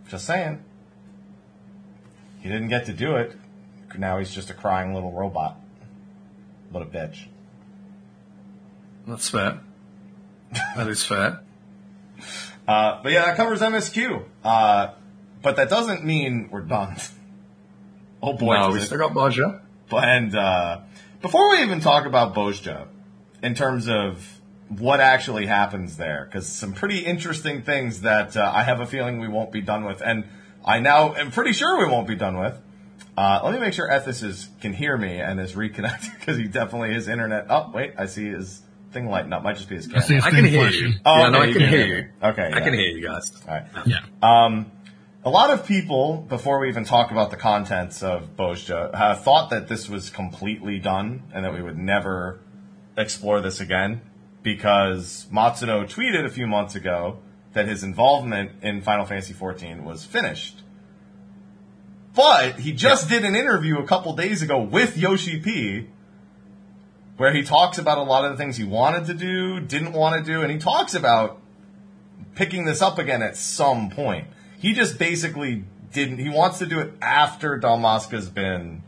just 0.08 0.24
saying, 0.24 0.62
he 2.40 2.48
didn't 2.48 2.68
get 2.68 2.86
to 2.86 2.92
do 2.92 3.16
it. 3.16 3.36
Now 3.96 4.18
he's 4.18 4.30
just 4.30 4.50
a 4.50 4.54
crying 4.54 4.94
little 4.94 5.12
robot. 5.12 5.58
What 6.70 6.82
a 6.82 6.86
bitch. 6.86 7.26
that's 9.06 9.28
fair. 9.30 9.60
That 10.76 10.88
is 10.88 11.02
fair. 11.04 11.40
Uh, 12.68 13.00
but 13.02 13.12
yeah, 13.12 13.24
that 13.24 13.36
covers 13.36 13.60
MSQ. 13.60 14.24
Uh, 14.44 14.88
but 15.42 15.56
that 15.56 15.70
doesn't 15.70 16.04
mean 16.04 16.50
we're 16.52 16.60
done. 16.60 16.96
oh 18.22 18.34
boy, 18.34 18.54
no, 18.54 18.70
we 18.70 18.80
still 18.80 18.98
got 18.98 19.12
Bozja. 19.12 19.62
And 19.90 20.36
uh, 20.36 20.82
before 21.22 21.50
we 21.50 21.62
even 21.62 21.80
talk 21.80 22.04
about 22.04 22.34
Bozja, 22.34 22.88
in 23.42 23.54
terms 23.54 23.88
of 23.88 24.40
what 24.68 25.00
actually 25.00 25.46
happens 25.46 25.96
there, 25.96 26.28
because 26.30 26.46
some 26.46 26.74
pretty 26.74 26.98
interesting 26.98 27.62
things 27.62 28.02
that 28.02 28.36
uh, 28.36 28.52
I 28.54 28.64
have 28.64 28.80
a 28.80 28.86
feeling 28.86 29.18
we 29.18 29.28
won't 29.28 29.50
be 29.50 29.62
done 29.62 29.84
with. 29.84 30.02
And 30.02 30.24
I 30.62 30.80
now 30.80 31.14
am 31.14 31.30
pretty 31.30 31.52
sure 31.54 31.78
we 31.78 31.90
won't 31.90 32.06
be 32.06 32.16
done 32.16 32.38
with. 32.38 32.60
Uh, 33.16 33.40
let 33.42 33.54
me 33.54 33.60
make 33.60 33.72
sure 33.72 33.88
Ethis 33.88 34.22
is, 34.22 34.48
can 34.60 34.72
hear 34.74 34.96
me 34.96 35.18
and 35.18 35.40
is 35.40 35.56
reconnected 35.56 36.12
because 36.18 36.36
he 36.36 36.44
definitely 36.44 36.92
his 36.92 37.08
internet. 37.08 37.46
Oh 37.48 37.70
wait, 37.72 37.94
I 37.96 38.06
see 38.06 38.26
his 38.26 38.62
thing 38.92 39.06
lighting 39.08 39.32
up. 39.32 39.42
Might 39.42 39.56
just 39.56 39.68
be 39.68 39.76
his 39.76 39.92
I 39.94 40.00
see 40.00 40.14
camera. 40.14 40.16
his 40.16 40.24
I 40.24 40.30
can 40.30 40.44
hear 40.44 40.60
flashing. 40.62 40.92
you. 40.92 40.98
Oh, 41.04 41.18
yeah, 41.18 41.28
no, 41.30 41.40
I 41.40 41.52
can 41.52 41.60
you 41.60 41.66
hear 41.66 41.78
you. 41.80 41.84
hear 41.86 42.02
me. 42.22 42.28
Okay, 42.28 42.42
I 42.42 42.48
yeah. 42.48 42.60
can 42.64 42.74
hear 42.74 42.88
you 42.88 43.02
guys. 43.06 43.32
All 43.46 43.54
right. 43.54 43.66
Yeah. 43.86 43.98
Um, 44.22 44.72
a 45.24 45.30
lot 45.30 45.50
of 45.50 45.66
people, 45.66 46.24
before 46.28 46.58
we 46.60 46.68
even 46.68 46.84
talk 46.84 47.10
about 47.10 47.30
the 47.30 47.36
contents 47.36 48.02
of 48.02 48.36
Bozja, 48.36 48.94
have 48.94 49.22
thought 49.22 49.50
that 49.50 49.68
this 49.68 49.88
was 49.88 50.10
completely 50.10 50.78
done 50.78 51.24
and 51.34 51.44
that 51.44 51.52
we 51.52 51.60
would 51.62 51.76
never 51.78 52.40
explore 52.96 53.40
this 53.40 53.60
again 53.60 54.00
because 54.42 55.26
Matsuno 55.32 55.84
tweeted 55.84 56.24
a 56.24 56.30
few 56.30 56.46
months 56.46 56.74
ago 56.74 57.18
that 57.52 57.66
his 57.66 57.82
involvement 57.82 58.62
in 58.62 58.80
Final 58.82 59.04
Fantasy 59.04 59.34
XIV 59.34 59.82
was 59.82 60.04
finished. 60.04 60.62
But 62.14 62.58
he 62.60 62.72
just 62.72 63.08
did 63.08 63.24
an 63.24 63.36
interview 63.36 63.78
a 63.78 63.86
couple 63.86 64.14
days 64.16 64.42
ago 64.42 64.60
with 64.62 64.96
Yoshi 64.96 65.40
P 65.40 65.88
where 67.18 67.34
he 67.34 67.42
talks 67.42 67.78
about 67.78 67.98
a 67.98 68.02
lot 68.02 68.24
of 68.24 68.30
the 68.30 68.36
things 68.36 68.56
he 68.56 68.64
wanted 68.64 69.04
to 69.06 69.14
do, 69.14 69.60
didn't 69.60 69.92
want 69.92 70.24
to 70.24 70.32
do, 70.32 70.40
and 70.40 70.50
he 70.50 70.56
talks 70.56 70.94
about 70.94 71.40
picking 72.34 72.64
this 72.64 72.80
up 72.80 72.98
again 72.98 73.22
at 73.22 73.36
some 73.36 73.90
point. 73.90 74.28
He 74.58 74.72
just 74.72 74.98
basically 74.98 75.64
didn't. 75.92 76.18
He 76.18 76.28
wants 76.28 76.58
to 76.60 76.66
do 76.66 76.78
it 76.78 76.92
after 77.02 77.58
Dalmasca's 77.58 78.28
been 78.28 78.82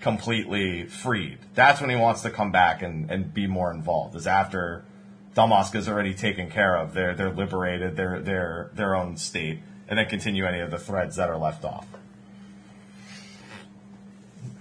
completely 0.00 0.84
freed. 0.84 1.38
That's 1.54 1.80
when 1.80 1.88
he 1.88 1.96
wants 1.96 2.22
to 2.22 2.30
come 2.30 2.52
back 2.52 2.82
and, 2.82 3.10
and 3.10 3.32
be 3.32 3.46
more 3.46 3.72
involved. 3.72 4.16
Is 4.16 4.26
after 4.26 4.84
Dalmasca's 5.34 5.88
already 5.88 6.12
taken 6.12 6.50
care 6.50 6.76
of. 6.76 6.92
They're 6.92 7.14
they're 7.14 7.32
liberated. 7.32 7.96
They're 7.96 8.20
they're 8.20 8.70
their 8.74 8.94
own 8.94 9.16
state, 9.16 9.60
and 9.88 9.98
then 9.98 10.06
continue 10.06 10.44
any 10.44 10.60
of 10.60 10.70
the 10.70 10.78
threads 10.78 11.16
that 11.16 11.30
are 11.30 11.38
left 11.38 11.64
off. 11.64 11.86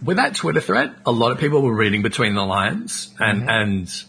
With 0.04 0.18
that 0.18 0.36
Twitter 0.36 0.62
thread, 0.62 0.96
a 1.06 1.12
lot 1.12 1.32
of 1.32 1.38
people 1.38 1.62
were 1.62 1.76
reading 1.76 2.02
between 2.02 2.34
the 2.36 2.46
lines 2.46 3.14
and 3.20 3.42
Mm-hmm. 3.42 3.50
and 3.50 4.04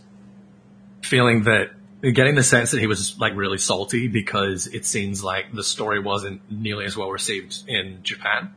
feeling 1.02 1.44
that 1.44 1.70
getting 2.00 2.34
the 2.34 2.42
sense 2.42 2.70
that 2.70 2.80
he 2.80 2.86
was 2.86 3.18
like 3.18 3.34
really 3.36 3.58
salty 3.58 4.08
because 4.08 4.66
it 4.66 4.84
seems 4.84 5.22
like 5.22 5.52
the 5.52 5.62
story 5.62 6.00
wasn't 6.00 6.40
nearly 6.50 6.84
as 6.84 6.96
well 6.96 7.10
received 7.10 7.68
in 7.68 7.98
Japan 8.02 8.52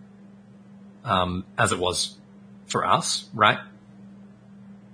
um, 1.04 1.46
as 1.58 1.72
it 1.72 1.80
was 1.80 2.16
for 2.68 2.86
us, 2.86 3.28
right? 3.34 3.60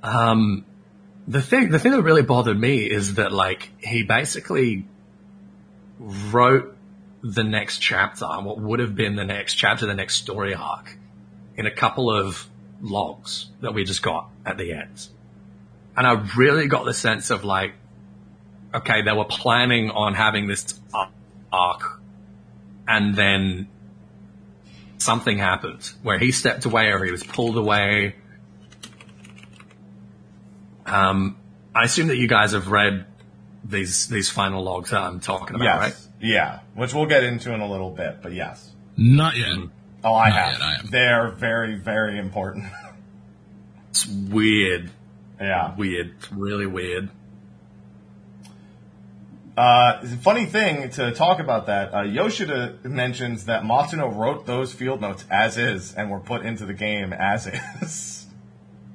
Um, 0.04 0.66
the 1.28 1.42
thing 1.42 1.70
the 1.70 1.80
thing 1.80 1.92
that 1.92 2.02
really 2.02 2.24
bothered 2.24 2.60
me 2.60 2.80
is 2.80 3.16
that 3.16 3.32
like 3.32 3.70
he 3.78 4.04
basically 4.04 4.86
wrote 6.00 6.76
the 7.22 7.44
next 7.44 7.78
chapter, 7.78 8.26
what 8.26 8.60
would 8.60 8.80
have 8.80 8.96
been 8.96 9.16
the 9.16 9.26
next 9.26 9.54
chapter, 9.56 9.86
the 9.86 9.94
next 9.94 10.16
story 10.16 10.56
arc 10.56 10.98
in 11.62 11.68
a 11.68 11.72
couple 11.72 12.10
of 12.10 12.50
logs 12.82 13.52
that 13.62 13.76
we 13.76 13.84
just 13.84 14.02
got 14.02 14.28
at 14.44 14.58
the 14.58 14.74
end. 14.74 15.08
And 15.96 16.08
I 16.08 16.14
really 16.36 16.66
got 16.68 16.86
the 16.86 16.94
sense 16.94 17.30
of 17.30 17.44
like, 17.44 17.74
okay, 18.74 19.04
they 19.04 19.12
were 19.12 19.26
planning 19.26 19.92
on 19.92 20.16
having 20.16 20.48
this 20.48 20.80
arc 21.54 22.02
and 22.88 23.16
then 23.16 23.68
something 24.98 25.38
happened 25.38 25.92
where 26.02 26.18
he 26.18 26.32
stepped 26.32 26.66
away 26.66 26.88
or 26.88 27.06
he 27.06 27.12
was 27.12 27.24
pulled 27.24 27.58
away. 27.58 28.16
Um, 30.88 31.38
I 31.76 31.84
assume 31.84 32.08
that 32.08 32.18
you 32.18 32.28
guys 32.28 32.54
have 32.54 32.70
read 32.70 33.06
these, 33.64 34.08
these 34.08 34.32
final 34.32 34.64
logs 34.64 34.90
that 34.90 35.04
I'm 35.04 35.20
talking 35.20 35.58
about, 35.58 35.66
yes, 35.66 35.80
right? 35.80 36.28
yeah, 36.28 36.60
which 36.74 36.96
we'll 36.96 37.06
get 37.06 37.24
into 37.24 37.54
in 37.54 37.62
a 37.62 37.70
little 37.70 37.92
bit, 37.92 38.24
but 38.24 38.34
yes. 38.34 38.72
Not 38.98 39.38
yet. 39.38 39.70
Oh, 40.04 40.14
I 40.14 40.32
have. 40.32 40.54
yet, 40.54 40.62
I 40.62 40.76
have. 40.78 40.92
They're 40.92 41.32
very 41.32 41.76
very 41.76 42.18
important. 42.18 42.66
It's 43.90 44.08
weird, 44.08 44.90
yeah. 45.40 45.76
weird, 45.76 46.16
really 46.32 46.66
weird. 46.66 47.10
Uh, 49.58 50.02
funny 50.22 50.46
thing 50.46 50.90
to 50.92 51.12
talk 51.12 51.40
about 51.40 51.66
that, 51.66 51.94
uh, 51.94 52.02
Yoshida 52.04 52.78
mentions 52.84 53.46
that 53.46 53.64
Matsuno 53.64 54.16
wrote 54.16 54.46
those 54.46 54.74
field 54.74 55.02
notes 55.02 55.26
as 55.30 55.58
is 55.58 55.94
and 55.94 56.10
were 56.10 56.20
put 56.20 56.46
into 56.46 56.66
the 56.66 56.74
game 56.74 57.12
as 57.12 57.48
is. 57.48 58.26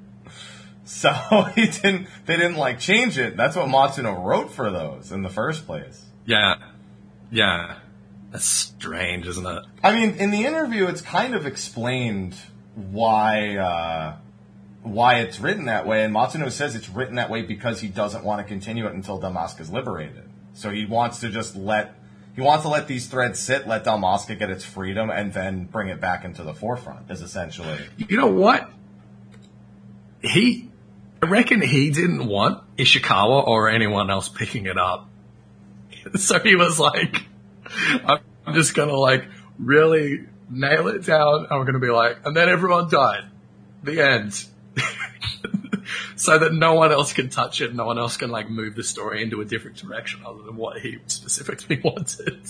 so 0.85 1.13
he 1.55 1.67
didn't, 1.67 2.09
they 2.25 2.37
didn't 2.37 2.57
like 2.57 2.81
change 2.81 3.19
it. 3.19 3.37
That's 3.37 3.55
what 3.55 3.69
Matsuno 3.69 4.25
wrote 4.25 4.51
for 4.51 4.71
those 4.71 5.13
in 5.13 5.23
the 5.23 5.29
first 5.29 5.67
place. 5.67 6.05
Yeah. 6.25 6.55
Yeah. 7.31 7.77
That's 8.37 8.45
strange, 8.45 9.27
isn't 9.27 9.47
it? 9.47 9.63
I 9.83 9.95
mean, 9.95 10.17
in 10.17 10.31
the 10.31 10.45
interview, 10.45 10.89
it's 10.89 11.01
kind 11.01 11.35
of 11.35 11.47
explained 11.47 12.35
why 12.75 13.57
uh, 13.57 14.17
why 14.83 15.21
it's 15.21 15.41
written 15.41 15.65
that 15.65 15.87
way, 15.87 16.05
and 16.05 16.15
Matsuno 16.15 16.53
says 16.53 16.77
it's 16.77 16.91
written 16.91 17.15
that 17.15 17.31
way 17.31 17.41
because 17.41 17.81
he 17.81 17.89
doesn't 17.89 18.25
want 18.25 18.43
to 18.43 18.45
continue 18.47 18.87
it 18.89 18.93
until 18.93 19.19
Dalmasca 19.19 19.63
is 19.63 19.71
liberated. 19.71 20.29
So 20.53 20.69
he 20.69 20.85
wants 20.85 21.21
to 21.21 21.31
just 21.31 21.57
let 21.57 21.95
he 22.35 22.43
wants 22.43 22.65
to 22.65 22.69
let 22.69 22.89
these 22.89 23.07
threads 23.07 23.39
sit, 23.39 23.67
let 23.67 23.87
Dalmasca 23.87 24.39
get 24.39 24.51
its 24.51 24.67
freedom, 24.67 25.09
and 25.09 25.33
then 25.33 25.65
bring 25.65 25.89
it 25.89 25.99
back 25.99 26.23
into 26.23 26.43
the 26.43 26.53
forefront. 26.53 27.11
Is 27.11 27.23
essentially 27.23 27.79
You 27.97 28.19
know 28.19 28.27
what? 28.27 28.71
He, 30.21 30.69
I 31.23 31.27
reckon 31.29 31.63
he 31.63 31.91
didn't 31.91 32.27
want 32.27 32.63
Ishikawa 32.77 33.47
or 33.47 33.71
anyone 33.71 34.11
else 34.11 34.29
picking 34.29 34.67
it 34.67 34.77
up. 34.77 35.09
So 36.17 36.39
he 36.39 36.55
was 36.55 36.79
like, 36.79 37.27
I'm 38.47 38.55
just 38.55 38.75
gonna 38.75 38.97
like 38.97 39.25
really 39.59 40.27
nail 40.49 40.89
it 40.89 41.05
down 41.05 41.47
and 41.51 41.59
we're 41.59 41.65
gonna 41.65 41.79
be 41.79 41.91
like, 41.91 42.19
and 42.25 42.37
then 42.37 42.49
everyone 42.49 42.89
died. 42.89 43.25
The 43.83 44.01
end. 44.01 44.45
so 46.17 46.39
that 46.39 46.53
no 46.53 46.75
one 46.75 46.93
else 46.93 47.13
can 47.13 47.29
touch 47.29 47.61
it, 47.61 47.75
no 47.75 47.87
one 47.87 47.99
else 47.99 48.17
can 48.17 48.31
like 48.31 48.51
move 48.51 48.75
the 48.75 48.85
story 48.85 49.23
into 49.23 49.41
a 49.41 49.45
different 49.45 49.77
direction 49.77 50.21
other 50.25 50.43
than 50.43 50.57
what 50.57 50.81
he 50.81 50.99
specifically 51.07 51.81
wanted. 51.85 52.41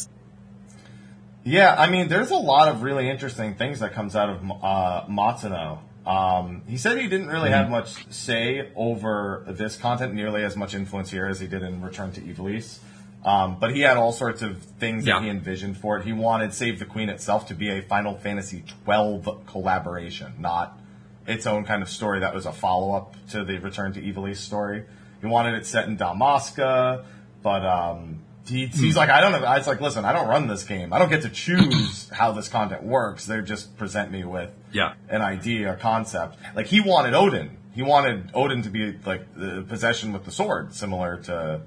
Yeah, 1.45 1.77
I 1.79 1.89
mean, 1.89 2.09
there's 2.09 2.31
a 2.31 2.37
lot 2.37 2.69
of 2.69 2.83
really 2.83 3.09
interesting 3.09 3.55
things 3.55 3.79
that 3.79 3.93
comes 3.93 4.17
out 4.17 4.31
of 4.31 4.43
uh, 4.63 5.05
Matsuno. 5.09 5.79
Um, 6.05 6.63
he 6.67 6.77
said 6.77 6.99
he 6.99 7.07
didn't 7.09 7.29
really 7.29 7.51
have 7.51 7.71
much 7.71 8.13
say 8.13 8.71
over 8.75 9.45
this 9.49 9.77
content, 9.77 10.15
nearly 10.15 10.43
as 10.43 10.57
much 10.57 10.75
influence 10.75 11.11
here 11.11 11.27
as 11.27 11.39
he 11.39 11.47
did 11.47 11.63
in 11.63 11.83
Return 11.83 12.13
to 12.13 12.21
Ivalice. 12.21 12.79
Um, 13.25 13.59
but 13.59 13.75
he 13.75 13.81
had 13.81 13.97
all 13.97 14.13
sorts 14.13 14.43
of 14.43 14.63
things 14.63 15.05
Yeah. 15.07 15.15
that 15.15 15.25
he 15.25 15.31
envisioned 15.31 15.77
for 15.79 15.99
it. 15.99 16.05
He 16.05 16.13
wanted 16.13 16.55
Save 16.55 16.79
the 16.79 16.85
Queen 16.85 17.09
itself 17.09 17.49
to 17.49 17.55
be 17.55 17.71
a 17.71 17.83
Final 17.83 18.15
Fantasy 18.17 18.63
XII 18.87 19.23
collaboration, 19.47 20.35
not 20.39 20.79
its 21.27 21.45
own 21.47 21.65
kind 21.65 21.83
of 21.83 21.89
story 21.89 22.21
that 22.21 22.33
was 22.35 22.47
a 22.47 22.53
follow 22.53 22.95
up 22.95 23.15
to 23.31 23.45
the 23.45 23.59
Return 23.59 23.93
to 23.95 24.01
Ivalice 24.01 24.37
story. 24.37 24.85
He 25.21 25.27
wanted 25.27 25.55
it 25.55 25.67
set 25.67 25.89
in 25.89 25.97
Dalmasca, 25.97 27.05
but 27.43 27.67
um, 27.67 28.21
he, 28.47 28.67
he's 28.67 28.97
like, 28.97 29.09
I 29.11 29.21
don't 29.21 29.33
know. 29.33 29.45
I 29.45 29.59
was 29.59 29.67
like, 29.67 29.81
listen, 29.81 30.05
I 30.05 30.13
don't 30.13 30.29
run 30.29 30.47
this 30.47 30.63
game. 30.63 30.93
I 30.93 31.01
don't 31.01 31.09
get 31.09 31.23
to 31.23 31.29
choose 31.31 32.09
how 32.13 32.31
this 32.31 32.49
content 32.49 32.85
works. 32.85 33.27
They 33.27 33.41
just 33.41 33.77
present 33.77 34.13
me 34.13 34.25
with 34.25 34.51
Yeah. 34.71 34.93
an 35.09 35.21
idea, 35.23 35.73
a 35.73 35.77
concept. 35.77 36.37
Like 36.55 36.67
he 36.67 36.81
wanted 36.81 37.15
Odin. 37.15 37.57
He 37.75 37.83
wanted 37.83 38.31
Odin 38.35 38.63
to 38.63 38.71
be 38.71 38.93
like 39.05 39.35
the 39.35 39.65
possession 39.69 40.13
with 40.13 40.25
the 40.25 40.31
sword, 40.31 40.75
similar 40.75 41.17
to 41.25 41.63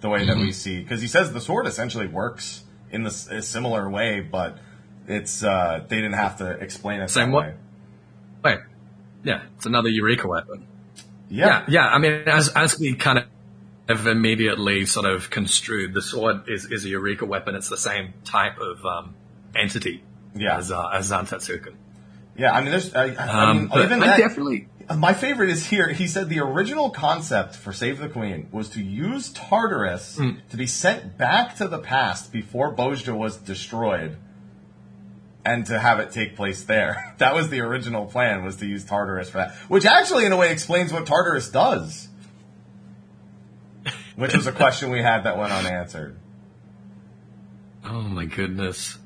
the 0.00 0.08
way 0.08 0.26
that 0.26 0.36
we 0.36 0.52
see. 0.52 0.80
Because 0.80 1.00
he 1.00 1.08
says 1.08 1.32
the 1.32 1.40
sword 1.40 1.66
essentially 1.66 2.06
works 2.06 2.64
in 2.90 3.02
this 3.02 3.26
a 3.28 3.42
similar 3.42 3.88
way, 3.90 4.20
but 4.20 4.58
it's 5.06 5.42
uh, 5.42 5.84
they 5.88 5.96
didn't 5.96 6.14
have 6.14 6.38
to 6.38 6.50
explain 6.50 7.00
it 7.00 7.10
Same 7.10 7.32
way. 7.32 7.54
Wait. 8.44 8.58
Yeah, 9.22 9.42
it's 9.56 9.66
another 9.66 9.88
Eureka 9.88 10.26
weapon. 10.28 10.66
Yeah, 11.28 11.46
Yeah, 11.46 11.64
yeah. 11.68 11.86
I 11.88 11.98
mean, 11.98 12.12
as 12.26 12.48
as 12.48 12.78
we 12.78 12.94
kind 12.94 13.18
of 13.18 13.24
have 13.88 14.06
immediately 14.06 14.86
sort 14.86 15.06
of 15.06 15.30
construed, 15.30 15.92
the 15.94 16.00
sword 16.02 16.48
is, 16.48 16.64
is 16.66 16.84
a 16.84 16.88
Eureka 16.88 17.26
weapon. 17.26 17.54
It's 17.54 17.68
the 17.68 17.76
same 17.76 18.14
type 18.24 18.58
of 18.58 18.84
um, 18.86 19.14
entity 19.54 20.02
Yeah. 20.34 20.56
as 20.58 20.72
uh, 20.72 20.88
as 20.94 21.10
Zantetsuken. 21.10 21.74
yeah. 22.36 22.52
I 22.52 22.62
mean, 22.62 22.70
there's. 22.70 22.94
I, 22.94 23.06
I 23.14 23.50
Um, 23.50 23.68
mean, 23.68 23.84
even 23.84 24.02
I 24.02 24.06
that, 24.06 24.18
definitely. 24.18 24.68
My 24.96 25.14
favorite 25.14 25.50
is 25.50 25.66
here. 25.66 25.88
He 25.88 26.08
said 26.08 26.28
the 26.28 26.40
original 26.40 26.90
concept 26.90 27.54
for 27.54 27.72
Save 27.72 27.98
the 27.98 28.08
Queen 28.08 28.48
was 28.50 28.68
to 28.70 28.82
use 28.82 29.30
Tartarus 29.32 30.16
Hmm. 30.16 30.30
to 30.50 30.56
be 30.56 30.66
sent 30.66 31.16
back 31.16 31.56
to 31.56 31.68
the 31.68 31.78
past 31.78 32.32
before 32.32 32.74
Bozja 32.74 33.16
was 33.16 33.36
destroyed 33.36 34.16
and 35.44 35.64
to 35.66 35.78
have 35.78 36.00
it 36.00 36.10
take 36.10 36.34
place 36.34 36.64
there. 36.64 37.14
That 37.18 37.34
was 37.34 37.50
the 37.50 37.60
original 37.60 38.06
plan 38.06 38.44
was 38.44 38.56
to 38.56 38.66
use 38.66 38.84
Tartarus 38.84 39.30
for 39.30 39.38
that. 39.38 39.54
Which 39.68 39.86
actually 39.86 40.26
in 40.26 40.32
a 40.32 40.36
way 40.36 40.50
explains 40.52 40.92
what 40.92 41.06
Tartarus 41.06 41.50
does. 41.50 42.08
Which 44.16 44.34
was 44.34 44.46
a 44.46 44.52
question 44.52 44.90
we 44.90 45.02
had 45.02 45.22
that 45.24 45.38
went 45.38 45.52
unanswered. 45.52 46.16
Oh 47.82 48.02
my 48.02 48.26
goodness. 48.26 48.98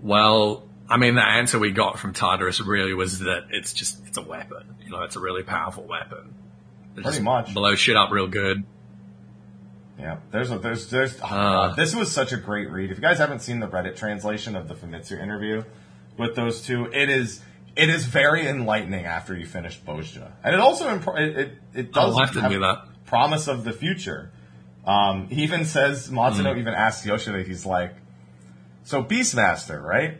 Well, 0.00 0.65
I 0.88 0.96
mean, 0.98 1.14
the 1.16 1.24
answer 1.26 1.58
we 1.58 1.72
got 1.72 1.98
from 1.98 2.12
Tartarus 2.12 2.60
really 2.60 2.94
was 2.94 3.18
that 3.20 3.46
it's 3.50 3.72
just 3.72 4.06
it's 4.06 4.16
a 4.18 4.22
weapon. 4.22 4.76
You 4.84 4.90
know, 4.90 5.02
it's 5.02 5.16
a 5.16 5.20
really 5.20 5.42
powerful 5.42 5.84
weapon. 5.84 6.34
It 6.96 7.02
Pretty 7.02 7.20
much. 7.22 7.52
blows 7.52 7.78
shit 7.78 7.96
up 7.96 8.10
real 8.10 8.28
good. 8.28 8.64
Yeah, 9.98 10.18
there's 10.30 10.50
a, 10.50 10.58
there's 10.58 10.88
there's 10.90 11.18
oh, 11.22 11.26
Uh. 11.26 11.74
This 11.74 11.94
was 11.94 12.12
such 12.12 12.32
a 12.32 12.36
great 12.36 12.70
read. 12.70 12.90
If 12.90 12.98
you 12.98 13.02
guys 13.02 13.18
haven't 13.18 13.40
seen 13.40 13.60
the 13.60 13.66
Reddit 13.68 13.96
translation 13.96 14.54
of 14.54 14.68
the 14.68 14.74
Famitsu 14.74 15.20
interview 15.20 15.64
with 16.18 16.36
those 16.36 16.62
two, 16.62 16.86
it 16.92 17.08
is 17.10 17.40
it 17.74 17.88
is 17.88 18.04
very 18.04 18.46
enlightening 18.46 19.06
after 19.06 19.36
you 19.36 19.46
finish 19.46 19.80
Bozja, 19.80 20.30
and 20.44 20.54
it 20.54 20.60
also 20.60 20.86
impro- 20.88 21.18
it 21.18 21.36
it, 21.38 21.52
it 21.74 21.92
does 21.92 22.14
I'll 22.14 22.18
have 22.24 22.32
to 22.34 22.40
have 22.42 22.50
do 22.52 22.60
that. 22.60 22.84
promise 23.06 23.48
of 23.48 23.64
the 23.64 23.72
future. 23.72 24.30
Um, 24.86 25.28
he 25.28 25.42
even 25.42 25.64
says 25.64 26.08
Matsuno 26.10 26.52
Hmm. 26.52 26.58
even 26.60 26.74
asks 26.74 27.04
Yoshida, 27.04 27.42
he's 27.42 27.66
like, 27.66 27.94
"So 28.84 29.02
Beastmaster, 29.02 29.82
right?" 29.82 30.18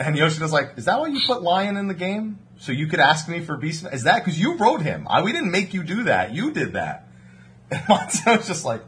And 0.00 0.16
Yoshida's 0.16 0.52
like, 0.52 0.74
"Is 0.76 0.84
that 0.84 1.00
why 1.00 1.08
you 1.08 1.20
put 1.26 1.42
Lion 1.42 1.76
in 1.76 1.88
the 1.88 1.94
game? 1.94 2.38
So 2.58 2.72
you 2.72 2.86
could 2.86 3.00
ask 3.00 3.28
me 3.28 3.40
for 3.40 3.56
Beastmaster? 3.58 3.94
Is 3.94 4.04
that 4.04 4.24
because 4.24 4.38
you 4.38 4.56
wrote 4.56 4.82
him? 4.82 5.06
I, 5.10 5.22
we 5.22 5.32
didn't 5.32 5.50
make 5.50 5.74
you 5.74 5.82
do 5.82 6.04
that. 6.04 6.32
You 6.34 6.52
did 6.52 6.72
that." 6.74 7.04
And 7.70 7.80
Matsuno's 7.82 8.46
just 8.46 8.64
like, 8.64 8.82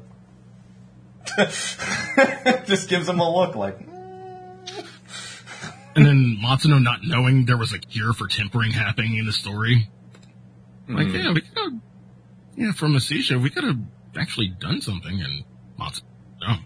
just 2.67 2.89
gives 2.89 3.09
him 3.09 3.21
a 3.21 3.31
look 3.31 3.55
like, 3.55 3.79
And 5.95 6.07
then 6.07 6.39
Matsuno 6.43 6.83
not 6.83 7.01
knowing 7.05 7.45
there 7.47 7.57
was 7.59 7.73
a 7.73 7.79
cure 7.79 8.13
for 8.13 8.27
tempering 8.29 8.73
happening 8.73 9.17
in 9.17 9.27
the 9.27 9.33
story. 9.33 9.89
Like, 10.89 11.09
Mm. 11.09 11.25
yeah, 11.25 11.33
we 11.33 11.41
could 11.43 11.59
have, 11.59 11.73
yeah, 12.57 12.73
from 12.73 12.95
Asisha, 12.95 13.41
we 13.41 13.51
could 13.51 13.65
have 13.65 13.79
actually 14.17 14.49
done 14.49 14.81
something. 14.81 15.21
And 15.21 15.45
Matsuno, 15.79 16.03
no, 16.41 16.57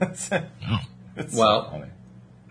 it's, 0.00 0.30
no. 0.30 0.78
it's 1.16 1.34
Well, 1.36 1.64
so 1.66 1.70
funny. 1.72 1.90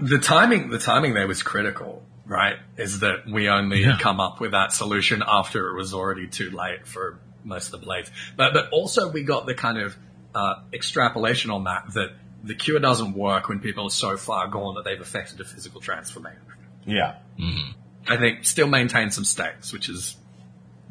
The 0.02 0.18
timing 0.20 0.70
the 0.70 0.80
timing 0.80 1.14
there 1.14 1.28
was 1.28 1.44
critical, 1.44 2.04
right? 2.26 2.56
Is 2.78 3.00
that 3.02 3.26
we 3.32 3.50
only 3.50 3.84
Yeah. 3.84 3.98
come 4.00 4.20
up 4.20 4.40
with 4.40 4.52
that 4.52 4.74
solution 4.74 5.24
after 5.26 5.70
it 5.70 5.76
was 5.78 5.94
already 5.94 6.28
too 6.28 6.50
late 6.52 6.88
for 6.88 7.20
most 7.44 7.68
of 7.74 7.80
the 7.80 7.86
blades. 7.86 8.12
But 8.36 8.54
but 8.54 8.70
also 8.72 9.10
we 9.12 9.24
got 9.24 9.46
the 9.46 9.54
kind 9.56 9.78
of 9.78 9.96
uh, 10.34 10.56
extrapolation 10.74 11.52
on 11.52 11.66
that 11.66 11.94
that 11.94 12.12
the 12.44 12.56
cure 12.56 12.80
doesn't 12.80 13.14
work 13.14 13.50
when 13.50 13.60
people 13.60 13.86
are 13.86 13.92
so 13.92 14.18
far 14.18 14.48
gone 14.48 14.76
that 14.76 14.84
they've 14.84 15.00
affected 15.02 15.40
a 15.40 15.46
physical 15.46 15.80
transformation. 15.82 16.42
Yeah. 16.86 17.16
I 18.08 18.18
think 18.18 18.46
still 18.46 18.68
maintain 18.68 19.12
some 19.12 19.24
stakes, 19.26 19.72
which 19.72 19.90
is 19.90 20.16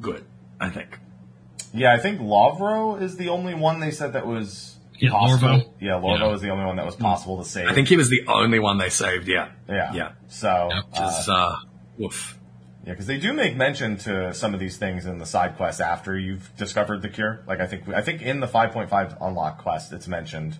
good. 0.00 0.24
I 0.60 0.70
think. 0.70 0.98
Yeah, 1.72 1.92
I 1.92 1.98
think 1.98 2.20
Lavro 2.20 3.00
is 3.00 3.16
the 3.16 3.28
only 3.30 3.54
one 3.54 3.80
they 3.80 3.90
said 3.90 4.12
that 4.12 4.26
was 4.26 4.76
Yeah, 5.00 5.10
possible. 5.10 5.48
Lorvo. 5.48 5.72
Yeah, 5.80 5.92
Lorvo 5.92 6.18
Yeah. 6.28 6.34
is 6.34 6.40
the 6.40 6.50
only 6.50 6.64
one 6.64 6.76
that 6.76 6.86
was 6.86 6.96
possible 6.96 7.38
to 7.42 7.48
save. 7.48 7.68
I 7.68 7.74
think 7.74 7.88
he 7.88 7.96
was 7.96 8.10
the 8.10 8.22
only 8.28 8.58
one 8.58 8.78
they 8.78 8.90
saved. 8.90 9.26
Yeah, 9.28 9.48
Yeah. 9.68 9.92
yeah. 9.92 10.08
So, 10.28 10.68
Yeah. 10.70 10.80
uh, 11.02 11.08
Is, 11.20 11.28
uh, 11.28 11.56
woof. 11.98 12.38
yeah, 12.84 12.92
because 12.92 13.06
they 13.06 13.18
do 13.18 13.32
make 13.32 13.56
mention 13.56 13.96
to 13.98 14.32
some 14.34 14.52
of 14.54 14.60
these 14.60 14.76
things 14.76 15.06
in 15.06 15.18
the 15.18 15.26
side 15.26 15.56
quests 15.56 15.80
after 15.80 16.18
you've 16.18 16.54
discovered 16.56 17.02
the 17.02 17.08
cure. 17.08 17.40
Like 17.46 17.60
I 17.60 17.66
think, 17.66 17.88
I 17.88 18.02
think 18.02 18.22
in 18.22 18.40
the 18.40 18.46
5.5 18.48 19.16
unlock 19.20 19.58
quest, 19.62 19.92
it's 19.92 20.06
mentioned 20.08 20.58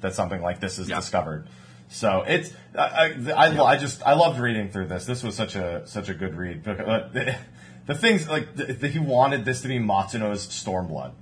that 0.00 0.14
something 0.14 0.40
like 0.42 0.60
this 0.60 0.78
is 0.78 0.88
Yeah. 0.88 0.96
discovered. 0.96 1.46
So 1.88 2.24
it's, 2.26 2.52
I, 2.76 3.14
I, 3.26 3.32
I, 3.32 3.64
I 3.72 3.76
just, 3.76 4.02
I 4.06 4.14
loved 4.14 4.40
reading 4.40 4.70
through 4.70 4.86
this. 4.86 5.04
This 5.04 5.22
was 5.22 5.34
such 5.36 5.54
a, 5.56 5.86
such 5.86 6.08
a 6.08 6.14
good 6.14 6.34
read. 6.34 6.62
Because, 6.62 6.80
uh, 6.88 7.08
the, 7.12 7.36
the 7.86 7.94
things 7.94 8.26
like 8.28 8.56
the, 8.56 8.72
the, 8.72 8.88
he 8.88 8.98
wanted 8.98 9.44
this 9.44 9.60
to 9.62 9.68
be 9.68 9.78
Matsuno's 9.78 10.46
Stormblood. 10.46 11.12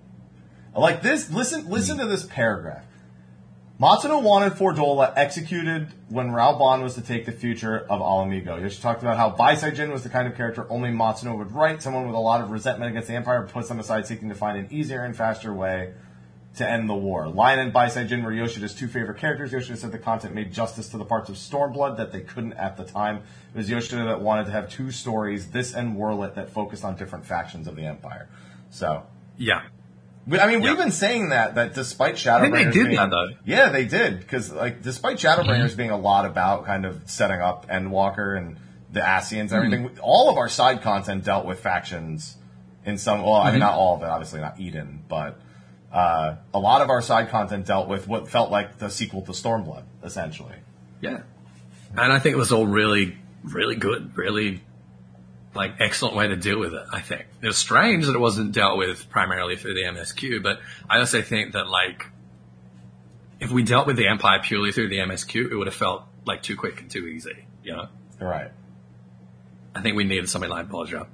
Like 0.77 1.03
this, 1.03 1.31
listen, 1.31 1.69
listen 1.69 1.99
to 1.99 2.07
this 2.07 2.25
paragraph. 2.25 2.85
Matsuno 3.81 4.23
wanted 4.23 4.53
Fordola 4.53 5.13
executed 5.17 5.89
when 6.11 6.29
Raubahn 6.29 6.83
was 6.83 6.97
to 6.97 7.01
take 7.01 7.25
the 7.25 7.33
future 7.33 7.79
of 7.79 8.01
Ala 8.01 8.27
Mhigo. 8.27 8.61
Yoshi 8.61 8.81
talked 8.81 9.01
about 9.01 9.17
how 9.17 9.31
Baisai 9.31 9.91
was 9.91 10.03
the 10.03 10.11
kind 10.11 10.29
of 10.29 10.37
character 10.37 10.71
only 10.71 10.91
Matsuno 10.91 11.39
would 11.39 11.53
write, 11.53 11.83
someone 11.83 12.07
with 12.07 12.15
a 12.15 12.19
lot 12.19 12.43
of 12.43 12.51
resentment 12.51 12.91
against 12.91 13.09
the 13.09 13.15
Empire, 13.15 13.49
puts 13.51 13.69
them 13.69 13.81
aside 13.81 14.07
seeking 14.07 14.29
to 14.29 14.35
find 14.35 14.59
an 14.59 14.69
easier 14.71 15.03
and 15.03 15.17
faster 15.17 15.55
way 15.55 15.95
to 16.57 16.69
end 16.69 16.91
the 16.91 16.95
war. 16.95 17.29
Lion 17.29 17.59
and 17.59 17.73
Baisai 17.73 18.23
were 18.23 18.33
Yoshida's 18.33 18.75
two 18.75 18.87
favorite 18.87 19.19
characters. 19.19 19.51
Yoshida 19.51 19.79
said 19.79 19.93
the 19.93 19.99
content 19.99 20.35
made 20.35 20.53
justice 20.53 20.91
to 20.91 20.99
the 20.99 21.05
parts 21.07 21.31
of 21.31 21.37
Stormblood 21.37 21.97
that 21.97 22.13
they 22.13 22.21
couldn't 22.21 22.55
at 22.55 22.77
the 22.77 22.85
time. 22.85 23.23
It 23.55 23.57
was 23.57 23.71
Yoshida 23.71 24.05
that 24.05 24.21
wanted 24.21 24.45
to 24.47 24.53
have 24.53 24.69
two 24.69 24.91
stories, 24.91 25.53
this 25.53 25.75
and 25.75 25.97
Werlyt, 25.97 26.35
that 26.35 26.51
focused 26.51 26.85
on 26.85 26.97
different 26.97 27.25
factions 27.25 27.67
of 27.67 27.77
the 27.77 27.87
Empire. 27.87 28.29
So, 28.69 29.07
Yeah, 29.39 29.63
I 30.27 30.47
mean, 30.47 30.63
Yeah. 30.63 30.71
we've 30.71 30.79
been 30.79 30.91
saying 30.91 31.31
that 31.31 31.55
that 31.55 31.75
despite 31.75 32.15
Shadowbringers, 32.15 32.39
I 32.39 32.41
think 32.41 32.55
they 32.55 32.65
did 32.65 32.87
being, 32.89 32.97
that, 32.97 33.11
though. 33.11 33.29
Yeah, 33.45 33.71
they 33.71 33.85
did 33.85 34.21
because 34.21 34.53
like 34.53 34.83
despite 34.83 35.17
Shadowbringers 35.17 35.69
mm-hmm. 35.69 35.77
being 35.77 35.91
a 35.91 35.97
lot 35.99 36.27
about 36.27 36.67
kind 36.67 36.85
of 36.85 37.03
setting 37.07 37.41
up 37.41 37.69
Endwalker 37.69 38.37
and 38.37 38.57
the 38.93 39.01
Ascians 39.01 39.41
and 39.41 39.51
mm-hmm. 39.51 39.55
everything, 39.75 39.99
all 40.03 40.31
of 40.31 40.37
our 40.37 40.49
side 40.49 40.83
content 40.83 41.25
dealt 41.25 41.47
with 41.47 41.61
factions 41.61 42.37
in 42.85 42.99
some. 42.99 43.23
Well, 43.23 43.35
I 43.35 43.45
mean, 43.47 43.53
mm-hmm. 43.55 43.61
not 43.61 43.75
all 43.75 43.97
of 43.97 44.03
it, 44.03 44.07
obviously 44.07 44.41
not 44.41 44.61
Eden, 44.61 45.05
but 45.09 45.41
uh, 45.93 46.37
a 46.55 46.59
lot 46.59 46.83
of 46.83 46.91
our 46.91 47.03
side 47.03 47.31
content 47.31 47.67
dealt 47.67 47.89
with 47.89 48.07
what 48.07 48.29
felt 48.29 48.51
like 48.51 48.79
the 48.79 48.91
sequel 48.91 49.23
to 49.23 49.33
Stormblood, 49.33 49.85
essentially. 50.05 50.55
yeah. 51.01 51.23
And 51.97 52.13
I 52.13 52.21
think 52.21 52.35
it 52.35 52.39
was 52.39 52.53
all 52.53 52.69
really, 52.69 53.17
really 53.43 53.75
good, 53.75 54.17
really 54.17 54.63
like 55.55 55.75
excellent 55.81 56.15
way 56.15 56.29
to 56.29 56.37
deal 56.37 56.59
with 56.59 56.75
it. 56.75 56.87
I 56.93 57.01
think 57.01 57.27
it 57.43 57.47
was 57.47 57.57
strange 57.57 58.07
that 58.07 58.15
it 58.15 58.21
wasn't 58.21 58.53
dealt 58.53 58.79
with 58.79 59.09
primarily 59.11 59.57
through 59.57 59.75
the 59.75 59.83
MSQ, 59.83 60.43
but 60.43 60.61
I 60.89 60.99
also 60.99 61.23
think 61.23 61.53
that 61.53 61.69
like 61.69 62.07
if 63.41 63.51
we 63.51 63.63
dealt 63.63 63.87
with 63.87 63.97
the 63.97 64.07
Empire 64.07 64.41
purely 64.43 64.71
through 64.71 64.89
the 64.89 64.99
MSQ, 64.99 65.51
it 65.51 65.57
would 65.57 65.67
have 65.67 65.75
felt 65.75 66.05
like 66.27 66.43
too 66.43 66.57
quick 66.57 66.81
and 66.81 66.91
too 66.91 67.07
easy. 67.07 67.47
You 67.65 67.77
know, 67.77 67.89
Right. 68.21 68.51
I 69.75 69.81
think 69.81 69.97
we 69.97 70.05
needed 70.05 70.29
something 70.29 70.51
like 70.51 70.69
Bolger. 70.69 71.07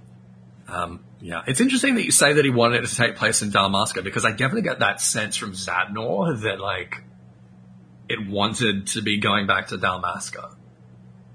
Um, 0.69 1.05
yeah, 1.21 1.43
it's 1.47 1.61
interesting 1.61 1.95
that 1.95 2.05
you 2.05 2.11
say 2.11 2.33
that 2.33 2.45
he 2.45 2.51
wanted 2.51 2.83
it 2.83 2.89
to 2.89 2.97
take 2.97 3.17
place 3.17 3.43
in 3.43 3.51
Dalmasca 3.51 4.03
because 4.03 4.25
I 4.25 4.31
definitely 4.31 4.63
get 4.63 4.81
that 4.81 5.01
sense 5.01 5.37
from 5.37 5.53
Zadnor 5.53 6.41
that 6.43 6.61
like 6.61 7.03
it 8.09 8.27
wanted 8.29 8.89
to 8.89 9.03
be 9.03 9.19
going 9.19 9.47
back 9.47 9.69
to 9.69 9.79
Dalmasca. 9.79 10.56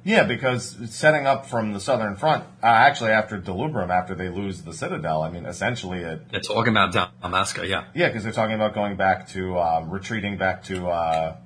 Yeah, 0.04 0.24
because 0.24 0.78
setting 0.90 1.28
up 1.28 1.46
from 1.46 1.74
the 1.74 1.80
southern 1.80 2.16
front, 2.16 2.44
uh, 2.64 2.66
actually 2.66 3.12
after 3.12 3.40
Delubrum, 3.40 3.90
after 3.90 4.16
they 4.16 4.30
lose 4.30 4.64
the 4.64 4.74
Citadel, 4.74 5.22
I 5.22 5.30
mean, 5.30 5.46
essentially 5.46 6.00
it 6.00 6.30
They're 6.32 6.40
talking 6.40 6.76
about 6.76 6.94
Dalmasca, 7.22 7.68
yeah. 7.68 7.86
Yeah, 7.94 8.08
because 8.08 8.24
they're 8.24 8.34
talking 8.34 8.56
about 8.56 8.74
going 8.74 8.96
back 8.98 9.28
to 9.30 9.60
um, 9.60 9.92
retreating 9.92 10.38
back 10.38 10.64
to 10.66 10.88
uh, 10.88 11.38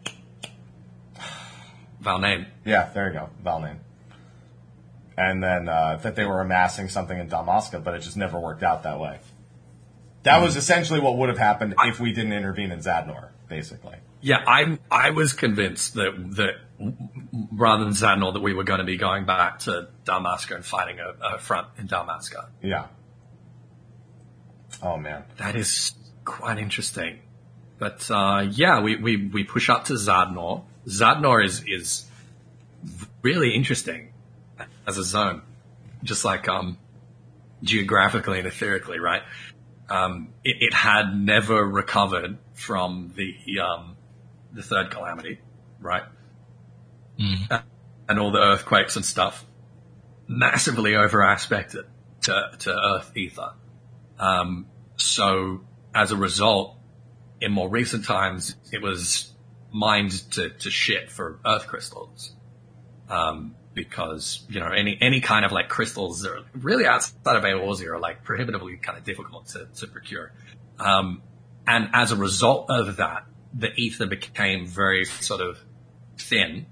Valname. 2.02 2.46
yeah, 2.64 2.90
there 2.94 3.08
you 3.08 3.14
go, 3.14 3.30
Valname. 3.44 3.80
And 5.18 5.44
then 5.44 5.68
uh, 5.68 5.98
that 6.04 6.16
they 6.16 6.26
were 6.26 6.40
amassing 6.40 6.88
something 6.88 7.18
in 7.18 7.30
Dalmasca, 7.30 7.84
but 7.84 7.94
it 7.94 8.00
just 8.00 8.18
never 8.18 8.40
worked 8.40 8.64
out 8.64 8.84
that 8.84 9.00
way. 9.00 9.20
That 10.24 10.42
was 10.42 10.56
essentially 10.56 11.00
what 11.00 11.18
would 11.18 11.30
have 11.30 11.38
happened 11.38 11.76
if 11.84 12.00
we 12.00 12.12
didn't 12.12 12.34
intervene 12.34 12.72
in 12.72 12.80
Zadnor, 12.80 13.30
basically. 13.48 13.96
Yeah, 14.22 14.44
I 14.46 14.80
I 14.90 15.12
was 15.12 15.34
convinced 15.34 15.94
that 15.96 16.14
that 16.36 16.56
rather 17.52 17.84
than 17.84 17.94
Zadnor 17.94 18.34
that 18.34 18.42
we 18.42 18.54
were 18.54 18.64
going 18.64 18.80
to 18.80 18.86
be 18.86 18.98
going 18.98 19.26
back 19.26 19.60
to 19.60 19.90
Dalmasca 20.06 20.56
and 20.56 20.66
fighting 20.66 21.00
a, 21.00 21.36
a 21.36 21.40
front 21.40 21.68
in 21.78 21.88
Dalmasca. 21.88 22.50
Yeah. 22.62 22.88
Oh 24.82 24.98
man. 24.98 25.24
That 25.38 25.56
is 25.56 25.94
quite 26.24 26.58
interesting. 26.58 27.20
But 27.78 28.10
uh, 28.10 28.48
yeah, 28.50 28.82
we, 28.82 28.96
we, 28.96 29.28
we 29.28 29.44
push 29.44 29.70
up 29.70 29.86
to 29.86 29.94
Zadnor. 29.94 30.64
Zadnor 30.88 31.44
is 31.44 31.64
is 31.68 32.06
really 33.22 33.54
interesting 33.54 34.14
as 34.88 34.98
a 34.98 35.04
zone, 35.04 35.42
just 36.04 36.24
like 36.24 36.48
um, 36.48 36.78
geographically 37.64 38.40
and 38.40 38.48
etherically, 38.48 39.00
right? 39.00 39.24
Um, 39.90 40.34
it, 40.44 40.58
it 40.60 40.74
had 40.74 41.16
never 41.16 41.64
recovered 41.64 42.38
from 42.54 43.14
the 43.16 43.60
um, 43.60 43.98
the 44.54 44.64
third 44.64 44.92
calamity, 44.92 45.40
right? 45.80 46.04
Mm. 47.20 47.64
And 48.08 48.20
all 48.20 48.32
the 48.32 48.40
earthquakes 48.40 48.96
and 48.96 49.06
stuff, 49.06 49.46
massively 50.28 50.96
over 50.96 51.22
aspected 51.22 51.86
to 52.24 52.52
to 52.60 52.72
Earth 52.72 53.12
ether. 53.16 53.54
Um, 54.20 54.68
so 54.98 55.62
as 55.94 56.12
a 56.12 56.18
result, 56.18 56.78
in 57.42 57.52
more 57.52 57.70
recent 57.70 58.06
times, 58.06 58.56
it 58.72 58.82
was 58.82 59.34
mined 59.72 60.12
to, 60.32 60.50
to 60.50 60.70
shit 60.70 61.12
for 61.12 61.40
earth 61.46 61.68
crystals. 61.68 62.34
Um, 63.10 63.56
because, 63.76 64.44
you 64.50 64.60
know, 64.60 64.68
any, 64.68 64.98
any 65.02 65.22
kind 65.22 65.46
of 65.46 65.52
like 65.52 65.70
crystals 65.70 66.22
that 66.22 66.32
are 66.32 66.40
really 66.56 66.88
outside 66.88 67.36
of 67.36 67.44
Eorzea 67.44 67.90
are 67.90 68.00
like 68.00 68.24
prohibitively 68.24 68.78
kind 68.78 68.98
of 68.98 69.04
difficult 69.04 69.48
to, 69.50 69.68
to 69.76 69.88
procure. 69.88 70.32
Um, 70.80 71.22
and 71.68 71.90
as 71.94 72.12
a 72.12 72.16
result 72.16 72.68
of 72.70 72.98
that, 72.98 73.26
the 73.54 73.72
ether 73.76 74.06
became 74.06 74.66
very 74.66 75.06
sort 75.06 75.42
of 75.42 75.60
thin. 76.18 76.66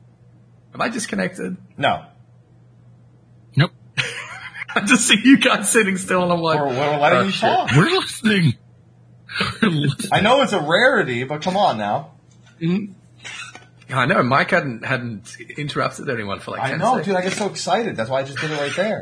Am 0.74 0.82
I 0.82 0.90
disconnected? 0.90 1.58
No. 1.78 2.06
Nope. 3.56 3.72
I 4.76 4.82
just 4.82 5.08
see 5.08 5.20
you 5.24 5.38
guys 5.38 5.70
sitting 5.70 5.98
still 5.98 6.24
and 6.24 6.32
I'm 6.32 6.42
like, 6.42 6.60
We're, 6.60 6.68
we're 6.68 7.00
letting 7.00 7.20
oh, 7.20 7.24
you 7.24 7.32
shit. 7.32 7.42
talk. 7.42 7.72
We're 7.76 7.90
listening. 7.90 8.54
We're 9.62 9.70
listening. 9.70 10.10
I 10.14 10.22
know 10.22 10.42
it's 10.42 10.54
a 10.54 10.62
rarity, 10.62 11.24
but 11.26 11.42
come 11.42 11.58
on 11.58 11.78
now. 11.78 12.12
I 14.00 14.06
know 14.06 14.24
Mike 14.24 14.52
hadn't 14.52 14.86
hadn't 14.86 15.38
interrupted 15.58 16.10
anyone 16.10 16.40
for 16.40 16.52
like 16.52 16.62
I 16.62 16.70
10 16.72 16.80
know, 16.80 16.86
seconds. 16.98 17.06
dude. 17.08 17.16
I 17.16 17.22
get 17.22 17.34
so 17.34 17.50
excited. 17.50 17.96
That's 17.96 18.10
why 18.10 18.22
I 18.22 18.24
just 18.24 18.40
did 18.40 18.52
it 18.52 18.60
right 18.60 18.76
there. 18.76 19.02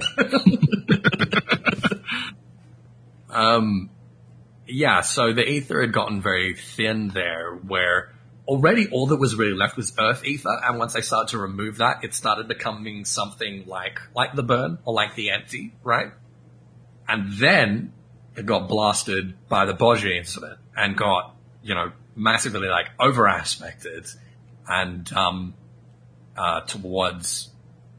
um, 3.30 3.90
yeah, 4.68 5.02
so 5.02 5.34
the 5.34 5.48
ether 5.48 5.82
had 5.82 5.94
gotten 5.94 6.22
very 6.22 6.56
thin 6.56 7.10
there 7.10 7.54
where 7.56 8.14
already 8.48 8.88
all 8.90 9.08
that 9.08 9.18
was 9.18 9.36
really 9.36 9.54
left 9.54 9.78
was 9.78 9.94
earth 10.00 10.26
ether. 10.26 10.60
And 10.64 10.80
once 10.80 10.96
I 10.96 11.02
started 11.02 11.32
to 11.32 11.38
remove 11.38 11.78
that, 11.78 12.04
it 12.04 12.14
started 12.14 12.48
becoming 12.48 13.06
something 13.06 13.66
like, 13.68 14.00
like 14.16 14.34
the 14.34 14.44
burn 14.44 14.80
or 14.86 14.94
like 14.94 15.16
the 15.16 15.32
empty, 15.32 15.74
right? 15.84 16.12
And 17.08 17.34
then 17.34 17.94
it 18.36 18.46
got 18.46 18.68
blasted 18.68 19.36
by 19.48 19.66
the 19.66 19.74
Bozja 19.74 20.18
incident 20.18 20.60
and 20.76 20.96
got, 20.96 21.36
you 21.62 21.76
know, 21.76 21.92
massively 22.16 22.68
like 22.68 22.88
over 23.00 23.28
aspected 23.28 24.06
and, 24.72 25.12
um, 25.14 25.54
uh, 26.38 26.62
towards 26.62 27.50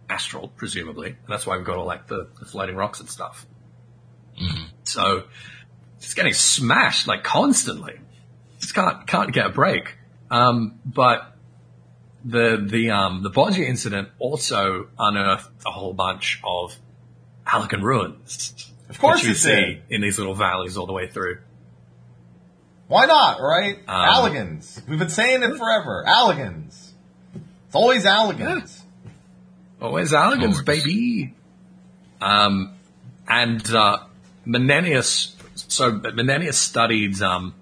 astral, 0.08 0.48
presumably. 0.48 1.08
And 1.08 1.28
that's 1.28 1.46
why 1.46 1.56
we've 1.56 1.66
got 1.66 1.76
all 1.76 1.86
like 1.86 2.06
the, 2.06 2.28
the 2.38 2.46
floating 2.46 2.76
rocks 2.76 3.00
and 3.00 3.08
stuff. 3.08 3.46
So 4.84 5.24
it's 5.98 6.14
getting 6.14 6.32
smashed 6.32 7.06
like 7.06 7.22
constantly. 7.22 7.94
Just 8.60 8.74
can't 8.74 9.06
can't 9.06 9.32
get 9.32 9.46
a 9.46 9.50
break. 9.50 9.96
Um, 10.30 10.80
but 10.84 11.36
the 12.24 12.64
the 12.64 12.90
um 12.90 13.22
the 13.22 13.30
Bozja 13.30 13.66
incident 13.66 14.08
also 14.18 14.88
unearthed 14.98 15.50
a 15.66 15.70
whole 15.70 15.92
bunch 15.92 16.40
of 16.44 16.76
Halligan 17.44 17.82
ruins. 17.82 18.72
Of 18.88 18.98
course 18.98 19.22
you 19.24 19.34
see 19.34 19.80
in 19.88 20.00
these 20.00 20.18
little 20.18 20.34
valleys 20.34 20.76
all 20.76 20.86
the 20.86 20.92
way 20.92 21.08
through. 21.08 21.38
Why 22.92 23.06
not, 23.06 23.40
right? 23.40 23.76
Um, 23.78 23.82
Alligans. 23.88 24.82
We've 24.86 24.98
been 24.98 25.08
saying 25.08 25.42
it 25.42 25.56
forever. 25.56 26.04
Alligans. 26.06 26.92
It's 27.34 27.74
always 27.74 28.04
Alligans. 28.04 28.82
Always 29.80 30.12
Alligans, 30.12 30.60
Always. 30.60 30.84
baby. 30.84 31.34
Um, 32.20 32.74
and 33.26 33.66
uh, 33.74 34.00
Menenius. 34.46 35.32
So 35.54 35.90
Menenius 35.92 36.52
studied, 36.52 37.22
um, 37.22 37.54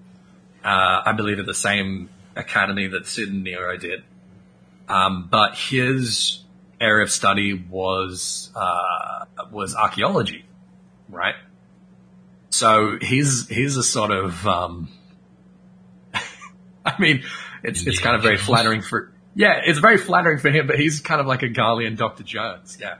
uh, 0.65 1.03
I 1.05 1.13
believe, 1.13 1.39
at 1.39 1.45
the 1.45 1.53
same 1.53 2.09
academy 2.35 2.87
that 2.87 3.07
Cid 3.07 3.29
and 3.29 3.41
Nero 3.45 3.77
did. 3.77 4.03
Um, 4.89 5.29
but 5.31 5.55
his 5.55 6.43
area 6.81 7.03
of 7.05 7.09
study 7.09 7.53
was 7.53 8.51
uh, 8.53 9.27
was 9.49 9.75
archaeology, 9.75 10.43
right? 11.07 11.35
So 12.49 12.97
he's 12.99 13.47
he's 13.47 13.77
a 13.77 13.83
sort 13.83 14.11
of. 14.11 14.45
Um, 14.45 14.89
I 16.85 16.99
mean, 16.99 17.23
it's 17.63 17.85
it's 17.85 17.99
kind 17.99 18.15
of 18.15 18.21
very 18.21 18.37
flattering 18.37 18.81
for. 18.81 19.11
Yeah, 19.35 19.61
it's 19.63 19.79
very 19.79 19.97
flattering 19.97 20.39
for 20.39 20.49
him, 20.49 20.67
but 20.67 20.77
he's 20.77 20.99
kind 20.99 21.21
of 21.21 21.27
like 21.27 21.41
a 21.43 21.47
Garlean 21.49 21.95
Dr. 21.95 22.23
Jones, 22.23 22.77
yeah. 22.81 22.95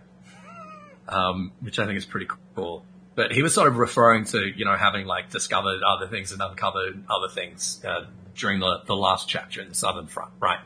Um, 1.10 1.52
which 1.60 1.78
I 1.78 1.86
think 1.86 1.98
is 1.98 2.06
pretty 2.06 2.28
cool. 2.56 2.86
But 3.16 3.34
he 3.34 3.42
was 3.44 3.54
sort 3.54 3.68
of 3.68 3.78
referring 3.78 4.24
to, 4.26 4.40
you 4.56 4.64
know, 4.64 4.78
having 4.78 5.06
like 5.06 5.30
discovered 5.30 5.82
other 5.84 6.08
things 6.08 6.32
and 6.32 6.42
uncovered 6.42 7.04
other 7.10 7.28
things 7.28 7.84
uh, 7.84 8.06
during 8.36 8.60
the, 8.62 8.80
the 8.86 8.96
last 8.96 9.28
chapter 9.28 9.62
in 9.62 9.68
the 9.68 9.76
Southern 9.76 10.08
Front, 10.08 10.32
right? 10.40 10.60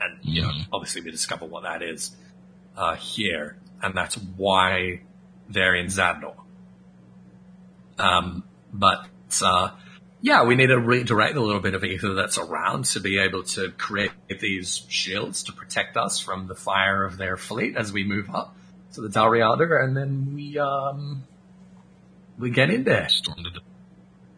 And, 0.00 0.18
you 0.22 0.42
know, 0.42 0.48
Mhm. 0.50 0.66
obviously 0.72 1.00
we 1.02 1.10
discover 1.10 1.46
what 1.46 1.64
that 1.64 1.82
is 1.82 2.14
uh, 2.76 2.94
here, 2.94 3.56
and 3.82 3.94
that's 3.96 4.14
why 4.16 5.00
they're 5.48 5.74
in 5.74 5.86
Zadnor. 5.86 6.36
Um, 7.98 8.44
but 8.72 9.06
uh, 9.42 9.70
yeah, 10.22 10.44
we 10.44 10.54
need 10.54 10.66
to 10.66 10.78
redirect 10.78 11.36
a 11.36 11.40
little 11.40 11.60
bit 11.60 11.74
of 11.74 11.82
ether 11.82 12.14
that's 12.14 12.36
around 12.38 12.84
to 12.86 13.00
be 13.00 13.18
able 13.18 13.42
to 13.44 13.70
create 13.72 14.12
these 14.40 14.84
shields 14.88 15.44
to 15.44 15.52
protect 15.52 15.96
us 15.96 16.20
from 16.20 16.46
the 16.46 16.54
fire 16.54 17.04
of 17.04 17.16
their 17.16 17.36
fleet 17.36 17.76
as 17.76 17.92
we 17.92 18.04
move 18.04 18.28
up 18.34 18.54
to 18.94 19.00
the 19.00 19.08
Dalriada, 19.08 19.82
and 19.82 19.96
then 19.96 20.34
we 20.34 20.58
um, 20.58 21.24
we 22.38 22.50
get 22.50 22.70
in 22.70 22.84
there 22.84 23.08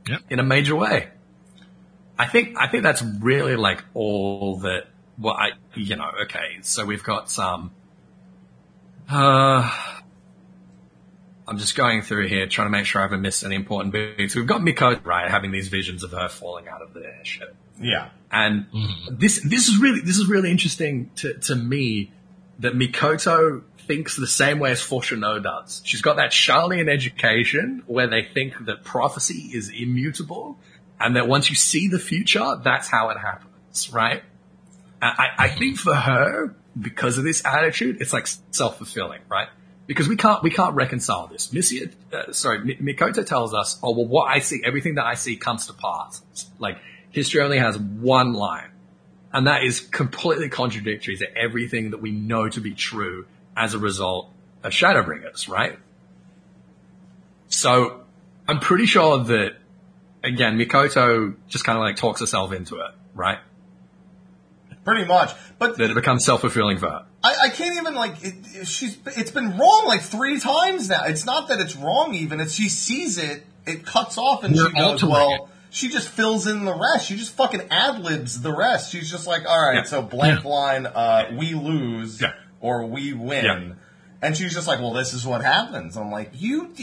it. 0.06 0.20
in 0.30 0.38
a 0.38 0.44
major 0.44 0.76
way. 0.76 1.08
I 2.18 2.26
think 2.26 2.56
I 2.56 2.68
think 2.68 2.82
that's 2.82 3.02
really 3.02 3.56
like 3.56 3.82
all 3.94 4.58
that. 4.58 4.86
Well, 5.18 5.34
I 5.34 5.50
you 5.74 5.96
know 5.96 6.10
okay, 6.24 6.58
so 6.62 6.84
we've 6.84 7.02
got 7.02 7.30
some. 7.30 7.72
Uh, 9.08 9.70
I'm 11.46 11.58
just 11.58 11.76
going 11.76 12.02
through 12.02 12.28
here 12.28 12.46
trying 12.46 12.66
to 12.66 12.70
make 12.70 12.86
sure 12.86 13.00
I 13.00 13.04
haven't 13.04 13.22
missed 13.22 13.44
any 13.44 13.56
important 13.56 13.92
bits. 13.92 14.34
We've 14.34 14.46
got 14.46 14.62
Miko 14.62 15.00
right 15.00 15.30
having 15.30 15.50
these 15.50 15.68
visions 15.68 16.04
of 16.04 16.12
her 16.12 16.28
falling 16.28 16.68
out 16.68 16.82
of 16.82 16.94
the 16.94 17.04
airship. 17.04 17.56
Yeah. 17.80 18.10
And 18.30 18.66
mm-hmm. 18.72 19.16
this 19.18 19.40
this 19.42 19.68
is 19.68 19.78
really 19.78 20.00
this 20.00 20.18
is 20.18 20.28
really 20.28 20.50
interesting 20.50 21.10
to, 21.16 21.34
to 21.40 21.56
me 21.56 22.12
that 22.60 22.74
Mikoto 22.74 23.62
thinks 23.86 24.16
the 24.16 24.26
same 24.26 24.60
way 24.60 24.70
as 24.70 24.80
Fourchenault 24.80 25.42
does. 25.42 25.82
She's 25.84 26.02
got 26.02 26.16
that 26.16 26.30
Sharlayan 26.30 26.88
education 26.88 27.82
where 27.86 28.06
they 28.06 28.22
think 28.22 28.66
that 28.66 28.84
prophecy 28.84 29.50
is 29.52 29.68
immutable 29.68 30.58
and 31.00 31.16
that 31.16 31.26
once 31.26 31.50
you 31.50 31.56
see 31.56 31.88
the 31.88 31.98
future, 31.98 32.60
that's 32.62 32.88
how 32.88 33.10
it 33.10 33.18
happens, 33.18 33.92
right? 33.92 34.22
I, 35.00 35.06
I 35.06 35.44
I 35.46 35.48
think 35.48 35.76
for 35.78 35.94
her, 35.94 36.54
because 36.80 37.18
of 37.18 37.24
this 37.24 37.44
attitude, 37.44 38.00
it's 38.00 38.12
like 38.12 38.28
self-fulfilling, 38.52 39.22
right? 39.28 39.48
Because 39.92 40.08
we 40.08 40.16
can't, 40.16 40.42
we 40.42 40.48
can't 40.48 40.74
reconcile 40.74 41.26
this. 41.26 41.52
Missy, 41.52 41.90
uh, 42.14 42.32
sorry, 42.32 42.64
Mi- 42.64 42.94
Mikoto 42.94 43.26
tells 43.26 43.52
us, 43.52 43.78
oh, 43.82 43.92
well, 43.92 44.06
what 44.06 44.24
I 44.24 44.38
see, 44.38 44.62
everything 44.64 44.94
that 44.94 45.04
I 45.04 45.16
see 45.16 45.36
comes 45.36 45.66
to 45.66 45.74
pass. 45.74 46.22
Like, 46.58 46.78
history 47.10 47.42
only 47.42 47.58
has 47.58 47.78
one 47.78 48.32
line. 48.32 48.70
And 49.34 49.46
that 49.48 49.64
is 49.64 49.80
completely 49.80 50.48
contradictory 50.48 51.18
to 51.18 51.36
everything 51.36 51.90
that 51.90 52.00
we 52.00 52.10
know 52.10 52.48
to 52.48 52.60
be 52.62 52.72
true 52.72 53.26
as 53.54 53.74
a 53.74 53.78
result 53.78 54.30
of 54.62 54.72
Shadowbringers, 54.72 55.46
right? 55.46 55.78
So, 57.48 58.00
I'm 58.48 58.60
pretty 58.60 58.86
sure 58.86 59.22
that, 59.24 59.56
again, 60.24 60.56
Mikoto 60.56 61.34
just 61.48 61.66
kind 61.66 61.76
of 61.76 61.82
like 61.82 61.96
talks 61.96 62.20
herself 62.20 62.54
into 62.54 62.76
it, 62.76 62.92
right? 63.14 63.40
Pretty 64.84 65.04
much. 65.04 65.30
But 65.58 65.78
That 65.78 65.90
it 65.90 65.94
becomes 65.94 66.24
self-fulfilling 66.24 66.78
for 66.78 66.90
her. 66.90 67.04
I, 67.22 67.34
I 67.44 67.48
can't 67.50 67.76
even 67.76 67.94
like 67.94 68.22
it, 68.24 68.34
it- 68.54 68.66
she's 68.66 68.98
it's 69.16 69.30
been 69.30 69.56
wrong 69.56 69.84
like 69.86 70.00
three 70.02 70.40
times 70.40 70.88
now. 70.88 71.04
It's 71.04 71.24
not 71.24 71.48
that 71.48 71.60
it's 71.60 71.76
wrong 71.76 72.14
even. 72.14 72.40
It's 72.40 72.52
she 72.52 72.68
sees 72.68 73.16
it, 73.18 73.44
it 73.64 73.86
cuts 73.86 74.18
off, 74.18 74.42
and 74.42 74.56
You're 74.56 74.70
she 74.70 74.76
goes, 74.76 75.04
"Well." 75.04 75.32
it. 75.34 75.40
She 75.74 75.88
just 75.88 76.08
fills 76.08 76.46
in 76.46 76.66
the 76.66 76.74
rest. 76.74 77.06
She 77.06 77.16
just 77.16 77.34
fucking 77.34 77.62
ad 77.70 77.98
libs 78.00 78.42
the 78.42 78.54
rest. 78.54 78.92
She's 78.92 79.10
just 79.10 79.26
like, 79.26 79.48
all 79.48 79.58
right, 79.58 79.76
Yeah. 79.76 79.82
so 79.84 80.02
blank 80.02 80.44
Yeah. 80.44 80.50
line, 80.50 80.84
uh, 80.84 81.30
we 81.38 81.54
lose 81.54 82.20
Yeah. 82.20 82.32
or 82.60 82.84
we 82.84 83.14
win, 83.14 83.44
Yeah. 83.46 83.72
and 84.20 84.36
she's 84.36 84.52
just 84.52 84.68
like, 84.68 84.80
well, 84.80 84.92
this 84.92 85.14
is 85.14 85.24
what 85.24 85.42
happens. 85.42 85.96
I'm 85.96 86.10
like, 86.10 86.32
you 86.34 86.74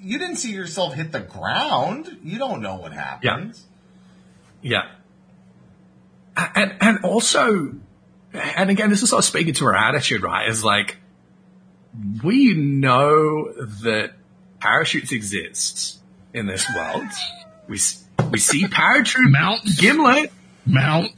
you 0.00 0.18
didn't 0.20 0.36
see 0.36 0.52
yourself 0.52 0.94
hit 0.94 1.10
the 1.10 1.18
ground. 1.18 2.18
You 2.22 2.38
don't 2.38 2.60
know 2.62 2.76
what 2.76 2.92
happens. 2.92 3.64
Yeah. 4.62 4.82
And, 6.36 6.74
and 6.80 6.98
also, 7.04 7.72
and 8.32 8.70
again, 8.70 8.90
this 8.90 9.02
is 9.02 9.10
sort 9.10 9.20
of 9.20 9.24
speaking 9.24 9.54
to 9.54 9.64
her 9.64 9.74
attitude, 9.74 10.22
right? 10.22 10.48
Is 10.48 10.62
like, 10.64 10.98
we 12.22 12.52
know 12.54 13.52
that 13.82 14.12
parachutes 14.60 15.12
exist 15.12 15.98
in 16.34 16.46
this 16.46 16.66
world. 16.74 17.06
We, 17.68 17.78
we 18.30 18.38
see 18.38 18.66
parachute 18.68 19.30
mount 19.30 19.64
gimlet. 19.78 20.30
Mount. 20.66 21.12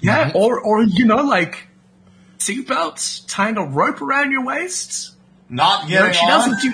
Yeah. 0.00 0.30
Or, 0.34 0.60
or, 0.60 0.84
you 0.84 1.04
know, 1.06 1.22
like 1.24 1.66
seatbelts, 2.38 3.24
tying 3.26 3.56
a 3.56 3.64
rope 3.64 4.00
around 4.02 4.30
your 4.30 4.44
waist. 4.44 5.16
Not 5.48 5.88
You 5.88 5.96
know, 5.96 6.00
getting 6.02 6.14
she 6.14 6.26
on. 6.26 6.28
doesn't 6.28 6.60
do, 6.62 6.72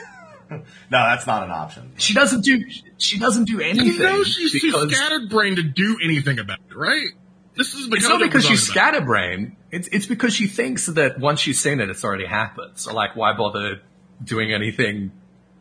no, 0.50 0.62
that's 0.90 1.26
not 1.26 1.44
an 1.44 1.50
option. 1.50 1.92
she 1.96 2.12
doesn't 2.14 2.42
do, 2.44 2.62
she 2.98 3.18
doesn't 3.18 3.44
do 3.44 3.60
anything. 3.60 3.86
You 3.86 3.98
know 3.98 4.22
she's 4.24 4.52
too 4.60 4.60
because- 4.72 4.94
scatterbrained 4.94 5.56
to 5.56 5.62
do 5.62 5.98
anything 6.02 6.38
about 6.38 6.58
it, 6.70 6.76
right? 6.76 7.08
This 7.56 7.74
is 7.74 7.88
It's 7.92 8.08
not 8.08 8.20
because 8.20 8.44
she's 8.46 8.68
about. 8.68 8.72
scatterbrained. 8.74 9.56
It's 9.70 9.88
it's 9.88 10.06
because 10.06 10.34
she 10.34 10.46
thinks 10.46 10.86
that 10.86 11.18
once 11.18 11.40
she's 11.40 11.60
seen 11.60 11.80
it, 11.80 11.90
it's 11.90 12.04
already 12.04 12.26
happened. 12.26 12.72
So 12.76 12.94
like, 12.94 13.16
why 13.16 13.32
bother 13.36 13.80
doing 14.22 14.52
anything 14.52 15.12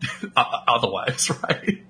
otherwise, 0.36 1.30
right? 1.44 1.84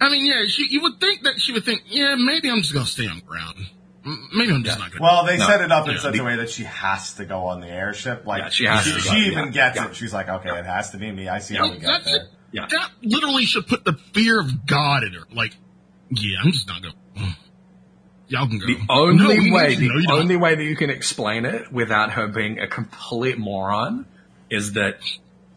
I 0.00 0.08
mean, 0.10 0.26
yeah, 0.26 0.44
she, 0.48 0.66
you 0.70 0.82
would 0.82 1.00
think 1.00 1.22
that 1.24 1.40
she 1.40 1.52
would 1.52 1.64
think, 1.64 1.82
yeah, 1.86 2.16
maybe 2.18 2.50
I'm 2.50 2.58
just 2.58 2.72
gonna 2.74 2.86
stay 2.86 3.06
on 3.06 3.16
the 3.16 3.22
ground. 3.24 3.56
Maybe 4.34 4.52
I'm 4.52 4.62
just 4.62 4.78
Yeah. 4.78 4.84
not 4.84 4.92
gonna. 4.92 5.02
Well, 5.02 5.24
they 5.26 5.36
No. 5.36 5.46
set 5.46 5.60
it 5.62 5.72
up 5.72 5.86
in 5.88 5.94
Yeah. 5.94 6.00
such 6.00 6.18
a 6.18 6.22
way 6.24 6.36
that 6.36 6.50
she 6.50 6.64
has 6.64 7.14
to 7.14 7.24
go 7.24 7.46
on 7.46 7.60
the 7.60 7.68
airship. 7.68 8.26
Like 8.26 8.42
Yeah, 8.42 8.48
she 8.50 8.64
has 8.66 8.84
she, 8.84 8.92
to 8.92 9.00
she 9.00 9.16
even 9.26 9.46
yeah, 9.46 9.50
gets 9.50 9.76
yeah. 9.76 9.88
it. 9.88 9.96
She's 9.96 10.12
like, 10.12 10.28
okay, 10.28 10.50
it 10.58 10.66
has 10.66 10.90
to 10.90 10.98
be 10.98 11.10
me. 11.10 11.28
I 11.28 11.38
see 11.40 11.54
You 11.54 11.60
how 11.60 11.70
we 11.70 11.78
get 11.78 12.04
there. 12.04 12.16
it. 12.16 12.22
Yeah. 12.52 12.66
That 12.70 12.90
literally 13.02 13.44
should 13.46 13.66
put 13.66 13.84
the 13.84 13.94
fear 14.14 14.38
of 14.40 14.66
God 14.66 15.02
in 15.02 15.12
her. 15.14 15.24
Like, 15.32 15.54
yeah, 16.10 16.38
I'm 16.44 16.52
just 16.52 16.68
not 16.68 16.82
going. 16.82 16.94
Y'all 18.28 18.48
can 18.48 18.58
go. 18.58 18.66
The 18.66 18.78
only 18.88 19.50
No, 19.50 19.54
way, 19.54 19.74
the 19.76 19.88
know 19.88 19.94
you 19.98 20.06
don't. 20.08 20.20
only 20.20 20.36
way 20.36 20.54
that 20.56 20.64
you 20.64 20.74
can 20.76 20.90
explain 20.90 21.44
it 21.44 21.70
without 21.72 22.12
her 22.12 22.26
being 22.26 22.58
a 22.58 22.66
complete 22.66 23.38
moron 23.38 24.04
is 24.50 24.72
that, 24.72 24.96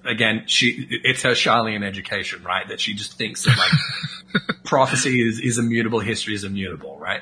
again, 0.06 0.44
she 0.46 0.88
it's 1.04 1.24
her 1.24 1.32
Sharlayan 1.32 1.84
education, 1.84 2.44
right? 2.44 2.68
That 2.68 2.80
she 2.80 2.94
just 2.94 3.14
thinks 3.18 3.44
that 3.46 3.58
like 3.58 4.56
prophecy 4.66 5.20
is 5.28 5.40
is 5.40 5.58
immutable, 5.58 6.00
history 6.00 6.36
is 6.36 6.44
immutable, 6.44 6.98
right? 7.00 7.22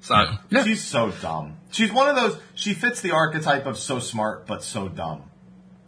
So 0.00 0.14
Yeah. 0.14 0.36
yeah. 0.50 0.64
She's 0.64 0.82
so 0.82 1.10
dumb. 1.22 1.56
She's 1.70 1.92
one 1.92 2.08
of 2.08 2.16
those. 2.16 2.36
She 2.54 2.74
fits 2.74 3.00
the 3.00 3.12
archetype 3.12 3.66
of 3.66 3.78
so 3.78 3.98
smart 3.98 4.46
but 4.46 4.62
so 4.62 4.88
dumb. 4.88 5.22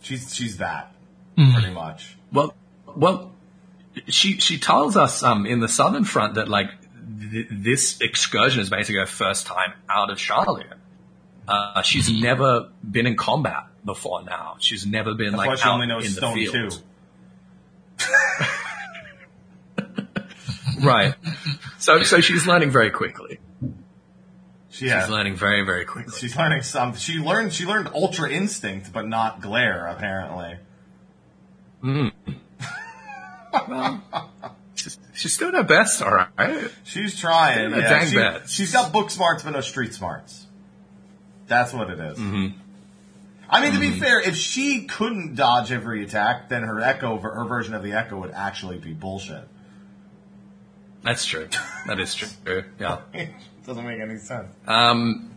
She's 0.00 0.34
she's 0.34 0.59
that 0.59 0.94
Hmm. 1.36 1.52
pretty 1.54 1.70
much. 1.72 2.16
Well, 2.32 2.54
well, 2.94 3.31
she 4.09 4.39
she 4.39 4.59
tells 4.59 4.97
us 4.97 5.23
um 5.23 5.47
in 5.47 5.60
the 5.60 5.69
Southern 5.69 6.05
Front 6.05 6.35
that 6.35 6.48
like 6.48 6.70
th- 7.31 7.47
this 7.51 8.01
excursion 8.01 8.60
is 8.60 8.70
basically 8.70 9.01
her 9.01 9.06
first 9.06 9.47
time 9.47 9.73
out 9.89 10.10
of 10.10 10.19
Charlotte. 10.19 10.66
Uh, 11.47 11.82
she's 11.82 12.09
never 12.10 12.69
been 12.89 13.06
in 13.06 13.16
combat 13.16 13.66
before 13.85 14.23
now. 14.23 14.56
She's 14.60 14.86
never 14.86 15.14
been 15.14 15.32
That's 15.32 15.39
why 15.39 15.47
like 15.47 15.59
she 15.59 15.64
out 15.64 15.74
only 15.74 15.86
knows 15.89 16.06
in 16.06 16.12
Stone 16.12 16.36
the 16.36 16.47
field. 16.47 16.82
2. 17.98 18.05
Right. 20.82 21.14
So 21.78 22.02
so 22.02 22.20
she's 22.20 22.47
learning 22.47 22.70
very 22.70 22.90
quickly. 22.90 23.39
Yeah. 24.81 25.01
She's 25.02 25.10
learning 25.10 25.36
very 25.36 25.62
very 25.62 25.85
quickly. 25.85 26.14
She's 26.19 26.36
learning 26.36 26.62
some. 26.62 26.97
She 26.97 27.19
learned. 27.19 27.52
She 27.52 27.66
learned 27.66 27.89
Ultra 27.94 28.31
Instinct, 28.31 28.93
but 28.93 29.06
not 29.06 29.40
Glare. 29.40 29.86
Apparently. 29.86 30.56
She's, 34.74 34.98
she's 35.14 35.36
doing 35.36 35.54
her 35.54 35.62
best, 35.62 36.02
all 36.02 36.10
right. 36.10 36.70
She's 36.84 37.20
trying. 37.20 37.70
Yeah, 37.70 37.76
Yeah, 37.78 37.88
dang 37.90 38.08
she, 38.08 38.16
bad. 38.16 38.48
she's 38.48 38.72
got 38.72 38.92
book 38.92 39.10
smarts, 39.10 39.42
but 39.44 39.50
no 39.50 39.60
street 39.60 39.92
smarts. 39.94 40.46
That's 41.46 41.72
what 41.72 41.90
it 41.90 42.00
is. 42.00 42.18
Mm-hmm. 42.18 42.58
I 43.48 43.60
mean, 43.60 43.74
to 43.74 43.78
be 43.78 43.90
fair, 43.90 44.18
if 44.20 44.34
she 44.34 44.86
couldn't 44.86 45.34
dodge 45.34 45.70
every 45.70 46.02
attack, 46.04 46.48
then 46.48 46.62
her 46.62 46.80
Echo, 46.80 47.18
her 47.18 47.44
version 47.44 47.74
of 47.74 47.82
the 47.82 47.92
Echo, 47.92 48.18
would 48.20 48.30
actually 48.30 48.78
be 48.78 48.94
bullshit. 48.94 49.46
That's 51.02 51.26
true. 51.26 51.48
That 51.86 52.00
is 52.00 52.14
true. 52.14 52.64
Yeah. 52.80 53.00
Doesn't 53.66 53.84
make 53.86 54.00
any 54.00 54.16
sense. 54.18 54.48
Um, 54.66 55.34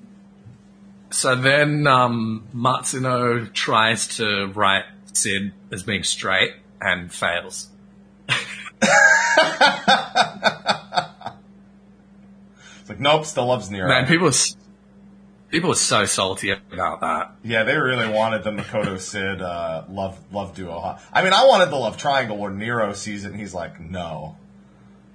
so 1.11 1.35
then 1.35 1.85
um, 1.87 2.47
Matsuno 2.55 3.51
tries 3.53 4.07
to 4.17 4.47
write 4.47 4.85
Cid 5.13 5.51
as 5.71 5.83
being 5.83 6.03
straight 6.03 6.53
and 6.81 7.11
fails. 7.13 7.67
It's 12.81 12.89
like, 12.89 12.99
nope, 12.99 13.25
still 13.25 13.47
loves 13.47 13.71
Nero. 13.71 13.87
Man, 13.89 14.05
people 14.05 14.27
are, 14.27 14.33
people 15.49 15.71
are 15.71 15.75
so 15.75 16.05
salty 16.05 16.51
about 16.51 17.01
that. 17.01 17.31
Yeah, 17.43 17.63
they 17.63 17.75
really 17.75 18.07
wanted 18.07 18.43
the 18.43 18.51
Mikoto 18.51 18.99
Cid 18.99 19.41
uh, 19.41 19.85
love 19.89 20.19
love 20.31 20.55
duo. 20.55 20.79
huh? 20.79 20.97
I 21.11 21.23
mean, 21.23 21.33
I 21.33 21.47
wanted 21.47 21.71
the 21.71 21.77
love 21.77 21.97
triangle 21.97 22.37
where 22.37 22.51
Nero 22.51 22.93
sees 22.93 23.25
it 23.25 23.31
and 23.31 23.39
he's 23.39 23.55
like, 23.55 23.79
no. 23.79 24.37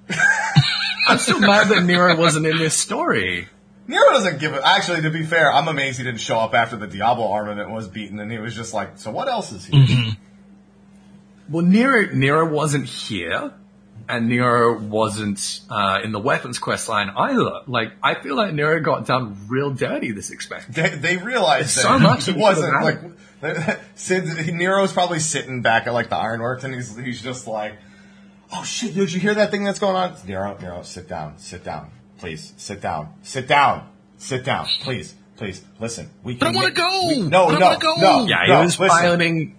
I'm 1.07 1.19
still 1.19 1.39
mad 1.39 1.69
that 1.69 1.85
Nero 1.85 2.17
wasn't 2.17 2.47
in 2.47 2.59
this 2.59 2.75
story. 2.77 3.47
Nero 3.87 4.11
doesn't 4.11 4.41
give 4.41 4.53
it. 4.55 4.63
Actually, 4.65 5.03
to 5.03 5.11
be 5.11 5.23
fair, 5.25 5.53
I'm 5.53 5.69
amazed 5.69 5.99
he 5.99 6.05
didn't 6.05 6.21
show 6.21 6.39
up 6.39 6.55
after 6.55 6.77
the 6.77 6.87
Diablo 6.89 7.31
armament 7.31 7.71
was 7.71 7.87
beaten, 7.89 8.19
and 8.19 8.31
he 8.33 8.39
was 8.39 8.55
just 8.55 8.75
like, 8.75 8.99
"So 8.99 9.11
what 9.13 9.29
else 9.29 9.53
is 9.53 9.65
here?" 9.65 10.13
Well, 11.49 11.65
Nero 11.65 12.13
Nero 12.13 12.49
wasn't 12.49 12.87
here, 12.87 13.53
and 14.11 14.29
Nero 14.29 14.79
wasn't 14.79 15.61
uh, 15.71 16.01
in 16.05 16.13
the 16.13 16.19
weapons 16.19 16.59
quest 16.59 16.89
line 16.89 17.11
either. 17.17 17.61
Like, 17.67 17.93
I 18.03 18.15
feel 18.21 18.37
like 18.37 18.53
Nero 18.55 18.81
got 18.81 19.07
done 19.07 19.37
real 19.49 19.71
dirty 19.71 20.13
this 20.13 20.31
expansion. 20.31 20.73
They, 20.75 20.89
they 20.91 21.17
realized 21.17 21.77
that 21.77 21.83
so 21.83 21.99
much 21.99 22.29
it 22.29 22.35
he 22.37 22.41
wasn't 22.41 22.73
could've 22.81 23.03
like 23.43 23.79
Cid. 23.95 24.55
Nero's 24.55 24.93
probably 24.93 25.19
sitting 25.21 25.63
back 25.63 25.87
at 25.87 25.95
like 25.95 26.11
the 26.11 26.17
ironworks, 26.17 26.65
and 26.65 26.75
he's 26.75 26.97
he's 26.97 27.23
just 27.23 27.47
like, 27.47 27.75
"Oh 28.53 28.63
shit! 28.65 28.95
Did 28.95 29.13
you 29.13 29.21
hear 29.21 29.35
that 29.35 29.51
thing 29.51 29.65
that's 29.65 29.79
going 29.79 29.97
on?" 29.97 30.15
Nero, 30.27 30.57
Nero, 30.61 30.83
sit 30.83 31.09
down, 31.09 31.39
sit 31.39 31.65
down, 31.65 31.91
please, 32.19 32.53
sit 32.59 32.81
down, 32.83 33.15
sit 33.23 33.49
down, 33.49 33.89
sit 34.19 34.45
down, 34.45 34.67
please, 34.83 35.15
please. 35.37 35.63
Listen, 35.79 36.11
we 36.23 36.35
But 36.35 36.49
I 36.49 36.53
can. 36.53 36.57
wanna 36.61 36.71
go! 36.75 37.09
we- 37.09 37.21
no, 37.23 37.47
But 37.47 37.55
I 37.55 37.59
no, 37.59 37.67
wanna 37.67 37.79
go! 37.79 37.95
no. 37.97 38.27
Yeah, 38.27 38.45
no, 38.47 38.57
he 38.59 38.65
was 38.65 38.79
listen. 38.79 38.99
piloting. 38.99 39.57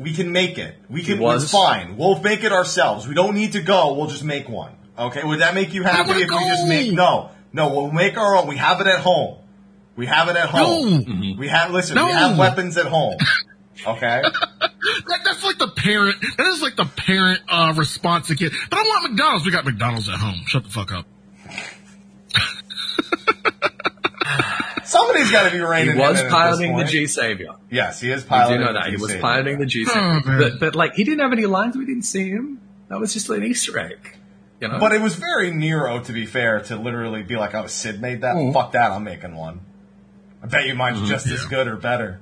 We 0.00 0.14
can 0.14 0.32
make 0.32 0.56
it. 0.56 0.74
We 0.88 1.02
can. 1.02 1.18
was? 1.18 1.42
It's 1.44 1.52
fine. 1.52 1.96
We'll 1.98 2.20
make 2.20 2.42
it 2.42 2.52
ourselves. 2.52 3.06
We 3.06 3.14
don't 3.14 3.34
need 3.34 3.52
to 3.52 3.60
go. 3.60 3.94
We'll 3.94 4.06
just 4.06 4.24
make 4.24 4.48
one. 4.48 4.72
Okay? 4.98 5.22
Would 5.22 5.40
that 5.40 5.54
make 5.54 5.74
you 5.74 5.82
happy 5.82 6.08
wanna 6.08 6.20
if 6.20 6.30
we 6.30 6.48
just 6.48 6.66
make? 6.66 6.92
No, 6.92 7.30
no. 7.52 7.68
We'll 7.74 7.92
make 7.92 8.16
our 8.16 8.36
own. 8.36 8.46
We 8.46 8.56
have 8.56 8.80
it 8.80 8.86
at 8.86 9.00
home. 9.00 9.38
We 9.96 10.06
have 10.06 10.28
it 10.28 10.36
at 10.36 10.48
home. 10.48 11.04
No. 11.06 11.34
We 11.38 11.48
have. 11.48 11.70
Listen, 11.70 11.96
No. 11.96 12.06
we 12.06 12.12
have 12.12 12.38
weapons 12.38 12.78
at 12.78 12.86
home. 12.86 13.16
Okay. 13.86 14.22
That, 15.06 15.20
that's 15.24 15.44
like 15.44 15.58
the 15.58 15.68
parent. 15.68 16.16
That 16.38 16.46
is 16.46 16.62
like 16.62 16.74
the 16.74 16.86
parent 16.86 17.40
uh, 17.48 17.74
response 17.76 18.28
to 18.28 18.34
kid. 18.34 18.52
But 18.70 18.78
I 18.78 18.82
want 18.82 19.10
McDonald's. 19.10 19.44
We 19.44 19.52
got 19.52 19.64
McDonald's 19.66 20.08
at 20.08 20.16
home. 20.16 20.40
Shut 20.46 20.64
the 20.64 20.70
fuck 20.70 20.90
up. 20.90 21.06
Somebody's 24.90 25.30
got 25.30 25.44
to 25.44 25.50
be 25.52 25.58
He 25.58 25.62
reining 25.62 25.98
was 25.98 26.20
in 26.20 26.28
piloting 26.30 26.76
the. 26.76 26.84
G 26.84 27.06
Savior. 27.06 27.50
Yes, 27.70 28.00
he 28.00 28.10
is 28.10 28.24
I 28.24 28.28
piloting. 28.28 28.58
do 28.58 28.64
know 28.64 28.72
the 28.72 28.78
that 28.80 28.88
he 28.88 28.96
was 28.96 29.02
G-Savior. 29.02 29.20
piloting 29.22 29.58
the 29.60 29.66
G 29.66 29.84
Oh, 29.88 29.92
Savior, 29.92 30.20
man. 30.32 30.38
but 30.38 30.60
but 30.60 30.74
like 30.74 30.94
he 30.94 31.04
didn't 31.04 31.20
have 31.20 31.32
any 31.32 31.46
lines. 31.46 31.76
We 31.76 31.86
didn't 31.86 32.02
see 32.02 32.28
him. 32.28 32.60
That 32.88 32.98
was 32.98 33.12
just 33.14 33.28
an 33.30 33.44
Easter 33.44 33.78
egg. 33.78 34.16
You 34.60 34.66
know. 34.68 34.78
But 34.80 34.92
it 34.92 35.00
was 35.00 35.14
very 35.14 35.52
Nero, 35.52 36.00
to 36.00 36.12
be 36.12 36.26
fair, 36.26 36.60
to 36.64 36.76
literally 36.76 37.22
be 37.22 37.36
like, 37.36 37.54
"Oh, 37.54 37.66
Cid 37.68 38.02
made 38.02 38.22
that. 38.22 38.34
Mm. 38.34 38.52
Fuck 38.52 38.72
that. 38.72 38.90
I'm 38.90 39.04
making 39.04 39.34
one. 39.36 39.60
I 40.42 40.46
bet 40.46 40.66
you 40.66 40.74
mine's 40.74 41.08
just 41.08 41.26
as 41.28 41.44
good 41.46 41.68
or 41.68 41.76
better." 41.76 42.20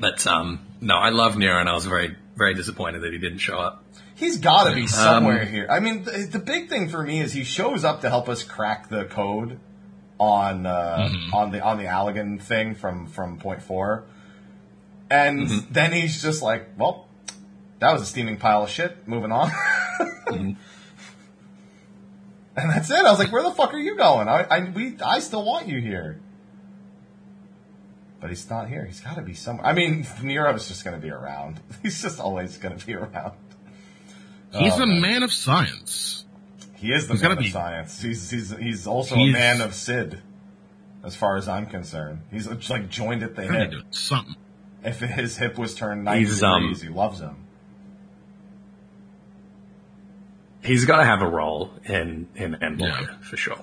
But 0.00 0.26
um, 0.26 0.60
no, 0.80 0.96
I 0.96 1.10
love 1.10 1.36
Nero, 1.36 1.60
and 1.60 1.68
I 1.68 1.74
was 1.74 1.86
very, 1.86 2.16
very 2.36 2.54
disappointed 2.54 3.02
that 3.02 3.12
he 3.12 3.18
didn't 3.18 3.38
show 3.38 3.56
up. 3.58 3.84
He's 4.16 4.38
got 4.38 4.68
to 4.68 4.74
be 4.74 4.86
somewhere 4.86 5.42
Um, 5.42 5.48
here. 5.48 5.66
I 5.70 5.80
mean, 5.80 6.04
the, 6.04 6.28
the 6.32 6.38
big 6.38 6.68
thing 6.68 6.88
for 6.88 7.02
me 7.02 7.20
is 7.20 7.32
he 7.32 7.44
shows 7.44 7.84
up 7.84 8.00
to 8.02 8.08
help 8.08 8.28
us 8.28 8.42
crack 8.42 8.88
the 8.88 9.04
code 9.04 9.58
on 10.18 10.66
uh, 10.66 11.08
mm-hmm. 11.10 11.34
on 11.34 11.50
the 11.50 11.60
on 11.62 11.78
the 11.78 11.84
Allagan 11.84 12.40
thing 12.40 12.74
from 12.74 13.06
from 13.06 13.38
Point 13.38 13.62
Four, 13.62 14.04
and 15.10 15.40
mm-hmm. 15.40 15.72
then 15.72 15.92
he's 15.92 16.22
just 16.22 16.42
like, 16.42 16.70
"Well, 16.78 17.08
that 17.80 17.92
was 17.92 18.02
a 18.02 18.06
steaming 18.06 18.36
pile 18.38 18.62
of 18.62 18.70
shit. 18.70 19.06
Moving 19.08 19.32
on." 19.32 19.50
Mm-hmm. 20.24 20.52
And 22.56 22.70
that's 22.70 22.90
it. 22.90 22.96
I 22.96 23.10
was 23.10 23.18
like, 23.18 23.30
"Where 23.30 23.42
the 23.42 23.50
fuck 23.50 23.74
are 23.74 23.78
you 23.78 23.96
going? 23.96 24.26
I, 24.26 24.42
I 24.44 24.70
we 24.70 24.96
I 25.04 25.18
still 25.20 25.44
want 25.44 25.68
you 25.68 25.80
here." 25.80 26.20
But 28.20 28.30
he's 28.30 28.48
not 28.48 28.68
here. 28.68 28.86
He's 28.86 29.00
got 29.00 29.16
to 29.16 29.22
be 29.22 29.34
somewhere. 29.34 29.66
I 29.66 29.74
mean, 29.74 30.06
Nero's 30.22 30.66
just 30.66 30.82
going 30.82 30.96
to 31.00 31.02
be 31.02 31.10
around. 31.10 31.60
He's 31.82 32.00
just 32.00 32.18
always 32.18 32.56
going 32.56 32.78
to 32.78 32.86
be 32.86 32.94
around. 32.94 33.34
He's 34.52 34.72
Oh, 34.78 34.82
a 34.82 34.86
man 34.86 35.22
of 35.22 35.32
science. 35.32 36.23
He 36.84 36.92
is 36.92 37.06
the 37.08 37.14
He's 37.14 37.22
man 37.22 37.32
of 37.32 37.38
be- 37.38 37.48
science. 37.50 38.02
He's 38.02 38.30
he's 38.30 38.50
he's 38.58 38.86
also 38.86 39.14
a 39.14 39.32
man 39.32 39.62
of 39.62 39.74
Cid, 39.74 40.20
as 41.02 41.16
far 41.16 41.36
as 41.36 41.48
I'm 41.48 41.64
concerned. 41.66 42.20
He's 42.30 42.46
just 42.46 42.68
like 42.68 42.90
joined 42.90 43.22
at 43.22 43.34
the 43.36 43.46
Gotta 43.46 43.70
hip. 43.76 43.84
something. 43.90 44.34
If 44.84 45.00
his 45.00 45.38
hip 45.38 45.56
was 45.56 45.74
turned 45.74 46.04
ninety 46.04 46.26
He's, 46.26 46.42
um, 46.42 46.60
degrees, 46.60 46.82
he 46.82 46.88
loves 46.90 47.20
him. 47.20 47.36
He's 50.62 50.84
got 50.84 50.98
to 50.98 51.04
have 51.04 51.22
a 51.22 51.26
role 51.28 51.72
in 51.84 52.28
in 52.34 52.54
Endwalker 52.56 53.08
Yeah. 53.08 53.16
for 53.22 53.36
sure. 53.36 53.58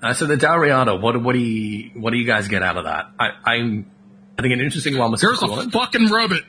Uh, 0.00 0.12
so 0.14 0.26
the 0.26 0.36
Dalriada, 0.36 1.00
what 1.00 1.20
what 1.22 1.32
do 1.32 1.38
you 1.40 1.90
what 2.00 2.10
do 2.12 2.18
you 2.18 2.26
guys 2.26 2.48
get 2.48 2.62
out 2.62 2.76
of 2.76 2.84
that? 2.84 3.06
I, 3.18 3.30
I'm 3.44 3.90
I 4.38 4.42
think 4.42 4.54
an 4.54 4.60
interesting 4.60 4.96
one 4.96 5.10
was 5.10 5.20
There's 5.20 5.42
a 5.42 5.46
Cthulhu. 5.46 5.72
fucking 5.72 6.08
robot. 6.10 6.42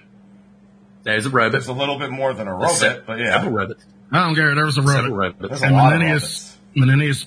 There's 1.03 1.25
a 1.25 1.29
robot. 1.29 1.55
It's 1.59 1.67
a 1.67 1.73
little 1.73 1.97
bit 1.97 2.09
more 2.11 2.33
than 2.33 2.47
a 2.47 2.53
robot, 2.53 2.71
se- 2.71 3.01
but 3.07 3.19
yeah, 3.19 3.33
several 3.35 3.53
robots. 3.53 3.85
I 4.11 4.25
don't 4.25 4.35
care. 4.35 4.53
There 4.55 4.65
was 4.65 4.77
a 4.77 4.83
Several 4.83 5.15
robot. 5.15 5.49
There's 5.49 5.61
a 5.61 5.65
And 5.65 5.75
lot 5.75 5.93
of 5.93 6.01
Menenius, 6.01 6.55
Menenius. 6.75 7.25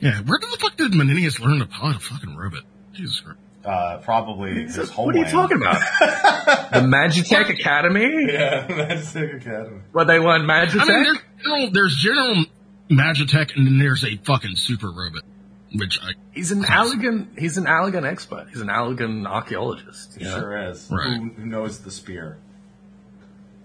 Yeah, 0.00 0.18
where 0.22 0.38
the 0.38 0.56
fuck 0.60 0.76
did 0.76 0.92
Menenius 0.92 1.38
learn 1.40 1.60
to 1.60 1.66
pilot 1.66 1.96
a 1.96 2.00
fucking 2.00 2.36
robot? 2.36 2.62
Jesus 2.92 3.20
Christ. 3.20 3.38
uh, 3.64 3.98
probably 3.98 4.64
his 4.64 4.76
What 4.76 5.14
are 5.14 5.18
you 5.18 5.24
homeland. 5.24 5.30
talking 5.30 5.56
about? 5.58 5.80
the 6.72 6.80
Magitech 6.80 7.48
Academy? 7.50 8.10
Yeah, 8.32 8.66
Magic 8.68 9.34
Academy. 9.42 9.80
Where 9.92 10.04
they 10.04 10.18
learn 10.18 10.42
Magitech? 10.42 10.80
I 10.80 10.86
mean, 10.86 11.02
there's 11.04 11.18
general, 11.42 11.70
there's 11.70 11.96
general 11.96 12.44
Magitech, 12.90 13.56
and 13.56 13.66
then 13.66 13.78
there's 13.78 14.04
a 14.04 14.16
fucking 14.24 14.56
super 14.56 14.88
robot, 14.90 15.22
which 15.74 15.98
I 16.02 16.12
he's 16.32 16.50
an 16.52 16.62
Allagan. 16.64 17.38
He's 17.38 17.56
an 17.58 17.64
Allagan 17.66 18.04
expert. 18.10 18.46
He's 18.50 18.60
an 18.60 18.68
Allagan 18.68 19.26
archaeologist. 19.26 20.16
He 20.16 20.24
you 20.24 20.30
know? 20.30 20.38
sure 20.38 20.70
is. 20.70 20.88
Right. 20.90 21.16
Who, 21.16 21.28
who 21.30 21.46
knows 21.46 21.80
the 21.80 21.90
spear? 21.90 22.38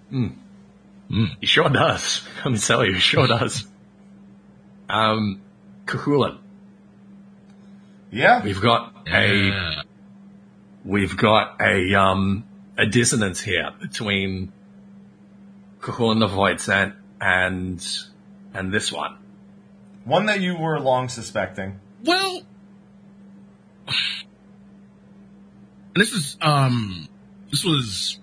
He 0.10 1.46
sure 1.46 1.70
does. 1.70 2.28
Let 2.46 2.52
me 2.52 2.58
tell 2.58 2.86
you, 2.86 2.94
he 2.94 3.00
sure 3.00 3.28
does. 3.28 3.66
Um, 4.90 5.42
Cuchulainn. 5.86 6.38
Yeah, 8.12 8.42
We've 8.44 8.62
got 8.62 8.94
a 9.08 9.34
yeah. 9.36 9.82
we've 10.86 11.18
got 11.18 11.60
a 11.62 11.94
um 11.96 12.46
a 12.78 12.86
dissonance 12.86 13.42
here 13.42 13.72
between 13.82 14.54
Cuchulainn 15.82 16.20
the 16.20 16.28
Void 16.28 16.62
Sent 16.62 16.96
and 17.20 17.86
and 18.54 18.72
this 18.74 18.92
one. 18.92 19.18
one 20.06 20.28
that 20.28 20.40
you 20.40 20.58
were 20.58 20.80
long 20.80 21.10
suspecting. 21.10 21.80
Well, 22.04 22.42
this 25.96 26.14
is 26.14 26.38
um, 26.42 27.08
this 27.52 27.64
was 27.64 28.20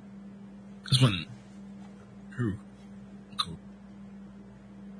this 0.90 1.02
one. 1.02 1.26
Who? 2.36 2.54
Who, 3.44 3.56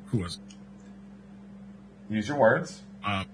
who 0.07 0.19
was? 0.19 0.37
it? 2.09 2.15
Use 2.15 2.29
your 2.29 2.37
words. 2.37 2.83
Uh, 3.05 3.25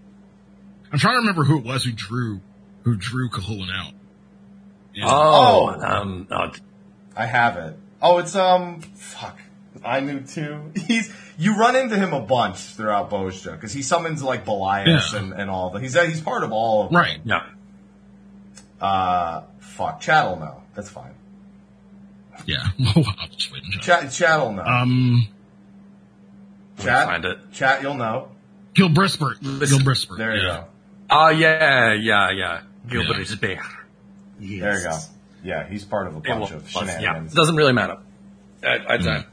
I'm 0.92 0.98
trying 0.98 1.14
to 1.14 1.18
remember 1.20 1.44
who 1.44 1.58
it 1.58 1.64
was 1.64 1.84
who 1.84 1.92
drew 1.92 2.40
who 2.82 2.96
drew 2.96 3.28
Cuchulainn 3.30 3.68
out. 3.74 3.92
is- 4.94 5.02
Oh, 5.04 5.74
Oh. 5.78 5.80
um, 5.86 6.26
oh, 6.30 6.50
I 7.16 7.26
have 7.26 7.56
it. 7.56 7.78
Oh, 8.02 8.18
it's 8.18 8.34
um, 8.36 8.80
fuck. 8.80 9.38
I 9.84 10.00
knew 10.00 10.20
too. 10.20 10.72
He's 10.86 11.12
you 11.40 11.56
run 11.56 11.74
into 11.74 11.96
him 11.96 12.12
a 12.12 12.20
bunch 12.20 12.58
throughout 12.58 13.08
Bozja 13.10 13.52
because 13.52 13.72
he 13.72 13.82
summons 13.82 14.22
like 14.22 14.44
Belias 14.44 15.12
Yeah. 15.12 15.18
and, 15.18 15.32
and 15.32 15.50
all 15.50 15.74
of 15.74 15.80
He's 15.82 15.96
uh, 15.96 16.04
he's 16.04 16.20
part 16.20 16.44
of 16.44 16.52
all 16.52 16.84
of 16.84 16.90
them. 16.90 16.96
right. 17.00 17.18
yeah. 17.24 17.46
Uh, 18.80 19.42
fuck. 19.58 20.00
Chat'll 20.00 20.36
know. 20.38 20.62
That's 20.74 20.88
fine. 20.90 21.14
Yeah. 22.46 22.56
I'll 22.96 23.28
just 23.28 23.52
wait 23.52 23.62
and 23.64 23.72
check. 23.74 24.00
Chat 24.02 24.12
Chat'll 24.12 24.52
know. 24.52 24.62
Um, 24.62 25.26
Chat. 26.78 27.06
find 27.06 27.24
it. 27.24 27.38
Chat. 27.52 27.82
You'll 27.82 27.94
know. 27.94 28.28
Gilbrisper. 28.74 29.34
Listen, 29.42 29.80
Gilbrisper. 29.80 30.16
There 30.16 30.36
you 30.36 30.42
yeah. 30.46 30.56
go. 30.60 30.64
Oh, 31.10 31.28
yeah, 31.30 31.92
yeah, 31.94 32.30
yeah. 32.30 32.60
Gilbert 32.88 33.18
Yeah. 33.18 33.58
Yes. 34.38 34.60
There 34.60 34.78
you 34.78 34.84
go. 34.84 34.98
Yeah, 35.42 35.68
he's 35.68 35.84
part 35.84 36.06
of 36.06 36.16
a 36.16 36.20
bunch 36.20 36.52
was- 36.52 36.52
of 36.52 36.70
yeah, 36.72 36.96
shenanigans. 36.96 37.32
it 37.32 37.36
doesn't 37.36 37.56
really 37.56 37.72
matter. 37.72 37.98
I, 38.62 38.78
I 38.88 38.96
don't 38.98 39.06
like. 39.06 39.26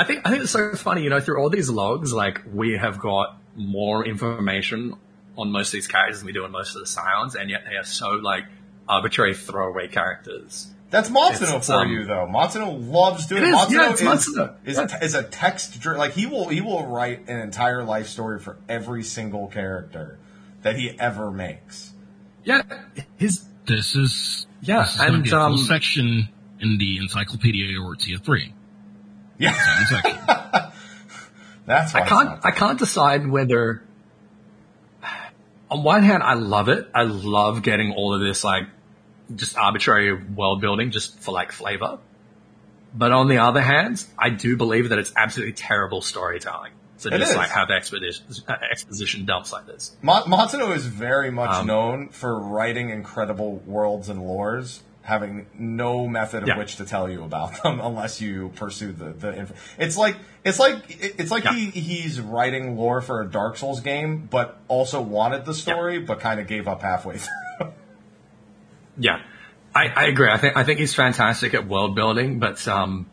I 0.00 0.04
think 0.04 0.26
I 0.26 0.30
think 0.30 0.42
it's 0.44 0.52
so 0.52 0.74
funny, 0.76 1.02
you 1.02 1.10
know, 1.10 1.20
through 1.20 1.38
all 1.38 1.50
these 1.50 1.68
logs, 1.68 2.10
like 2.12 2.40
we 2.50 2.78
have 2.78 2.98
got 2.98 3.38
more 3.54 4.06
information 4.06 4.94
on 5.36 5.52
most 5.52 5.68
of 5.68 5.72
these 5.72 5.86
characters 5.86 6.20
than 6.20 6.26
we 6.26 6.32
do 6.32 6.44
on 6.44 6.52
most 6.52 6.74
of 6.74 6.80
the 6.80 6.86
Scions, 6.86 7.34
and 7.34 7.50
yet 7.50 7.64
they 7.68 7.76
are 7.76 7.84
so 7.84 8.08
like 8.12 8.44
arbitrary 8.88 9.34
throwaway 9.34 9.88
characters. 9.88 10.68
That's 10.88 11.10
Matsuno 11.10 11.58
It's, 11.58 11.66
for 11.66 11.74
um, 11.74 11.92
you, 11.92 12.04
though. 12.06 12.26
Matsuno 12.26 12.90
loves 12.90 13.26
doing 13.26 13.42
It 13.42 13.48
is, 13.50 13.54
Matsuno 13.54 13.70
yeah, 13.72 13.90
it's 13.90 14.00
is, 14.00 14.08
Matsuno. 14.08 14.54
is, 14.64 14.76
Yeah. 14.78 15.04
is 15.04 15.14
a 15.14 15.22
text 15.22 15.84
like 15.84 16.12
he 16.12 16.24
will 16.24 16.48
he 16.48 16.62
will 16.62 16.86
write 16.86 17.28
an 17.28 17.38
entire 17.38 17.84
life 17.84 18.08
story 18.08 18.40
for 18.40 18.56
every 18.70 19.02
single 19.02 19.48
character 19.48 20.18
that 20.62 20.76
he 20.76 20.98
ever 20.98 21.30
makes. 21.30 21.92
Yeah, 22.42 22.62
his 23.18 23.44
This 23.66 23.94
is 23.94 24.46
Yeah, 24.62 24.84
This 24.84 24.94
is 24.94 25.00
and, 25.02 25.24
be 25.24 25.30
a 25.30 25.36
um, 25.38 25.58
section 25.58 26.30
in 26.58 26.78
the 26.78 26.96
Encyclopedia 26.96 27.78
Eorzea 27.78 28.24
three. 28.24 28.54
Yeah, 29.40 29.52
Same 29.88 30.02
section. 30.02 30.18
that's 31.66 31.94
why 31.94 32.00
I 32.02 32.06
can't 32.06 32.46
I 32.46 32.50
can't 32.52 32.78
decide 32.78 33.26
whether 33.26 33.82
on 35.70 35.82
one 35.82 36.02
hand 36.02 36.22
I 36.22 36.34
love 36.34 36.68
it. 36.68 36.88
I 36.94 37.02
love 37.02 37.62
getting 37.62 37.92
all 37.92 38.14
of 38.14 38.20
this 38.20 38.44
like 38.44 38.64
just 39.34 39.56
arbitrary 39.56 40.12
world 40.12 40.60
building 40.60 40.90
just 40.90 41.18
for 41.20 41.32
like 41.32 41.52
flavor. 41.52 41.98
But 42.92 43.12
on 43.12 43.28
the 43.28 43.38
other 43.38 43.60
hand, 43.60 44.04
I 44.18 44.30
do 44.30 44.56
believe 44.56 44.88
that 44.88 44.98
it's 44.98 45.12
absolutely 45.16 45.52
terrible 45.52 46.00
storytelling. 46.02 46.72
So 46.96 47.08
It 47.08 47.18
just 47.18 47.30
is. 47.30 47.36
like 47.36 47.50
have 47.50 47.70
expedition 47.70 48.26
uh, 48.48 48.56
exposition 48.70 49.24
dumps 49.24 49.52
like 49.52 49.64
this. 49.66 49.96
Ma- 50.02 50.24
Matsuno 50.24 50.74
is 50.76 50.84
very 50.86 51.30
much 51.30 51.50
Um, 51.60 51.66
known 51.66 52.08
for 52.08 52.38
writing 52.38 52.90
incredible 52.90 53.62
worlds 53.64 54.08
and 54.10 54.20
lores, 54.20 54.80
having 55.02 55.46
no 55.58 56.06
method 56.06 56.42
of 56.42 56.48
Yeah. 56.48 56.58
which 56.58 56.76
to 56.76 56.84
tell 56.84 57.08
you 57.08 57.24
about 57.24 57.62
them 57.62 57.80
unless 57.82 58.20
you 58.20 58.50
pursue 58.54 58.92
the 58.92 59.10
the. 59.10 59.32
Inf- 59.38 59.74
it's 59.78 59.96
like 59.96 60.16
it's 60.44 60.58
like 60.58 60.76
it's 60.88 61.30
like 61.30 61.44
Yeah. 61.44 61.54
he 61.54 61.66
he's 61.70 62.20
writing 62.20 62.76
lore 62.76 63.00
for 63.00 63.20
a 63.22 63.26
Dark 63.30 63.56
Souls 63.56 63.80
game, 63.80 64.28
but 64.30 64.58
also 64.68 65.00
wanted 65.00 65.44
the 65.44 65.54
story, 65.54 65.98
but 66.00 66.20
kind 66.20 66.38
of 66.40 66.46
gave 66.46 66.68
up 66.68 66.82
halfway 66.82 67.16
through. 67.58 67.72
Yeah, 68.98 69.22
I, 69.74 69.88
I 69.88 70.04
agree. 70.06 70.28
I 70.30 70.36
think 70.36 70.56
I 70.56 70.64
think 70.64 70.78
he's 70.80 70.94
fantastic 70.94 71.54
at 71.54 71.66
world 71.66 71.94
building, 71.94 72.38
but 72.38 72.66
um, 72.68 73.06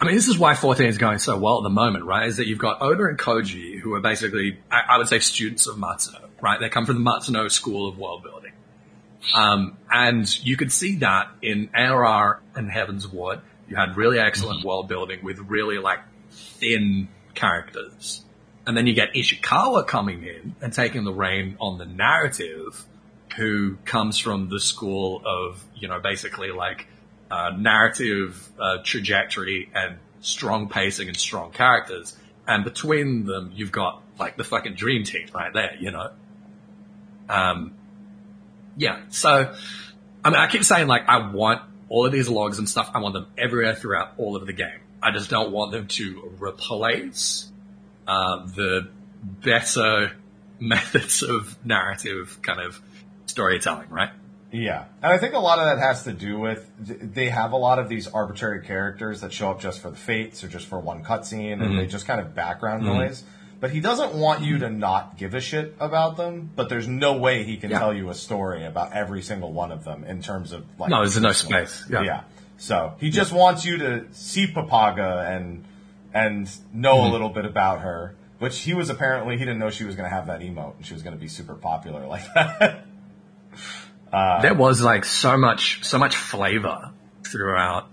I 0.00 0.04
mean, 0.06 0.14
this 0.16 0.28
is 0.28 0.36
why 0.38 0.54
14 0.54 0.86
is 0.86 0.98
going 0.98 1.18
so 1.18 1.38
well 1.38 1.58
at 1.58 1.62
the 1.62 1.70
moment, 1.70 2.04
right? 2.04 2.28
Is 2.28 2.36
that 2.36 2.46
you've 2.46 2.58
got 2.58 2.82
Oda 2.82 3.04
and 3.04 3.18
Koji, 3.18 3.78
who 3.78 3.94
are 3.94 4.00
basically, 4.00 4.58
I, 4.70 4.82
I 4.90 4.98
would 4.98 5.08
say, 5.08 5.20
students 5.20 5.66
of 5.66 5.76
Matsuno, 5.76 6.28
right? 6.42 6.60
They 6.60 6.68
come 6.68 6.84
from 6.84 7.02
the 7.02 7.10
Matsuno 7.10 7.50
school 7.50 7.88
of 7.88 7.96
world 7.96 8.22
building, 8.24 8.43
um, 9.32 9.78
and 9.90 10.44
you 10.44 10.56
could 10.56 10.72
see 10.72 10.96
that 10.96 11.28
in 11.40 11.70
ARR 11.74 12.40
and 12.54 12.70
Heavensward. 12.70 13.40
You 13.68 13.76
had 13.76 13.96
really 13.96 14.18
excellent 14.18 14.64
world 14.64 14.88
building 14.88 15.20
with 15.22 15.38
really 15.38 15.78
like 15.78 16.00
thin 16.30 17.08
characters. 17.34 18.24
And 18.66 18.76
then 18.76 18.86
you 18.86 18.94
get 18.94 19.14
Ishikawa 19.14 19.86
coming 19.86 20.22
in 20.24 20.54
and 20.60 20.72
taking 20.72 21.04
the 21.04 21.12
reign 21.12 21.56
on 21.60 21.78
the 21.78 21.86
narrative, 21.86 22.84
who 23.36 23.76
comes 23.84 24.18
from 24.18 24.48
the 24.48 24.60
school 24.60 25.22
of, 25.26 25.62
you 25.74 25.88
know, 25.88 26.00
basically 26.00 26.50
like 26.50 26.86
uh, 27.30 27.50
narrative 27.56 28.48
uh, 28.58 28.78
trajectory 28.84 29.70
and 29.74 29.98
strong 30.20 30.68
pacing 30.68 31.08
and 31.08 31.16
strong 31.16 31.50
characters. 31.50 32.16
And 32.46 32.64
between 32.64 33.24
them, 33.26 33.52
you've 33.54 33.72
got 33.72 34.02
like 34.18 34.36
the 34.36 34.44
fucking 34.44 34.74
dream 34.74 35.04
team 35.04 35.26
right 35.34 35.52
there, 35.52 35.76
you 35.80 35.90
know? 35.90 36.10
Um, 37.28 37.74
yeah. 38.76 39.02
So, 39.10 39.54
I 40.24 40.30
mean, 40.30 40.38
I 40.38 40.48
keep 40.48 40.64
saying 40.64 40.86
like, 40.86 41.08
I 41.08 41.30
want 41.30 41.62
all 41.88 42.06
of 42.06 42.12
these 42.12 42.28
logs 42.28 42.58
and 42.58 42.68
stuff. 42.68 42.90
I 42.94 43.00
want 43.00 43.14
them 43.14 43.26
everywhere 43.36 43.74
throughout 43.74 44.12
all 44.16 44.36
of 44.36 44.46
the 44.46 44.52
game. 44.52 44.80
I 45.02 45.10
just 45.10 45.30
don't 45.30 45.52
want 45.52 45.72
them 45.72 45.86
to 45.86 46.36
replace 46.40 47.50
uh, 48.06 48.46
the 48.46 48.88
better 49.22 50.12
methods 50.60 51.22
of 51.22 51.56
narrative 51.64 52.38
kind 52.42 52.60
of 52.60 52.80
storytelling, 53.26 53.90
right? 53.90 54.10
Yeah, 54.50 54.84
and 55.02 55.12
I 55.12 55.18
think 55.18 55.34
a 55.34 55.40
lot 55.40 55.58
of 55.58 55.64
that 55.64 55.82
has 55.82 56.04
to 56.04 56.12
do 56.12 56.38
with 56.38 56.64
they 56.78 57.28
have 57.28 57.50
a 57.50 57.56
lot 57.56 57.80
of 57.80 57.88
these 57.88 58.06
arbitrary 58.06 58.64
characters 58.64 59.22
that 59.22 59.32
show 59.32 59.50
up 59.50 59.60
just 59.60 59.80
for 59.80 59.90
the 59.90 59.96
fates 59.96 60.44
or 60.44 60.48
just 60.48 60.68
for 60.68 60.78
one 60.78 61.02
cutscene, 61.02 61.60
and 61.60 61.76
they 61.76 61.86
just 61.86 62.06
kind 62.06 62.20
of 62.20 62.36
background 62.36 62.84
noise. 62.84 63.24
But 63.64 63.70
he 63.70 63.80
doesn't 63.80 64.12
want 64.12 64.42
you 64.42 64.58
to 64.58 64.68
not 64.68 65.16
give 65.16 65.32
a 65.32 65.40
shit 65.40 65.74
about 65.80 66.18
them. 66.18 66.50
But 66.54 66.68
there's 66.68 66.86
no 66.86 67.14
way 67.16 67.44
he 67.44 67.56
can 67.56 67.70
Yeah. 67.70 67.78
tell 67.78 67.94
you 67.94 68.10
a 68.10 68.14
story 68.14 68.66
about 68.66 68.92
every 68.92 69.22
single 69.22 69.54
one 69.54 69.72
of 69.72 69.84
them 69.84 70.04
in 70.04 70.20
terms 70.20 70.52
of 70.52 70.66
like. 70.78 70.90
No, 70.90 70.98
there's 70.98 71.18
no 71.18 71.32
space. 71.32 71.82
Yeah. 71.88 72.02
yeah. 72.02 72.20
So 72.58 72.92
he 73.00 73.08
just 73.08 73.32
wants 73.32 73.64
you 73.64 73.78
to 73.78 74.04
see 74.12 74.46
Pagaga 74.48 75.34
and 75.34 75.64
and 76.12 76.50
know 76.74 76.96
Mm-hmm. 76.96 77.06
a 77.08 77.12
little 77.12 77.30
bit 77.30 77.46
about 77.46 77.80
her. 77.80 78.14
Which 78.38 78.58
he 78.60 78.74
was 78.74 78.90
apparently 78.90 79.38
he 79.38 79.46
didn't 79.46 79.60
know 79.60 79.70
she 79.70 79.84
was 79.84 79.96
going 79.96 80.10
to 80.10 80.14
have 80.14 80.26
that 80.26 80.40
emote 80.40 80.76
and 80.76 80.84
she 80.84 80.92
was 80.92 81.02
going 81.02 81.16
to 81.16 81.18
be 81.20 81.28
super 81.28 81.54
popular 81.54 82.06
like 82.06 82.24
that. 82.34 82.84
there 84.42 84.52
was 84.52 84.82
like 84.82 85.06
so 85.06 85.38
much, 85.38 85.82
so 85.86 85.96
much 85.96 86.16
flavor 86.16 86.90
throughout 87.22 87.86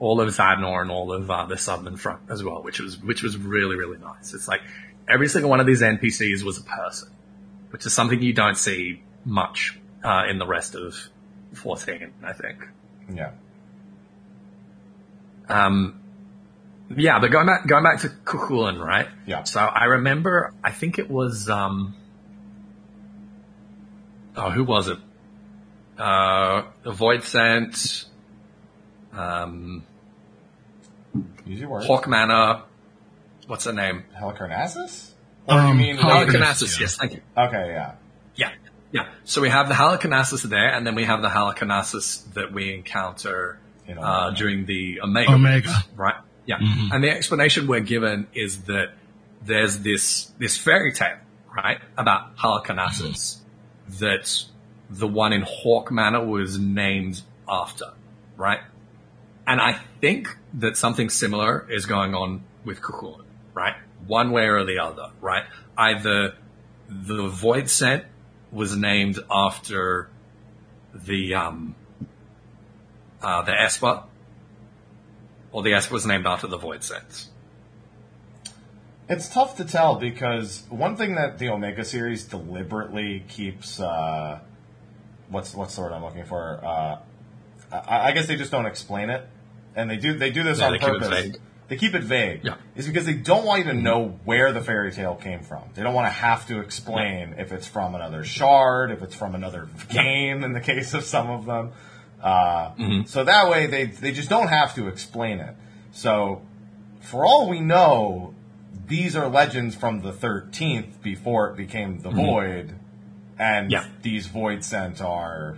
all 0.00 0.20
of 0.20 0.28
Zadnor 0.30 0.82
and 0.82 0.90
all 0.90 1.12
of 1.12 1.30
uh, 1.30 1.46
the 1.46 1.56
Southern 1.56 1.96
Front 1.96 2.22
as 2.28 2.42
well, 2.42 2.60
which 2.64 2.80
was 2.80 3.00
which 3.00 3.22
was 3.22 3.36
really 3.36 3.76
really 3.76 3.98
nice. 3.98 4.34
It's 4.34 4.48
like 4.48 4.62
every 5.08 5.28
single 5.28 5.50
one 5.50 5.60
of 5.60 5.66
these 5.66 5.82
NPCs 5.82 6.42
was 6.42 6.58
a 6.58 6.62
person, 6.62 7.08
which 7.70 7.86
is 7.86 7.92
something 7.92 8.20
you 8.22 8.32
don't 8.32 8.56
see 8.56 9.02
much 9.24 9.78
uh, 10.04 10.24
in 10.28 10.38
the 10.38 10.46
rest 10.46 10.74
of 10.74 10.94
14. 11.54 12.12
I 12.22 12.32
think. 12.32 12.58
yeah. 13.12 13.30
Um, 15.48 16.00
yeah, 16.96 17.18
but 17.18 17.30
going 17.30 17.46
back, 17.46 17.66
going 17.66 17.84
back 17.84 18.00
to 18.00 18.08
Cuchulainn, 18.08 18.84
right? 18.84 19.08
Yeah. 19.26 19.44
So 19.44 19.60
I 19.60 19.84
remember, 19.84 20.52
I 20.62 20.70
think 20.70 20.98
it 20.98 21.10
was, 21.10 21.48
um, 21.48 21.94
oh, 24.36 24.50
who 24.50 24.64
was 24.64 24.88
it? 24.88 24.98
Uh, 25.98 26.62
Void 26.84 27.22
Sent, 27.24 28.06
um, 29.12 29.84
words. 31.14 31.86
Haukke 31.86 32.08
Manor, 32.08 32.62
what's 33.52 33.66
her 33.66 33.72
name? 33.74 34.04
Helicarnassus? 34.18 35.10
Or 35.46 35.56
you 35.56 35.60
Um, 35.60 35.76
mean 35.76 35.98
Helicarnassus, 35.98 36.26
Halicarnassus, 36.26 36.78
yeah. 36.78 36.82
yes, 36.84 36.96
thank 36.96 37.12
you. 37.12 37.20
Okay, 37.36 37.66
yeah. 37.72 37.92
Yeah, 38.34 38.50
yeah. 38.92 39.08
So 39.24 39.42
we 39.42 39.50
have 39.50 39.68
the 39.68 39.74
Halicarnassus 39.74 40.42
there, 40.42 40.72
and 40.74 40.86
then 40.86 40.94
we 40.94 41.04
have 41.04 41.20
the 41.20 41.28
Halicarnassus 41.28 42.32
that 42.32 42.50
we 42.50 42.72
encounter 42.72 43.58
uh, 43.94 44.30
during 44.30 44.64
the 44.64 45.02
Omega. 45.02 45.32
Omega. 45.32 45.68
books, 45.68 45.88
right? 45.96 46.14
Yeah. 46.46 46.56
And 46.92 47.04
the 47.04 47.10
explanation 47.10 47.66
we're 47.66 47.80
given 47.80 48.26
is 48.32 48.62
that 48.62 48.92
there's 49.44 49.80
this 49.80 50.32
this 50.38 50.56
fairy 50.56 50.92
tale, 50.92 51.18
right, 51.54 51.78
about 51.98 52.36
Halicarnassus 52.38 53.36
that 54.00 54.44
the 54.88 55.06
one 55.06 55.34
in 55.34 55.42
Haukke 55.42 55.90
Manor 55.90 56.24
was 56.24 56.58
named 56.58 57.20
after, 57.46 57.88
right? 58.38 58.60
And 59.46 59.60
I 59.60 59.78
think 60.00 60.38
that 60.54 60.78
something 60.78 61.10
similar 61.10 61.66
is 61.70 61.84
going 61.84 62.14
on 62.14 62.44
with 62.64 62.80
Cuchulainn, 62.80 63.24
right? 63.54 63.74
One 64.06 64.30
way 64.32 64.44
or 64.44 64.64
the 64.64 64.78
other, 64.78 65.10
right? 65.20 65.44
Either 65.76 66.34
the 66.88 67.28
Void 67.28 67.70
Scent 67.70 68.04
was 68.50 68.76
named 68.76 69.18
after 69.30 70.08
the 70.94 71.34
um 71.34 71.74
uh 73.22 73.42
the 73.42 73.52
Esper, 73.52 74.02
or 75.52 75.62
the 75.62 75.72
Esper 75.74 75.94
was 75.94 76.06
named 76.06 76.26
after 76.26 76.46
the 76.46 76.58
Void 76.58 76.82
Scent. 76.82 77.28
It's 79.08 79.28
tough 79.28 79.56
to 79.56 79.64
tell 79.64 79.96
because 79.96 80.62
one 80.70 80.96
thing 80.96 81.16
that 81.16 81.38
the 81.38 81.50
Omega 81.50 81.84
series 81.84 82.24
deliberately 82.24 83.24
keeps 83.28 83.80
uh, 83.80 84.40
what's 85.28 85.54
what's 85.54 85.74
the 85.74 85.82
word 85.82 85.92
I'm 85.92 86.04
looking 86.04 86.24
for? 86.24 86.60
Uh, 86.64 86.98
I, 87.72 88.08
I 88.08 88.12
guess 88.12 88.26
they 88.26 88.36
just 88.36 88.50
don't 88.50 88.66
explain 88.66 89.10
it, 89.10 89.26
and 89.74 89.90
they 89.90 89.96
do 89.96 90.16
they 90.16 90.30
do 90.30 90.42
this 90.42 90.60
on 90.60 90.72
they 90.72 90.78
keep 90.78 90.88
it 90.88 91.00
purpose. 91.00 91.36
They 91.72 91.78
keep 91.78 91.94
it 91.94 92.02
vague, 92.02 92.44
Yeah. 92.44 92.56
is 92.76 92.86
because 92.86 93.06
they 93.06 93.14
don't 93.14 93.46
want 93.46 93.64
you 93.64 93.72
to 93.72 93.78
know 93.78 94.18
where 94.26 94.52
the 94.52 94.60
fairy 94.60 94.92
tale 94.92 95.14
came 95.14 95.40
from. 95.40 95.62
They 95.72 95.82
don't 95.82 95.94
want 95.94 96.06
to 96.06 96.12
have 96.12 96.46
to 96.48 96.60
explain 96.60 97.36
if 97.38 97.50
it's 97.50 97.66
from 97.66 97.94
another 97.94 98.24
shard, 98.24 98.90
if 98.90 99.00
it's 99.00 99.14
from 99.14 99.34
another 99.34 99.68
game. 99.88 100.44
In 100.44 100.52
the 100.52 100.60
case 100.60 100.92
of 100.92 101.02
some 101.02 101.30
of 101.30 101.46
them, 101.46 101.72
uh, 102.22 102.72
mm-hmm. 102.72 103.06
so 103.06 103.24
that 103.24 103.48
way 103.48 103.68
they 103.68 103.86
they 103.86 104.12
just 104.12 104.28
don't 104.28 104.48
have 104.48 104.74
to 104.74 104.86
explain 104.88 105.38
it. 105.40 105.56
So, 105.92 106.42
for 107.00 107.24
all 107.24 107.48
we 107.48 107.60
know, 107.60 108.34
these 108.86 109.16
are 109.16 109.30
legends 109.30 109.74
from 109.74 110.02
the 110.02 110.12
13th 110.12 111.00
before 111.00 111.48
it 111.48 111.56
became 111.56 112.00
the 112.00 112.10
mm-hmm. 112.10 112.20
Void, 112.20 112.74
and 113.38 113.72
Yeah. 113.72 113.86
these 114.02 114.26
Void 114.26 114.62
Scent 114.62 115.00
are 115.00 115.56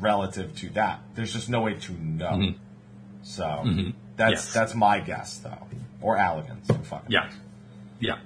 relative 0.00 0.56
to 0.56 0.70
that. 0.70 1.02
There's 1.14 1.32
just 1.32 1.48
no 1.48 1.60
way 1.60 1.74
to 1.74 1.92
know. 1.92 2.30
Mm-hmm. 2.30 2.58
So 3.22 3.44
that's 4.16 4.32
Yes. 4.32 4.52
that's 4.52 4.74
my 4.74 5.00
guess, 5.00 5.38
though, 5.38 5.66
or 6.00 6.16
who 6.18 6.74
fucking 6.84 7.10
Yeah. 7.10 7.30
Yeah. 8.00 8.18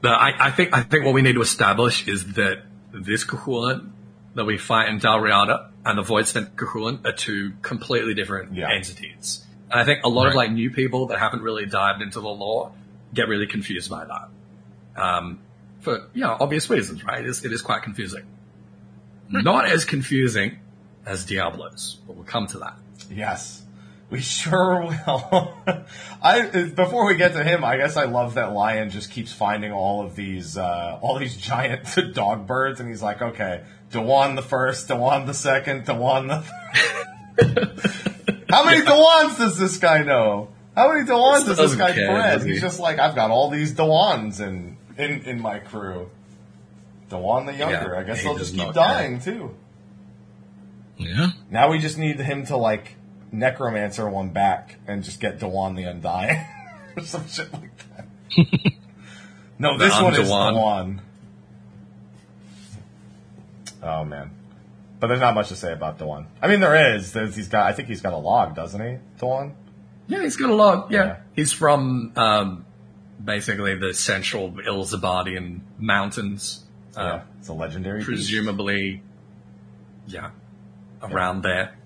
But 0.00 0.12
I, 0.12 0.48
I 0.48 0.50
think 0.50 0.76
I 0.76 0.82
think 0.82 1.04
what 1.04 1.14
we 1.14 1.22
need 1.22 1.34
to 1.34 1.40
establish 1.42 2.06
is 2.06 2.34
that 2.34 2.62
this 2.92 3.24
Cuchulainn 3.24 3.90
that 4.34 4.44
we 4.44 4.56
fight 4.58 4.88
in 4.88 5.00
Dalriada 5.00 5.68
and 5.84 5.98
the 5.98 6.02
Void 6.02 6.26
Sent 6.28 6.54
Cuchulainn 6.56 7.04
are 7.04 7.12
two 7.12 7.52
completely 7.62 8.14
different 8.14 8.54
Yeah. 8.54 8.70
entities. 8.70 9.44
And 9.70 9.80
I 9.80 9.84
think 9.84 10.04
a 10.04 10.08
lot 10.08 10.28
of 10.28 10.34
like 10.34 10.50
new 10.52 10.70
people 10.70 11.06
that 11.08 11.18
haven't 11.18 11.42
really 11.42 11.66
dived 11.66 12.00
into 12.02 12.20
the 12.20 12.28
lore 12.28 12.72
get 13.12 13.28
really 13.28 13.46
confused 13.46 13.90
by 13.90 14.04
that. 14.04 14.28
Um, 15.02 15.40
for 15.80 16.08
you 16.14 16.22
know, 16.22 16.36
obvious 16.40 16.68
reasons, 16.70 17.04
right? 17.04 17.20
It 17.20 17.26
is, 17.28 17.44
it 17.44 17.52
is 17.52 17.62
quite 17.62 17.82
confusing. 17.82 18.22
Not 19.30 19.66
as 19.66 19.84
confusing 19.84 20.58
as 21.04 21.24
Diablos, 21.24 21.98
but 22.06 22.16
we'll 22.16 22.24
come 22.24 22.46
to 22.48 22.58
that. 22.58 22.76
Yes, 23.10 23.62
we 24.10 24.20
sure 24.20 24.80
will. 24.82 25.54
I 26.22 26.70
before 26.74 27.06
we 27.06 27.16
get 27.16 27.34
to 27.34 27.44
him, 27.44 27.64
I 27.64 27.76
guess 27.76 27.96
I 27.96 28.04
love 28.04 28.34
that 28.34 28.52
Lion 28.52 28.90
just 28.90 29.10
keeps 29.10 29.32
finding 29.32 29.72
all 29.72 30.04
of 30.04 30.16
these 30.16 30.56
uh, 30.56 30.98
all 31.00 31.18
these 31.18 31.36
giant 31.40 32.14
dog 32.14 32.46
birds, 32.46 32.80
and 32.80 32.88
he's 32.88 33.02
like, 33.02 33.20
okay, 33.20 33.64
Dawon 33.92 34.36
the 34.36 34.42
first, 34.42 34.88
Dawon 34.88 35.26
the 35.26 35.34
second, 35.34 35.84
Dawon 35.86 36.28
the. 36.28 36.44
How 38.48 38.64
many 38.64 38.80
Dawons 38.80 39.36
does 39.36 39.58
this 39.58 39.78
guy 39.78 40.02
know? 40.02 40.48
How 40.74 40.92
many 40.92 41.06
Dawons 41.06 41.44
does 41.44 41.58
this 41.58 41.74
guy 41.74 41.92
care, 41.92 42.10
bred? 42.12 42.42
He's 42.42 42.60
just 42.60 42.80
like, 42.80 42.98
I've 42.98 43.14
got 43.14 43.30
all 43.30 43.50
these 43.50 43.74
Dawons 43.74 44.40
in 44.40 44.76
in 44.96 45.22
in 45.22 45.42
my 45.42 45.58
crew. 45.58 46.10
Dawon 47.10 47.46
the 47.46 47.54
younger. 47.54 47.92
Yeah, 47.92 48.00
I 48.00 48.02
guess 48.04 48.20
he 48.20 48.24
they'll 48.24 48.38
just 48.38 48.54
keep 48.54 48.64
not 48.64 48.74
care. 48.74 48.84
dying 48.84 49.20
too. 49.20 49.54
Yeah. 50.96 51.30
Now 51.50 51.70
we 51.70 51.78
just 51.78 51.98
need 51.98 52.18
him 52.18 52.46
to 52.46 52.56
like 52.56 52.97
necromancer 53.32 54.08
one 54.08 54.30
back 54.30 54.76
and 54.86 55.02
just 55.04 55.20
get 55.20 55.38
Dawon 55.38 55.76
the 55.76 55.84
Undying 55.84 56.44
or 56.96 57.02
some 57.02 57.26
shit 57.28 57.52
like 57.52 57.70
that. 57.96 58.06
no, 59.58 59.76
this 59.78 59.96
The 59.96 60.04
one 60.04 60.14
is 60.14 60.28
Undewan. 60.28 60.54
Dawon. 60.54 61.00
Oh 63.82 64.04
man, 64.04 64.30
but 64.98 65.06
there's 65.06 65.20
not 65.20 65.34
much 65.34 65.48
to 65.48 65.56
say 65.56 65.72
about 65.72 65.98
Dawon. 65.98 66.26
I 66.42 66.48
mean, 66.48 66.60
there 66.60 66.94
is. 66.96 67.12
There's, 67.12 67.36
he's 67.36 67.48
got. 67.48 67.66
I 67.66 67.72
think 67.72 67.88
he's 67.88 68.00
got 68.00 68.12
a 68.12 68.16
log, 68.18 68.54
doesn't 68.56 68.80
he, 68.80 68.98
Dawon? 69.20 69.52
Yeah, 70.08 70.22
he's 70.22 70.36
got 70.36 70.50
a 70.50 70.54
log. 70.54 70.90
Yeah, 70.90 71.04
Yeah. 71.04 71.16
he's 71.34 71.52
from 71.52 72.12
um, 72.16 72.64
basically 73.22 73.76
the 73.76 73.94
central 73.94 74.50
Ilsabardian 74.52 75.60
mountains, 75.78 76.64
uh, 76.96 77.20
it's 77.38 77.48
a 77.48 77.52
legendary. 77.52 77.98
beast. 77.98 78.08
presumably. 78.08 79.02
Yeah, 80.08 80.30
around 81.02 81.42
there. 81.42 81.77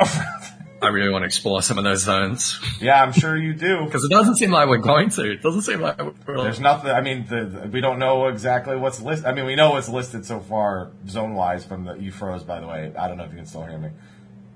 I 0.82 0.88
really 0.88 1.10
want 1.10 1.22
to 1.22 1.26
explore 1.26 1.62
some 1.62 1.78
of 1.78 1.84
those 1.84 2.02
zones 2.02 2.60
yeah, 2.80 3.02
I'm 3.02 3.12
sure 3.12 3.36
you 3.36 3.54
do. 3.54 3.84
because 3.86 4.04
it 4.04 4.10
doesn't 4.10 4.36
seem 4.36 4.50
like 4.50 4.68
we're 4.68 4.78
going 4.78 5.08
to. 5.10 5.32
It 5.32 5.42
doesn't 5.42 5.62
seem 5.62 5.80
like 5.80 5.98
we're. 6.26 6.42
There's 6.42 6.60
nothing. 6.60 6.90
I 6.90 7.00
mean, 7.00 7.26
the, 7.28 7.44
the- 7.44 7.68
we 7.68 7.80
don't 7.80 7.98
know 7.98 8.28
exactly 8.28 8.76
what's 8.76 9.00
listed. 9.00 9.26
I 9.26 9.32
mean, 9.32 9.46
we 9.46 9.54
know 9.54 9.70
what's 9.70 9.88
listed 9.88 10.26
so 10.26 10.40
far, 10.40 10.90
zone 11.08 11.34
wise. 11.34 11.64
From 11.64 11.84
the 11.84 11.94
you 11.94 12.12
froze, 12.12 12.42
by 12.42 12.60
the 12.60 12.66
way. 12.66 12.92
I 12.98 13.08
don't 13.08 13.16
know 13.16 13.24
if 13.24 13.30
you 13.30 13.36
can 13.38 13.46
still 13.46 13.64
hear 13.64 13.78
me, 13.78 13.90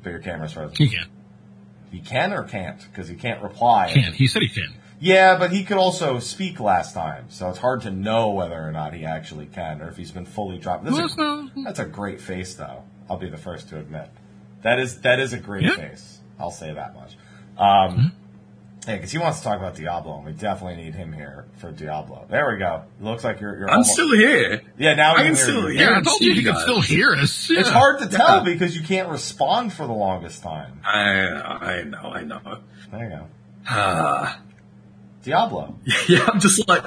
but 0.02 0.10
your 0.10 0.18
camera's 0.18 0.52
frozen. 0.52 0.76
He 0.76 0.88
can. 0.88 1.06
He 1.90 2.00
can 2.00 2.32
or 2.34 2.42
can't 2.44 2.78
because 2.90 3.08
he 3.08 3.14
can't 3.14 3.42
reply. 3.42 3.90
Can. 3.94 4.12
He 4.12 4.26
said 4.26 4.42
he 4.42 4.48
can. 4.48 4.74
Yeah, 5.00 5.38
but 5.38 5.52
he 5.52 5.64
could 5.64 5.76
also 5.78 6.18
speak 6.18 6.58
last 6.58 6.92
time, 6.92 7.26
so 7.28 7.48
it's 7.48 7.58
hard 7.58 7.82
to 7.82 7.90
know 7.90 8.32
whether 8.32 8.60
or 8.60 8.72
not 8.72 8.94
he 8.94 9.04
actually 9.04 9.46
can 9.46 9.80
or 9.80 9.88
if 9.88 9.96
he's 9.96 10.10
been 10.10 10.26
fully 10.26 10.58
dropped. 10.58 10.84
That's, 10.84 11.16
Well, 11.16 11.48
a, 11.56 11.62
that's 11.62 11.78
a 11.78 11.84
great 11.84 12.20
face, 12.20 12.54
though. 12.54 12.82
I'll 13.08 13.16
be 13.16 13.30
the 13.30 13.38
first 13.38 13.68
to 13.68 13.78
admit 13.78 14.10
that 14.62 14.78
is 14.78 15.00
that 15.02 15.20
is 15.20 15.32
a 15.32 15.38
great 15.38 15.62
Yeah. 15.64 15.76
face. 15.76 16.18
I'll 16.38 16.50
say 16.50 16.72
that 16.72 16.94
much. 16.94 17.16
Um, 17.58 18.12
Yeah, 18.86 18.94
because 18.94 19.10
he 19.12 19.18
wants 19.18 19.38
to 19.40 19.44
talk 19.44 19.58
about 19.58 19.74
Diablo, 19.74 20.16
and 20.16 20.24
we 20.24 20.32
definitely 20.32 20.82
need 20.82 20.94
him 20.94 21.12
here 21.12 21.44
for 21.58 21.70
Diablo. 21.70 22.24
There 22.30 22.48
we 22.50 22.58
go. 22.58 22.84
It 22.98 23.04
looks 23.04 23.22
like 23.22 23.38
you're. 23.38 23.58
you're 23.58 23.68
I'm 23.68 23.78
almost- 23.80 23.92
still 23.92 24.14
here. 24.16 24.62
Yeah, 24.78 24.94
now 24.94 25.12
I 25.12 25.16
can 25.16 25.26
can 25.26 25.36
still 25.36 25.70
Yeah, 25.70 25.98
I 25.98 26.00
told 26.00 26.20
you 26.22 26.32
you 26.32 26.42
guys. 26.50 26.62
still 26.62 26.80
hear 26.80 27.12
us. 27.14 27.50
It's 27.50 27.68
hard 27.68 27.98
to 28.00 28.08
tell 28.08 28.44
because 28.44 28.74
you 28.76 28.82
can't 28.82 29.10
respond 29.10 29.74
for 29.74 29.86
the 29.86 29.92
longest 29.92 30.42
time. 30.42 30.80
I 30.86 31.26
I 31.28 31.82
know, 31.82 32.12
I 32.14 32.22
know. 32.22 32.40
There 32.90 33.04
you 33.04 33.10
go. 33.10 33.26
Ah, 33.68 34.38
Diablo. 35.22 35.74
yeah, 36.08 36.26
I'm 36.32 36.40
just 36.40 36.66
like, 36.66 36.84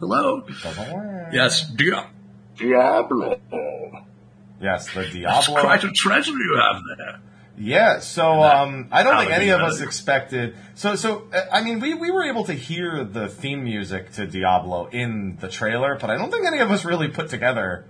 hello. 0.00 0.40
Doesn't 0.62 0.92
work. 0.94 1.28
Yes, 1.34 1.68
Dia- 1.68 2.06
Diablo. 2.56 3.38
Yes, 4.60 4.92
the 4.94 5.06
Diablo. 5.08 5.60
quite 5.60 5.84
a 5.84 5.90
treasure 5.90 6.32
you 6.32 6.60
have 6.60 6.82
there. 6.96 7.20
Yeah, 7.58 8.00
so 8.00 8.42
um, 8.42 8.88
I 8.92 9.02
don't 9.02 9.18
think 9.18 9.32
any 9.32 9.48
of 9.48 9.60
us 9.62 9.80
expected. 9.80 10.56
So, 10.74 10.94
so 10.94 11.26
uh, 11.32 11.40
I 11.50 11.62
mean, 11.62 11.80
we, 11.80 11.94
we 11.94 12.10
were 12.10 12.24
able 12.24 12.44
to 12.44 12.52
hear 12.52 13.02
the 13.04 13.28
theme 13.28 13.64
music 13.64 14.12
to 14.12 14.26
Diablo 14.26 14.88
in 14.88 15.38
the 15.40 15.48
trailer, 15.48 15.96
but 15.98 16.10
I 16.10 16.18
don't 16.18 16.30
think 16.30 16.46
any 16.46 16.58
of 16.58 16.70
us 16.70 16.84
really 16.84 17.08
put 17.08 17.30
together 17.30 17.86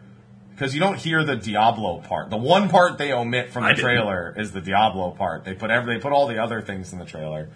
because 0.51 0.73
you 0.73 0.79
don't 0.81 0.97
hear 0.99 1.25
the 1.25 1.35
Diablo 1.37 1.99
part. 1.99 2.31
The 2.31 2.37
one 2.37 2.69
part 2.69 2.97
they 2.97 3.13
omit 3.13 3.51
from 3.51 3.65
the 3.65 3.71
I 3.71 3.73
didn't. 3.73 3.85
trailer 3.85 4.35
is 4.39 4.53
the 4.53 4.61
Diablo 4.61 5.11
part. 5.11 5.45
They 5.45 5.55
put 5.55 5.71
every, 5.73 5.97
they 5.97 6.01
put 6.01 6.13
all 6.13 6.29
the 6.29 6.41
other 6.41 6.63
things 6.63 6.93
in 6.93 6.99
the 7.01 7.05
trailer, 7.05 7.51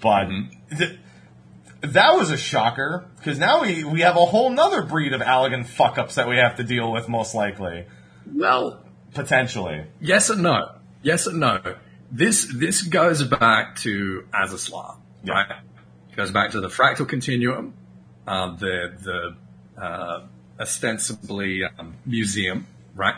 but 0.00 0.26
Mm-hmm. 0.28 0.76
th- 0.78 0.98
that 1.82 2.16
was 2.16 2.30
a 2.30 2.36
shocker 2.36 3.04
because 3.18 3.38
now 3.38 3.62
we 3.62 3.84
we 3.84 4.00
have 4.00 4.16
a 4.16 4.24
whole 4.24 4.50
nother 4.50 4.82
breed 4.82 5.12
of 5.12 5.20
Allagan 5.20 5.66
fuck 5.66 5.98
ups 5.98 6.14
that 6.16 6.28
we 6.28 6.36
have 6.36 6.56
to 6.56 6.64
deal 6.64 6.90
with, 6.92 7.08
most 7.08 7.34
likely, 7.34 7.86
Well, 8.32 8.84
potentially. 9.14 9.84
yes 10.00 10.30
and 10.30 10.42
no. 10.42 10.72
Yes 11.02 11.26
and 11.26 11.40
no. 11.40 11.60
This 12.10 12.46
this 12.54 12.82
goes 12.82 13.22
back 13.24 13.76
to 13.80 14.24
Azys 14.32 14.70
Lla, 14.70 14.96
Yeah. 15.24 15.32
right? 15.32 15.50
It 16.10 16.16
goes 16.16 16.30
back 16.30 16.50
to 16.52 16.60
the 16.60 16.68
fractal 16.68 17.08
continuum, 17.08 17.74
uh, 18.26 18.54
the 18.56 18.92
the 19.76 19.82
uh, 19.82 20.26
ostensibly 20.60 21.62
um, 21.64 21.94
museum, 22.06 22.66
right? 22.94 23.14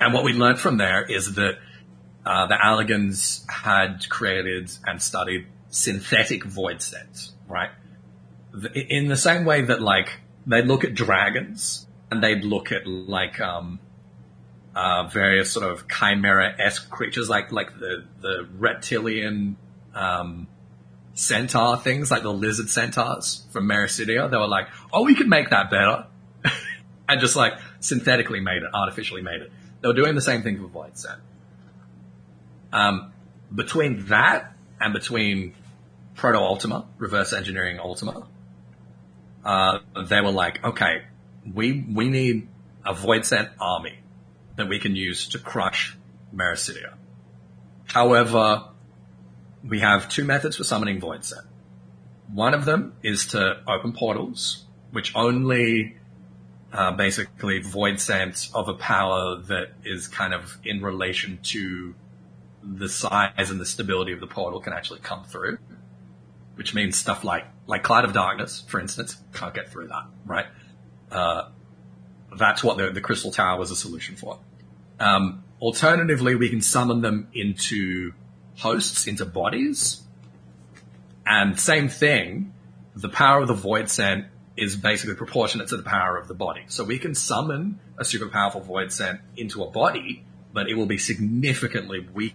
And 0.00 0.12
what 0.14 0.24
we 0.24 0.32
learned 0.34 0.60
from 0.60 0.76
there 0.76 1.02
is 1.04 1.34
that 1.34 1.58
uh, 2.24 2.46
the 2.46 2.54
Allagans 2.54 3.48
had 3.50 4.08
created 4.10 4.70
and 4.84 5.00
studied 5.02 5.46
synthetic 5.70 6.44
void 6.44 6.82
sets, 6.82 7.32
right? 7.48 7.70
In 8.74 9.08
the 9.08 9.16
same 9.16 9.44
way 9.44 9.62
that 9.62 9.82
like 9.82 10.20
they 10.46 10.62
look 10.62 10.84
at 10.84 10.94
dragons 10.94 11.86
and 12.10 12.22
they'd 12.22 12.44
look 12.44 12.72
at 12.72 12.86
like 12.86 13.40
um, 13.40 13.80
uh, 14.74 15.08
various 15.08 15.50
sort 15.50 15.70
of 15.70 15.88
chimera-esque 15.88 16.88
creatures, 16.90 17.28
like 17.28 17.52
like 17.52 17.78
the 17.78 18.04
the 18.20 18.48
reptilian 18.58 19.56
um, 19.94 20.46
centaur 21.14 21.76
things, 21.76 22.10
like 22.10 22.22
the 22.22 22.32
lizard 22.32 22.68
centaurs 22.68 23.46
from 23.50 23.68
Meracydia. 23.68 24.30
They 24.30 24.36
were 24.36 24.46
like, 24.46 24.68
"Oh, 24.92 25.04
we 25.04 25.14
could 25.14 25.28
make 25.28 25.50
that 25.50 25.70
better," 25.70 26.06
and 27.08 27.20
just 27.20 27.36
like 27.36 27.54
synthetically 27.80 28.40
made 28.40 28.62
it, 28.62 28.70
artificially 28.72 29.22
made 29.22 29.42
it. 29.42 29.50
They 29.80 29.88
were 29.88 29.94
doing 29.94 30.14
the 30.14 30.20
same 30.20 30.42
thing 30.42 30.58
for 30.58 30.66
Void 30.68 30.96
Set. 30.96 31.16
Um, 32.72 33.12
between 33.54 34.06
that 34.06 34.54
and 34.80 34.92
between 34.92 35.54
Proto 36.16 36.38
Ultima, 36.38 36.86
reverse 36.98 37.32
engineering 37.32 37.78
Ultima, 37.78 38.26
uh, 39.44 39.78
they 40.08 40.20
were 40.20 40.32
like, 40.32 40.64
okay, 40.64 41.02
we 41.54 41.84
we 41.92 42.08
need 42.08 42.48
a 42.84 42.94
Void 42.94 43.24
Sent 43.24 43.50
army 43.60 43.98
that 44.56 44.68
we 44.68 44.78
can 44.78 44.96
use 44.96 45.28
to 45.28 45.38
crush 45.38 45.96
Meracydia. 46.34 46.94
However, 47.86 48.64
we 49.62 49.80
have 49.80 50.08
two 50.08 50.24
methods 50.24 50.56
for 50.56 50.64
summoning 50.64 51.00
Void 51.00 51.24
Set. 51.24 51.44
One 52.32 52.54
of 52.54 52.64
them 52.64 52.94
is 53.02 53.26
to 53.28 53.60
open 53.68 53.92
portals, 53.92 54.64
which 54.90 55.14
only 55.14 55.96
uh, 56.72 56.92
basically 56.92 57.60
void 57.60 58.00
sent 58.00 58.50
of 58.52 58.68
a 58.68 58.74
power 58.74 59.36
that 59.36 59.68
is 59.84 60.08
kind 60.08 60.34
of 60.34 60.58
in 60.64 60.82
relation 60.82 61.38
to 61.42 61.94
the 62.62 62.88
size 62.88 63.50
and 63.50 63.60
the 63.60 63.66
stability 63.66 64.12
of 64.12 64.20
the 64.20 64.26
portal 64.26 64.60
can 64.60 64.72
actually 64.72 65.00
come 65.00 65.24
through. 65.24 65.58
Which 66.56 66.74
means 66.74 66.96
stuff 66.96 67.22
like 67.22 67.44
like 67.66 67.82
Cloud 67.82 68.04
of 68.04 68.12
Darkness, 68.12 68.64
for 68.66 68.80
instance, 68.80 69.16
can't 69.32 69.54
get 69.54 69.70
through 69.70 69.88
that, 69.88 70.04
right? 70.24 70.46
Uh, 71.10 71.48
that's 72.36 72.64
what 72.64 72.76
the, 72.76 72.90
the 72.90 73.00
Crystal 73.00 73.30
Tower 73.30 73.58
was 73.58 73.70
a 73.70 73.76
solution 73.76 74.16
for. 74.16 74.38
Um, 74.98 75.44
alternatively, 75.60 76.34
we 76.34 76.48
can 76.48 76.60
summon 76.60 77.00
them 77.02 77.28
into 77.34 78.12
hosts 78.56 79.06
into 79.06 79.24
bodies. 79.24 80.02
And 81.26 81.58
same 81.58 81.88
thing, 81.88 82.52
the 82.94 83.08
power 83.08 83.40
of 83.40 83.48
the 83.48 83.54
void 83.54 83.90
scent 83.90 84.26
is 84.56 84.76
basically 84.76 85.14
proportionate 85.14 85.68
to 85.68 85.76
the 85.76 85.82
power 85.82 86.16
of 86.16 86.28
the 86.28 86.34
body. 86.34 86.62
So 86.68 86.84
we 86.84 86.98
can 86.98 87.14
summon 87.14 87.78
a 87.98 88.04
super 88.04 88.28
powerful 88.28 88.62
void 88.62 88.92
scent 88.92 89.20
into 89.36 89.62
a 89.62 89.70
body, 89.70 90.24
but 90.52 90.68
it 90.68 90.74
will 90.74 90.86
be 90.86 90.98
significantly 90.98 92.06
weaker 92.14 92.34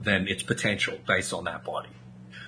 than 0.00 0.26
its 0.26 0.42
potential 0.42 0.98
based 1.06 1.32
on 1.32 1.44
that 1.44 1.64
body. 1.64 1.90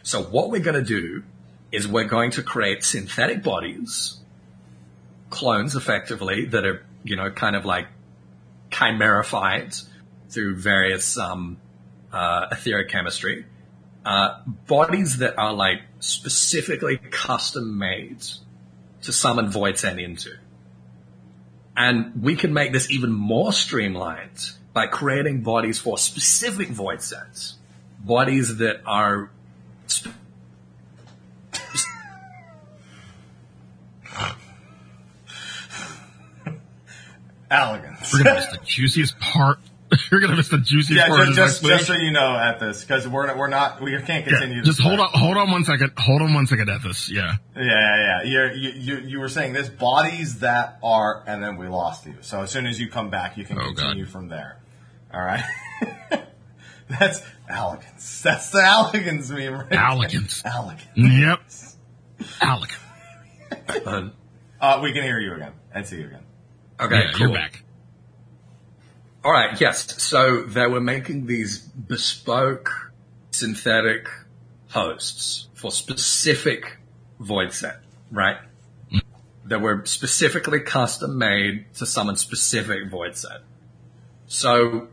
So 0.03 0.23
what 0.23 0.51
we're 0.51 0.63
going 0.63 0.83
to 0.83 0.89
do 0.89 1.23
is 1.71 1.87
we're 1.87 2.05
going 2.05 2.31
to 2.33 2.43
create 2.43 2.85
synthetic 2.85 3.43
bodies, 3.43 4.19
clones 5.31 5.77
effectively, 5.77 6.47
that 6.47 6.65
are, 6.65 6.85
you 7.05 7.17
know, 7.17 7.31
kind 7.31 7.57
of 7.57 7.65
like 7.65 7.87
chimerified 8.71 9.87
through 10.31 10.57
various 10.57 11.19
um, 11.19 11.59
uh, 12.13 12.47
etheric 12.53 12.89
chemistry. 12.89 13.47
Uh, 14.05 14.41
bodies 14.67 15.19
that 15.19 15.39
are 15.39 15.53
like 15.53 15.83
specifically 16.01 16.99
custom 17.11 17.79
made 17.79 18.23
to 19.03 19.13
summon 19.13 19.51
void 19.51 19.79
scent 19.79 20.01
into. 20.01 20.31
And 21.77 22.23
we 22.23 22.35
can 22.35 22.53
make 22.53 22.73
this 22.73 22.91
even 22.91 23.13
more 23.13 23.53
streamlined 23.53 24.53
by 24.73 24.87
creating 24.87 25.43
bodies 25.43 25.79
for 25.79 25.99
specific 25.99 26.69
void 26.69 27.03
sets, 27.03 27.55
Bodies 28.01 28.59
that 28.59 28.81
are 28.87 29.31
Elegance. 37.51 38.13
We're 38.13 38.25
gonna 38.25 38.37
miss 38.41 38.47
the 38.49 38.59
juiciest 38.65 39.19
part. 39.21 39.59
You're 40.11 40.21
gonna 40.21 40.37
miss 40.37 40.49
the 40.49 40.59
juiciest 40.59 40.91
Yeah, 40.93 41.09
part. 41.09 41.27
just, 41.29 41.31
of 41.31 41.37
just, 41.37 41.63
this 41.63 41.71
just 41.79 41.87
so 41.87 41.95
you 41.95 42.11
know 42.13 42.37
at 42.37 42.61
this, 42.61 42.83
because 42.85 43.09
we're 43.09 43.35
we're 43.39 43.49
not 43.49 43.81
we 43.81 43.91
can't 44.03 44.27
continue. 44.27 44.57
Yeah, 44.57 44.61
this 44.63 44.77
just 44.77 44.81
hold 44.83 45.01
on, 45.01 45.09
hold 45.13 45.39
on 45.39 45.51
one 45.51 45.65
second. 45.65 45.93
Hold 45.97 46.21
on 46.21 46.35
one 46.35 46.47
second, 46.47 46.69
Ethos. 46.69 47.09
Yeah. 47.11 47.37
Yeah, 47.57 47.63
yeah, 47.65 48.23
yeah. 48.25 48.53
You 48.53 48.71
you 48.75 48.97
you 48.99 49.19
were 49.21 49.31
saying 49.31 49.55
there's 49.55 49.71
bodies 49.71 50.41
that 50.41 50.79
are, 50.83 51.25
and 51.27 51.43
then 51.43 51.57
we 51.57 51.69
lost 51.69 52.05
you. 52.05 52.17
So 52.21 52.43
as 52.43 52.51
soon 52.51 52.67
as 52.67 52.79
you 52.79 52.91
come 52.91 53.09
back, 53.09 53.39
you 53.39 53.45
can 53.47 53.59
Oh, 53.59 53.69
God. 53.73 53.77
continue 53.77 54.05
from 54.07 54.29
there. 54.29 54.59
All 55.13 55.23
right. 55.23 55.43
That's 57.01 57.23
elegance. 57.49 58.23
That's 58.23 58.51
the 58.51 58.63
elegance 58.65 59.31
meme. 59.31 59.53
Right 59.55 59.71
there. 59.71 59.79
Elegance. 59.85 60.43
Elegance. 60.45 60.87
Yep. 60.97 61.41
Alec. 62.41 62.71
uh, 63.87 64.09
Uh, 64.61 64.81
we 64.83 64.93
can 64.93 65.03
hear 65.05 65.21
you 65.21 65.35
again 65.35 65.53
and 65.73 65.87
see 65.87 65.99
you 66.01 66.07
again. 66.07 66.23
okay, 66.81 66.97
yeah, 66.97 67.11
cool. 67.13 67.21
you're 67.29 67.35
back. 67.37 67.63
All 69.25 69.33
right, 69.33 69.61
yes. 69.61 70.01
So 70.03 70.43
they 70.43 70.67
were 70.67 70.81
making 70.81 71.27
these 71.27 71.59
bespoke 71.59 72.71
synthetic 73.31 74.09
hosts 74.71 75.49
for 75.55 75.71
specific 75.71 76.79
void 77.21 77.53
set, 77.53 77.81
right? 78.11 78.37
That 79.47 79.61
were 79.61 79.85
specifically 79.87 80.61
custom 80.61 81.19
made 81.19 81.73
to 81.75 81.87
summon 81.87 82.17
specific 82.17 82.91
void 82.91 83.17
set. 83.17 83.41
So 84.27 84.89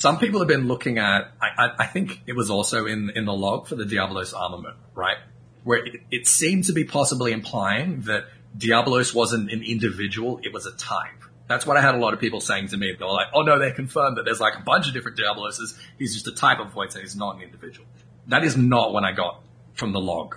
some 0.00 0.18
people 0.18 0.40
have 0.40 0.48
been 0.48 0.66
looking 0.66 0.98
at, 0.98 1.30
I, 1.40 1.48
I, 1.58 1.70
I 1.80 1.86
think 1.86 2.22
it 2.26 2.34
was 2.34 2.50
also 2.50 2.86
in, 2.86 3.10
in 3.14 3.26
the 3.26 3.34
log 3.34 3.68
for 3.68 3.76
the 3.76 3.84
Diablos 3.84 4.32
armament, 4.32 4.76
right? 4.94 5.18
Where 5.62 5.84
it, 5.84 6.00
it 6.10 6.26
seemed 6.26 6.64
to 6.64 6.72
be 6.72 6.84
possibly 6.84 7.32
implying 7.32 8.00
that 8.02 8.24
Diablos 8.56 9.14
wasn't 9.14 9.52
an 9.52 9.62
individual, 9.62 10.40
it 10.42 10.52
was 10.54 10.64
a 10.64 10.72
type. 10.72 11.22
That's 11.48 11.66
what 11.66 11.76
I 11.76 11.82
had 11.82 11.94
a 11.94 11.98
lot 11.98 12.14
of 12.14 12.20
people 12.20 12.40
saying 12.40 12.68
to 12.68 12.78
me. 12.78 12.94
They 12.98 13.04
were 13.04 13.10
like, 13.10 13.26
oh 13.34 13.42
no, 13.42 13.58
they 13.58 13.72
confirmed 13.72 14.16
that 14.16 14.24
there's 14.24 14.40
like 14.40 14.54
a 14.56 14.62
bunch 14.62 14.88
of 14.88 14.94
different 14.94 15.18
Diabloses. 15.18 15.78
He's 15.98 16.14
just 16.14 16.26
a 16.26 16.34
type 16.34 16.60
of 16.60 16.72
void, 16.72 16.92
so 16.92 17.00
he's 17.00 17.16
not 17.16 17.36
an 17.36 17.42
individual. 17.42 17.86
That 18.28 18.42
is 18.42 18.56
not 18.56 18.92
what 18.94 19.04
I 19.04 19.12
got 19.12 19.42
from 19.74 19.92
the 19.92 20.00
log 20.00 20.36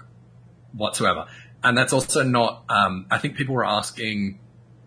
whatsoever. 0.74 1.28
And 1.64 1.78
that's 1.78 1.94
also 1.94 2.24
not, 2.24 2.66
um, 2.68 3.06
I 3.10 3.18
think 3.18 3.38
people 3.38 3.56
were 3.56 3.66
asking, 3.66 4.40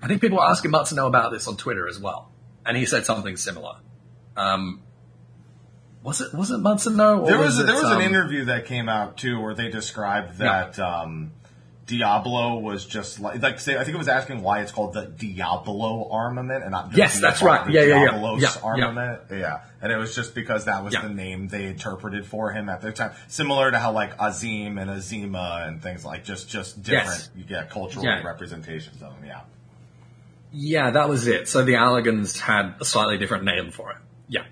I 0.03 0.09
think 0.09 0.21
people 0.21 0.37
were 0.37 0.45
asking 0.45 0.71
Matsuno 0.71 1.07
about 1.07 1.33
this 1.33 1.49
on 1.49 1.57
Twitter 1.57 1.89
as 1.89 1.99
well. 1.99 2.31
And 2.67 2.77
he 2.77 2.85
said 2.85 3.07
something 3.07 3.37
similar. 3.37 3.77
Um, 4.37 4.83
was 6.03 6.21
it, 6.21 6.33
was 6.35 6.51
it 6.51 6.59
Matsuno? 6.61 7.23
Or 7.23 7.27
There 7.27 7.39
was 7.39 7.59
it, 7.59 7.67
there 7.67 7.75
was 7.75 7.85
um, 7.85 8.01
an 8.01 8.03
interview 8.03 8.45
that 8.47 8.67
came 8.67 8.89
out 8.89 9.17
too 9.17 9.41
where 9.41 9.55
they 9.55 9.71
described 9.71 10.39
that 10.39 10.79
um, 10.79 11.33
Diablo 11.87 12.59
was 12.59 12.85
just 12.87 13.19
like 13.21 13.43
like 13.43 13.59
say 13.61 13.77
I 13.77 13.85
think 13.85 13.95
it 13.95 13.99
was 13.99 14.09
asking 14.09 14.43
why 14.43 14.61
it's 14.61 14.71
called 14.73 14.93
the 14.95 15.07
Diablo 15.07 16.09
armament 16.11 16.63
and 16.63 16.73
not 16.73 16.91
the 16.93 16.99
Yes, 16.99 17.21
that's 17.21 17.43
right. 17.43 17.69
Yeah, 17.71 17.83
yeah, 17.83 17.87
yeah. 18.03 18.11
Diablos 18.11 18.43
Yeah, 18.43 18.51
yeah. 18.55 18.63
armament. 18.63 19.21
Yeah. 19.31 19.61
and 19.81 19.91
it 19.93 19.97
was 19.97 20.15
just 20.15 20.35
because 20.35 20.67
that 20.67 20.85
was 20.85 20.95
Yeah. 20.95 21.03
the 21.03 21.15
name 21.15 21.49
they 21.49 21.65
interpreted 21.65 22.25
for 22.27 22.53
him 22.53 22.69
at 22.69 22.83
the 22.83 22.93
time, 22.93 23.13
similar 23.29 23.71
to 23.71 23.79
how 23.79 23.93
like 23.93 24.13
Azim 24.21 24.79
and 24.79 24.91
Azima 24.91 25.67
and 25.67 25.83
things 25.83 26.05
like 26.05 26.25
just 26.25 26.49
just 26.49 26.83
different. 26.83 27.07
Yes. 27.09 27.31
You 27.37 27.45
get 27.45 27.71
cultural 27.71 28.05
Yeah. 28.05 28.23
representations 28.23 29.01
of 29.03 29.11
them. 29.15 29.25
Yeah. 29.25 29.41
Yeah, 30.53 30.91
that 30.93 31.09
was 31.09 31.27
it. 31.27 31.49
So 31.49 31.65
the 31.65 31.75
Allagans 31.75 32.39
had 32.39 32.75
a 32.81 32.85
slightly 32.85 33.19
different 33.19 33.45
name 33.45 33.71
for 33.73 33.91
it. 33.91 33.97
Yeah. 34.29 34.45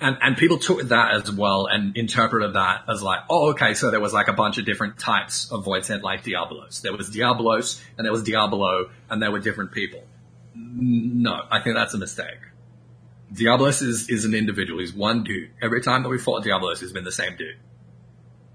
And, 0.00 0.18
and 0.20 0.36
people 0.36 0.58
took 0.58 0.82
that 0.82 1.14
as 1.14 1.30
well 1.30 1.66
and 1.66 1.96
interpreted 1.96 2.54
that 2.54 2.84
as 2.88 3.02
like, 3.02 3.20
oh, 3.30 3.50
okay, 3.50 3.74
so 3.74 3.90
there 3.90 4.00
was 4.00 4.12
like 4.12 4.28
a 4.28 4.32
bunch 4.32 4.58
of 4.58 4.64
different 4.64 4.98
types 4.98 5.50
of 5.50 5.64
void 5.64 5.84
sent 5.84 6.02
like 6.02 6.24
Diablos. 6.24 6.80
There 6.80 6.94
was 6.94 7.08
Diablos 7.10 7.82
and 7.96 8.04
there 8.04 8.12
was 8.12 8.22
Diablo 8.22 8.90
and 9.08 9.22
there 9.22 9.30
were 9.30 9.38
different 9.38 9.72
people. 9.72 10.04
No, 10.54 11.42
I 11.50 11.60
think 11.60 11.76
that's 11.76 11.94
a 11.94 11.98
mistake. 11.98 12.38
Diablos 13.32 13.82
is, 13.82 14.08
is 14.08 14.24
an 14.24 14.34
individual. 14.34 14.80
He's 14.80 14.92
one 14.92 15.24
dude. 15.24 15.50
Every 15.62 15.80
time 15.80 16.02
that 16.02 16.08
we 16.08 16.18
fought 16.18 16.44
Diablos, 16.44 16.80
he's 16.80 16.92
been 16.92 17.04
the 17.04 17.12
same 17.12 17.36
dude. 17.36 17.56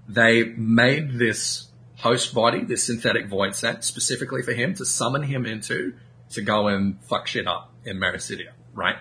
They 0.08 0.44
made 0.44 1.18
this 1.18 1.68
host 1.96 2.34
body, 2.34 2.64
this 2.64 2.84
synthetic 2.84 3.28
void 3.28 3.54
set, 3.54 3.84
specifically 3.84 4.42
for 4.42 4.52
him 4.52 4.74
to 4.74 4.84
summon 4.84 5.22
him 5.22 5.44
into 5.44 5.94
to 6.30 6.42
go 6.42 6.68
and 6.68 7.02
fuck 7.04 7.26
shit 7.26 7.46
up 7.46 7.72
in 7.84 7.98
Meracydia, 7.98 8.52
right? 8.72 8.96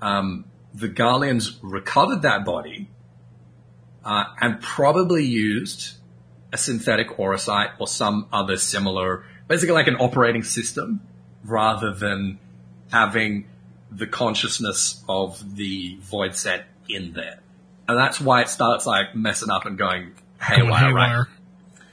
Um, 0.00 0.46
the 0.74 0.88
Garleans 0.88 1.58
recovered 1.62 2.22
that 2.22 2.44
body 2.44 2.88
uh, 4.04 4.24
and 4.40 4.60
probably 4.60 5.24
used 5.24 5.96
a 6.52 6.56
synthetic 6.58 7.08
orosite 7.18 7.72
or 7.78 7.86
some 7.86 8.26
other 8.32 8.56
similar, 8.56 9.24
basically 9.48 9.74
like 9.74 9.86
an 9.88 9.96
operating 9.96 10.42
system, 10.42 11.00
rather 11.44 11.92
than 11.92 12.38
having 12.90 13.46
the 13.90 14.06
consciousness 14.06 15.02
of 15.08 15.56
the 15.56 15.96
void 16.00 16.34
set 16.36 16.66
in 16.88 17.12
there. 17.12 17.40
And 17.86 17.98
that's 17.98 18.20
why 18.20 18.42
it 18.42 18.48
starts 18.48 18.86
like 18.86 19.14
messing 19.14 19.50
up 19.50 19.64
and 19.66 19.76
going 19.78 20.12
haywire, 20.40 20.58
Going 20.60 20.70
right? 20.70 21.08
haywire. 21.08 21.28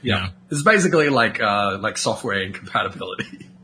Yeah. 0.02 0.16
Yeah. 0.16 0.28
It's 0.50 0.62
basically 0.62 1.08
like, 1.08 1.40
uh, 1.40 1.78
like 1.80 1.98
software 1.98 2.40
incompatibility. 2.42 3.48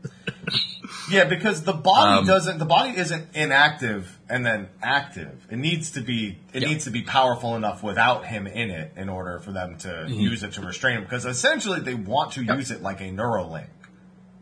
Yeah, 1.11 1.25
because 1.25 1.63
the 1.63 1.73
body 1.73 2.19
Um, 2.19 2.25
doesn't. 2.25 2.59
The 2.59 2.65
body 2.65 2.97
isn't 2.97 3.35
inactive 3.35 4.17
and 4.29 4.45
then 4.45 4.69
active. 4.81 5.45
It 5.49 5.57
needs 5.57 5.91
to 5.91 6.01
be. 6.01 6.39
It 6.53 6.61
Yeah. 6.63 6.69
needs 6.69 6.85
to 6.85 6.91
be 6.91 7.01
powerful 7.01 7.55
enough 7.55 7.83
without 7.83 8.25
him 8.25 8.47
in 8.47 8.69
it 8.69 8.93
in 8.95 9.09
order 9.09 9.39
for 9.39 9.51
them 9.51 9.77
to 9.79 9.87
Mm-hmm. 9.87 10.13
use 10.13 10.43
it 10.43 10.53
to 10.53 10.61
restrain 10.61 10.97
him. 10.97 11.03
Because 11.03 11.25
essentially, 11.25 11.79
they 11.81 11.93
want 11.93 12.33
to 12.33 12.43
Yeah. 12.43 12.55
use 12.55 12.71
it 12.71 12.81
like 12.81 13.01
a 13.01 13.05
Neuralink. 13.05 13.67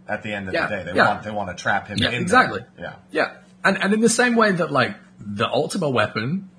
At 0.07 0.23
the 0.23 0.33
end 0.33 0.47
of 0.47 0.53
Yeah, 0.53 0.67
the 0.67 0.75
day, 0.77 0.83
they 0.83 0.93
yeah. 0.93 1.07
want 1.07 1.23
they 1.23 1.31
want 1.31 1.55
to 1.55 1.61
trap 1.61 1.87
him 1.87 1.97
Yeah, 1.97 2.07
in. 2.07 2.11
there. 2.11 2.21
exactly. 2.21 2.61
Yeah. 2.77 2.95
Yeah. 3.11 3.33
And, 3.63 3.81
and 3.81 3.93
in 3.93 4.01
the 4.01 4.09
same 4.09 4.35
way 4.35 4.51
that 4.51 4.71
like 4.71 4.95
the 5.19 5.47
Ultima 5.47 5.89
weapon 5.89 6.49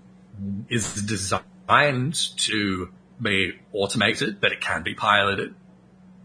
is 0.69 0.94
designed 1.03 2.15
to 2.39 2.89
be 3.20 3.53
automated, 3.73 4.40
but 4.40 4.53
it 4.53 4.61
can 4.61 4.82
be 4.82 4.94
piloted. 4.94 5.55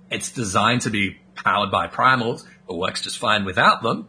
It's 0.10 0.32
designed 0.32 0.82
to 0.82 0.90
be 0.90 1.18
powered 1.36 1.70
by 1.72 1.88
primals, 1.88 2.44
but 2.68 2.76
works 2.78 3.02
just 3.02 3.18
fine 3.18 3.44
without 3.46 3.84
them. 3.84 4.08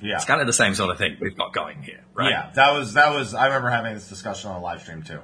Yeah. 0.00 0.16
It's 0.16 0.24
kind 0.24 0.40
of 0.40 0.46
the 0.46 0.52
same 0.52 0.74
sort 0.74 0.90
of 0.90 0.98
thing 0.98 1.16
we've 1.20 1.36
got 1.36 1.52
going 1.52 1.82
here, 1.82 2.00
right? 2.14 2.30
Yeah, 2.30 2.50
that 2.54 2.72
was 2.72 2.94
that 2.94 3.12
was. 3.14 3.34
I 3.34 3.46
remember 3.46 3.68
having 3.70 3.94
this 3.94 4.08
discussion 4.08 4.50
on 4.50 4.56
a 4.60 4.62
live 4.62 4.80
stream 4.82 5.02
too. 5.02 5.20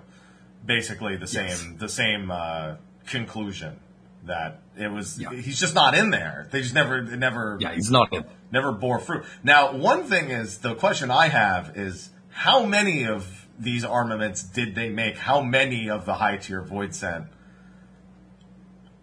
Basically, 0.64 1.16
the 1.16 1.26
same 1.26 1.46
Yes. 1.48 1.66
the 1.78 1.88
same 1.88 2.30
uh, 2.30 2.76
conclusion 3.06 3.78
that 4.24 4.62
it 4.76 4.88
was. 4.90 5.18
Yeah. 5.20 5.30
He's 5.32 5.60
just 5.60 5.74
not 5.74 5.94
in 5.96 6.10
there. 6.10 6.48
They 6.50 6.62
just 6.62 6.74
never 6.74 7.02
never 7.02 7.58
Yeah, 7.60 7.72
he's 7.74 7.90
not 7.90 8.12
in. 8.12 8.24
never 8.50 8.72
bore 8.72 8.98
fruit. 8.98 9.24
Now, 9.42 9.72
one 9.76 10.04
thing 10.04 10.30
is 10.30 10.58
the 10.58 10.74
question 10.74 11.10
I 11.10 11.28
have 11.28 11.76
is 11.76 12.10
how 12.30 12.64
many 12.64 13.06
of 13.06 13.46
these 13.58 13.84
armaments 13.84 14.42
did 14.42 14.74
they 14.74 14.88
make? 14.88 15.16
How 15.18 15.40
many 15.42 15.88
of 15.88 16.04
the 16.06 16.14
high 16.14 16.38
tier 16.38 16.62
void 16.62 16.94
sent 16.94 17.26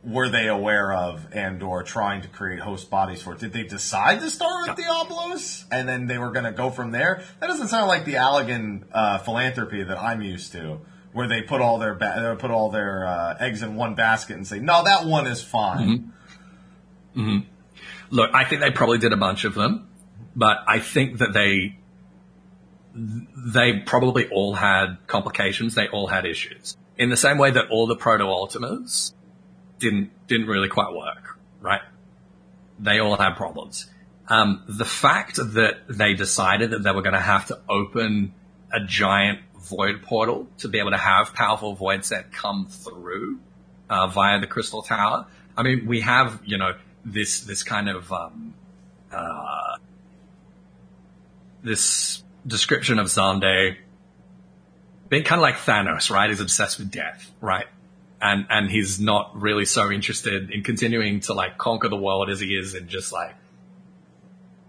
were 0.03 0.29
they 0.29 0.47
aware 0.47 0.91
of 0.91 1.27
and 1.31 1.61
or 1.61 1.83
trying 1.83 2.21
to 2.23 2.27
create 2.27 2.59
host 2.59 2.89
bodies 2.89 3.21
for? 3.21 3.35
Did 3.35 3.53
they 3.53 3.63
decide 3.63 4.19
to 4.21 4.29
start 4.29 4.67
with 4.67 4.77
Diablos 4.77 5.65
and 5.71 5.87
then 5.87 6.07
they 6.07 6.17
were 6.17 6.31
going 6.31 6.45
to 6.45 6.51
go 6.51 6.69
from 6.69 6.91
there? 6.91 7.23
That 7.39 7.47
doesn't 7.47 7.67
sound 7.67 7.87
like 7.87 8.05
the 8.05 8.15
Allagan 8.15 8.83
uh, 8.91 9.19
philanthropy 9.19 9.83
that 9.83 9.97
I'm 9.97 10.21
used 10.21 10.53
to. 10.53 10.79
Where 11.13 11.27
they 11.27 11.41
put 11.41 11.59
all 11.59 11.77
their 11.77 11.93
ba- 11.93 12.31
uh, 12.31 12.35
put 12.35 12.51
all 12.51 12.69
their 12.71 13.05
uh, 13.05 13.35
eggs 13.37 13.61
in 13.61 13.75
one 13.75 13.95
basket 13.95 14.37
and 14.37 14.47
say, 14.47 14.59
no, 14.59 14.85
that 14.85 15.05
one 15.05 15.27
is 15.27 15.43
fine. 15.43 16.13
Look, 18.09 18.31
I 18.33 18.45
think 18.45 18.61
they 18.61 18.71
probably 18.71 18.97
did 18.97 19.11
a 19.11 19.17
bunch 19.17 19.43
of 19.43 19.53
them, 19.53 19.89
but 20.37 20.59
I 20.67 20.79
think 20.79 21.17
that 21.17 21.33
they 21.33 21.75
they 22.95 23.79
probably 23.79 24.29
all 24.29 24.53
had 24.53 24.99
complications. 25.07 25.75
They 25.75 25.89
all 25.89 26.07
had 26.07 26.25
issues 26.25 26.77
in 26.97 27.09
the 27.09 27.17
same 27.17 27.37
way 27.37 27.51
that 27.51 27.65
all 27.69 27.87
the 27.87 27.95
proto 27.97 28.23
Ultimas 28.23 29.11
didn't, 29.81 30.11
didn't 30.27 30.47
really 30.47 30.69
quite 30.69 30.93
work, 30.93 31.37
right? 31.59 31.81
They 32.79 32.99
all 32.99 33.17
had 33.17 33.35
problems. 33.35 33.89
Um, 34.29 34.63
the 34.67 34.85
fact 34.85 35.35
that 35.35 35.81
they 35.89 36.13
decided 36.13 36.69
that 36.71 36.83
they 36.83 36.91
were 36.91 37.01
going 37.01 37.15
to 37.15 37.19
have 37.19 37.47
to 37.47 37.59
open 37.67 38.33
a 38.71 38.79
giant 38.79 39.39
void 39.55 40.03
portal 40.03 40.47
to 40.59 40.69
be 40.69 40.79
able 40.79 40.91
to 40.91 40.97
have 40.97 41.33
powerful 41.33 41.75
void 41.75 42.05
set 42.05 42.31
come 42.31 42.67
through 42.67 43.39
uh, 43.89 44.07
via 44.07 44.39
the 44.39 44.47
crystal 44.47 44.81
tower. 44.81 45.27
I 45.57 45.63
mean, 45.63 45.85
we 45.85 45.99
have 46.01 46.39
you 46.45 46.57
know 46.57 46.75
this 47.03 47.41
this 47.41 47.63
kind 47.63 47.89
of 47.89 48.11
um, 48.11 48.53
uh, 49.11 49.77
this 51.61 52.23
description 52.47 52.99
of 52.99 53.07
Xande 53.07 53.75
being 55.09 55.23
kind 55.23 55.39
of 55.39 55.43
like 55.43 55.55
Thanos, 55.55 56.09
right? 56.09 56.29
He's 56.29 56.39
obsessed 56.39 56.79
with 56.79 56.89
death, 56.89 57.29
right? 57.41 57.65
And 58.21 58.45
and 58.49 58.69
he's 58.69 58.99
not 58.99 59.41
really 59.41 59.65
so 59.65 59.91
interested 59.91 60.51
in 60.51 60.63
continuing 60.63 61.21
to 61.21 61.33
like 61.33 61.57
conquer 61.57 61.89
the 61.89 61.97
world 61.97 62.29
as 62.29 62.39
he 62.39 62.55
is 62.55 62.75
in 62.75 62.87
just 62.87 63.11
like 63.11 63.33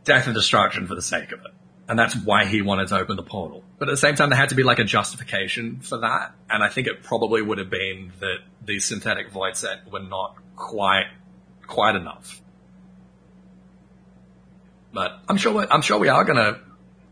death 0.05 0.27
and 0.27 0.35
destruction 0.35 0.87
for 0.87 0.95
the 0.95 1.03
sake 1.03 1.33
of 1.33 1.41
it. 1.41 1.53
And 1.89 1.99
that's 1.99 2.17
why 2.17 2.47
he 2.47 2.63
wanted 2.63 2.89
to 2.89 2.97
open 2.97 3.17
the 3.17 3.23
portal. 3.23 3.63
But 3.79 3.89
at 3.89 3.93
the 3.93 3.99
same 3.99 4.15
time, 4.15 4.31
there 4.31 4.39
had 4.39 4.51
to 4.51 4.55
be 4.55 4.63
like 4.63 4.79
a 4.79 4.85
justification 4.85 5.81
for 5.81 5.99
that. 5.99 6.35
And 6.49 6.63
I 6.63 6.69
think 6.69 6.87
it 6.87 7.03
probably 7.03 7.43
would 7.43 7.59
have 7.59 7.69
been 7.69 8.13
that 8.21 8.39
the 8.65 8.79
synthetic 8.79 9.31
void 9.31 9.57
set 9.57 9.91
were 9.91 10.01
not 10.01 10.37
quite, 10.57 11.09
quite 11.67 11.97
enough. 11.97 12.41
But 14.95 15.21
I'm 15.29 15.37
sure, 15.37 15.67
I'm 15.71 15.83
sure 15.83 15.99
we 15.99 16.09
are 16.09 16.25
gonna, 16.25 16.61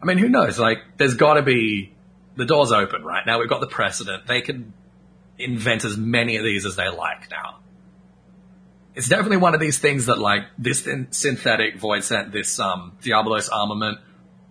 I 0.01 0.07
mean, 0.07 0.19
who 0.19 0.29
knows? 0.29 0.59
Like, 0.59 0.79
there's 0.97 1.15
gotta 1.15 1.43
be, 1.43 1.93
the 2.37 2.45
door's 2.45 2.73
open 2.73 3.03
right 3.03 3.27
now. 3.27 3.41
We've 3.41 3.49
got 3.49 3.61
the 3.61 3.67
precedent. 3.67 4.27
They 4.27 4.41
can 4.41 4.73
invent 5.41 5.85
as 5.85 5.97
many 5.97 6.37
of 6.37 6.45
these 6.45 6.67
as 6.67 6.77
they 6.77 6.89
like 6.89 7.31
now 7.31 7.61
it's 8.95 9.09
definitely 9.09 9.39
one 9.39 9.55
of 9.55 9.61
these 9.61 9.79
things 9.79 10.07
that 10.07 10.19
like 10.19 10.43
this 10.59 10.87
synthetic 11.11 11.77
void 11.77 12.05
set, 12.05 12.33
this 12.33 12.59
um, 12.59 12.97
Diabolos 13.03 13.49
armament 13.53 13.99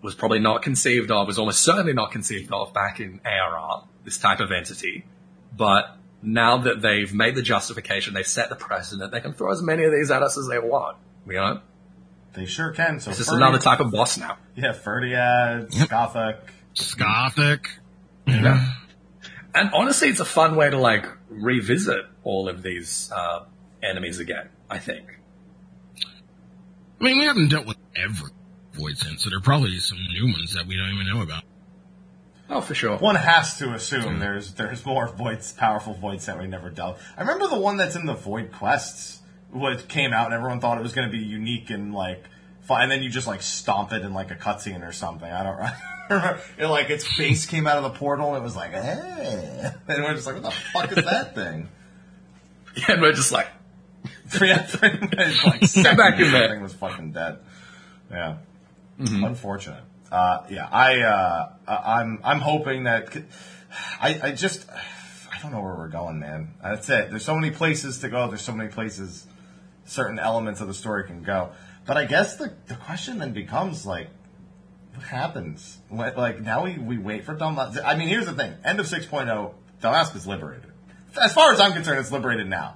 was 0.02 0.16
probably 0.16 0.40
not 0.40 0.62
conceived 0.62 1.12
of, 1.12 1.28
was 1.28 1.38
almost 1.38 1.62
certainly 1.62 1.94
not 1.94 2.12
conceived 2.12 2.52
of 2.52 2.74
back 2.74 3.00
in 3.00 3.20
ARR, 3.26 3.84
this 4.06 4.18
type 4.18 4.40
of 4.40 4.52
entity. 4.52 5.06
But 5.56 5.98
now 6.22 6.60
that 6.60 6.82
they've 6.82 7.14
made 7.14 7.36
the 7.36 7.42
justification, 7.42 8.14
they've 8.14 8.26
set 8.26 8.50
the 8.50 8.56
precedent, 8.56 9.12
they 9.12 9.20
can 9.20 9.34
throw 9.34 9.52
as 9.52 9.62
many 9.62 9.84
of 9.84 9.92
these 9.92 10.10
at 10.10 10.24
us 10.24 10.38
as 10.38 10.48
they 10.48 10.60
want. 10.60 10.98
You 11.28 11.34
know? 11.34 11.62
They 12.34 12.46
sure 12.46 12.72
can. 12.72 13.00
So 13.00 13.10
it's 13.10 13.20
just 13.20 13.32
another 13.32 13.58
type 13.58 13.82
of 13.82 13.92
boss 13.92 14.18
now. 14.18 14.38
Yeah, 14.56 14.74
Fhirdiad, 14.74 15.76
yep. 15.76 15.90
Skothic. 15.90 16.38
Skothic. 16.76 17.66
Yeah. 18.26 18.74
And 19.54 19.72
honestly, 19.74 20.10
it's 20.10 20.20
a 20.20 20.26
fun 20.26 20.56
way 20.56 20.70
to 20.70 20.78
like 20.78 21.06
revisit 21.30 22.06
all 22.24 22.48
of 22.50 22.62
these 22.62 23.12
uh, 23.16 23.46
enemies 23.82 24.20
again, 24.20 24.50
I 24.70 24.78
think. 24.78 25.20
I 27.00 27.04
mean, 27.04 27.18
we 27.18 27.26
haven't 27.26 27.50
dealt 27.50 27.66
with 27.66 27.78
every 27.96 28.32
void 28.74 28.98
sense, 28.98 29.24
so 29.24 29.30
there 29.30 29.40
are 29.40 29.42
probably 29.42 29.78
some 29.80 29.98
new 29.98 30.32
ones 30.32 30.54
that 30.54 30.68
we 30.68 30.76
don't 30.78 30.94
even 30.94 31.08
know 31.08 31.22
about. 31.22 31.44
Oh, 32.50 32.62
for 32.62 32.74
sure. 32.74 32.98
One 32.98 33.16
has 33.16 33.58
to 33.60 33.74
assume 33.74 34.18
mm. 34.18 34.20
there's 34.20 34.54
there's 34.56 34.86
more 34.86 35.08
voids, 35.08 35.54
powerful 35.54 35.94
void 35.94 36.22
set 36.22 36.40
we 36.40 36.48
never 36.48 36.70
dealt. 36.70 36.98
I 37.16 37.22
remember 37.22 37.48
the 37.48 37.60
one 37.60 37.78
that's 37.78 37.96
in 37.96 38.06
the 38.06 38.16
void 38.16 38.52
quests, 38.52 39.22
what 39.52 39.88
came 39.88 40.14
out, 40.14 40.26
and 40.26 40.34
everyone 40.34 40.60
thought 40.60 40.78
it 40.78 40.84
was 40.84 40.94
going 40.94 41.08
to 41.08 41.12
be 41.12 41.24
unique 41.24 41.70
and 41.70 41.94
like, 41.94 42.24
fun, 42.62 42.82
and 42.82 42.92
then 42.92 43.04
you 43.04 43.10
just 43.10 43.28
like 43.28 43.44
stomp 43.44 43.92
it 43.94 44.02
in 44.02 44.14
like 44.14 44.32
a 44.32 44.36
cutscene 44.36 44.88
or 44.88 44.92
something. 44.92 45.32
I 45.32 45.44
don't 45.44 45.58
remember. 45.58 45.78
it, 46.58 46.66
like 46.66 46.90
its 46.90 47.06
face 47.06 47.46
came 47.46 47.68
out 47.68 47.78
of 47.78 47.84
the 47.84 48.00
portal, 48.00 48.30
and 48.30 48.38
it 48.38 48.44
was 48.44 48.56
like, 48.56 48.72
hey, 48.72 49.72
and 49.88 50.04
we're 50.04 50.14
just 50.14 50.26
like, 50.26 50.36
what 50.36 50.44
the 50.44 50.52
fuck 50.52 50.98
is 50.98 51.06
that 51.06 51.36
thing? 51.36 51.70
Yeah, 52.76 52.86
and 52.94 53.02
we're 53.02 53.14
just 53.14 53.32
like, 53.32 53.48
yeah, 54.42 54.68
like 54.82 55.00
Get 55.74 55.98
back 55.98 56.20
in 56.20 56.32
there. 56.32 56.50
Thing 56.50 56.62
was 56.62 56.74
fucking 56.74 57.12
dead. 57.12 57.40
Yeah, 58.10 58.38
mm-hmm. 59.00 59.24
unfortunate. 59.24 59.84
Uh, 60.12 60.46
yeah, 60.50 60.68
I 60.72 61.02
uh, 61.02 61.54
I'm 61.68 62.20
I'm 62.24 62.40
hoping 62.40 62.84
that 62.86 63.16
I 64.02 64.20
I 64.24 64.32
just 64.32 64.68
I 64.70 65.40
don't 65.42 65.52
know 65.52 65.62
where 65.62 65.76
we're 65.76 65.90
going, 65.90 66.20
man. 66.20 66.56
That's 66.64 66.90
it. 66.90 67.10
There's 67.10 67.26
so 67.26 67.36
many 67.36 67.52
places 67.54 68.00
to 68.00 68.10
go. 68.10 68.28
There's 68.28 68.42
so 68.42 68.54
many 68.54 68.70
places 68.70 69.28
certain 69.86 70.20
elements 70.20 70.62
of 70.62 70.68
the 70.68 70.74
story 70.74 71.06
can 71.06 71.24
go. 71.24 71.52
But 71.86 71.98
I 71.98 72.06
guess 72.06 72.38
the 72.38 72.54
the 72.68 72.76
question 72.76 73.20
then 73.20 73.34
becomes 73.34 73.86
like, 73.86 74.10
happens? 75.02 75.78
Like 75.92 76.42
now 76.42 76.64
we, 76.64 76.78
we 76.78 76.98
wait 76.98 77.26
for 77.26 77.36
Dalmasca. 77.36 77.84
I 77.84 77.96
mean, 77.96 78.08
here's 78.08 78.26
the 78.26 78.34
thing. 78.34 78.54
End 78.64 78.80
of 78.80 78.86
6.0, 78.86 79.54
Dalmasca 79.82 80.16
is 80.16 80.28
liberated. 80.28 80.72
As 81.22 81.34
far 81.34 81.54
as 81.54 81.60
I'm 81.60 81.74
concerned, 81.74 82.00
it's 82.00 82.12
liberated 82.12 82.48
now. 82.48 82.76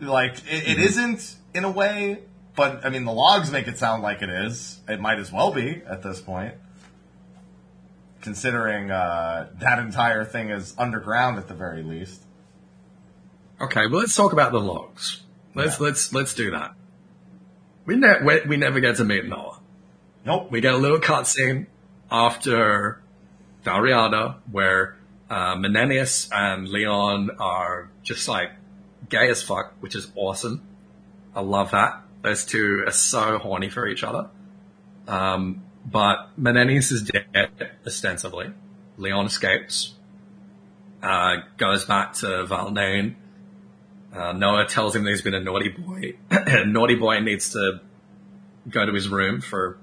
Like 0.00 0.38
it, 0.38 0.44
it 0.48 0.64
mm-hmm. 0.64 0.82
isn't 0.82 1.36
in 1.54 1.64
a 1.64 1.70
way, 1.70 2.20
but 2.56 2.84
I 2.84 2.90
mean 2.90 3.04
the 3.04 3.12
logs 3.12 3.50
make 3.50 3.68
it 3.68 3.78
sound 3.78 4.02
like 4.02 4.22
it 4.22 4.30
is. 4.30 4.80
It 4.88 5.00
might 5.00 5.18
as 5.18 5.32
well 5.32 5.52
be 5.52 5.82
at 5.86 6.02
this 6.02 6.20
point, 6.20 6.54
considering 8.22 8.90
uh, 8.90 9.50
that 9.60 9.78
entire 9.78 10.24
thing 10.24 10.50
is 10.50 10.74
underground 10.78 11.38
at 11.38 11.48
the 11.48 11.54
very 11.54 11.82
least. 11.82 12.22
Okay, 13.60 13.86
well 13.86 14.00
let's 14.00 14.16
talk 14.16 14.32
about 14.32 14.52
the 14.52 14.60
logs. 14.60 15.22
Let's 15.54 15.78
yeah. 15.78 15.86
let's 15.86 16.12
let's 16.12 16.34
do 16.34 16.50
that. 16.52 16.74
We, 17.84 17.96
ne- 17.96 18.22
we 18.24 18.40
we 18.46 18.56
never 18.56 18.80
get 18.80 18.96
to 18.96 19.04
meet 19.04 19.26
Noah. 19.26 19.59
Nope. 20.24 20.50
We 20.50 20.60
get 20.60 20.74
a 20.74 20.78
little 20.78 20.98
cutscene 20.98 21.66
after 22.10 23.00
Dalriada 23.64 24.36
where 24.50 24.96
uh, 25.28 25.54
Menenius 25.54 26.28
and 26.32 26.68
Leon 26.68 27.30
are 27.38 27.90
just 28.02 28.28
like 28.28 28.50
gay 29.08 29.30
as 29.30 29.42
fuck, 29.42 29.74
which 29.80 29.94
is 29.94 30.10
awesome. 30.14 30.62
I 31.34 31.40
love 31.40 31.70
that. 31.70 32.02
Those 32.22 32.44
two 32.44 32.84
are 32.86 32.92
so 32.92 33.38
horny 33.38 33.70
for 33.70 33.86
each 33.86 34.02
other. 34.02 34.28
Um, 35.06 35.62
but 35.86 36.30
Menenius 36.38 36.92
is 36.92 37.02
dead, 37.02 37.50
ostensibly. 37.86 38.52
Leon 38.98 39.26
escapes, 39.26 39.94
uh, 41.02 41.36
goes 41.56 41.84
back 41.86 42.14
to 42.14 42.26
Valdain. 42.46 43.14
Uh, 44.12 44.32
Noah 44.32 44.66
tells 44.66 44.94
him 44.94 45.04
that 45.04 45.10
he's 45.10 45.22
been 45.22 45.34
a 45.34 45.40
naughty 45.40 45.68
boy. 45.68 46.14
naughty 46.66 46.96
boy 46.96 47.20
needs 47.20 47.50
to 47.50 47.80
go 48.68 48.84
to 48.84 48.92
his 48.92 49.08
room 49.08 49.40
for 49.40 49.78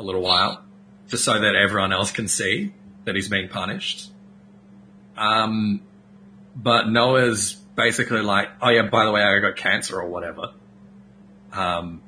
a 0.00 0.02
little 0.02 0.22
while, 0.22 0.64
just 1.08 1.22
so 1.24 1.38
that 1.38 1.54
everyone 1.54 1.92
else 1.92 2.10
can 2.10 2.26
see 2.26 2.72
that 3.04 3.14
he's 3.14 3.28
being 3.28 3.48
punished. 3.48 4.10
Um, 5.16 5.82
but 6.56 6.88
Noah's 6.88 7.54
basically 7.76 8.22
like, 8.22 8.48
oh 8.60 8.70
yeah, 8.70 8.82
by 8.82 9.04
the 9.04 9.12
way, 9.12 9.22
I 9.22 9.38
got 9.38 9.56
cancer 9.56 10.00
or 10.00 10.08
whatever. 10.08 10.52
Um, 11.52 12.02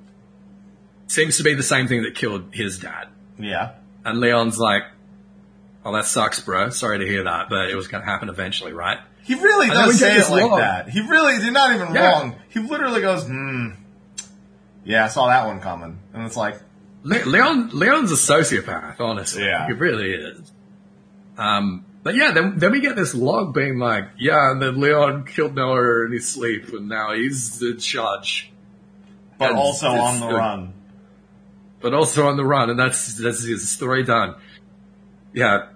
seems 1.07 1.37
to 1.37 1.43
be 1.43 1.55
the 1.55 1.63
same 1.63 1.87
thing 1.87 2.03
that 2.03 2.15
killed 2.15 2.55
his 2.55 2.79
dad. 2.79 3.09
Yeah. 3.39 3.73
And 4.05 4.21
Leon's 4.21 4.59
like, 4.59 4.85
oh, 5.85 5.93
that 5.93 6.07
sucks, 6.07 6.41
bro. 6.41 6.71
Sorry 6.71 6.99
to 6.99 7.07
hear 7.07 7.25
that, 7.25 7.51
but 7.51 7.69
it 7.69 7.77
was 7.77 7.89
going 7.89 8.03
to 8.03 8.09
happen 8.09 8.29
eventually, 8.29 8.73
right? 8.73 8.99
He 9.25 9.35
really 9.35 9.69
and 9.69 9.75
does 9.75 10.01
say 10.01 10.17
it 10.17 10.31
like 10.31 10.43
long. 10.45 10.59
that. 10.59 10.89
He 10.89 11.01
really, 11.01 11.43
you're 11.43 11.53
not 11.53 11.75
even 11.75 11.95
yeah. 11.95 12.13
wrong. 12.13 12.37
He 12.49 12.61
literally 12.61 13.01
goes, 13.01 13.25
hmm. 13.25 13.71
Yeah, 14.85 15.05
I 15.05 15.09
saw 15.09 15.29
that 15.29 15.47
one 15.47 15.61
coming. 15.61 15.99
And 16.13 16.27
it's 16.27 16.37
like, 16.37 16.59
Le- 17.05 17.25
Leon, 17.25 17.71
Leon's 17.71 18.13
a 18.13 18.15
sociopath, 18.15 19.01
honestly. 19.01 19.45
Yeah. 19.45 19.67
He 19.67 19.73
really 19.73 20.13
is. 20.13 20.53
Um, 21.37 21.85
but 22.03 22.15
yeah, 22.15 22.33
then, 22.33 22.59
then 22.59 22.73
we 22.73 22.81
get 22.81 22.97
this 22.97 23.15
log 23.15 23.55
being 23.55 23.79
like, 23.79 24.05
yeah, 24.19 24.51
and 24.51 24.61
then 24.61 24.81
Leon 24.81 25.25
killed 25.25 25.55
Noah 25.55 26.07
in 26.07 26.13
his 26.13 26.29
sleep, 26.29 26.73
and 26.73 26.89
now 26.89 27.13
he's 27.13 27.63
in 27.63 27.79
charge. 27.79 28.53
But 29.39 29.51
and 29.51 29.59
also 29.59 29.89
on 29.89 30.21
the 30.21 30.29
run. 30.29 30.75
But 31.81 31.95
also 31.95 32.29
on 32.29 32.37
the 32.37 32.45
run, 32.45 32.71
and 32.71 32.79
that's, 32.79 33.15
that's 33.15 33.43
his 33.43 33.69
story 33.69 34.05
done. 34.05 34.35
Yeah, 35.33 35.69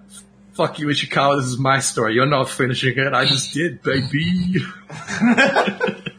fuck 0.53 0.79
you, 0.79 0.87
Ishikawa, 0.87 1.41
this 1.41 1.47
is 1.47 1.57
my 1.57 1.79
story. 1.79 2.13
You're 2.13 2.25
not 2.25 2.49
finishing 2.49 2.97
it, 2.97 3.13
I 3.13 3.25
just 3.25 3.53
did, 3.53 3.81
baby. 3.81 4.57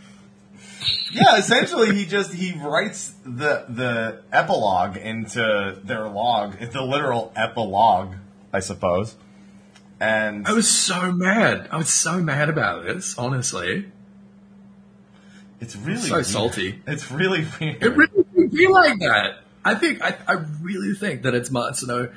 yeah, 1.12 1.36
essentially 1.36 1.94
he 1.94 2.06
just, 2.06 2.32
he 2.32 2.58
writes 2.58 3.14
the, 3.24 3.64
the 3.68 4.22
epilogue 4.32 4.96
into 4.96 5.78
their 5.84 6.08
log, 6.08 6.56
it's 6.60 6.74
a 6.74 6.82
literal 6.82 7.32
epilogue, 7.36 8.14
I 8.52 8.60
suppose. 8.60 9.16
And 10.00 10.46
I 10.46 10.52
was 10.52 10.70
so 10.70 11.10
mad. 11.12 11.68
I 11.72 11.76
was 11.76 11.90
so 11.90 12.20
mad 12.20 12.48
about 12.48 12.84
this, 12.84 13.18
honestly. 13.18 13.90
It's 15.60 15.74
really 15.74 15.98
so 15.98 16.14
weird. 16.14 16.26
salty. 16.26 16.82
It's 16.86 17.10
really 17.10 17.46
weird. 17.60 17.82
It 17.82 17.96
really 17.96 18.46
be 18.48 18.68
like 18.68 18.98
that. 19.00 19.40
I 19.64 19.74
think 19.74 20.02
I, 20.02 20.16
I 20.26 20.34
really 20.62 20.94
think 20.94 21.22
that 21.22 21.34
it's 21.34 21.50
Matsuno, 21.50 22.12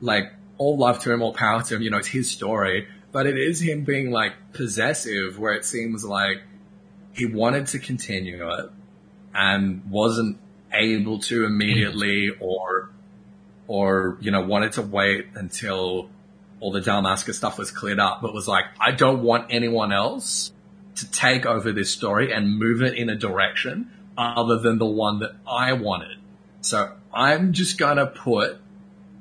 like 0.00 0.32
all 0.58 0.76
love 0.76 1.00
to 1.00 1.12
him, 1.12 1.22
all 1.22 1.32
power 1.32 1.62
to 1.62 1.76
him. 1.76 1.82
You 1.82 1.90
know, 1.90 1.98
it's 1.98 2.08
his 2.08 2.30
story, 2.30 2.86
but 3.12 3.26
it 3.26 3.38
is 3.38 3.60
him 3.60 3.84
being 3.84 4.10
like 4.10 4.34
possessive, 4.52 5.38
where 5.38 5.54
it 5.54 5.64
seems 5.64 6.04
like 6.04 6.42
he 7.16 7.24
wanted 7.24 7.66
to 7.68 7.78
continue 7.78 8.48
it 8.52 8.70
and 9.34 9.90
wasn't 9.90 10.38
able 10.72 11.18
to 11.20 11.46
immediately, 11.46 12.30
or 12.40 12.90
or, 13.68 14.16
you 14.20 14.30
know, 14.30 14.42
wanted 14.42 14.72
to 14.72 14.82
wait 14.82 15.26
until 15.34 16.08
all 16.60 16.70
the 16.70 16.80
Dalmasca 16.80 17.34
stuff 17.34 17.58
was 17.58 17.70
cleared 17.70 17.98
up, 17.98 18.22
but 18.22 18.32
was 18.32 18.46
like, 18.46 18.64
I 18.78 18.92
don't 18.92 19.22
want 19.22 19.46
anyone 19.50 19.92
else 19.92 20.52
to 20.96 21.10
take 21.10 21.44
over 21.44 21.72
this 21.72 21.90
story 21.90 22.32
and 22.32 22.58
move 22.58 22.82
it 22.82 22.94
in 22.94 23.10
a 23.10 23.16
direction 23.16 23.90
other 24.16 24.58
than 24.58 24.78
the 24.78 24.86
one 24.86 25.18
that 25.18 25.32
I 25.46 25.72
wanted. 25.72 26.18
So 26.60 26.92
I'm 27.12 27.52
just 27.52 27.76
gonna 27.76 28.06
put 28.06 28.58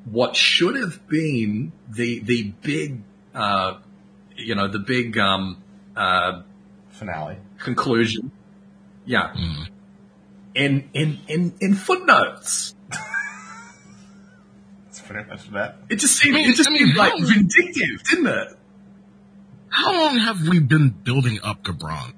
what 0.05 0.35
should 0.35 0.75
have 0.75 1.07
been 1.07 1.71
the, 1.89 2.19
the 2.19 2.53
big, 2.61 3.01
uh, 3.33 3.77
you 4.35 4.53
know, 4.53 4.67
the 4.67 4.79
big, 4.79 5.17
um, 5.17 5.61
uh, 5.95 6.43
Finale. 6.89 7.37
Conclusion. 7.59 8.31
Yeah. 9.05 9.33
In, 10.53 10.89
in, 10.93 11.19
in, 11.27 11.53
in 11.59 11.75
footnotes. 11.75 12.75
That's 14.85 15.01
pretty 15.01 15.29
much 15.29 15.49
that. 15.51 15.77
It 15.89 15.97
just 15.97 16.17
seemed, 16.17 16.35
I 16.35 16.39
mean- 16.39 16.49
it 16.51 16.55
just 16.55 16.69
I 16.69 16.71
mean, 16.71 16.85
seemed 16.87 16.97
like 16.97 17.11
how- 17.11 17.25
vindictive, 17.25 18.03
didn't 18.09 18.27
it? 18.27 18.47
How 19.69 19.91
long 19.91 20.17
have 20.19 20.47
we 20.47 20.59
been 20.59 20.89
building 20.89 21.39
up 21.43 21.63
Gabranth? 21.63 22.13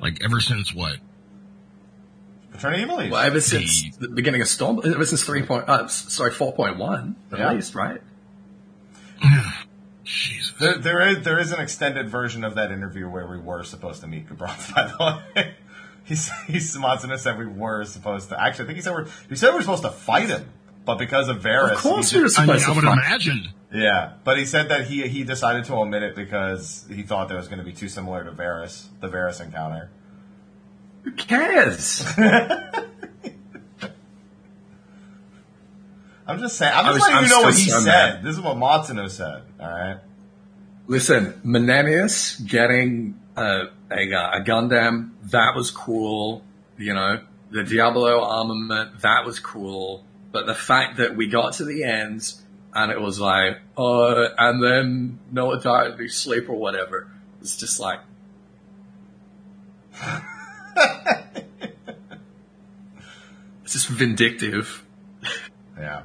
Like 0.00 0.22
ever 0.22 0.38
since 0.40 0.74
what? 0.74 0.98
Paternity 2.52 2.82
of 2.82 2.90
Elise. 2.90 3.10
Well, 3.10 3.22
ever 3.22 3.40
since 3.40 3.96
the 3.96 4.08
beginning 4.08 4.42
of 4.42 4.48
Storm, 4.48 4.80
ever 4.84 5.06
since 5.06 5.24
three 5.24 5.42
point, 5.44 5.64
uh, 5.68 5.86
sorry, 5.88 6.30
four 6.32 6.52
point 6.52 6.76
one 6.76 7.16
at 7.32 7.38
Yeah. 7.38 7.52
least, 7.54 7.74
right? 7.74 8.00
Jesus. 10.08 10.52
There, 10.58 10.78
there 10.78 11.08
is 11.08 11.22
there 11.24 11.38
is 11.38 11.52
an 11.52 11.60
extended 11.60 12.08
version 12.08 12.42
of 12.42 12.54
that 12.54 12.72
interview 12.72 13.08
where 13.08 13.26
we 13.26 13.38
were 13.38 13.62
supposed 13.62 14.00
to 14.00 14.06
meet 14.06 14.26
Gabranth. 14.28 14.74
By 14.74 14.86
the 14.88 15.22
way, 15.36 15.54
he's 16.04 16.30
he's 16.46 16.74
Matsuno 16.76 17.18
said 17.18 17.36
we 17.38 17.46
were 17.46 17.84
supposed 17.84 18.30
to. 18.30 18.40
Actually, 18.42 18.64
I 18.64 18.66
think 18.68 18.76
he 18.76 18.82
said 18.82 18.92
we're 18.94 19.06
he 19.28 19.36
said 19.36 19.50
we 19.50 19.56
were 19.56 19.60
supposed 19.62 19.82
to 19.82 19.90
fight 19.90 20.28
him, 20.30 20.48
but 20.86 20.98
because 20.98 21.28
of 21.28 21.42
Varis, 21.42 21.72
Of 21.72 21.78
course, 21.78 22.10
he 22.10 22.16
we 22.16 22.22
were 22.22 22.28
just- 22.28 22.40
I, 22.40 22.46
mean, 22.46 22.58
supposed 22.58 22.78
I 22.86 22.90
would 22.90 22.98
fight. 23.00 23.06
imagine. 23.06 23.48
yeah. 23.70 24.12
But 24.24 24.38
he 24.38 24.46
said 24.46 24.70
that 24.70 24.86
he 24.86 25.06
he 25.08 25.24
decided 25.24 25.64
to 25.66 25.74
omit 25.74 26.02
it 26.02 26.16
because 26.16 26.86
he 26.90 27.02
thought 27.02 27.28
that 27.28 27.34
was 27.36 27.48
going 27.48 27.58
to 27.58 27.64
be 27.64 27.72
too 27.74 27.88
similar 27.88 28.24
to 28.24 28.30
Varis, 28.32 28.86
the 29.00 29.08
Varis 29.08 29.42
encounter. 29.44 29.90
Who 31.02 31.12
cares? 31.12 32.02
I'm 36.28 36.38
just 36.40 36.58
saying. 36.58 36.72
I'm 36.74 36.84
just 36.84 36.96
was- 36.96 37.02
letting 37.02 37.16
I'm 37.16 37.24
you 37.24 37.30
know 37.30 37.42
what 37.42 37.54
he 37.54 37.70
said. 37.70 37.84
mad. 37.84 38.22
This 38.22 38.34
is 38.36 38.40
what 38.40 38.56
Matsuno 38.56 39.10
said. 39.10 39.42
All 39.58 39.68
right. 39.68 39.98
Listen, 40.86 41.40
Menenius 41.44 42.46
getting 42.46 43.18
a, 43.36 43.68
a, 43.90 44.12
uh, 44.14 44.38
a 44.38 44.40
Gundam, 44.42 45.10
that 45.30 45.54
was 45.54 45.70
cool. 45.70 46.42
You 46.76 46.94
know, 46.94 47.22
the 47.50 47.64
Diablo 47.64 48.22
armament, 48.22 49.00
that 49.00 49.24
was 49.24 49.38
cool. 49.40 50.04
But 50.30 50.46
the 50.46 50.54
fact 50.54 50.98
that 50.98 51.16
we 51.16 51.26
got 51.28 51.54
to 51.54 51.64
the 51.64 51.84
end 51.84 52.34
and 52.74 52.92
it 52.92 53.00
was 53.00 53.18
like, 53.18 53.58
uh, 53.76 54.28
and 54.36 54.62
then 54.62 55.18
Noah 55.32 55.60
died 55.60 55.98
his 55.98 56.14
sleep 56.14 56.48
or 56.48 56.56
whatever, 56.56 57.08
it's 57.40 57.56
just 57.56 57.80
like, 57.80 58.00
it's 63.64 63.72
just 63.72 63.88
vindictive. 63.88 64.84
Yeah. 65.78 66.02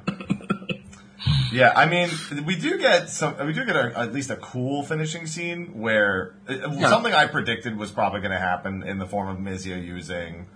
yeah, 1.52 1.72
I 1.74 1.86
mean, 1.86 2.08
we 2.46 2.56
do 2.56 2.78
get 2.78 3.08
some. 3.10 3.34
We 3.46 3.52
do 3.52 3.64
get 3.64 3.76
a, 3.76 3.98
at 3.98 4.12
least 4.12 4.30
a 4.30 4.36
cool 4.36 4.82
finishing 4.82 5.26
scene 5.26 5.78
where 5.80 6.34
uh, 6.48 6.70
Yeah. 6.70 6.88
something 6.88 7.12
I 7.12 7.26
predicted 7.26 7.76
was 7.76 7.90
probably 7.90 8.20
going 8.20 8.32
to 8.32 8.38
happen 8.38 8.82
in 8.82 8.98
the 8.98 9.06
form 9.06 9.28
of 9.28 9.38
Misija 9.38 9.82
using 9.84 10.46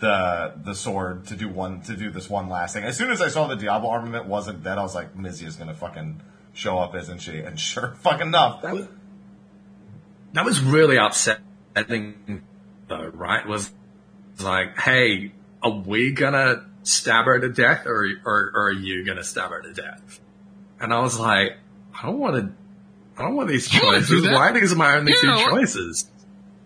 the 0.00 0.52
the 0.62 0.74
sword 0.74 1.26
to 1.28 1.36
do 1.36 1.48
one 1.48 1.80
to 1.82 1.96
do 1.96 2.10
this 2.10 2.28
one 2.28 2.48
last 2.48 2.74
thing. 2.74 2.84
As 2.84 2.96
soon 2.96 3.10
as 3.10 3.20
I 3.22 3.28
saw 3.28 3.46
the 3.46 3.56
Diablo 3.56 3.90
armament 3.90 4.26
wasn't 4.26 4.62
dead, 4.62 4.76
I 4.78 4.82
was 4.82 4.94
like, 4.94 5.16
Misija's 5.16 5.56
going 5.56 5.68
to 5.68 5.74
fucking 5.74 6.20
show 6.52 6.78
up, 6.78 6.94
isn't 6.94 7.20
she? 7.20 7.38
And 7.38 7.58
sure, 7.70 7.94
fucking 8.00 8.26
enough. 8.28 8.62
That 8.62 8.74
was 8.74 8.86
that 10.32 10.44
was 10.44 10.60
really 10.60 10.96
upsetting, 10.96 12.42
though. 12.88 13.10
Right? 13.14 13.46
Was 13.46 13.72
like, 14.40 14.78
hey, 14.80 15.32
are 15.62 15.70
we 15.70 16.12
gonna 16.12 16.66
stab 16.84 17.24
her 17.24 17.40
to 17.40 17.48
death, 17.48 17.86
or 17.86 18.06
or, 18.24 18.52
or 18.54 18.62
are 18.68 18.72
you 18.72 19.04
gonna 19.04 19.24
stab 19.24 19.50
her 19.50 19.60
to 19.62 19.72
death? 19.72 20.20
And 20.80 20.94
I 20.94 21.00
was 21.00 21.18
like, 21.18 21.56
I 22.00 22.06
don't 22.06 22.18
want 22.20 22.36
to. 22.36 22.52
I 23.20 23.22
don't 23.26 23.34
want 23.36 23.48
these 23.48 23.68
I 23.74 23.78
don't 23.78 23.86
wanna 23.86 24.00
do 24.00 24.06
choices. 24.20 24.28
Why 24.32 24.48
are 24.50 24.52
these 24.54 24.74
my 24.74 24.96
only 24.96 25.12
two 25.12 25.26
Yeah, 25.26 25.34
what- 25.36 25.50
choices? 25.50 26.10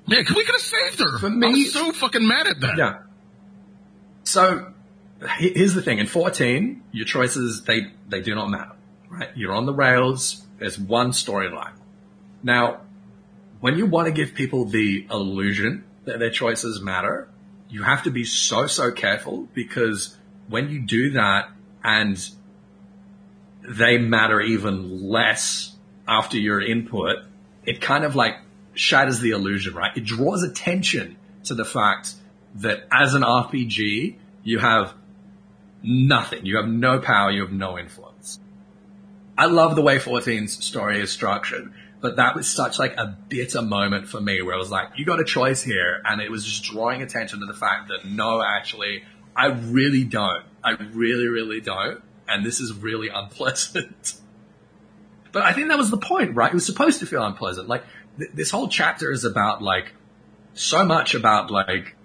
Yeah, 0.06 0.18
we 0.20 0.24
could 0.44 0.54
have 0.54 0.60
saved 0.60 1.00
her. 1.00 1.18
For 1.18 1.28
me, 1.30 1.46
I 1.46 1.52
me- 1.52 1.62
was 1.64 1.72
so 1.74 1.92
fucking 1.92 2.26
mad 2.26 2.46
at 2.46 2.60
that. 2.60 2.78
Yeah. 2.78 2.98
So 4.24 4.72
here's 5.38 5.74
the 5.74 5.82
thing: 5.82 5.98
in 5.98 6.06
14, 6.06 6.82
your 6.92 7.04
choices 7.06 7.62
they 7.64 7.92
they 8.08 8.20
do 8.20 8.34
not 8.34 8.48
matter. 8.48 8.72
Right? 9.10 9.28
You're 9.36 9.52
on 9.54 9.66
the 9.66 9.72
rails. 9.74 10.44
There's 10.58 10.78
one 10.78 11.10
storyline. 11.12 11.72
Now, 12.42 12.80
when 13.60 13.76
you 13.78 13.86
want 13.86 14.06
to 14.06 14.12
give 14.12 14.34
people 14.34 14.64
the 14.66 15.06
illusion 15.10 15.84
that 16.04 16.18
their 16.18 16.30
choices 16.30 16.80
matter, 16.80 17.28
you 17.68 17.82
have 17.82 18.04
to 18.04 18.10
be 18.10 18.24
so 18.24 18.66
so 18.66 18.90
careful 18.90 19.48
because 19.54 20.16
when 20.48 20.70
you 20.70 20.80
do 20.80 21.10
that 21.10 21.50
and 21.84 22.28
they 23.62 23.98
matter 23.98 24.40
even 24.40 25.08
less 25.08 25.76
after 26.06 26.38
your 26.38 26.60
input, 26.60 27.18
it 27.64 27.80
kind 27.80 28.04
of 28.04 28.16
like 28.16 28.36
shatters 28.72 29.20
the 29.20 29.30
illusion, 29.30 29.74
right? 29.74 29.94
It 29.96 30.04
draws 30.04 30.42
attention 30.42 31.16
to 31.44 31.54
the 31.54 31.64
fact 31.64 32.14
that 32.56 32.86
as 32.90 33.14
an 33.14 33.22
RPG, 33.22 34.16
you 34.42 34.58
have 34.58 34.94
nothing. 35.82 36.46
You 36.46 36.56
have 36.56 36.68
no 36.68 36.98
power. 36.98 37.30
You 37.30 37.42
have 37.42 37.52
no 37.52 37.78
influence. 37.78 38.40
I 39.36 39.46
love 39.46 39.76
the 39.76 39.82
way 39.82 39.98
14's 39.98 40.64
story 40.64 41.00
is 41.00 41.10
structured, 41.10 41.72
but 42.00 42.16
that 42.16 42.36
was 42.36 42.48
such 42.48 42.78
like 42.78 42.96
a 42.96 43.06
bitter 43.28 43.62
moment 43.62 44.08
for 44.08 44.20
me 44.20 44.40
where 44.42 44.54
I 44.54 44.58
was 44.58 44.70
like, 44.70 44.90
you 44.96 45.04
got 45.04 45.20
a 45.20 45.24
choice 45.24 45.62
here. 45.62 46.00
And 46.04 46.20
it 46.20 46.30
was 46.30 46.44
just 46.44 46.64
drawing 46.64 47.02
attention 47.02 47.40
to 47.40 47.46
the 47.46 47.54
fact 47.54 47.88
that 47.88 48.04
no, 48.04 48.42
actually, 48.42 49.02
I 49.34 49.46
really 49.46 50.04
don't. 50.04 50.44
I 50.62 50.72
really, 50.72 51.26
really 51.26 51.60
don't. 51.60 52.02
And 52.28 52.44
this 52.44 52.60
is 52.60 52.72
really 52.72 53.08
unpleasant. 53.14 54.14
But 55.32 55.42
I 55.42 55.52
think 55.52 55.68
that 55.68 55.78
was 55.78 55.90
the 55.90 55.98
point, 55.98 56.34
right? 56.34 56.50
It 56.50 56.54
was 56.54 56.66
supposed 56.66 57.00
to 57.00 57.06
feel 57.06 57.24
unpleasant. 57.24 57.68
Like 57.68 57.84
th- 58.18 58.30
this 58.32 58.50
whole 58.50 58.68
chapter 58.68 59.10
is 59.10 59.24
about 59.24 59.60
like 59.60 59.92
so 60.54 60.84
much 60.84 61.14
about 61.14 61.50
like 61.50 61.96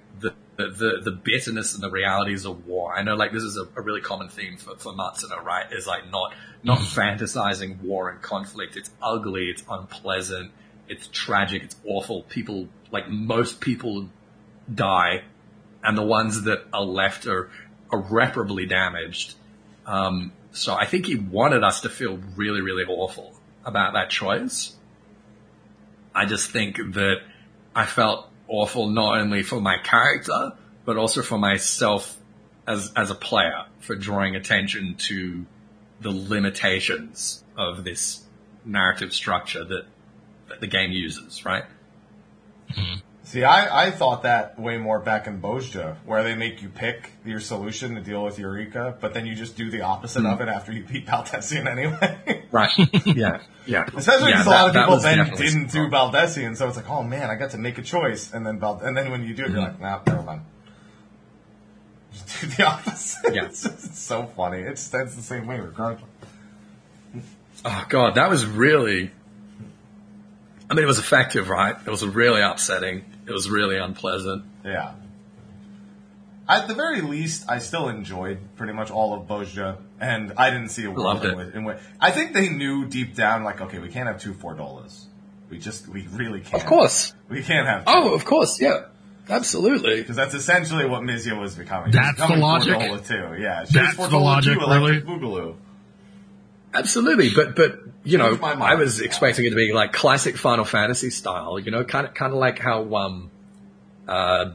the, 0.56 0.68
the, 0.70 1.02
the, 1.04 1.12
bitterness 1.12 1.74
and 1.74 1.82
the 1.82 1.90
realities 1.90 2.46
of 2.46 2.68
war. 2.68 2.96
I 2.96 3.02
know 3.02 3.16
like 3.16 3.32
this 3.32 3.44
is 3.44 3.58
a, 3.58 3.68
a 3.76 3.82
really 3.82 4.02
common 4.02 4.30
theme 4.30 4.58
for, 4.58 4.76
for 4.76 4.94
Matsuno, 4.94 5.44
right? 5.44 5.66
Is 5.72 5.88
like 5.88 6.10
not, 6.12 6.34
not 6.64 6.78
fantasizing 6.80 7.82
war 7.82 8.10
and 8.10 8.22
conflict. 8.22 8.78
It's 8.78 8.92
ugly. 9.02 9.50
It's 9.50 9.64
unpleasant. 9.70 10.52
It's 10.88 11.08
tragic. 11.08 11.64
It's 11.64 11.76
awful. 11.86 12.24
People, 12.24 12.68
like 12.92 13.10
most 13.10 13.62
people 13.62 14.10
die 14.74 15.24
and 15.84 15.98
the 15.98 16.04
ones 16.04 16.44
that 16.44 16.66
are 16.72 16.84
left 16.84 17.28
are 17.28 17.50
irreparably 17.92 18.66
damaged. 18.66 19.36
Um, 19.86 20.32
so 20.52 20.74
I 20.76 20.86
think 20.86 21.08
he 21.08 21.16
wanted 21.16 21.64
us 21.64 21.82
to 21.82 21.90
feel 21.90 22.20
really, 22.36 22.62
really 22.62 22.84
awful 22.86 23.34
about 23.66 23.94
that 23.94 24.10
choice. 24.10 24.76
I 26.16 26.26
just 26.26 26.52
think 26.52 26.78
that 26.78 27.18
I 27.76 27.86
felt 27.86 28.30
awful 28.48 28.88
not 28.88 29.20
only 29.20 29.44
for 29.44 29.61
my 29.61 29.78
character, 29.78 30.53
but 30.86 30.98
also 30.98 31.22
for 31.22 31.38
myself 31.38 32.18
as, 32.68 32.91
as 32.95 33.10
a 33.10 33.15
player 33.15 33.65
for 33.80 33.95
drawing 33.95 34.36
attention 34.36 34.95
to 34.95 35.45
the 36.02 36.11
limitations 36.11 37.44
of 37.57 37.84
this 37.84 38.24
narrative 38.65 39.14
structure 39.14 39.64
that, 39.64 39.86
that 40.49 40.60
the 40.60 40.68
game 40.68 40.91
uses, 40.91 41.45
right? 41.45 41.64
Mm-hmm. 42.72 42.99
See, 43.26 43.44
I, 43.44 43.88
I 43.88 43.91
thought 43.91 44.24
that 44.24 44.60
way 44.60 44.78
more 44.78 45.00
back 45.00 45.28
in 45.28 45.41
Bozja, 45.41 45.95
where 46.06 46.24
they 46.24 46.36
make 46.36 46.62
you 46.62 46.68
pick 46.68 47.12
your 47.26 47.40
solution 47.40 47.95
to 47.95 48.02
deal 48.02 48.24
with 48.24 48.38
Eureka, 48.38 48.98
but 49.00 49.14
then 49.14 49.26
you 49.26 49.34
just 49.34 49.56
do 49.56 49.72
the 49.72 49.82
opposite 49.82 50.26
of 50.26 50.38
hmm. 50.38 50.44
it 50.44 50.50
after 50.50 50.74
you 50.74 50.84
beat 50.84 51.08
Baldesion 51.08 51.68
anyway. 51.70 52.41
Right. 52.54 52.70
yeah. 53.06 53.41
Yeah. 53.66 53.90
Especially 53.95 54.30
yeah, 54.30 54.44
because 54.44 54.45
a 54.45 54.50
lot 54.52 54.68
of 54.68 54.76
people 54.76 55.00
then 55.00 55.32
didn't 55.36 55.72
do 55.72 55.88
Baldesion, 55.88 56.56
so 56.56 56.68
it's 56.68 56.78
like, 56.78 56.88
oh 56.88 57.02
man, 57.02 57.32
I 57.32 57.36
got 57.36 57.52
to 57.52 57.58
make 57.58 57.80
a 57.80 57.82
choice, 57.82 58.32
and 58.32 58.45
then 58.45 58.60
Bald- 58.60 58.84
and 58.84 58.95
then 58.95 59.10
when 59.10 59.24
you 59.24 59.34
do 59.34 59.45
it, 59.45 59.50
you're 59.50 59.58
hmm. 59.60 59.82
like, 59.82 59.82
nah, 59.82 60.02
never 60.06 60.22
mind. 60.22 60.41
Just 62.14 62.41
do 62.41 62.48
the 62.48 62.64
opposite. 62.68 63.34
Yeah. 63.34 63.45
It's, 63.45 63.64
just, 63.64 63.86
it's 63.86 64.00
so 64.00 64.28
funny. 64.28 64.60
It's 64.60 64.88
that's 64.90 65.16
the 65.16 65.24
same 65.24 65.48
way 65.48 65.60
regardless. 65.60 66.08
Oh 67.66 67.86
god, 67.90 68.16
that 68.16 68.30
was 68.30 68.45
really. 68.45 69.10
I 70.70 70.76
mean, 70.76 70.84
it 70.84 70.88
was 70.88 71.00
effective, 71.00 71.50
right? 71.50 71.76
It 71.86 71.90
was 71.90 72.06
really 72.06 72.41
upsetting. 72.41 73.04
It 73.26 73.32
was 73.32 73.50
really 73.50 73.78
unpleasant. 73.78 74.44
Yeah. 74.66 74.94
At 76.48 76.68
the 76.68 76.74
very 76.74 77.02
least, 77.02 77.45
I 77.50 77.60
still 77.60 77.88
enjoyed 77.88 78.38
pretty 78.58 78.74
much 78.74 78.91
all 78.91 79.14
of 79.14 79.28
Bozja, 79.28 79.78
and 80.00 80.34
I 80.36 80.50
didn't 80.50 80.70
see 80.70 80.84
a 80.84 80.91
world 80.91 81.06
Loved 81.06 81.26
in 81.26 81.32
it. 81.32 81.38
which, 81.38 81.56
in 81.56 81.64
which 81.64 81.78
I 82.02 82.12
think 82.12 82.34
they 82.34 82.50
knew 82.50 82.86
deep 82.86 83.16
down, 83.16 83.44
like, 83.44 83.62
okay, 83.62 83.80
we 83.80 83.88
can't 83.88 84.08
have 84.08 84.20
two 84.22 84.34
Fordolas. 84.34 85.06
We 85.50 85.58
just, 85.58 85.88
we 85.88 86.08
really 86.12 86.41
can't. 86.41 86.62
Of 86.62 86.68
course. 86.68 87.14
we 87.30 87.44
can't 87.44 87.68
have. 87.68 87.84
Oh, 87.88 87.94
two. 88.04 88.10
Oh, 88.10 88.14
of 88.14 88.26
course. 88.26 88.60
Yeah. 88.60 88.86
Absolutely. 89.30 90.02
Because 90.02 90.18
that's 90.18 90.34
essentially 90.34 90.86
what 90.86 91.02
Misija 91.02 91.40
was 91.40 91.56
becoming. 91.56 91.91
That's 91.91 92.16
Becoming 92.16 92.40
the 92.40 92.45
logic? 92.45 92.74
Fordola 92.76 93.08
too. 93.08 93.41
Yeah, 93.41 93.64
she 93.64 93.74
That's 93.74 93.98
was 93.98 94.10
the 94.10 94.18
logic, 94.20 94.60
too, 94.60 94.66
really? 94.68 95.02
Boogaloo. 95.02 95.56
Absolutely, 96.74 97.30
but 97.34 97.56
but 97.56 97.80
you 98.04 98.18
know, 98.18 98.38
I 98.42 98.76
was 98.76 99.00
expecting 99.02 99.46
it 99.46 99.52
to 99.52 99.56
be 99.56 99.72
like 99.74 99.94
classic 99.94 100.38
Final 100.38 100.66
Fantasy 100.66 101.10
style. 101.10 101.60
You 101.60 101.72
know, 101.72 101.84
kind 101.84 102.06
of 102.08 102.14
kind 102.14 102.34
of 102.34 102.40
like 102.40 102.60
how 102.60 102.96
um, 102.96 103.32
uh, 104.08 104.52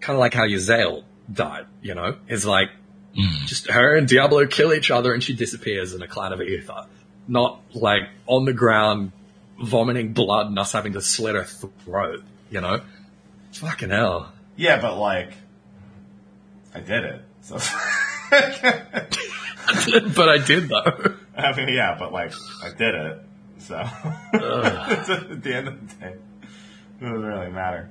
kind 0.00 0.16
of 0.16 0.18
like 0.20 0.34
how 0.34 0.44
Ysayle 0.46 1.04
died. 1.32 1.66
You 1.82 1.94
know, 1.94 2.16
it's 2.28 2.44
like 2.44 2.70
Mm. 3.14 3.46
just 3.46 3.70
her 3.70 3.94
and 3.94 4.08
Diablo 4.08 4.46
kill 4.46 4.72
each 4.72 4.90
other 4.90 5.12
and 5.12 5.22
she 5.22 5.34
disappears 5.34 5.92
in 5.92 6.00
a 6.00 6.08
cloud 6.08 6.32
of 6.32 6.40
ether. 6.40 6.86
Not 7.28 7.60
like 7.74 8.04
on 8.26 8.46
the 8.46 8.54
ground 8.54 9.12
vomiting 9.62 10.14
blood 10.14 10.46
and 10.46 10.58
us 10.58 10.72
having 10.72 10.94
to 10.94 11.02
slit 11.02 11.34
her 11.34 11.44
throat. 11.44 12.24
You 12.50 12.62
know, 12.62 12.80
fucking 13.52 13.90
hell. 13.90 14.32
Yeah, 14.56 14.80
but 14.80 14.96
like, 14.96 15.34
I 16.74 16.80
did 16.80 17.04
it. 17.04 17.22
So, 17.42 17.56
but 18.30 20.28
I 20.28 20.38
did 20.38 20.68
though. 20.70 21.14
I 21.36 21.56
mean, 21.56 21.68
yeah, 21.72 21.96
but 21.98 22.12
like, 22.12 22.32
I 22.62 22.70
did 22.70 22.94
it. 22.94 23.18
So, 23.58 23.76
at 23.76 25.42
the 25.44 25.54
end 25.54 25.68
of 25.68 25.88
the 25.88 25.94
day, 25.94 26.14
it 26.14 27.00
doesn't 27.00 27.22
really 27.22 27.48
matter. 27.52 27.90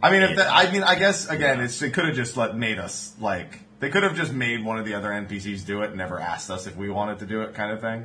I 0.00 0.12
mean, 0.12 0.22
if 0.22 0.36
that, 0.36 0.48
I 0.48 0.70
mean, 0.70 0.84
I 0.84 0.94
guess 0.96 1.28
again, 1.28 1.58
it's, 1.58 1.80
they 1.80 1.90
could 1.90 2.04
have 2.04 2.14
just 2.14 2.36
let 2.36 2.56
made 2.56 2.78
us 2.78 3.16
like 3.18 3.58
they 3.80 3.90
could 3.90 4.04
have 4.04 4.14
just 4.14 4.32
made 4.32 4.64
one 4.64 4.78
of 4.78 4.84
the 4.84 4.94
other 4.94 5.08
NPCs 5.08 5.66
do 5.66 5.82
it 5.82 5.88
and 5.88 5.96
never 5.98 6.20
asked 6.20 6.50
us 6.52 6.68
if 6.68 6.76
we 6.76 6.88
wanted 6.88 7.18
to 7.18 7.26
do 7.26 7.42
it, 7.42 7.52
kind 7.54 7.72
of 7.72 7.80
thing, 7.80 8.04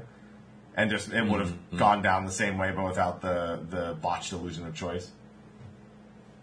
and 0.75 0.89
just 0.89 1.13
it 1.13 1.23
would 1.23 1.39
have 1.41 1.49
Mm-hmm. 1.51 1.77
gone 1.77 2.01
down 2.01 2.25
the 2.25 2.31
same 2.31 2.57
way, 2.57 2.71
but 2.75 2.83
without 2.83 3.21
the 3.21 3.59
the 3.69 3.95
botched 4.01 4.33
illusion 4.33 4.65
of 4.65 4.73
choice. 4.73 5.11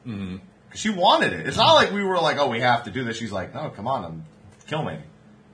Mm-hmm. 0.06 0.36
She 0.74 0.90
wanted 0.90 1.32
it. 1.32 1.48
It's 1.48 1.56
not 1.56 1.72
like 1.74 1.90
we 1.90 2.04
were 2.04 2.20
like, 2.20 2.38
oh, 2.38 2.48
we 2.48 2.60
have 2.60 2.84
to 2.84 2.92
do 2.92 3.02
this. 3.02 3.16
She's 3.16 3.32
like, 3.32 3.52
no, 3.54 3.70
come 3.70 3.88
on, 3.88 4.04
um, 4.04 4.24
kill 4.68 4.84
me. 4.84 4.98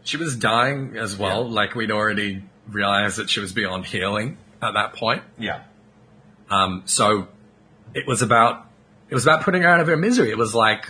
She 0.03 0.19
was 0.19 0.37
dying 0.37 0.95
as 0.99 1.17
well. 1.17 1.45
Yeah. 1.47 1.53
Like 1.55 1.75
we'd 1.75 1.91
already 1.91 2.43
realized 2.69 3.19
that 3.19 3.31
she 3.31 3.41
was 3.41 3.53
beyond 3.53 3.87
healing 3.87 4.39
at 4.63 4.75
that 4.75 4.95
point. 4.95 5.23
Yeah. 5.39 5.63
Um, 6.51 6.83
so 6.87 7.29
it 7.95 8.07
was 8.07 8.23
about 8.23 8.67
it 9.09 9.15
was 9.15 9.25
about 9.25 9.43
putting 9.43 9.63
her 9.63 9.69
out 9.69 9.81
of 9.81 9.87
her 9.87 9.97
misery. 9.97 10.31
It 10.31 10.39
was 10.39 10.55
like 10.55 10.87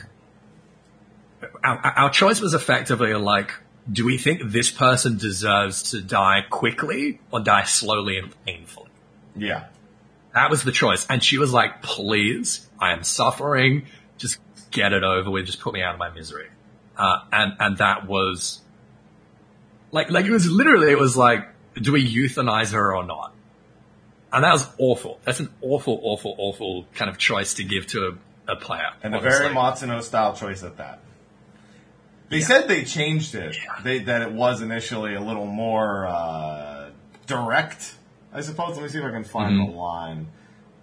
our, 1.63 1.79
our 1.79 2.11
choice 2.11 2.41
was 2.41 2.55
effectively 2.55 3.15
like, 3.15 3.53
do 3.91 4.05
we 4.05 4.19
think 4.19 4.41
this 4.45 4.71
person 4.71 5.17
deserves 5.17 5.91
to 5.91 6.01
die 6.01 6.43
quickly 6.49 7.21
or 7.31 7.41
die 7.41 7.65
slowly 7.65 8.19
and 8.19 8.35
painfully? 8.45 8.91
Yeah. 9.35 9.67
That 10.35 10.51
was 10.51 10.65
the 10.65 10.73
choice, 10.73 11.07
and 11.09 11.25
she 11.25 11.39
was 11.39 11.51
like, 11.51 11.81
"Please, 11.81 12.69
I 12.79 12.93
am 12.93 13.05
suffering. 13.05 13.87
Just 14.19 14.39
get 14.71 14.93
it 14.93 15.03
over 15.03 15.31
with. 15.31 15.47
Just 15.47 15.61
put 15.61 15.73
me 15.73 15.81
out 15.81 15.95
of 15.95 15.99
my 15.99 16.11
misery." 16.11 16.49
Uh, 16.95 17.21
and 17.33 17.55
and 17.59 17.79
that 17.79 18.07
was 18.07 18.61
like 19.93 20.11
like 20.11 20.27
it 20.27 20.31
was 20.31 20.47
literally 20.51 20.91
it 20.91 20.99
was 20.99 21.17
like, 21.17 21.49
do 21.81 21.93
we 21.93 22.07
euthanize 22.07 22.73
her 22.73 22.95
or 22.95 23.05
not? 23.05 23.33
And 24.33 24.45
that 24.45 24.53
was 24.53 24.67
awful. 24.79 25.21
That's 25.25 25.41
an 25.41 25.51
awful, 25.61 26.01
awful, 26.03 26.35
awful 26.39 26.87
kind 26.95 27.11
of 27.11 27.17
choice 27.19 27.55
to 27.55 27.65
give 27.65 27.87
to 27.89 28.19
a, 28.49 28.53
a 28.53 28.57
player. 28.57 28.91
And 29.03 29.15
a 29.15 29.21
very 29.21 29.49
Matsuno 29.55 30.03
style 30.03 30.35
choice 30.35 30.63
at 30.63 30.77
that. 30.79 31.01
They 32.29 32.41
said 32.41 32.67
they 32.67 32.85
changed 32.85 33.35
it. 33.37 33.57
They, 33.85 34.01
that 34.01 34.23
it 34.23 34.33
was 34.33 34.61
initially 34.61 35.15
a 35.15 35.21
little 35.21 35.47
more 35.47 36.07
uh, 36.07 36.91
direct, 37.27 37.95
I 38.33 38.41
suppose. 38.41 38.75
Let 38.77 38.83
me 38.83 38.89
see 38.89 38.99
if 38.99 39.05
I 39.05 39.11
can 39.13 39.25
find 39.25 39.55
Mhm. 39.55 39.67
the 39.71 39.73
line. 39.77 40.27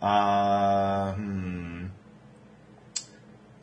Uh, 0.01 1.13
hmm. 1.13 1.85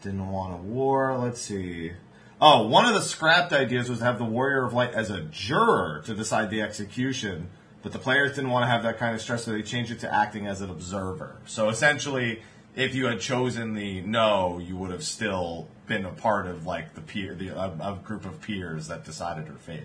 Didn't 0.03 0.29
want 0.31 0.55
a 0.55 0.57
war. 0.59 1.17
Let's 1.19 1.41
see. 1.41 1.93
Oh, 2.43 2.67
one 2.67 2.87
of 2.87 2.95
the 2.95 3.03
scrapped 3.03 3.53
ideas 3.53 3.91
was 3.91 3.99
to 3.99 4.05
have 4.05 4.19
the 4.19 4.25
Warrior 4.25 4.65
of 4.65 4.73
Light 4.73 4.95
as 4.95 5.11
a 5.11 5.21
juror 5.21 6.03
to 6.07 6.15
decide 6.15 6.49
the 6.49 6.63
execution, 6.63 7.51
but 7.83 7.93
the 7.93 7.99
players 7.99 8.35
didn't 8.35 8.51
want 8.51 8.63
to 8.63 8.69
have 8.69 8.83
that 8.85 8.99
kind 8.99 9.15
of 9.15 9.21
stress, 9.21 9.45
so 9.45 9.53
they 9.53 9.63
changed 9.63 9.93
it 9.93 10.01
to 10.01 10.13
acting 10.13 10.47
as 10.47 10.63
an 10.63 10.71
observer. 10.71 11.37
So 11.45 11.69
essentially, 11.69 12.41
if 12.75 12.95
you 12.95 13.07
had 13.07 13.21
chosen 13.21 13.75
the 13.75 14.01
no, 14.01 14.59
you 14.59 14.75
would 14.77 14.91
have 14.91 15.05
still 15.05 15.69
been 15.87 16.07
a 16.07 16.13
part 16.13 16.47
of 16.47 16.65
like 16.67 16.95
the 16.95 17.03
peer, 17.03 17.35
the 17.35 17.49
a, 17.49 17.93
a 17.93 18.01
group 18.03 18.25
of 18.25 18.41
peers 18.41 18.89
that 18.89 19.05
decided 19.05 19.47
her 19.49 19.59
fate. 19.59 19.85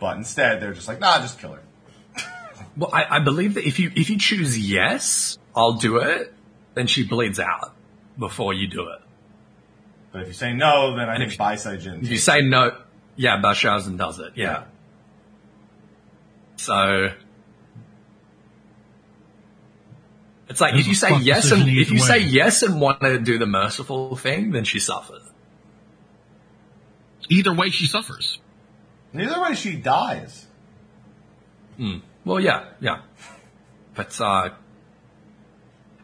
But 0.00 0.16
instead, 0.16 0.60
they're 0.60 0.72
just 0.72 0.88
like, 0.88 0.98
nah, 0.98 1.20
just 1.20 1.38
kill 1.38 1.52
her. 1.52 1.62
Well, 2.76 2.90
I, 2.92 3.16
I 3.16 3.18
believe 3.18 3.54
that 3.54 3.66
if 3.66 3.78
you 3.78 3.90
if 3.94 4.10
you 4.10 4.18
choose 4.18 4.58
yes, 4.58 5.38
I'll 5.54 5.74
do 5.74 5.98
it. 5.98 6.32
Then 6.74 6.88
she 6.88 7.06
bleeds 7.06 7.38
out 7.38 7.72
before 8.18 8.52
you 8.52 8.66
do 8.66 8.88
it. 8.88 9.00
But 10.14 10.22
if 10.22 10.28
you 10.28 10.34
say 10.34 10.52
no, 10.52 10.94
then 10.94 11.08
I 11.08 11.16
And 11.16 11.22
think 11.22 11.32
if- 11.32 11.38
Baisai 11.38 12.02
If 12.04 12.08
you 12.08 12.18
say 12.18 12.40
no, 12.40 12.70
yeah, 13.16 13.40
Bajsaljen 13.42 13.98
does 13.98 14.20
it. 14.20 14.34
Yeah. 14.36 14.44
Yeah. 14.44 14.62
So 16.54 17.10
it's 20.48 20.60
like 20.60 20.74
There's 20.74 20.82
if 20.84 20.86
you 20.86 20.94
say 20.94 21.18
yes 21.18 21.50
and 21.50 21.62
if 21.68 21.90
you 21.90 21.96
either 21.96 22.06
say 22.06 22.18
yes 22.20 22.62
and 22.62 22.80
want 22.80 23.00
to 23.00 23.18
do 23.18 23.38
the 23.38 23.46
merciful 23.46 24.14
thing, 24.14 24.52
then 24.52 24.62
she 24.62 24.78
suffers. 24.78 25.22
Either 27.28 27.52
way, 27.52 27.70
she 27.70 27.86
suffers. 27.86 28.38
Either 29.18 29.40
way, 29.40 29.56
she 29.56 29.74
dies. 29.74 30.46
Well, 32.24 32.38
yeah, 32.38 32.66
yeah, 32.80 33.00
but 33.96 34.20
uh, 34.20 34.50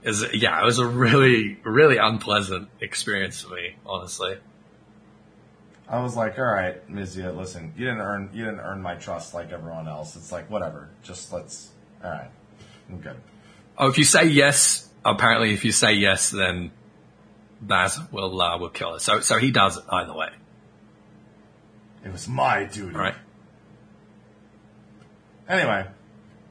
is 0.03 0.25
yeah, 0.35 0.61
it 0.61 0.65
was 0.65 0.79
a 0.79 0.87
really 0.87 1.59
really 1.65 1.97
unpleasant 1.97 2.69
experience 2.81 3.43
for 3.43 3.55
me, 3.55 3.77
honestly. 3.87 4.37
I 5.89 6.01
was 6.01 6.15
like, 6.17 6.39
all 6.39 6.45
right, 6.45 6.89
Misija, 6.89 7.37
listen, 7.37 7.73
you 7.77 7.85
didn't 7.85 8.01
earn 8.01 8.31
you 8.33 8.45
didn't 8.45 8.61
earn 8.61 8.81
my 8.81 8.95
trust 8.95 9.35
like 9.35 9.51
everyone 9.53 9.89
else. 9.89 10.17
It's 10.17 10.31
like 10.33 10.49
whatever. 10.51 10.89
Just 11.03 11.33
let's 11.33 11.71
all 12.03 12.11
right. 12.11 12.31
I'm 12.89 13.01
good. 13.01 13.17
Oh, 13.77 13.89
if 13.89 13.99
you 13.99 14.05
say 14.05 14.27
yes, 14.27 14.89
apparently, 15.05 15.53
if 15.53 15.65
you 15.65 15.73
say 15.73 15.95
yes, 15.95 16.31
then 16.31 16.71
Baz 17.61 17.99
will 18.13 18.41
uh, 18.41 18.57
will 18.59 18.69
kill 18.71 18.93
her. 18.95 18.99
So 19.01 19.21
so 19.21 19.39
he 19.39 19.51
does 19.51 19.77
it 19.79 19.85
either 19.91 20.15
way, 20.15 20.31
It 22.05 22.13
was 22.13 22.29
my 22.29 22.65
duty. 22.65 22.95
right? 22.97 23.15
Anyway, 25.49 25.87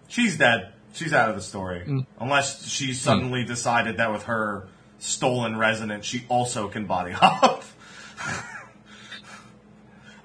she's 0.08 0.38
dead. 0.38 0.74
She's 0.94 1.14
out 1.14 1.30
of 1.30 1.36
the 1.36 1.41
story. 1.41 1.84
Mm. 1.86 2.06
Unless 2.20 2.68
she 2.68 2.94
suddenly 2.94 3.45
decided 3.45 3.98
that 3.98 4.11
with 4.11 4.24
her 4.24 4.68
stolen 4.98 5.57
resonance, 5.57 6.06
she 6.06 6.26
also 6.30 6.68
can 6.68 6.86
body 6.86 7.11
hop. 7.16 7.64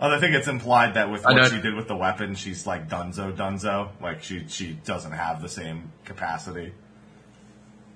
I 0.00 0.18
think 0.20 0.34
it's 0.34 0.48
implied 0.48 0.94
that 0.94 1.10
with 1.10 1.24
what 1.24 1.50
she 1.50 1.60
did 1.60 1.74
with 1.74 1.88
the 1.88 1.96
weapon, 1.96 2.34
she's 2.34 2.66
like 2.66 2.88
Dunzo 2.88 3.34
Dunzo. 3.34 3.90
Like 4.00 4.22
she 4.22 4.44
she 4.48 4.72
doesn't 4.72 5.12
have 5.12 5.40
the 5.40 5.48
same 5.48 5.92
capacity. 6.04 6.72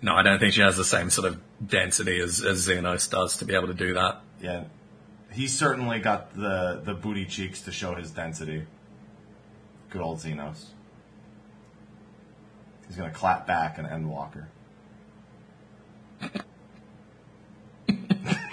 No, 0.01 0.15
I 0.15 0.23
don't 0.23 0.39
think 0.39 0.55
she 0.55 0.61
has 0.61 0.77
the 0.77 0.85
same 0.85 1.11
sort 1.11 1.27
of 1.27 1.41
density 1.67 2.21
as, 2.21 2.41
as 2.45 2.69
Zenos 2.69 3.11
does 3.11 3.39
to 3.39 3.45
be 3.45 3.55
able 3.55 3.67
to 3.67 3.75
do 3.75 3.95
that. 3.95 4.21
Yeah, 4.41 4.65
he 5.33 5.49
certainly 5.49 5.99
got 5.99 6.35
the 6.35 6.81
the 6.83 6.95
booty 6.95 7.25
cheeks 7.25 7.63
to 7.63 7.73
show 7.73 7.95
his 7.95 8.11
density. 8.11 8.65
Good 9.91 10.03
old 10.03 10.19
Zenos. 10.19 10.67
He's 12.89 12.97
gonna 12.97 13.11
clap 13.13 13.47
back 13.47 13.79
and 13.79 13.87
Endwalker. 13.87 14.47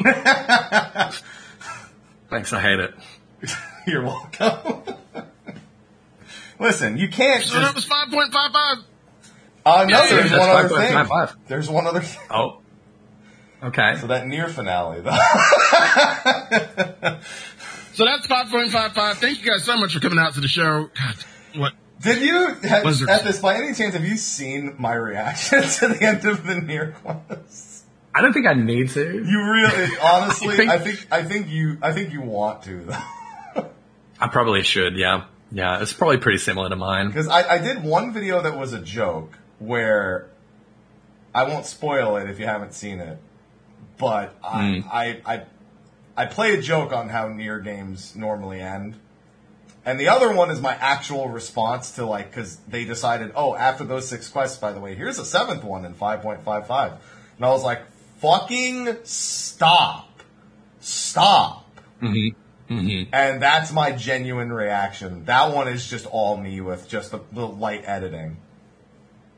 Thanks, 2.30 2.54
I 2.54 2.62
hate 2.62 2.80
it. 2.80 2.94
You're 3.88 4.04
welcome. 4.04 4.96
Listen, 6.60 6.98
you 6.98 7.08
can't 7.10 7.44
So 7.44 7.60
that 7.60 7.76
was 7.76 7.86
5.55. 7.86 8.84
Uh, 9.66 9.86
no, 9.88 9.98
Yeah, 10.04 10.08
there's 10.10 10.30
that's 10.32 10.40
one 10.40 10.50
other 10.50 10.70
5.55. 10.76 11.28
thing. 11.30 11.38
There's 11.48 11.70
one 11.70 11.88
other. 11.88 12.02
Thing. 12.02 12.22
Oh. 12.30 12.60
Okay. 13.64 13.96
So 14.00 14.08
that 14.08 14.26
NieR 14.26 14.50
finale, 14.50 15.02
though. 15.02 15.12
So 17.94 18.04
that's 18.06 18.28
5.55. 18.28 19.16
Thank 19.16 19.44
you 19.44 19.50
guys 19.52 19.64
so 19.64 19.78
much 19.78 19.94
for 19.94 20.00
coming 20.02 20.20
out 20.20 20.34
to 20.36 20.42
the 20.42 20.48
show. 20.48 20.90
God, 20.94 21.16
what? 21.56 21.74
Did 22.02 22.22
you 22.22 22.54
have, 22.68 22.86
at 23.10 23.24
this 23.24 23.40
by 23.40 23.56
any 23.56 23.74
chance 23.74 23.94
have 23.96 24.06
you 24.06 24.18
seen 24.18 24.76
my 24.78 24.94
reaction 24.94 25.62
to 25.80 25.88
the 25.88 26.04
end 26.04 26.26
of 26.26 26.46
the 26.46 26.54
NieR 26.56 26.94
quest? 26.96 27.86
I 28.14 28.22
don't 28.22 28.34
think 28.34 28.48
I 28.48 28.54
need 28.54 28.90
to. 28.92 29.02
You 29.26 29.52
really, 29.52 29.90
honestly, 30.02 30.68
I 30.68 30.74
I 30.76 30.78
think- 30.80 31.00
think, 31.00 31.12
I 31.14 31.24
think 31.24 31.50
you, 31.50 31.78
I 31.82 31.92
think 31.92 32.14
you 32.14 32.22
want 32.22 32.64
to 32.64 32.84
though, 32.86 33.70
I 34.20 34.28
probably 34.28 34.64
should, 34.64 34.96
yeah. 34.98 35.26
Yeah, 35.52 35.82
it's 35.82 35.94
probably 35.94 36.18
pretty 36.18 36.40
similar 36.40 36.70
to 36.70 36.76
mine. 36.76 37.08
because 37.08 37.28
I, 37.28 37.56
I 37.56 37.58
did 37.60 37.84
one 37.84 38.12
video 38.14 38.42
that 38.42 38.58
was 38.58 38.74
a 38.74 38.80
joke 38.80 39.38
where 39.60 40.28
I 41.34 41.44
won't 41.44 41.66
spoil 41.66 42.18
it 42.18 42.30
if 42.30 42.40
you 42.40 42.46
haven't 42.46 42.74
seen 42.74 43.00
it, 43.00 43.20
but 43.98 44.36
I, 44.44 44.80
hmm. 44.82 44.88
I, 44.92 45.22
I, 45.26 45.44
I 46.18 46.26
play 46.26 46.56
a 46.56 46.62
joke 46.62 46.92
on 46.94 47.10
how 47.10 47.28
NieR 47.28 47.64
games 47.64 48.16
normally 48.16 48.60
end. 48.60 48.96
And 49.86 50.00
the 50.00 50.08
other 50.08 50.34
one 50.34 50.50
is 50.50 50.60
my 50.60 50.74
actual 50.74 51.30
response 51.30 51.92
to 51.92 52.06
like, 52.06 52.32
because 52.32 52.56
they 52.68 52.86
decided, 52.86 53.32
oh, 53.36 53.56
after 53.56 53.84
those 53.84 54.08
six 54.08 54.28
quests, 54.28 54.58
by 54.58 54.72
the 54.72 54.80
way, 54.80 54.96
here's 54.96 55.20
a 55.20 55.26
seventh 55.26 55.64
one 55.64 55.86
in 55.86 55.94
5.55. 55.94 56.98
And 57.38 57.46
I 57.46 57.50
was 57.50 57.64
like, 57.64 57.82
fucking 58.18 58.98
stop. 59.04 60.10
Stop. 60.80 61.70
Mm-hmm. 62.02 63.10
And 63.14 63.42
that's 63.42 63.72
my 63.72 63.92
genuine 63.92 64.52
reaction. 64.52 65.26
That 65.26 65.54
one 65.54 65.68
is 65.68 65.88
just 65.88 66.08
all 66.08 66.36
me 66.38 66.62
with 66.62 66.88
just 66.90 67.12
the, 67.12 67.20
the 67.32 67.48
light 67.48 67.84
editing. 67.86 68.38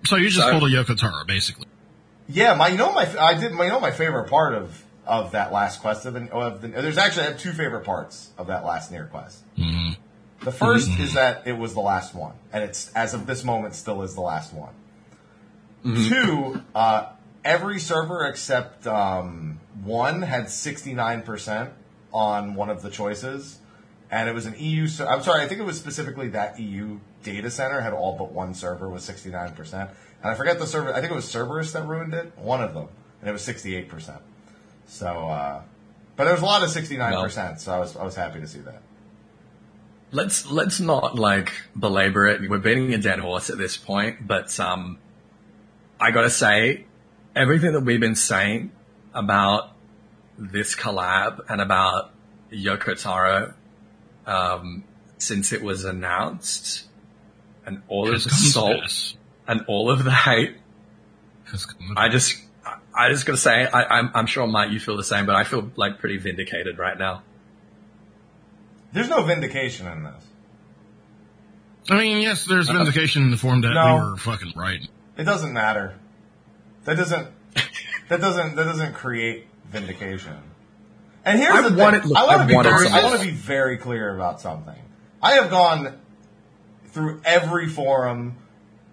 So 0.06 0.16
you 0.16 0.30
just 0.30 0.46
So- 0.48 0.52
pulled 0.58 0.64
a 0.72 0.74
Yoko 0.74 0.98
Taro, 0.98 1.26
basically. 1.26 1.66
Yeah, 2.30 2.56
my 2.56 2.68
you 2.68 2.78
know 2.78 2.92
my 2.92 3.08
I 3.18 3.36
did 3.36 3.54
my 3.54 3.64
you 3.64 3.70
know 3.72 3.80
my 3.80 3.92
favorite 3.92 4.30
part 4.30 4.54
of 4.54 4.84
of 5.06 5.32
that 5.32 5.54
last 5.54 5.80
quest 5.80 6.06
of 6.06 6.14
the, 6.14 6.30
of 6.34 6.62
the 6.62 6.68
there's 6.68 6.98
actually 6.98 7.24
I 7.24 7.30
have 7.30 7.40
two 7.40 7.54
favorite 7.54 7.86
parts 7.86 8.32
of 8.38 8.48
that 8.48 8.66
last 8.66 8.92
NieR 8.92 9.10
quest. 9.10 9.44
hmm 9.58 9.92
The 10.48 10.54
1st 10.54 11.00
is 11.02 11.14
that 11.16 11.42
it 11.46 11.58
was 11.58 11.74
the 11.74 11.82
last 11.82 12.16
one, 12.16 12.32
and 12.54 12.64
it's 12.64 12.90
as 12.94 13.14
of 13.14 13.26
this 13.28 13.44
moment 13.44 13.76
still 13.76 14.02
is 14.02 14.16
the 14.16 14.22
last 14.22 14.54
one. 14.54 14.74
Two, 15.84 16.62
uh, 16.74 17.10
every 17.44 17.80
server 17.80 18.26
except 18.26 18.88
um, 18.88 19.60
one 19.84 20.22
had 20.22 20.50
sixty 20.50 20.94
nine 20.94 21.22
percent 21.22 21.72
on 22.14 22.56
one 22.56 22.70
of 22.70 22.82
the 22.82 22.90
choices, 22.90 23.60
and 24.10 24.30
it 24.30 24.32
was 24.32 24.46
an 24.46 24.56
EU. 24.58 24.88
ser- 24.88 25.10
I'm 25.10 25.22
sorry, 25.22 25.44
I 25.44 25.50
think 25.50 25.60
it 25.60 25.66
was 25.66 25.78
specifically 25.78 26.30
that 26.30 26.58
EU 26.62 27.00
data 27.24 27.52
center 27.52 27.82
had 27.82 27.92
all 27.92 28.18
but 28.18 28.32
one 28.32 28.54
server 28.54 28.88
with 28.88 29.02
sixty 29.02 29.30
nine 29.30 29.54
percent, 29.54 29.90
and 30.24 30.32
I 30.32 30.36
forget 30.36 30.60
the 30.60 30.66
server. 30.66 30.94
I 30.94 31.02
think 31.02 31.12
it 31.12 31.16
was 31.16 31.30
Cerberus 31.30 31.74
that 31.74 31.86
ruined 31.86 32.14
it, 32.14 32.32
one 32.38 32.64
of 32.64 32.74
them, 32.74 32.88
and 33.20 33.30
it 33.30 33.34
was 33.34 33.42
sixty 33.42 33.76
eight 33.76 33.90
percent. 33.90 34.22
So, 34.86 35.08
uh, 35.28 35.62
but 36.16 36.24
there 36.24 36.32
was 36.32 36.42
a 36.42 36.46
lot 36.46 36.64
of 36.64 36.70
sixty 36.70 36.96
nine 36.96 37.22
percent, 37.22 37.60
so 37.60 37.74
I 37.74 37.80
was 37.80 37.98
I 37.98 38.06
was 38.06 38.16
happy 38.16 38.40
to 38.40 38.48
see 38.48 38.60
that. 38.60 38.82
Let's 40.12 40.50
let's 40.50 40.80
not 40.80 41.16
like 41.20 41.52
belabor 41.78 42.28
it. 42.28 42.50
We're 42.50 42.60
beating 42.60 42.94
a 42.94 42.98
dead 42.98 43.20
horse 43.20 43.50
at 43.50 43.58
this 43.58 43.76
point, 43.76 44.26
but 44.26 44.58
um, 44.60 45.00
I 46.00 46.12
gotta 46.12 46.30
say, 46.30 46.86
everything 47.36 47.74
that 47.74 47.82
we've 47.82 48.00
been 48.00 48.16
saying 48.16 48.72
about 49.14 49.72
this 50.38 50.76
collab 50.76 51.42
and 51.50 51.60
about 51.60 52.12
Yoko 52.52 53.00
Taro 53.02 53.54
um, 54.26 54.84
since 55.18 55.52
it 55.52 55.62
was 55.62 55.84
announced, 55.84 56.86
and 57.66 57.82
all 57.90 58.08
of 58.14 58.24
the 58.24 58.30
salt 58.30 59.16
and 59.48 59.66
all 59.68 59.92
of 59.92 60.04
the 60.06 60.12
hate, 60.12 60.56
Has 61.46 61.66
come 61.66 61.96
to 61.96 62.02
I 62.02 62.08
just 62.10 62.36
I- 62.66 62.78
I 62.94 63.10
just 63.12 63.26
gotta 63.26 63.38
say, 63.38 63.66
I, 63.66 64.00
I'm 64.00 64.12
I'm 64.16 64.26
sure 64.26 64.48
Mike 64.48 64.72
you 64.72 64.80
feel 64.80 64.96
the 64.98 65.04
same, 65.04 65.26
but 65.26 65.36
I 65.36 65.44
feel 65.44 65.70
like 65.76 66.00
pretty 66.00 66.18
vindicated 66.18 66.78
right 66.80 66.98
now. 66.98 67.24
There's 68.98 69.10
no 69.10 69.24
vindication 69.24 69.88
in 69.88 70.04
this. 70.04 70.24
I 71.90 71.98
mean, 71.98 72.22
yes, 72.22 72.46
there's 72.46 72.70
vindication 72.70 73.24
in 73.24 73.32
the 73.32 73.38
form 73.38 73.62
that 73.62 73.74
No. 73.74 73.96
we 73.96 74.02
were 74.12 74.18
fucking 74.18 74.54
right. 74.56 74.82
It 75.18 75.24
doesn't 75.24 75.54
matter. 75.54 75.94
That 76.86 76.98
doesn't. 76.98 77.28
that 78.10 78.22
doesn't. 78.22 78.56
That 78.56 78.64
doesn't 78.66 78.94
create 78.94 79.48
vindication. 79.70 80.36
And 81.26 81.40
here's 81.40 81.54
I 81.54 81.70
the 81.70 81.76
wanted- 81.76 82.02
thing. 82.04 82.10
look, 82.10 82.18
I 82.18 82.26
want 82.26 82.42
I 82.42 82.44
to 82.44 82.48
be 82.48 82.54
very. 82.64 82.88
I 82.90 83.04
want 83.04 83.20
to 83.20 83.26
be 83.26 83.32
very 83.34 83.78
clear 83.78 84.14
about 84.16 84.42
something. 84.42 84.76
I 85.22 85.34
have 85.34 85.50
gone 85.50 85.98
through 86.88 87.22
every 87.26 87.68
forum, 87.68 88.36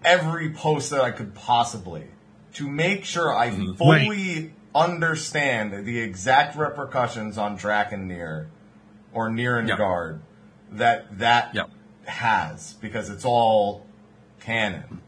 every 0.03 0.51
post 0.51 0.89
that 0.91 1.01
I 1.01 1.11
could 1.11 1.33
possibly 1.35 2.05
to 2.53 2.67
make 2.69 3.03
sure 3.05 3.35
I 3.35 3.49
Mm-hmm. 3.49 3.73
fully 3.73 4.53
understand 4.73 5.85
the 5.85 5.99
exact 5.99 6.57
repercussions 6.57 7.37
on 7.37 7.57
Drakengard 7.57 8.47
or 9.15 9.29
Nier 9.29 9.57
and 9.57 9.67
Yep. 9.67 9.79
That 10.73 11.17
that 11.19 11.55
Yep. 11.55 11.69
has 12.05 12.73
because 12.73 13.09
it's 13.09 13.25
all 13.25 13.85
canon. 14.39 15.01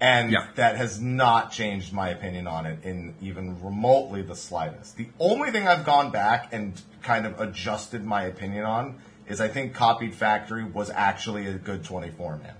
And 0.00 0.30
Yeah. 0.30 0.46
that 0.54 0.76
has 0.76 1.00
not 1.00 1.50
changed 1.50 1.92
my 1.92 2.08
opinion 2.08 2.46
on 2.46 2.66
it 2.66 2.84
in 2.84 3.14
even 3.20 3.62
remotely 3.62 4.22
the 4.22 4.36
slightest. 4.36 4.96
The 4.96 5.10
only 5.18 5.50
thing 5.50 5.66
I've 5.68 5.84
gone 5.84 6.10
back 6.10 6.52
and 6.52 6.80
kind 7.02 7.26
of 7.26 7.40
adjusted 7.40 8.04
my 8.04 8.22
opinion 8.22 8.64
on 8.64 8.96
is 9.26 9.40
I 9.40 9.48
think 9.48 9.74
Copied 9.74 10.14
Factory 10.14 10.64
was 10.64 10.90
actually 10.90 11.46
a 11.46 11.54
good 11.54 11.84
24 11.84 12.36
man 12.38 12.54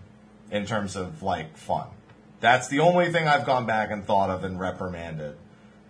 in 0.51 0.67
terms 0.67 0.97
of 0.97 1.23
like 1.23 1.57
fun. 1.57 1.87
That's 2.41 2.69
the 2.69 2.81
only 2.81 3.11
thing 3.11 3.27
I've 3.27 3.47
gone 3.47 3.67
back 3.67 3.91
and 3.91 4.05
thought 4.05 4.31
of 4.31 4.45
and 4.45 4.61
reprimanded 4.61 5.37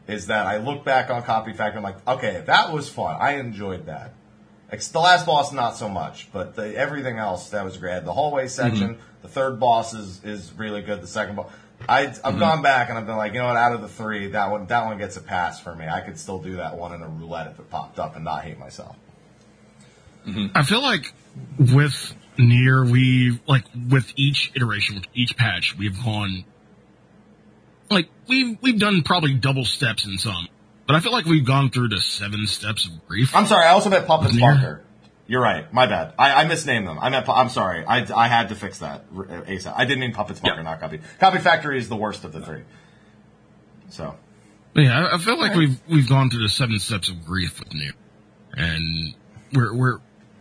is 0.06 0.26
that 0.28 0.46
I 0.46 0.58
look 0.58 0.84
back 0.84 1.10
on 1.10 1.22
Copy 1.22 1.52
Factory. 1.52 1.78
I'm 1.78 1.82
like, 1.82 2.06
okay, 2.08 2.42
that 2.46 2.72
was 2.72 2.88
fun. 2.88 3.16
I 3.20 3.32
enjoyed 3.36 3.86
that. 3.86 4.12
Like, 4.70 4.82
the 4.82 5.00
last 5.00 5.24
boss, 5.24 5.52
not 5.52 5.76
so 5.76 5.88
much, 5.88 6.28
but 6.32 6.54
the, 6.54 6.76
everything 6.76 7.16
else 7.16 7.50
that 7.50 7.64
was 7.64 7.78
great. 7.78 8.04
The 8.04 8.12
hallway 8.12 8.48
section, 8.48 8.94
mm-hmm. 8.94 9.22
the 9.22 9.28
third 9.28 9.58
boss 9.58 9.94
is 9.94 10.22
is 10.24 10.52
really 10.52 10.82
good. 10.82 11.00
The 11.00 11.06
second 11.06 11.36
boss, 11.36 11.50
I 11.88 12.02
I've 12.02 12.16
mm-hmm. 12.16 12.38
gone 12.38 12.62
back 12.62 12.88
and 12.88 12.98
I've 12.98 13.06
been 13.06 13.16
like, 13.16 13.32
you 13.32 13.40
know 13.40 13.46
what? 13.46 13.56
Out 13.56 13.72
of 13.72 13.80
the 13.80 13.88
three, 13.88 14.28
that 14.28 14.50
one 14.50 14.66
that 14.66 14.84
one 14.84 14.98
gets 14.98 15.16
a 15.16 15.22
pass 15.22 15.58
for 15.60 15.74
me. 15.74 15.86
I 15.86 16.00
could 16.00 16.18
still 16.18 16.38
do 16.38 16.56
that 16.56 16.76
one 16.76 16.94
in 16.94 17.02
a 17.02 17.08
roulette 17.08 17.46
if 17.46 17.58
it 17.58 17.70
popped 17.70 17.98
up 17.98 18.14
and 18.14 18.24
not 18.24 18.44
hate 18.44 18.58
myself. 18.58 18.96
Mm-hmm. 20.26 20.46
I 20.54 20.62
feel 20.64 20.82
like 20.82 21.14
with 21.58 22.14
Nier 22.36 22.84
we 22.84 23.40
like 23.46 23.64
with 23.88 24.12
each 24.16 24.52
iteration, 24.54 24.96
with 24.96 25.06
each 25.14 25.36
patch, 25.36 25.76
we've 25.78 26.02
gone 26.04 26.44
like 27.90 28.08
we've 28.26 28.58
we've 28.60 28.78
done 28.78 29.02
probably 29.02 29.34
double 29.34 29.64
steps 29.64 30.04
in 30.04 30.18
some, 30.18 30.48
but 30.88 30.96
I 30.96 31.00
feel 31.00 31.12
like 31.12 31.26
we've 31.26 31.44
gone 31.46 31.70
through 31.70 31.88
the 31.90 32.00
seven 32.00 32.46
steps 32.48 32.86
of 32.86 33.06
grief. 33.06 33.36
I'm 33.36 33.46
sorry. 33.46 33.64
I 33.64 33.68
also 33.70 33.90
meant 33.90 34.06
Puppets 34.08 34.34
Yeah. 34.34 34.52
Parker. 34.54 34.84
You're 35.28 35.42
right. 35.42 35.70
My 35.72 35.86
bad. 35.86 36.14
I, 36.18 36.32
I 36.42 36.44
misnamed 36.48 36.88
them. 36.88 36.98
I 36.98 37.10
meant. 37.10 37.28
I'm 37.28 37.50
sorry. 37.50 37.84
I, 37.84 38.06
I 38.16 38.26
had 38.28 38.48
to 38.48 38.54
fix 38.56 38.78
that 38.78 39.04
r- 39.14 39.24
uh, 39.28 39.42
ASAP. 39.42 39.74
I 39.76 39.84
didn't 39.84 40.00
mean 40.00 40.12
Puppets 40.14 40.40
Parker, 40.40 40.56
Yeah. 40.56 40.62
not 40.62 40.80
Copy. 40.80 41.00
Copy 41.20 41.38
Factory 41.38 41.78
is 41.78 41.88
the 41.90 41.96
worst 41.96 42.24
of 42.24 42.32
the 42.32 42.40
three. 42.40 42.62
So 43.90 44.16
yeah, 44.74 45.06
I, 45.08 45.14
I 45.14 45.18
feel 45.18 45.38
like 45.38 45.54
we've 45.54 45.78
we've 45.88 46.08
gone 46.08 46.30
through 46.30 46.42
the 46.42 46.48
seven 46.48 46.78
steps 46.78 47.08
of 47.10 47.24
grief 47.24 47.58
with 47.60 47.72
Nier, 47.74 47.92
and 48.54 49.14
we're 49.52 49.74
we're 49.74 49.98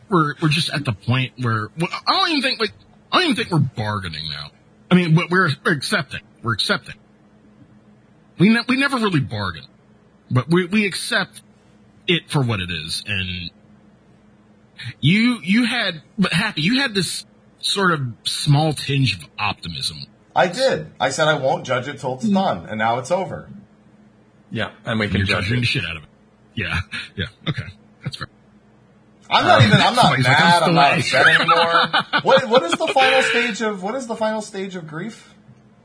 we're 0.10 0.34
we're 0.42 0.50
just 0.50 0.70
at 0.74 0.86
the 0.86 0.94
point 0.94 1.34
where 1.42 1.68
well, 1.78 1.90
I 1.92 2.12
don't 2.12 2.30
even 2.30 2.42
think 2.42 2.60
like 2.62 2.72
I 3.12 3.18
don't 3.20 3.32
even 3.32 3.36
think 3.36 3.52
we're 3.52 3.60
bargaining 3.84 4.30
now. 4.30 4.52
I 4.90 4.96
mean, 4.96 5.16
but 5.16 5.30
we're, 5.30 5.50
we're 5.66 5.74
accepting. 5.74 6.22
We're 6.44 6.54
accepting. 6.54 6.96
We 8.40 8.50
ne- 8.50 8.64
we 8.70 8.78
never 8.78 8.98
really 8.98 9.20
bargain, 9.20 9.64
but 10.30 10.50
we 10.50 10.66
we 10.66 10.86
accept 10.86 11.42
it 12.08 12.30
for 12.30 12.42
what 12.42 12.60
it 12.60 12.70
is. 12.72 13.04
And 13.06 13.52
you 15.00 15.40
you 15.42 15.66
had 15.66 16.02
but 16.18 16.34
happy 16.34 16.62
you 16.62 16.80
had 16.80 16.94
this 16.94 17.26
sort 17.60 17.92
of 17.92 18.02
small 18.24 18.74
tinge 18.74 19.16
of 19.16 19.28
optimism. 19.40 19.98
I 20.36 20.48
did. 20.48 20.92
I 21.00 21.10
said 21.10 21.28
I 21.28 21.36
won't 21.36 21.66
judge 21.66 21.88
it 21.88 22.00
till 22.00 22.16
it's 22.16 22.26
mm. 22.26 22.34
done, 22.34 22.68
and 22.68 22.78
now 22.78 23.00
it's 23.00 23.10
over. 23.12 23.50
Yeah, 24.52 24.72
and 24.86 25.00
we 25.00 25.06
And 25.06 25.12
can 25.12 25.20
you're 25.20 25.28
judge 25.28 25.52
it. 25.52 25.60
the 25.60 25.66
shit 25.66 25.84
out 25.84 25.98
of 25.98 26.04
it. 26.04 26.10
Yeah, 26.54 26.80
yeah, 27.16 27.26
okay, 27.48 27.64
that's 28.04 28.18
fair. 28.18 28.28
I'm 29.30 29.46
not 29.46 29.62
even. 29.62 29.74
I'm 29.74 29.96
not 29.96 30.04
somebody's 30.04 30.26
like, 30.26 30.40
mad. 30.40 30.64
I'm 30.64 30.70
I'm, 30.70 30.76
not 30.76 30.98
upset 30.98 31.28
anymore. 31.40 32.22
what 32.24 32.50
What 32.50 32.64
is 32.64 32.72
the 32.74 32.88
final 32.88 33.22
stage 33.24 33.62
of 33.62 33.84
What 33.84 33.96
is 33.96 34.08
the 34.08 34.16
final 34.16 34.42
stage 34.42 34.76
of 34.76 34.88
grief? 34.88 35.34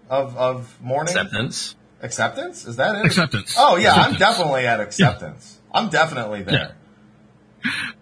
Of 0.09 0.36
of 0.36 0.78
mourning 0.81 1.14
Acceptance. 1.14 1.74
Acceptance? 2.03 2.66
Is 2.66 2.77
that 2.77 2.97
it? 2.97 3.07
Acceptance. 3.07 3.55
Oh 3.59 3.77
yeah, 3.77 3.95
I'm 3.95 4.15
definitely 4.15 4.66
at 4.66 4.81
acceptance. 4.81 5.59
I'm 5.73 5.89
definitely 5.89 6.43
there. 6.43 6.77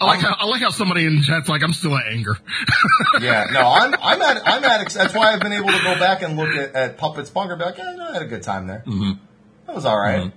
I 0.00 0.06
like 0.06 0.20
how 0.20 0.34
I 0.38 0.46
like 0.46 0.62
how 0.62 0.70
somebody 0.70 1.04
in 1.04 1.18
the 1.18 1.22
chat's 1.22 1.48
like, 1.48 1.62
I'm 1.62 1.74
still 1.74 1.96
at 1.96 2.06
anger. 2.08 2.36
Yeah, 3.20 3.44
no, 3.52 3.60
I'm 3.60 3.94
I'm 4.00 4.22
at 4.22 4.48
I'm 4.48 4.64
at. 4.64 4.88
That's 4.90 5.12
why 5.14 5.32
I've 5.34 5.40
been 5.40 5.52
able 5.52 5.68
to 5.68 5.82
go 5.82 5.98
back 5.98 6.22
and 6.22 6.36
look 6.36 6.48
at, 6.54 6.74
at 6.74 6.96
Puppets 6.96 7.28
Bunker. 7.28 7.52
and 7.52 7.58
Be 7.60 7.64
like, 7.66 7.76
yeah, 7.76 7.92
no, 7.96 8.08
I 8.08 8.12
had 8.14 8.22
a 8.22 8.26
good 8.26 8.42
time 8.42 8.66
there. 8.66 8.82
Mm-hmm. 8.86 9.12
That 9.66 9.74
was 9.76 9.84
all 9.84 9.98
right. 9.98 10.22
Mhm. 10.22 10.32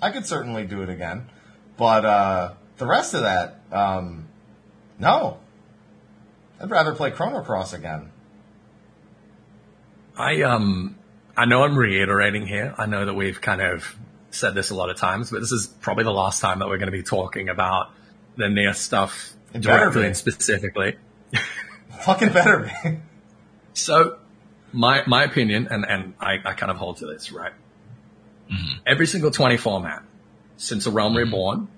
I 0.00 0.10
could 0.10 0.24
certainly 0.24 0.64
do 0.64 0.80
it 0.82 0.88
again, 0.88 1.28
but 1.76 2.04
uh, 2.06 2.54
the 2.78 2.86
rest 2.86 3.12
of 3.14 3.22
that, 3.22 3.60
um, 3.72 4.28
no. 4.98 5.38
I'd 6.60 6.70
rather 6.70 6.94
play 6.94 7.10
Chrono 7.10 7.42
Cross 7.42 7.72
again. 7.74 8.10
I 10.16 10.42
um 10.42 10.97
I 11.38 11.44
know 11.44 11.62
I'm 11.62 11.78
reiterating 11.78 12.48
here. 12.48 12.74
I 12.76 12.86
know 12.86 13.04
that 13.04 13.14
we've 13.14 13.40
kind 13.40 13.62
of 13.62 13.96
said 14.32 14.54
this 14.54 14.70
a 14.70 14.74
lot 14.74 14.90
of 14.90 14.96
times, 14.96 15.30
but 15.30 15.38
this 15.38 15.52
is 15.52 15.68
probably 15.68 16.02
the 16.02 16.12
last 16.12 16.40
time 16.40 16.58
that 16.58 16.66
we're 16.66 16.78
going 16.78 16.90
to 16.90 16.98
be 16.98 17.04
talking 17.04 17.48
about 17.48 17.92
the 18.36 18.48
Nier 18.48 18.72
stuff 18.74 19.34
It 19.54 19.62
directly 19.62 20.06
and 20.06 20.16
specifically. 20.16 20.96
Fucking 22.00 22.32
better 22.32 22.72
be. 22.82 22.98
So 23.72 24.18
my 24.72 25.04
my 25.06 25.22
opinion, 25.22 25.68
and 25.70 25.84
and 25.88 26.14
I, 26.20 26.38
I 26.44 26.54
kind 26.54 26.72
of 26.72 26.76
hold 26.76 26.96
to 26.98 27.06
this, 27.06 27.30
right? 27.30 27.52
Every 28.84 29.06
single 29.06 29.30
24 29.30 29.80
man 29.80 30.02
since 30.56 30.86
A 30.86 30.90
Realm 30.90 31.16
Reborn 31.16 31.68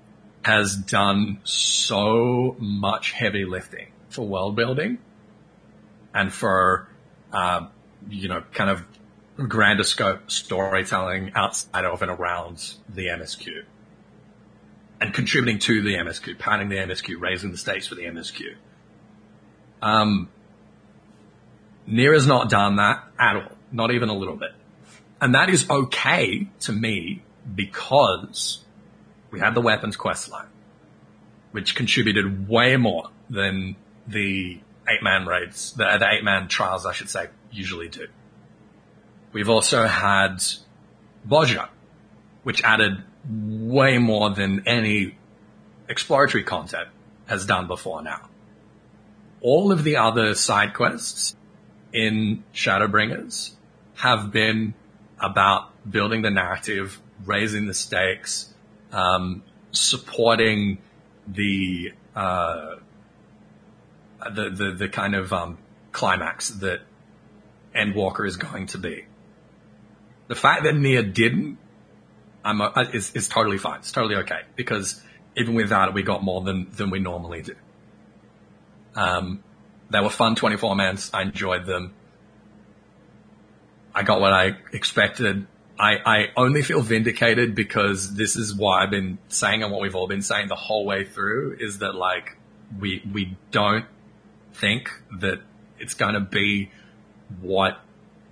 has 0.42 0.74
done 0.74 1.40
so 1.44 2.56
much 2.58 3.12
heavy 3.12 3.44
lifting 3.44 3.88
for 4.08 4.26
world 4.26 4.56
building 4.56 4.98
and 6.14 6.32
for 6.32 6.88
uh, 7.30 7.66
you 8.08 8.28
know 8.28 8.42
kind 8.54 8.70
of 8.70 8.82
grander 9.48 9.84
scope 9.84 10.30
storytelling 10.30 11.32
outside 11.34 11.84
of 11.84 12.02
and 12.02 12.10
around 12.10 12.74
the 12.88 13.06
MSQ 13.06 13.64
and 15.00 15.14
contributing 15.14 15.58
to 15.58 15.82
the 15.82 15.94
MSQ, 15.94 16.38
pounding 16.38 16.68
the 16.68 16.76
MSQ, 16.76 17.20
raising 17.20 17.50
the 17.50 17.56
stakes 17.56 17.86
for 17.86 17.94
the 17.94 18.02
MSQ. 18.02 18.54
Um, 19.80 20.28
Nier 21.86 22.12
has 22.12 22.26
not 22.26 22.50
done 22.50 22.76
that 22.76 23.04
at 23.18 23.36
all, 23.36 23.56
not 23.72 23.90
even 23.92 24.10
a 24.10 24.14
little 24.14 24.36
bit. 24.36 24.52
And 25.20 25.34
that 25.34 25.48
is 25.48 25.68
okay 25.68 26.48
to 26.60 26.72
me 26.72 27.22
because 27.54 28.62
we 29.30 29.40
had 29.40 29.54
the 29.54 29.60
weapons 29.60 29.96
quest 29.96 30.30
line, 30.30 30.48
which 31.52 31.74
contributed 31.74 32.48
way 32.48 32.76
more 32.76 33.08
than 33.28 33.76
the 34.06 34.60
eight 34.88 35.02
man 35.02 35.26
raids, 35.26 35.72
the, 35.72 35.84
the 35.98 36.08
eight 36.10 36.24
man 36.24 36.48
trials, 36.48 36.84
I 36.84 36.92
should 36.92 37.08
say, 37.08 37.28
usually 37.50 37.88
do. 37.88 38.08
We've 39.32 39.48
also 39.48 39.86
had 39.86 40.42
Bozja, 41.28 41.68
which 42.42 42.62
added 42.64 43.02
way 43.28 43.98
more 43.98 44.30
than 44.30 44.66
any 44.66 45.16
exploratory 45.88 46.44
content 46.44 46.88
has 47.26 47.46
done 47.46 47.66
before 47.66 48.02
now. 48.02 48.28
All 49.40 49.72
of 49.72 49.84
the 49.84 49.96
other 49.96 50.34
side 50.34 50.74
quests 50.74 51.36
in 51.92 52.44
Shadowbringers 52.54 53.52
have 53.96 54.32
been 54.32 54.74
about 55.18 55.70
building 55.88 56.22
the 56.22 56.30
narrative, 56.30 57.00
raising 57.24 57.66
the 57.66 57.74
stakes, 57.74 58.52
um, 58.92 59.42
supporting 59.70 60.78
the, 61.26 61.92
uh, 62.16 62.76
the, 64.32 64.50
the, 64.50 64.72
the 64.72 64.88
kind 64.88 65.14
of, 65.14 65.32
um, 65.32 65.58
climax 65.92 66.48
that 66.48 66.80
Endwalker 67.74 68.26
is 68.26 68.36
going 68.36 68.66
to 68.66 68.78
be. 68.78 69.04
The 70.30 70.36
fact 70.36 70.62
that 70.62 70.76
Nier 70.76 71.02
didn't, 71.02 71.58
I'm, 72.44 72.60
is, 72.92 73.26
totally 73.26 73.58
fine. 73.58 73.80
It's 73.80 73.90
totally 73.90 74.14
okay 74.22 74.42
because 74.54 75.02
even 75.36 75.54
without 75.54 75.88
it, 75.88 75.94
we 75.94 76.04
got 76.04 76.22
more 76.22 76.40
than, 76.40 76.68
than 76.70 76.90
we 76.90 77.00
normally 77.00 77.42
do. 77.42 77.56
Um, 78.94 79.42
they 79.90 79.98
were 79.98 80.08
fun 80.08 80.36
24 80.36 80.76
mans. 80.76 81.10
I 81.12 81.22
enjoyed 81.22 81.66
them. 81.66 81.94
I 83.92 84.04
got 84.04 84.20
what 84.20 84.32
I 84.32 84.56
expected. 84.72 85.48
I, 85.76 85.96
I 86.06 86.26
only 86.36 86.62
feel 86.62 86.80
vindicated 86.80 87.56
because 87.56 88.14
this 88.14 88.36
is 88.36 88.54
what 88.54 88.80
I've 88.80 88.90
been 88.90 89.18
saying 89.30 89.64
and 89.64 89.72
what 89.72 89.80
we've 89.80 89.96
all 89.96 90.06
been 90.06 90.22
saying 90.22 90.46
the 90.46 90.54
whole 90.54 90.86
way 90.86 91.02
through 91.02 91.56
is 91.58 91.78
that 91.78 91.96
like 91.96 92.36
we, 92.78 93.02
we 93.12 93.36
don't 93.50 93.86
think 94.54 94.92
that 95.18 95.40
it's 95.80 95.94
going 95.94 96.14
to 96.14 96.20
be 96.20 96.70
what 97.40 97.80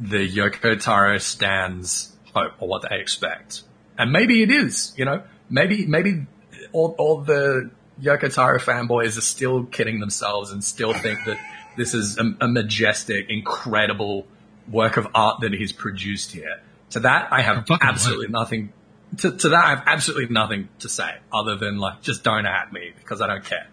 the 0.01 0.29
Yoko 0.29 0.81
Taro 0.81 1.19
stands 1.19 2.13
hope 2.35 2.53
or 2.61 2.69
what 2.69 2.89
they 2.89 2.99
expect. 3.01 3.63
And 3.97 4.13
maybe 4.13 4.43
it 4.43 4.51
is, 4.51 4.93
you 4.97 5.05
know, 5.05 5.23
maybe, 5.51 5.87
maybe 5.87 6.27
all, 6.73 6.95
all 6.99 7.21
the 7.21 7.71
Yoko 8.01 8.33
Taro 8.33 8.59
fanboys 8.59 9.19
are 9.19 9.23
still 9.23 9.65
kidding 9.65 10.01
themselves 10.01 10.53
and 10.53 10.63
still 10.63 10.93
think 10.93 11.19
that 11.27 11.39
this 11.77 11.95
is 11.95 12.19
a, 12.19 12.35
a 12.41 12.49
majestic, 12.49 13.27
incredible 13.29 14.27
work 14.71 14.97
of 14.97 15.09
art 15.15 15.41
that 15.41 15.53
he's 15.53 15.73
produced 15.73 16.33
here. 16.33 16.61
To 16.91 17.01
that, 17.01 17.33
I 17.33 17.43
have 17.43 17.67
absolutely 17.81 18.27
what? 18.27 18.41
nothing. 18.41 18.73
To, 19.19 19.31
to 19.31 19.49
that, 19.51 19.65
I 19.65 19.71
have 19.71 19.83
absolutely 19.87 20.33
nothing 20.33 20.69
to 20.81 20.89
say 20.89 21.11
other 21.33 21.57
than 21.57 21.79
like, 21.79 22.03
just 22.03 22.23
don't 22.23 22.47
at 22.47 22.73
me 22.73 22.93
because 22.99 23.21
I 23.21 23.27
don't 23.27 23.45
care. 23.45 23.67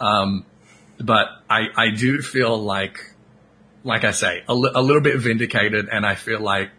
Um, 0.00 0.44
but 0.98 1.28
I, 1.48 1.68
I 1.76 1.90
do 1.90 2.20
feel 2.20 2.56
like, 2.58 3.13
like 3.84 4.04
I 4.04 4.10
say, 4.10 4.42
a, 4.48 4.54
li- 4.54 4.72
a 4.74 4.82
little 4.82 5.02
bit 5.02 5.16
vindicated, 5.18 5.88
and 5.92 6.04
I 6.04 6.16
feel 6.16 6.40
like 6.40 6.70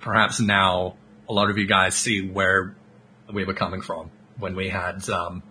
perhaps 0.00 0.40
now 0.40 0.94
a 1.28 1.32
lot 1.32 1.50
of 1.50 1.58
you 1.58 1.66
guys 1.66 1.94
see 1.94 2.26
where 2.26 2.74
we 3.32 3.44
were 3.44 3.54
coming 3.54 3.82
from 3.82 4.10
when 4.38 4.54
we 4.54 4.68
had 4.68 5.08
um, 5.10 5.42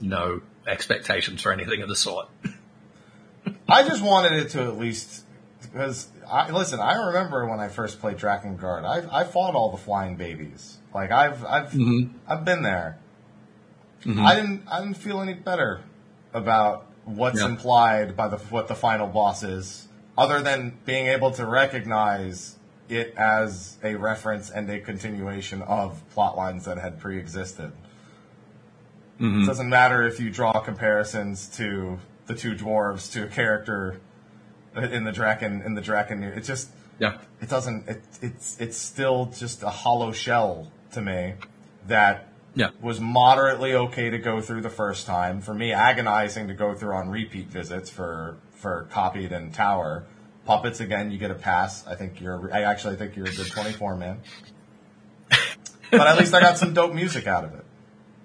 no 0.00 0.40
expectations 0.66 1.42
for 1.42 1.52
anything 1.52 1.82
of 1.82 1.88
the 1.88 1.96
sort. 1.96 2.28
I 3.68 3.86
just 3.86 4.02
wanted 4.02 4.32
it 4.32 4.50
to 4.50 4.62
at 4.62 4.78
least 4.78 5.24
because 5.60 6.08
I 6.28 6.50
listen. 6.50 6.80
I 6.80 7.06
remember 7.06 7.46
when 7.46 7.60
I 7.60 7.68
first 7.68 8.00
played 8.00 8.16
Drakengard. 8.16 8.84
I 8.84 9.20
I 9.20 9.24
fought 9.24 9.54
all 9.54 9.70
the 9.70 9.78
flying 9.78 10.16
babies. 10.16 10.78
Like 10.94 11.10
I've 11.10 11.44
I've 11.44 11.70
mm-hmm. 11.70 12.16
I've 12.26 12.44
been 12.44 12.62
there. 12.62 12.98
Mm-hmm. 14.02 14.24
I 14.24 14.34
didn't 14.34 14.62
I 14.70 14.80
didn't 14.80 14.96
feel 14.96 15.20
any 15.20 15.34
better 15.34 15.82
about 16.32 16.86
what's 17.04 17.40
implied 17.40 18.16
by 18.16 18.28
the 18.28 18.38
what 18.38 18.68
the 18.68 18.74
final 18.74 19.06
boss 19.06 19.42
is, 19.42 19.88
other 20.20 20.42
than 20.42 20.78
being 20.84 21.06
able 21.06 21.30
to 21.30 21.46
recognize 21.46 22.56
it 22.90 23.14
as 23.16 23.78
a 23.82 23.94
reference 23.94 24.50
and 24.50 24.68
a 24.68 24.78
continuation 24.78 25.62
of 25.62 26.02
plot 26.10 26.36
lines 26.36 26.66
that 26.66 26.76
had 26.76 27.00
pre-existed. 27.00 27.72
Mm-hmm. 29.18 29.44
It 29.44 29.46
doesn't 29.46 29.70
matter 29.70 30.06
if 30.06 30.20
you 30.20 30.30
draw 30.30 30.60
comparisons 30.60 31.48
to 31.56 31.98
the 32.26 32.34
two 32.34 32.54
dwarves 32.54 33.10
to 33.12 33.24
a 33.24 33.28
character 33.28 33.98
in 34.76 35.04
the 35.04 35.12
Draken 35.12 35.62
in 35.62 35.74
the 35.74 35.80
Draken. 35.80 36.22
It 36.22 36.42
just 36.42 36.68
yeah. 36.98 37.16
It 37.40 37.48
doesn't. 37.48 37.88
It, 37.88 38.02
it's 38.20 38.60
it's 38.60 38.76
still 38.76 39.26
just 39.26 39.62
a 39.62 39.70
hollow 39.70 40.12
shell 40.12 40.70
to 40.92 41.00
me 41.00 41.34
that 41.86 42.28
yeah. 42.54 42.70
was 42.82 43.00
moderately 43.00 43.74
okay 43.74 44.10
to 44.10 44.18
go 44.18 44.42
through 44.42 44.60
the 44.60 44.70
first 44.70 45.06
time. 45.06 45.40
For 45.40 45.54
me, 45.54 45.72
agonizing 45.72 46.48
to 46.48 46.54
go 46.54 46.74
through 46.74 46.94
on 46.94 47.08
repeat 47.08 47.46
visits 47.46 47.88
for 47.88 48.36
for 48.52 48.86
copied 48.90 49.32
and 49.32 49.52
tower 49.52 50.04
puppets. 50.50 50.80
Again, 50.80 51.12
you 51.12 51.18
get 51.18 51.30
a 51.30 51.34
pass. 51.34 51.86
I 51.86 51.94
think 51.94 52.20
you're. 52.20 52.52
I 52.52 52.62
actually 52.62 52.96
think 52.96 53.14
you're 53.14 53.28
a 53.28 53.32
good 53.32 53.50
twenty 53.50 53.72
four 53.72 53.96
man. 53.96 54.20
but 55.90 56.06
at 56.06 56.18
least 56.18 56.34
I 56.34 56.40
got 56.40 56.58
some 56.58 56.74
dope 56.74 56.92
music 56.92 57.28
out 57.28 57.44
of 57.44 57.54
it. 57.54 57.64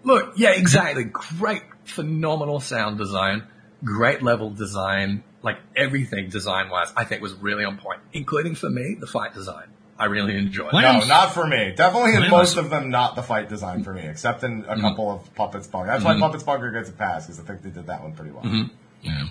Look, 0.03 0.34
yeah, 0.35 0.52
exactly. 0.52 1.03
Great, 1.03 1.61
phenomenal 1.84 2.60
sound 2.60 2.97
design, 2.97 3.43
great 3.84 4.23
level 4.23 4.49
design, 4.49 5.23
like 5.43 5.57
everything 5.76 6.30
design 6.30 6.69
wise, 6.69 6.91
I 6.97 7.03
think 7.03 7.22
was 7.22 7.34
really 7.34 7.64
on 7.64 7.77
point, 7.77 7.99
including 8.11 8.56
for 8.56 8.69
me, 8.69 8.95
the 8.99 9.07
fight 9.07 9.34
design. 9.34 9.68
I 9.97 10.06
really 10.06 10.35
enjoyed. 10.35 10.73
No, 10.73 11.06
not 11.06 11.34
for 11.34 11.47
me. 11.47 11.73
Definitely 11.76 12.15
in 12.15 12.30
most 12.30 12.57
of 12.57 12.69
them, 12.69 12.89
not 12.89 13.15
the 13.15 13.23
fight 13.23 13.47
design 13.47 13.84
for 13.84 13.93
me, 13.93 14.02
except 14.02 14.43
in 14.43 14.65
a 14.68 14.73
mm-hmm. 14.73 14.81
couple 14.81 15.10
of 15.10 15.34
Puppets 15.35 15.68
Bunker. 15.68 15.88
That's 15.88 16.03
mm-hmm. 16.03 16.19
why 16.19 16.27
Puppets 16.27 16.43
Bunker 16.43 16.69
gets 16.72 16.89
a 16.89 16.93
pass, 16.93 17.27
because 17.27 17.39
I 17.39 17.43
think 17.43 17.61
they 17.61 17.69
did 17.69 17.88
that 17.88 18.03
one 18.03 18.14
pretty 18.14 18.31
well. 18.31 18.43
Mm-hmm. 18.43 18.76
Yeah. 19.03 19.27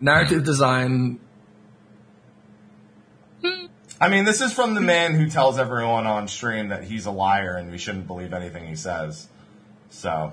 Narrative 0.00 0.40
yeah. 0.40 0.44
design. 0.44 1.20
I 4.00 4.08
mean, 4.08 4.24
this 4.24 4.40
is 4.40 4.52
from 4.52 4.74
the 4.74 4.80
man 4.80 5.14
who 5.14 5.28
tells 5.30 5.58
everyone 5.58 6.06
on 6.06 6.28
stream 6.28 6.68
that 6.68 6.84
he's 6.84 7.06
a 7.06 7.10
liar 7.10 7.56
and 7.56 7.70
we 7.70 7.78
shouldn't 7.78 8.06
believe 8.06 8.32
anything 8.32 8.66
he 8.66 8.76
says. 8.76 9.28
So, 9.90 10.32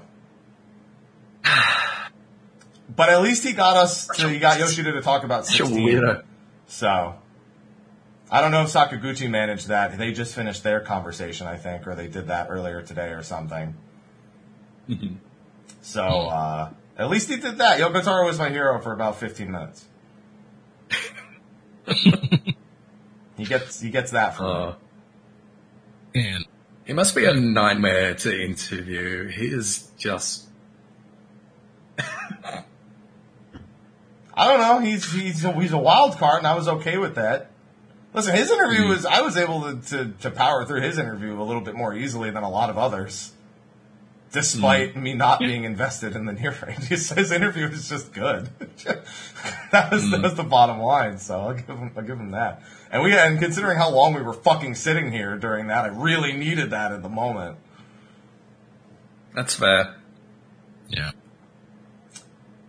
but 2.96 3.10
at 3.10 3.22
least 3.22 3.44
he 3.44 3.54
got 3.54 3.78
us. 3.78 4.08
To, 4.08 4.28
he 4.28 4.40
got 4.40 4.60
Yoshida 4.60 4.94
to 4.94 5.02
talk 5.02 5.24
about 5.24 5.46
sixteen. 5.46 6.02
So, 6.68 7.16
I 8.32 8.42
don't 8.42 8.52
know 8.52 8.64
if 8.64 8.70
Sakaguchi 8.70 9.30
managed 9.30 9.68
that. 9.68 9.98
They 9.98 10.12
just 10.14 10.34
finished 10.34 10.64
their 10.64 10.80
conversation, 10.80 11.48
I 11.48 11.58
think, 11.58 11.86
or 11.86 11.96
they 11.96 12.08
did 12.08 12.28
that 12.28 12.48
earlier 12.50 12.82
today 12.82 13.10
or 13.10 13.22
something. 13.22 13.76
Mm-hmm. 14.90 15.16
So, 15.82 16.04
uh, 16.04 16.72
at 16.98 17.10
least 17.10 17.30
he 17.30 17.38
did 17.38 17.58
that. 17.60 17.80
Yoko 17.80 18.04
Taro 18.04 18.26
was 18.26 18.40
my 18.40 18.50
hero 18.50 18.80
for 18.80 18.92
about 18.92 19.18
fifteen 19.18 19.52
minutes. 19.52 19.86
he 23.42 23.48
gets 23.48 23.82
he 23.82 23.90
gets 23.90 24.12
that 24.12 24.36
from 24.38 24.46
uh, 24.46 24.74
me. 26.14 26.28
And 26.28 26.46
he 26.86 26.94
must 26.94 27.16
be 27.16 27.26
a 27.26 27.34
nightmare 27.34 28.14
to 28.16 28.44
interview. 28.44 29.28
He 29.28 29.48
is 29.48 29.92
just. 29.98 30.48
I 34.34 34.48
don't 34.48 34.60
know. 34.60 34.80
He's 34.80 35.12
he's 35.12 35.44
a, 35.44 35.52
he's 35.54 35.74
a 35.74 35.78
wild 35.78 36.18
card, 36.18 36.40
and 36.40 36.48
I 36.48 36.56
was 36.56 36.68
okay 36.68 36.98
with 36.98 37.16
that. 37.16 37.52
Listen, 38.14 38.36
his 38.36 38.52
interview 38.52 38.88
was 38.88 39.06
I 39.06 39.22
was 39.22 39.38
able 39.38 39.62
to, 39.62 39.82
to, 39.90 40.14
to 40.22 40.32
power 40.32 40.66
through 40.66 40.82
his 40.82 40.98
interview 40.98 41.40
a 41.42 41.44
little 41.44 41.62
bit 41.62 41.76
more 41.76 41.94
easily 41.94 42.30
than 42.30 42.44
a 42.44 42.50
lot 42.50 42.70
of 42.70 42.78
others, 42.78 43.32
despite 44.32 44.96
mm. 44.96 45.02
me 45.02 45.14
not 45.14 45.40
being 45.40 45.64
invested 45.64 46.16
in 46.16 46.26
the 46.26 46.34
Nier 46.34 46.56
range. 46.66 46.84
His, 46.86 47.10
his 47.12 47.32
interview 47.32 47.70
was 47.70 47.88
just 47.88 48.12
good. 48.14 48.50
that 49.72 49.92
was 49.92 50.04
mm. 50.04 50.12
that 50.12 50.22
was 50.22 50.36
the 50.36 50.44
bottom 50.44 50.80
line. 50.80 51.18
So 51.20 51.40
I'll 51.40 51.54
give 51.54 51.68
him 51.68 51.92
I'll 51.96 52.04
give 52.04 52.20
him 52.20 52.32
that. 52.32 52.62
And 52.92 53.04
we 53.04 53.18
and 53.18 53.40
considering 53.40 53.78
how 53.78 53.90
long 53.90 54.14
we 54.14 54.22
were 54.22 54.34
fucking 54.34 54.76
sitting 54.76 55.12
here 55.12 55.38
during 55.38 55.68
that, 55.68 55.86
I 55.86 55.88
really 55.88 56.34
needed 56.34 56.72
that 56.72 56.92
at 56.92 57.02
the 57.02 57.10
moment. 57.10 57.58
That's 59.34 59.56
fair. 59.56 59.96
Yeah. 60.90 61.12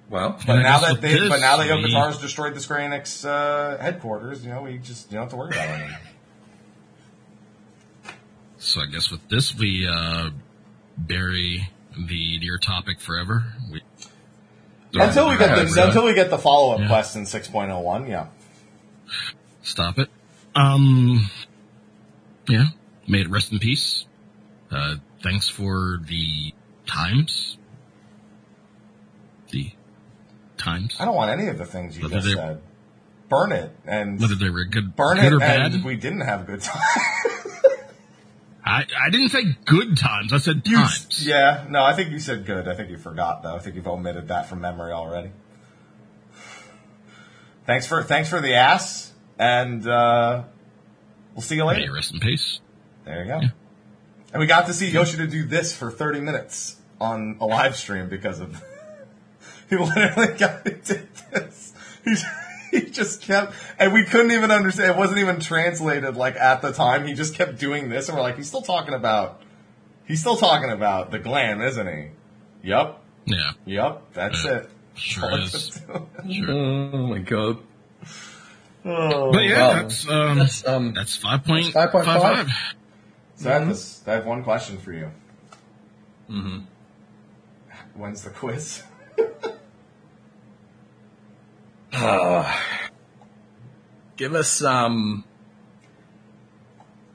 Well, 0.08 0.38
but 0.46 0.62
now 0.62 0.78
that 0.78 1.00
they, 1.00 1.28
but 1.28 1.40
now 1.40 1.56
that 1.56 1.66
Yoko 1.66 1.90
Taro's 1.90 2.18
destroyed 2.18 2.54
the 2.54 2.60
Square 2.60 2.90
Enix 2.90 3.26
uh, 3.26 3.78
headquarters, 3.78 4.44
you 4.44 4.52
know, 4.52 4.62
we 4.62 4.78
just 4.78 5.10
you 5.10 5.14
don't 5.16 5.22
have 5.22 5.30
to 5.30 5.36
worry 5.36 5.50
about 5.50 5.68
it 5.68 5.72
anymore. 5.72 5.98
So 8.58 8.80
I 8.80 8.86
guess 8.86 9.10
with 9.10 9.28
this, 9.28 9.56
we 9.56 9.88
uh, 9.90 10.30
bury 10.96 11.68
the 11.96 12.38
dear 12.38 12.58
topic 12.58 13.00
forever. 13.00 13.44
We, 13.72 13.82
until 14.94 15.30
we 15.30 15.36
get 15.36 15.56
the 15.56 15.84
until 15.84 16.04
we 16.04 16.14
get 16.14 16.30
the 16.30 16.38
follow 16.38 16.74
up 16.74 16.80
yeah. 16.80 16.88
quest 16.88 17.16
in 17.16 17.26
six 17.26 17.48
point 17.48 17.72
oh 17.72 17.80
one, 17.80 18.06
yeah. 18.06 18.28
Stop 19.62 19.98
it. 19.98 20.08
Um, 20.54 21.30
yeah, 22.48 22.66
may 23.08 23.20
it 23.20 23.30
rest 23.30 23.52
in 23.52 23.58
peace. 23.58 24.04
Uh, 24.70 24.96
thanks 25.22 25.48
for 25.48 25.98
the 26.06 26.52
times. 26.86 27.56
The 29.50 29.70
times. 30.58 30.96
I 30.98 31.04
don't 31.04 31.14
want 31.14 31.30
any 31.30 31.48
of 31.48 31.58
the 31.58 31.66
things 31.66 31.96
you 31.96 32.04
whether 32.04 32.20
just 32.20 32.34
said. 32.34 32.60
Burn 33.28 33.52
it 33.52 33.74
and 33.86 34.20
whether 34.20 34.34
they 34.34 34.50
were 34.50 34.64
good, 34.64 34.94
burn 34.94 35.16
good 35.16 35.26
it 35.26 35.32
or 35.32 35.38
bad. 35.38 35.84
we 35.84 35.96
didn't 35.96 36.20
have 36.20 36.42
a 36.42 36.44
good 36.44 36.60
time. 36.60 36.82
I, 38.64 38.84
I 39.06 39.10
didn't 39.10 39.30
say 39.30 39.42
good 39.64 39.96
times. 39.96 40.32
I 40.32 40.38
said 40.38 40.62
You, 40.66 40.76
times. 40.76 41.26
yeah, 41.26 41.64
no, 41.68 41.82
I 41.82 41.94
think 41.94 42.10
you 42.10 42.18
said 42.20 42.44
good. 42.46 42.68
I 42.68 42.74
think 42.74 42.90
you 42.90 42.98
forgot 42.98 43.42
though. 43.42 43.54
I 43.56 43.58
think 43.58 43.74
you've 43.76 43.88
omitted 43.88 44.28
that 44.28 44.48
from 44.48 44.60
memory 44.60 44.92
already. 44.92 45.30
Thanks 47.66 47.86
for 47.86 48.02
thanks 48.02 48.28
for 48.28 48.40
the 48.40 48.54
ass, 48.54 49.11
and 49.42 49.86
uh, 49.88 50.44
we'll 51.34 51.42
see 51.42 51.56
you 51.56 51.62
May 51.64 51.68
later. 51.74 51.84
you 51.86 51.94
rest 51.94 52.12
in 52.14 52.20
peace. 52.20 52.60
There 53.04 53.22
you 53.24 53.28
go. 53.28 53.40
And 54.32 54.40
we 54.40 54.46
got 54.46 54.66
to 54.66 54.72
see 54.72 54.88
Yoshida 54.88 55.26
do 55.26 55.44
this 55.44 55.76
for 55.76 55.90
30 55.90 56.20
minutes 56.20 56.76
on 57.00 57.36
a 57.40 57.46
live 57.46 57.76
stream 57.76 58.08
because 58.08 58.40
of. 58.40 58.62
he 59.68 59.76
literally 59.76 60.34
got 60.38 60.64
to 60.64 60.70
did 60.74 61.08
this. 61.32 61.72
He, 62.04 62.80
he 62.80 62.90
just 62.90 63.22
kept, 63.22 63.54
and 63.78 63.92
we 63.92 64.04
couldn't 64.04 64.32
even 64.32 64.50
understand. 64.50 64.90
It 64.90 64.96
wasn't 64.96 65.20
even 65.20 65.38
translated 65.38 66.16
like 66.16 66.34
at 66.34 66.60
the 66.62 66.72
time. 66.72 67.06
He 67.06 67.12
just 67.14 67.34
kept 67.36 67.58
doing 67.60 67.88
this, 67.90 68.08
and 68.08 68.16
we're 68.16 68.22
like, 68.24 68.36
he's 68.36 68.48
still 68.48 68.62
talking 68.62 68.92
about. 68.94 69.40
He's 70.04 70.18
still 70.20 70.34
talking 70.36 70.70
about 70.70 71.12
the 71.12 71.20
glam, 71.20 71.60
isn't 71.62 71.86
he? 71.86 72.08
Yup. 72.68 73.04
Yeah, 73.24 73.52
Yup. 73.66 74.12
That's 74.14 74.42
Yeah. 74.44 74.50
it. 74.56 74.70
sure 74.94 75.38
is. 75.38 75.80
Sure. 76.28 76.50
Oh 76.50 77.06
my 77.06 77.18
god. 77.18 77.58
Oh. 78.84 79.30
But 79.32 79.44
yeah, 79.44 79.56
Well, 79.58 79.82
that's 79.82 80.08
um, 80.08 80.38
That's 80.38 80.66
um. 80.66 80.92
that's 80.94 81.16
five 81.16 81.44
point 81.44 81.66
5.5. 81.66 81.92
five 82.04 82.04
five. 82.22 82.48
So 83.36 83.50
I 83.50 83.54
have, 83.54 83.68
this, 83.68 84.02
I 84.06 84.12
have 84.12 84.26
one 84.26 84.42
question 84.44 84.78
for 84.78 84.92
you. 84.92 85.10
Mm-hmm. 86.30 86.58
When's 87.94 88.22
the 88.22 88.30
quiz? 88.30 88.82
Uh, 91.92 92.52
give 94.16 94.34
us 94.34 94.62
um. 94.62 95.24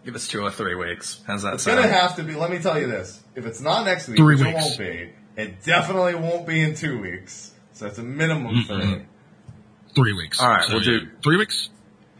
Give 0.06 0.16
us 0.16 0.28
two 0.28 0.42
or 0.42 0.52
three 0.52 0.76
weeks. 0.76 1.22
How's 1.28 1.42
that 1.44 1.56
It's 1.56 1.64
sound? 1.64 1.82
gonna 1.82 1.92
have 1.92 2.16
to 2.16 2.24
be. 2.24 2.34
Let 2.36 2.50
me 2.50 2.60
tell 2.60 2.80
you 2.80 2.88
this: 2.88 3.22
if 3.36 3.46
it's 3.46 3.60
not 3.60 3.86
next 3.86 4.08
week, 4.08 4.18
Three 4.18 4.36
which 4.36 4.46
weeks. 4.46 4.56
it 4.56 4.64
won't 4.66 4.78
be, 4.78 5.14
it 5.42 5.64
definitely 5.66 6.16
won't 6.16 6.48
be 6.48 6.62
in 6.62 6.76
two 6.76 7.00
weeks. 7.02 7.52
So 7.74 7.88
it's 7.88 7.98
a 7.98 8.04
minimum 8.04 8.56
Mm-mm. 8.64 8.66
three. 8.96 9.06
Three 9.98 10.14
weeks. 10.14 10.40
All 10.40 10.48
right, 10.50 10.64
So, 10.64 10.74
we'll 10.76 10.84
do- 10.84 11.08
three 11.24 11.38
weeks. 11.38 11.70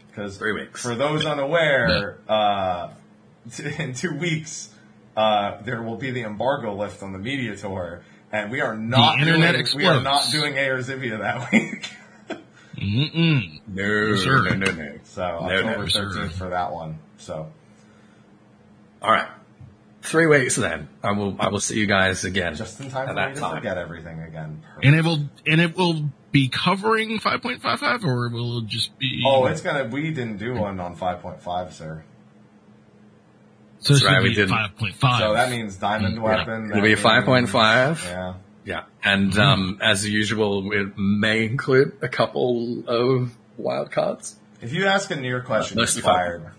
Because 0.08 0.36
Three 0.36 0.52
weeks. 0.52 0.82
for 0.82 0.94
those 0.96 1.24
unaware, 1.24 2.18
uh, 2.28 2.90
in 3.78 3.94
two 3.94 4.16
weeks 4.18 4.70
uh, 5.16 5.62
there 5.62 5.80
will 5.82 5.96
be 5.96 6.10
the 6.10 6.22
embargo 6.22 6.74
lift 6.74 7.02
on 7.02 7.12
the 7.12 7.18
media 7.18 7.56
tour, 7.56 8.02
and 8.32 8.50
we 8.50 8.60
are 8.60 8.76
not 8.76 9.18
internet 9.20 9.54
doing, 9.54 9.66
we 9.76 9.86
are 9.86 10.00
not 10.02 10.24
explodes. 10.24 10.32
doing 10.32 10.58
Air 10.58 10.78
Zivia 10.78 11.18
that 11.20 11.52
week. 11.52 11.90
Mm-mm. 12.76 13.60
No, 13.66 14.14
sir. 14.16 14.42
no, 14.42 14.54
no, 14.54 14.70
no. 14.72 14.92
So 15.04 15.22
No, 15.22 15.38
October 15.56 15.78
no, 15.84 15.86
thirteenth 15.88 16.36
for 16.36 16.50
that 16.50 16.72
one. 16.72 16.98
So 17.16 17.50
All 19.02 19.10
right. 19.10 19.28
Three 20.02 20.26
weeks 20.26 20.54
then. 20.56 20.88
I 21.02 21.10
will. 21.12 21.36
I 21.40 21.48
will 21.48 21.58
see 21.60 21.78
you 21.78 21.86
guys 21.86 22.24
again. 22.24 22.54
just 22.54 22.78
in 22.80 22.88
time 22.90 23.08
for 23.08 23.14
that 23.14 23.30
me 23.30 23.34
to 23.34 23.40
time. 23.40 23.56
forget 23.56 23.78
everything 23.78 24.20
again. 24.22 24.62
And 24.82 24.94
it 24.94 25.04
will 25.04 25.28
and 25.46 25.60
it 25.60 25.76
will 25.76 26.08
be 26.32 26.48
covering 26.48 27.18
five 27.18 27.40
point 27.42 27.62
five 27.62 27.80
five, 27.80 28.04
or 28.04 28.28
will 28.28 28.58
it 28.58 28.66
just 28.66 28.98
be? 28.98 29.22
Oh, 29.26 29.46
it's 29.46 29.60
gonna. 29.60 29.84
We 29.88 30.10
didn't 30.12 30.36
do 30.38 30.54
one 30.54 30.78
on 30.80 30.94
five 30.94 31.20
point 31.22 31.40
five, 31.42 31.72
sir. 31.72 32.04
so 33.80 33.94
this 33.94 34.02
That's 34.02 34.12
right, 34.12 34.18
will 34.22 34.28
we 34.28 34.34
didn't. 34.34 34.50
five 34.50 34.76
point 34.76 34.94
five. 34.96 35.20
So 35.20 35.32
that 35.34 35.50
means 35.50 35.76
diamond 35.76 36.18
Mm, 36.18 36.22
weapon. 36.22 36.70
It'll 36.70 36.82
be 36.82 36.94
5.5. 36.94 38.04
Yeah. 38.04 38.34
Yeah, 38.64 38.82
and 39.02 39.38
um, 39.38 39.78
as 39.80 40.06
usual, 40.06 40.70
it 40.72 40.98
may 40.98 41.46
include 41.46 41.96
a 42.02 42.08
couple 42.08 42.84
of 42.86 43.34
wild 43.56 43.90
cards. 43.90 44.36
If 44.60 44.74
you 44.74 44.84
ask 44.84 45.10
a 45.10 45.16
Nier 45.16 45.40
question, 45.40 45.78
you're 45.78 45.86
fired. 45.86 46.50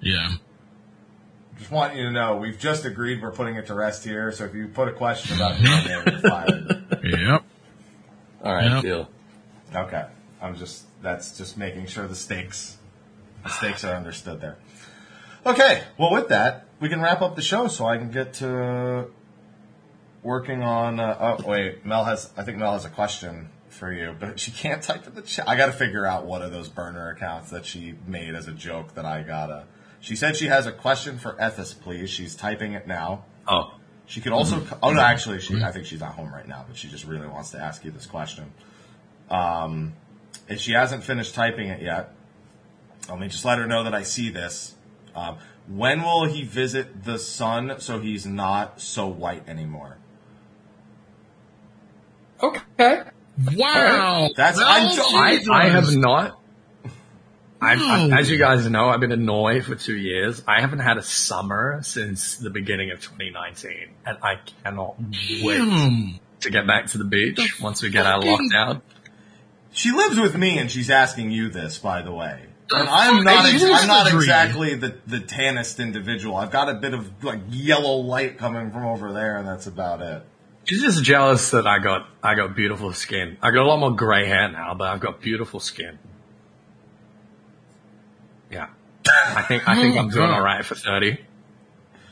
yeah. 0.00 0.32
Just 1.58 1.70
want 1.70 1.94
you 1.96 2.02
to 2.02 2.10
know, 2.10 2.36
we've 2.36 2.58
just 2.58 2.84
agreed 2.84 3.22
we're 3.22 3.30
putting 3.30 3.54
it 3.56 3.68
to 3.68 3.74
rest 3.74 4.04
here. 4.04 4.32
So 4.32 4.44
if 4.44 4.54
you 4.54 4.68
put 4.68 4.88
a 4.88 4.92
question 4.92 5.36
about 5.36 5.58
your 5.60 5.70
name, 5.70 6.02
you're 6.06 6.30
fired. 6.30 6.98
Yep. 7.04 7.44
All 8.42 8.54
right, 8.54 8.70
Yep. 8.70 8.82
deal. 8.82 9.08
Okay. 9.74 10.04
I'm 10.40 10.56
just. 10.56 10.84
That's 11.02 11.36
just 11.36 11.56
making 11.56 11.86
sure 11.86 12.06
the 12.06 12.14
stakes, 12.14 12.76
the 13.42 13.50
stakes 13.50 13.84
are 13.84 13.94
understood 13.94 14.40
there. 14.40 14.56
Okay. 15.44 15.82
Well, 15.98 16.12
with 16.12 16.28
that, 16.28 16.66
we 16.80 16.88
can 16.88 17.00
wrap 17.00 17.22
up 17.22 17.34
the 17.36 17.42
show, 17.42 17.66
so 17.68 17.86
I 17.86 17.96
can 17.98 18.10
get 18.10 18.34
to 18.34 19.06
working 20.22 20.62
on. 20.62 21.00
Uh, 21.00 21.16
oh 21.40 21.48
wait, 21.48 21.84
Mel 21.84 22.04
has. 22.04 22.30
I 22.36 22.42
think 22.44 22.58
Mel 22.58 22.72
has 22.72 22.84
a 22.84 22.88
question 22.90 23.48
for 23.68 23.92
you, 23.92 24.14
but 24.18 24.38
she 24.38 24.50
can't 24.50 24.82
type 24.82 25.06
in 25.06 25.14
the 25.14 25.22
chat. 25.22 25.48
I 25.48 25.56
got 25.56 25.66
to 25.66 25.72
figure 25.72 26.06
out 26.06 26.26
what 26.26 26.42
are 26.42 26.50
those 26.50 26.68
burner 26.68 27.08
accounts 27.10 27.50
that 27.50 27.64
she 27.66 27.94
made 28.06 28.34
as 28.34 28.46
a 28.48 28.52
joke 28.52 28.94
that 28.94 29.04
I 29.04 29.22
gotta. 29.22 29.64
She 30.00 30.16
said 30.16 30.36
she 30.36 30.46
has 30.46 30.66
a 30.66 30.72
question 30.72 31.18
for 31.18 31.34
Ethys, 31.34 31.80
please. 31.80 32.10
She's 32.10 32.34
typing 32.34 32.72
it 32.72 32.86
now. 32.86 33.24
Oh, 33.46 33.72
She 34.12 34.20
could 34.20 34.32
also. 34.34 34.62
Oh 34.82 34.92
no, 34.92 35.00
actually, 35.00 35.40
she. 35.40 35.62
I 35.62 35.72
think 35.72 35.86
she's 35.86 36.00
not 36.00 36.12
home 36.12 36.30
right 36.30 36.46
now, 36.46 36.66
but 36.68 36.76
she 36.76 36.86
just 36.88 37.06
really 37.06 37.26
wants 37.26 37.52
to 37.52 37.58
ask 37.58 37.82
you 37.82 37.90
this 37.90 38.04
question. 38.04 38.52
Um, 39.30 39.94
and 40.50 40.60
she 40.60 40.72
hasn't 40.72 41.02
finished 41.02 41.34
typing 41.34 41.68
it 41.68 41.80
yet. 41.80 42.12
Let 43.08 43.18
me 43.18 43.28
just 43.28 43.42
let 43.46 43.56
her 43.56 43.66
know 43.66 43.84
that 43.84 43.94
I 43.94 44.02
see 44.02 44.28
this. 44.28 44.74
Um, 45.14 45.38
when 45.66 46.02
will 46.02 46.26
he 46.26 46.44
visit 46.44 47.04
the 47.04 47.18
sun 47.18 47.76
so 47.78 48.00
he's 48.00 48.26
not 48.26 48.82
so 48.82 49.06
white 49.06 49.48
anymore? 49.48 49.96
okay. 52.42 53.04
Wow. 53.56 54.28
That's- 54.36 54.58
Well, 54.58 54.68
I 54.68 55.40
I, 55.50 55.64
I 55.64 55.68
have 55.70 55.96
not. 55.96 56.38
I've, 57.62 57.80
I, 57.80 58.06
No. 58.08 58.16
as 58.18 58.28
you 58.30 58.38
guys 58.38 58.68
know, 58.68 58.88
I've 58.88 59.00
been 59.00 59.12
in 59.12 59.24
Norway 59.24 59.60
for 59.60 59.74
two 59.74 59.96
years. 59.96 60.42
I 60.46 60.60
haven't 60.60 60.80
had 60.80 60.98
a 60.98 61.02
summer 61.02 61.80
since 61.82 62.36
the 62.36 62.50
beginning 62.50 62.90
of 62.90 63.00
2019, 63.00 63.88
and 64.04 64.18
I 64.22 64.36
cannot 64.64 64.96
wait 65.42 65.58
Damn. 65.58 66.18
to 66.40 66.50
get 66.50 66.66
back 66.66 66.86
to 66.88 66.98
the 66.98 67.04
beach 67.04 67.36
The 67.36 67.48
once 67.62 67.82
we 67.82 67.90
get 67.90 68.04
out 68.06 68.18
of 68.18 68.24
lockdown. 68.24 68.82
She 69.72 69.90
lives 69.90 70.18
with 70.18 70.36
me, 70.36 70.58
and 70.58 70.70
she's 70.70 70.90
asking 70.90 71.30
you 71.30 71.48
this, 71.48 71.78
by 71.78 72.02
the 72.02 72.12
way. 72.12 72.46
And 72.70 72.88
I'm 72.88 73.22
not. 73.24 73.44
Ex- 73.46 73.62
I'm 73.62 73.88
not 73.88 74.12
exactly 74.12 74.74
the 74.76 74.96
the 75.06 75.20
tannest 75.20 75.78
individual. 75.78 76.36
I've 76.36 76.50
got 76.50 76.68
a 76.68 76.74
bit 76.74 76.94
of 76.94 77.22
like 77.24 77.40
yellow 77.50 77.96
light 77.96 78.38
coming 78.38 78.70
from 78.70 78.84
over 78.86 79.12
there, 79.12 79.36
and 79.36 79.46
that's 79.46 79.66
about 79.66 80.00
it. 80.00 80.22
She's 80.64 80.80
just 80.80 81.02
jealous 81.04 81.50
that 81.50 81.66
I 81.66 81.80
got 81.80 82.08
I 82.22 82.34
got 82.34 82.54
beautiful 82.54 82.92
skin. 82.94 83.36
I 83.42 83.50
got 83.50 83.62
a 83.62 83.68
lot 83.68 83.78
more 83.78 83.94
gray 83.94 84.26
hair 84.26 84.50
now, 84.50 84.74
but 84.74 84.88
I've 84.88 85.00
got 85.00 85.20
beautiful 85.20 85.60
skin. 85.60 85.98
Yeah, 89.06 89.34
I 89.36 89.42
think 89.42 89.68
I 89.68 89.74
think 89.76 89.96
Oh, 89.96 90.00
I'm 90.00 90.08
doing 90.10 90.28
God. 90.28 90.34
all 90.34 90.42
right 90.42 90.64
for 90.64 90.74
thirty. 90.74 91.18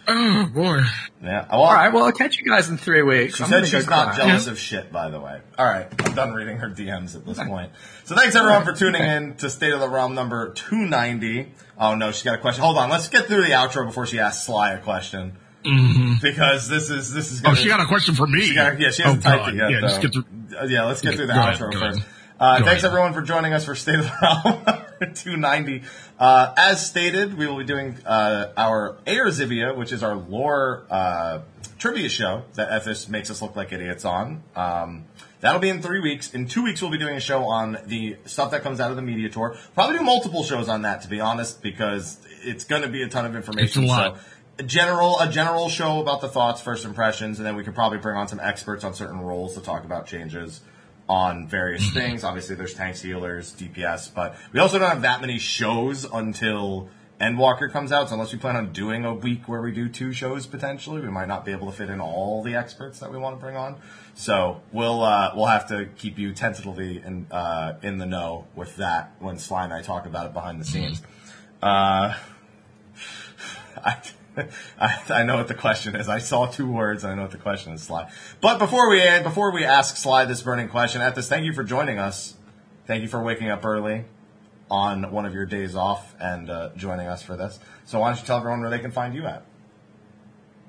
Oh 0.08 0.46
boy. 0.52 0.80
Yeah. 1.22 1.46
Well, 1.50 1.60
All 1.62 1.72
right, 1.72 1.92
well 1.92 2.04
I'll 2.04 2.12
catch 2.12 2.38
you 2.38 2.44
guys 2.50 2.68
in 2.68 2.78
three 2.78 3.02
weeks. 3.02 3.36
She 3.36 3.44
I'm 3.44 3.50
said 3.50 3.66
she's 3.68 3.86
not 3.88 4.14
cry. 4.14 4.16
jealous 4.26 4.46
of 4.48 4.58
shit, 4.58 4.90
by 4.90 5.08
the 5.10 5.20
way. 5.20 5.40
All 5.56 5.66
right, 5.66 5.86
I'm 6.04 6.14
done 6.14 6.32
reading 6.32 6.56
her 6.56 6.68
DMs 6.68 7.14
at 7.14 7.24
this 7.24 7.38
point. 7.38 7.70
So 8.04 8.16
thanks 8.16 8.34
everyone 8.34 8.64
for 8.64 8.72
tuning 8.72 9.04
in 9.04 9.36
to 9.36 9.50
State 9.50 9.72
of 9.72 9.78
the 9.80 9.88
Realm 9.88 10.14
number 10.14 10.52
290. 10.54 11.52
Oh 11.78 11.94
no, 11.94 12.10
she's 12.10 12.24
got 12.24 12.34
a 12.34 12.38
question. 12.38 12.64
Hold 12.64 12.78
on, 12.78 12.90
let's 12.90 13.08
get 13.08 13.26
through 13.26 13.42
the 13.42 13.50
outro 13.50 13.86
before 13.86 14.06
she 14.06 14.18
asks 14.18 14.46
Sly 14.46 14.72
a 14.72 14.78
question 14.80 15.36
hmm 15.64 16.14
because 16.22 16.68
this 16.68 16.88
is 16.90 17.12
this 17.12 17.30
is. 17.30 17.40
Oh, 17.40 17.44
Gonna, 17.44 17.56
she 17.56 17.68
got 17.68 17.80
a 17.80 17.86
question 17.86 18.14
for 18.14 18.26
me. 18.26 18.40
She 18.40 18.54
got, 18.54 18.80
yeah, 18.80 18.90
she 18.90 19.02
oh, 19.02 19.08
hasn't 19.08 19.22
typed 19.24 19.48
it 19.48 19.54
yet. 19.56 19.70
Yeah, 19.70 19.80
just 19.82 19.96
though. 19.96 20.08
get 20.08 20.12
through. 20.14 20.68
Yeah, 20.68 20.84
let's 20.86 21.02
get 21.02 21.14
through 21.16 21.26
the 21.26 21.34
Go 21.34 21.38
ahead, 21.38 21.54
outro 21.60 21.72
go 21.72 21.78
first. 21.80 22.02
Uh, 22.40 22.56
thanks 22.64 22.68
ahead. 22.82 22.84
everyone 22.86 23.12
for 23.12 23.20
joining 23.22 23.52
us 23.52 23.66
for 23.66 23.74
State 23.74 23.96
of 23.96 24.06
the 24.06 24.12
Realm 24.22 24.82
290. 25.00 25.82
Uh, 26.18 26.54
as 26.56 26.86
stated, 26.86 27.36
we 27.36 27.46
will 27.46 27.58
be 27.58 27.64
doing 27.64 27.96
uh, 28.04 28.52
our 28.56 28.98
Air 29.06 29.26
Zivia, 29.26 29.74
which 29.74 29.92
is 29.92 30.02
our 30.02 30.14
lore 30.14 30.84
uh, 30.90 31.40
trivia 31.78 32.08
show 32.08 32.44
that 32.54 32.70
Ethys 32.70 33.08
makes 33.08 33.30
us 33.30 33.40
look 33.40 33.56
like 33.56 33.72
idiots 33.72 34.04
on. 34.04 34.42
Um, 34.54 35.06
that'll 35.40 35.60
be 35.60 35.70
in 35.70 35.80
three 35.80 36.00
weeks. 36.00 36.34
In 36.34 36.46
two 36.46 36.62
weeks, 36.62 36.82
we'll 36.82 36.90
be 36.90 36.98
doing 36.98 37.16
a 37.16 37.20
show 37.20 37.44
on 37.44 37.78
the 37.86 38.16
stuff 38.26 38.50
that 38.50 38.62
comes 38.62 38.78
out 38.78 38.90
of 38.90 38.96
the 38.96 39.02
media 39.02 39.30
tour. 39.30 39.56
Probably 39.74 39.98
do 39.98 40.04
multiple 40.04 40.44
shows 40.44 40.68
on 40.68 40.82
that, 40.82 41.02
to 41.02 41.08
be 41.08 41.20
honest, 41.20 41.62
because 41.62 42.18
it's 42.42 42.64
going 42.64 42.82
to 42.82 42.88
be 42.88 43.02
a 43.02 43.08
ton 43.08 43.24
of 43.24 43.34
information. 43.34 43.84
It's 43.84 43.90
a 43.90 43.94
lot. 43.94 44.16
So 44.16 44.22
a 44.58 44.62
general 44.62 45.18
a 45.20 45.28
general 45.30 45.70
show 45.70 46.02
about 46.02 46.20
the 46.20 46.28
thoughts, 46.28 46.60
first 46.60 46.84
impressions, 46.84 47.38
and 47.38 47.46
then 47.46 47.56
we 47.56 47.64
could 47.64 47.74
probably 47.74 47.96
bring 47.96 48.18
on 48.18 48.28
some 48.28 48.40
experts 48.40 48.84
on 48.84 48.92
certain 48.92 49.20
roles 49.20 49.54
to 49.54 49.62
talk 49.62 49.84
about 49.84 50.06
changes 50.06 50.60
on 51.10 51.48
various 51.48 51.82
Mm-hmm. 51.82 51.98
things. 51.98 52.24
Obviously, 52.24 52.54
there's 52.54 52.74
tanks, 52.74 53.02
healers, 53.02 53.52
DPS, 53.54 54.14
but 54.14 54.36
we 54.52 54.60
also 54.60 54.78
don't 54.78 54.88
have 54.88 55.02
that 55.02 55.20
many 55.20 55.38
shows 55.38 56.04
until 56.04 56.88
Endwalker 57.20 57.70
comes 57.70 57.90
out. 57.90 58.08
So 58.08 58.14
unless 58.14 58.32
we 58.32 58.38
plan 58.38 58.54
on 58.56 58.72
doing 58.72 59.04
a 59.04 59.12
week 59.12 59.48
where 59.48 59.60
we 59.60 59.72
do 59.72 59.88
two 59.88 60.12
shows 60.12 60.46
potentially, 60.46 61.00
we 61.02 61.10
might 61.10 61.26
not 61.26 61.44
be 61.44 61.50
able 61.52 61.70
to 61.70 61.76
fit 61.76 61.90
in 61.90 62.00
all 62.00 62.42
the 62.44 62.54
experts 62.54 63.00
that 63.00 63.10
we 63.10 63.18
want 63.18 63.36
to 63.36 63.40
bring 63.44 63.56
on. 63.56 63.76
So 64.14 64.62
we'll 64.72 65.02
uh, 65.02 65.32
we'll 65.34 65.46
have 65.46 65.68
to 65.68 65.86
keep 65.96 66.16
you 66.18 66.32
tentatively 66.32 67.02
in 67.04 67.26
uh, 67.32 67.74
in 67.82 67.98
the 67.98 68.06
know 68.06 68.46
with 68.54 68.76
that 68.76 69.16
when 69.18 69.38
Sly 69.38 69.64
and 69.64 69.72
I 69.72 69.82
talk 69.82 70.06
about 70.06 70.26
it 70.26 70.32
behind 70.32 70.60
the 70.60 70.64
scenes. 70.64 71.02
Uh, 71.60 72.14
I, 73.84 73.96
I, 74.80 75.00
I 75.10 75.22
know 75.24 75.36
what 75.36 75.48
the 75.48 75.54
question 75.54 75.96
is. 75.96 76.08
I 76.08 76.18
saw 76.18 76.46
two 76.46 76.70
words. 76.70 77.04
and 77.04 77.12
I 77.12 77.16
know 77.16 77.22
what 77.22 77.30
the 77.30 77.38
question 77.38 77.72
is, 77.72 77.82
Sly. 77.82 78.10
But 78.40 78.58
before 78.58 78.88
we 78.90 79.00
before 79.22 79.52
we 79.52 79.64
ask 79.64 79.96
Sly 79.96 80.24
this 80.24 80.42
burning 80.42 80.68
question, 80.68 81.02
at 81.02 81.14
this, 81.14 81.28
thank 81.28 81.44
you 81.44 81.52
for 81.52 81.64
joining 81.64 81.98
us. 81.98 82.36
Thank 82.86 83.02
you 83.02 83.08
for 83.08 83.22
waking 83.22 83.50
up 83.50 83.64
early. 83.64 84.04
on 84.70 85.10
one 85.10 85.26
of 85.26 85.34
your 85.34 85.46
days 85.46 85.74
off 85.74 86.14
and 86.20 86.48
uh, 86.48 86.70
joining 86.76 87.08
us 87.08 87.22
for 87.22 87.36
this. 87.36 87.58
So 87.84 87.98
why 87.98 88.10
don't 88.10 88.20
you 88.20 88.26
tell 88.26 88.38
everyone 88.38 88.60
where 88.60 88.70
they 88.70 88.78
can 88.78 88.92
find 88.92 89.14
you 89.14 89.26
at? 89.26 89.44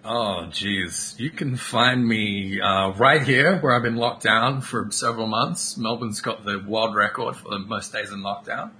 Oh, 0.03 0.47
geez. 0.47 1.15
You 1.19 1.29
can 1.29 1.55
find 1.55 2.07
me 2.07 2.59
uh, 2.59 2.89
right 2.93 3.21
here 3.21 3.59
where 3.59 3.75
I've 3.75 3.83
been 3.83 3.97
locked 3.97 4.23
down 4.23 4.61
for 4.61 4.89
several 4.89 5.27
months. 5.27 5.77
Melbourne's 5.77 6.21
got 6.21 6.43
the 6.43 6.57
world 6.57 6.95
record 6.95 7.35
for 7.35 7.49
the 7.49 7.59
most 7.59 7.93
days 7.93 8.11
in 8.11 8.21
lockdown. 8.21 8.71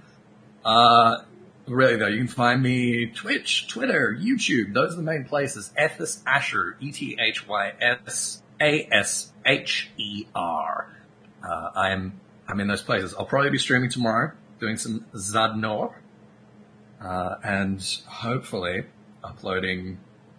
Uh, 0.64 1.18
really 1.66 1.96
though, 1.96 2.08
you 2.08 2.18
can 2.18 2.28
find 2.28 2.62
me 2.62 3.06
Twitch, 3.06 3.68
Twitter, 3.68 4.16
YouTube. 4.18 4.74
Those 4.74 4.92
are 4.94 4.96
the 4.96 5.02
main 5.02 5.24
places. 5.24 5.72
Ethys 5.78 6.22
Asher, 6.26 6.76
E-T-H-Y-S-A-S-H-E-R. 6.80 7.36
Uh, 11.44 11.70
I'm, 11.74 12.20
I'm 12.48 12.60
in 12.60 12.68
those 12.68 12.82
places. 12.82 13.14
I'll 13.18 13.26
probably 13.26 13.50
be 13.50 13.58
streaming 13.58 13.90
tomorrow, 13.90 14.32
doing 14.60 14.76
some 14.76 15.04
Zadnor, 15.14 15.94
uh, 17.00 17.34
and 17.42 17.82
hopefully 18.06 18.84
uploading 19.24 19.98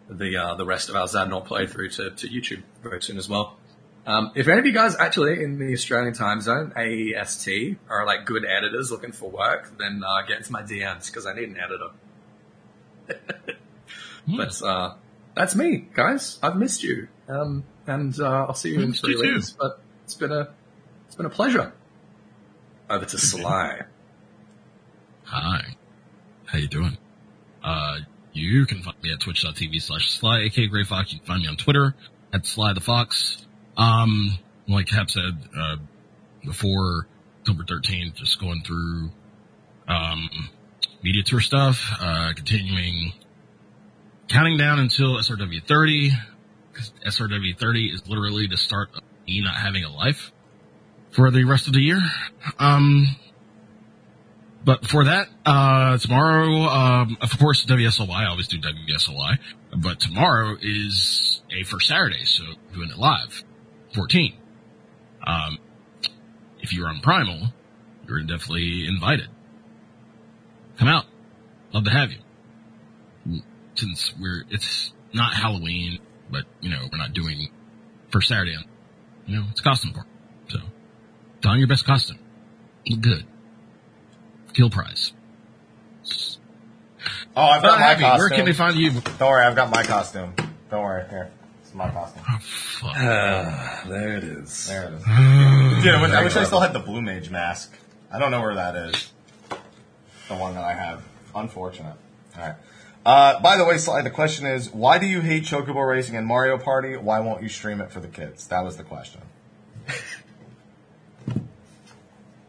the 0.10 0.38
uh, 0.38 0.56
the 0.56 0.66
rest 0.66 0.90
of 0.90 0.95
our 0.95 1.08
Zadnor 1.08 1.45
playthrough 1.45 1.95
to, 1.95 2.12
to 2.12 2.28
YouTube 2.28 2.64
very 2.82 3.02
soon 3.02 3.18
as 3.18 3.30
well. 3.30 3.58
Um, 4.06 4.32
if 4.36 4.48
any 4.48 4.60
of 4.60 4.66
you 4.66 4.74
guys 4.74 4.96
actually 4.98 5.42
in 5.44 5.60
the 5.60 5.72
Australian 5.74 6.14
time 6.14 6.42
zone, 6.42 6.74
AEST, 6.76 7.78
are 7.90 8.06
like 8.06 8.26
good 8.26 8.44
editors 8.46 8.92
looking 8.92 9.14
for 9.14 9.30
work, 9.30 9.78
then 9.78 10.02
uh, 10.06 10.24
get 10.28 10.40
into 10.40 10.52
my 10.52 10.62
DMs 10.62 11.08
because 11.08 11.26
I 11.26 11.34
need 11.34 11.50
an 11.50 11.58
editor. 11.58 11.90
but 14.28 14.62
uh, 14.62 14.96
that's 15.36 15.56
me, 15.56 15.88
guys. 15.94 16.38
I've 16.44 16.58
missed 16.58 16.84
you, 16.84 17.08
um, 17.30 17.64
and 17.88 18.18
uh, 18.20 18.46
I'll 18.48 18.54
see 18.54 18.72
you 18.72 18.82
in 18.82 18.94
three 18.94 19.16
weeks. 19.16 19.52
But 19.52 19.80
it's 20.04 20.16
been 20.16 20.32
a 20.32 20.50
it's 21.08 21.16
been 21.16 21.26
a 21.26 21.30
pleasure. 21.30 21.74
Over 22.90 23.06
to 23.06 23.18
Sly. 23.18 23.84
Hi. 25.24 25.76
How 26.46 26.58
you 26.58 26.68
doing? 26.68 26.98
Uh, 27.64 28.00
you 28.34 28.66
can 28.66 28.82
find 28.82 29.02
me 29.02 29.14
at 29.14 29.22
twitch.tv 29.22 29.82
slash 29.82 30.12
sly, 30.12 30.42
aka 30.42 30.68
Gray 30.68 30.84
Fox. 30.84 31.14
You 31.14 31.20
can 31.20 31.28
find 31.28 31.42
me 31.42 31.48
on 31.48 31.56
Twitter 31.56 31.96
at 32.34 32.46
Sly 32.46 32.74
the 32.74 32.82
Fox. 32.82 33.46
Um, 33.78 34.38
like 34.68 34.90
Hap 34.90 35.10
said, 35.10 35.34
uh, 35.58 35.78
before 36.45 37.08
October 37.41 37.64
13th, 37.64 38.16
just 38.16 38.40
going 38.40 38.64
through, 38.66 39.12
um, 39.88 40.30
media 41.04 41.24
tour 41.24 41.41
stuff, 41.41 41.91
uh, 42.00 42.34
continuing 42.36 43.14
counting 44.28 44.58
down 44.58 44.80
until 44.80 45.18
SRW 45.18 45.66
30, 45.66 46.12
because 46.72 46.94
SRW 47.06 47.58
30 47.58 47.88
is 47.88 48.08
literally 48.08 48.48
the 48.48 48.58
start 48.58 48.90
of 48.95 49.04
me 49.28 49.41
not 49.41 49.56
having 49.56 49.84
a 49.84 49.91
life 49.94 50.32
for 51.12 51.30
the 51.30 51.44
rest 51.44 51.68
of 51.68 51.74
the 51.74 51.82
year. 51.82 52.02
Um, 52.60 53.08
but 54.66 54.82
before 54.82 55.06
that, 55.06 55.28
uh, 55.45 55.98
tomorrow, 55.98 56.68
um, 56.68 57.18
of 57.22 57.38
course, 57.38 57.66
WSLY, 57.66 58.10
I 58.10 58.28
always 58.28 58.48
do 58.48 58.58
WSLY, 58.60 59.38
but 59.78 60.00
tomorrow 60.00 60.56
is 60.62 61.41
a 61.52 61.64
first 61.66 61.88
Saturday, 61.88 62.24
so 62.24 62.44
doing 62.74 62.90
it 62.90 62.98
live, 62.98 63.44
14. 63.94 64.34
Um, 65.26 65.57
if 66.60 66.74
you're 66.74 66.88
on 66.88 66.99
Primal, 67.02 67.48
you're 68.07 68.22
definitely 68.22 68.88
invited. 68.88 69.30
Come 70.78 70.88
out. 70.88 71.06
Love 71.72 71.86
to 71.86 71.91
have 71.91 72.11
you. 72.11 73.41
Since 73.76 74.14
we're, 74.20 74.44
it's 74.49 74.91
not 75.14 75.34
Halloween, 75.34 75.99
but, 76.30 76.45
you 76.61 76.70
know, 76.70 76.88
we're 76.91 76.98
not 76.98 77.14
doing 77.14 77.49
first 78.11 78.28
Saturday, 78.30 78.56
on, 78.56 78.65
you 79.26 79.38
know, 79.38 79.45
it's 79.52 79.61
costume 79.61 79.94
party. 79.94 80.10
So, 80.49 80.60
don 81.41 81.57
your 81.60 81.68
best 81.68 81.86
costume. 81.86 82.20
Look 82.88 83.02
good. 83.02 83.26
Kill 84.53 84.70
prize. 84.70 85.14
Oh, 87.36 87.41
I've 87.41 87.64
got 87.64 87.80
my 87.80 87.86
Abby, 87.88 88.02
costume. 88.02 88.20
where 88.20 88.30
can 88.30 88.45
they 88.45 88.53
find 88.53 88.78
you? 88.78 88.91
Don't 88.91 89.22
worry, 89.22 89.45
I've 89.45 89.56
got 89.56 89.72
my 89.72 89.84
costume. 89.84 90.36
Don't 90.70 90.84
worry, 90.84 91.10
here. 91.10 91.32
It's 91.74 91.80
my 91.80 91.90
costume. 91.90 92.22
Oh, 92.30 92.38
fuck. 92.40 92.91
Ah, 92.98 93.84
there 93.90 94.18
it 94.18 94.24
is. 94.24 94.68
There 94.68 94.90
it 94.90 94.94
is. 94.94 95.04
Dude, 95.84 95.95
I 95.95 96.02
wish, 96.04 96.12
I 96.12 96.24
wish 96.24 96.36
I 96.36 96.44
still 96.44 96.60
had 96.60 96.72
the 96.72 96.80
Blue 96.80 97.02
Mage 97.02 97.32
mask. 97.32 97.76
I 98.12 98.20
don't 98.20 98.30
know 98.30 98.41
where 98.41 98.54
that 98.54 98.76
is. 98.76 99.12
The 100.30 100.36
one 100.36 100.54
that 100.54 100.64
I 100.64 100.74
have. 100.74 101.02
Unfortunate. 101.34 101.95
Alright. 102.38 102.58
Uh, 103.04 103.41
by 103.41 103.58
the 103.58 103.66
way, 103.66 103.80
Sly, 103.80 104.04
the 104.04 104.12
question 104.12 104.45
is, 104.45 104.70
why 104.70 105.00
do 105.00 105.08
you 105.08 105.22
hate 105.22 105.45
Chocobo 105.45 105.90
Racing 105.90 106.16
and 106.16 106.28
Mario 106.28 106.60
Party? 106.60 106.95
Why 106.95 107.22
won't 107.22 107.41
you 107.41 107.50
stream 107.50 107.82
it 107.82 107.91
for 107.91 108.02
the 108.02 108.08
kids? 108.08 108.45
That 108.50 108.64
was 108.64 108.78
the 108.78 108.84
question. 108.84 109.22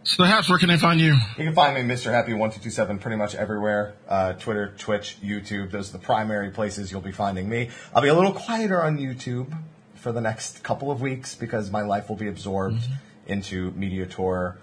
So 0.07 0.19
perhaps 0.19 0.51
where 0.51 0.59
can 0.59 0.69
I 0.69 0.77
find 0.77 1.01
you? 1.01 1.15
You 1.39 1.45
can 1.45 1.55
find 1.55 1.75
me, 1.75 1.95
Mr. 1.95 2.13
Happy1227, 2.13 3.01
pretty 3.01 3.17
much 3.17 3.35
everywhere. 3.35 3.95
Uh, 4.07 4.35
Twitter, 4.35 4.75
Twitch, 4.77 5.17
YouTube. 5.23 5.71
Those 5.71 5.89
are 5.89 5.93
the 5.93 6.05
primary 6.05 6.51
places 6.51 6.93
you'll 6.93 7.01
be 7.01 7.11
finding 7.11 7.49
me. 7.49 7.71
I'll 7.95 8.03
be 8.03 8.09
a 8.09 8.15
little 8.15 8.33
quieter 8.33 8.83
on 8.83 8.99
YouTube 8.99 9.57
for 9.95 10.13
the 10.13 10.21
next 10.21 10.63
couple 10.63 10.91
of 10.91 11.01
weeks 11.01 11.35
because 11.35 11.71
my 11.71 11.81
life 11.81 12.11
will 12.11 12.17
be 12.17 12.29
absorbed 12.29 12.85
into 13.27 13.71
Media 13.71 14.05
Tour 14.05 14.59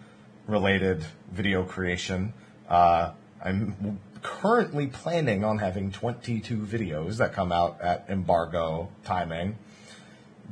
related 0.45 1.03
video 1.31 1.63
creation. 1.63 2.33
Uh, 2.69 3.13
I'm 3.43 3.99
currently 4.21 4.85
planning 4.85 5.43
on 5.43 5.57
having 5.57 5.91
22 5.91 6.57
videos 6.57 7.17
that 7.17 7.33
come 7.33 7.51
out 7.51 7.81
at 7.81 8.05
embargo 8.09 8.89
timing. 9.03 9.57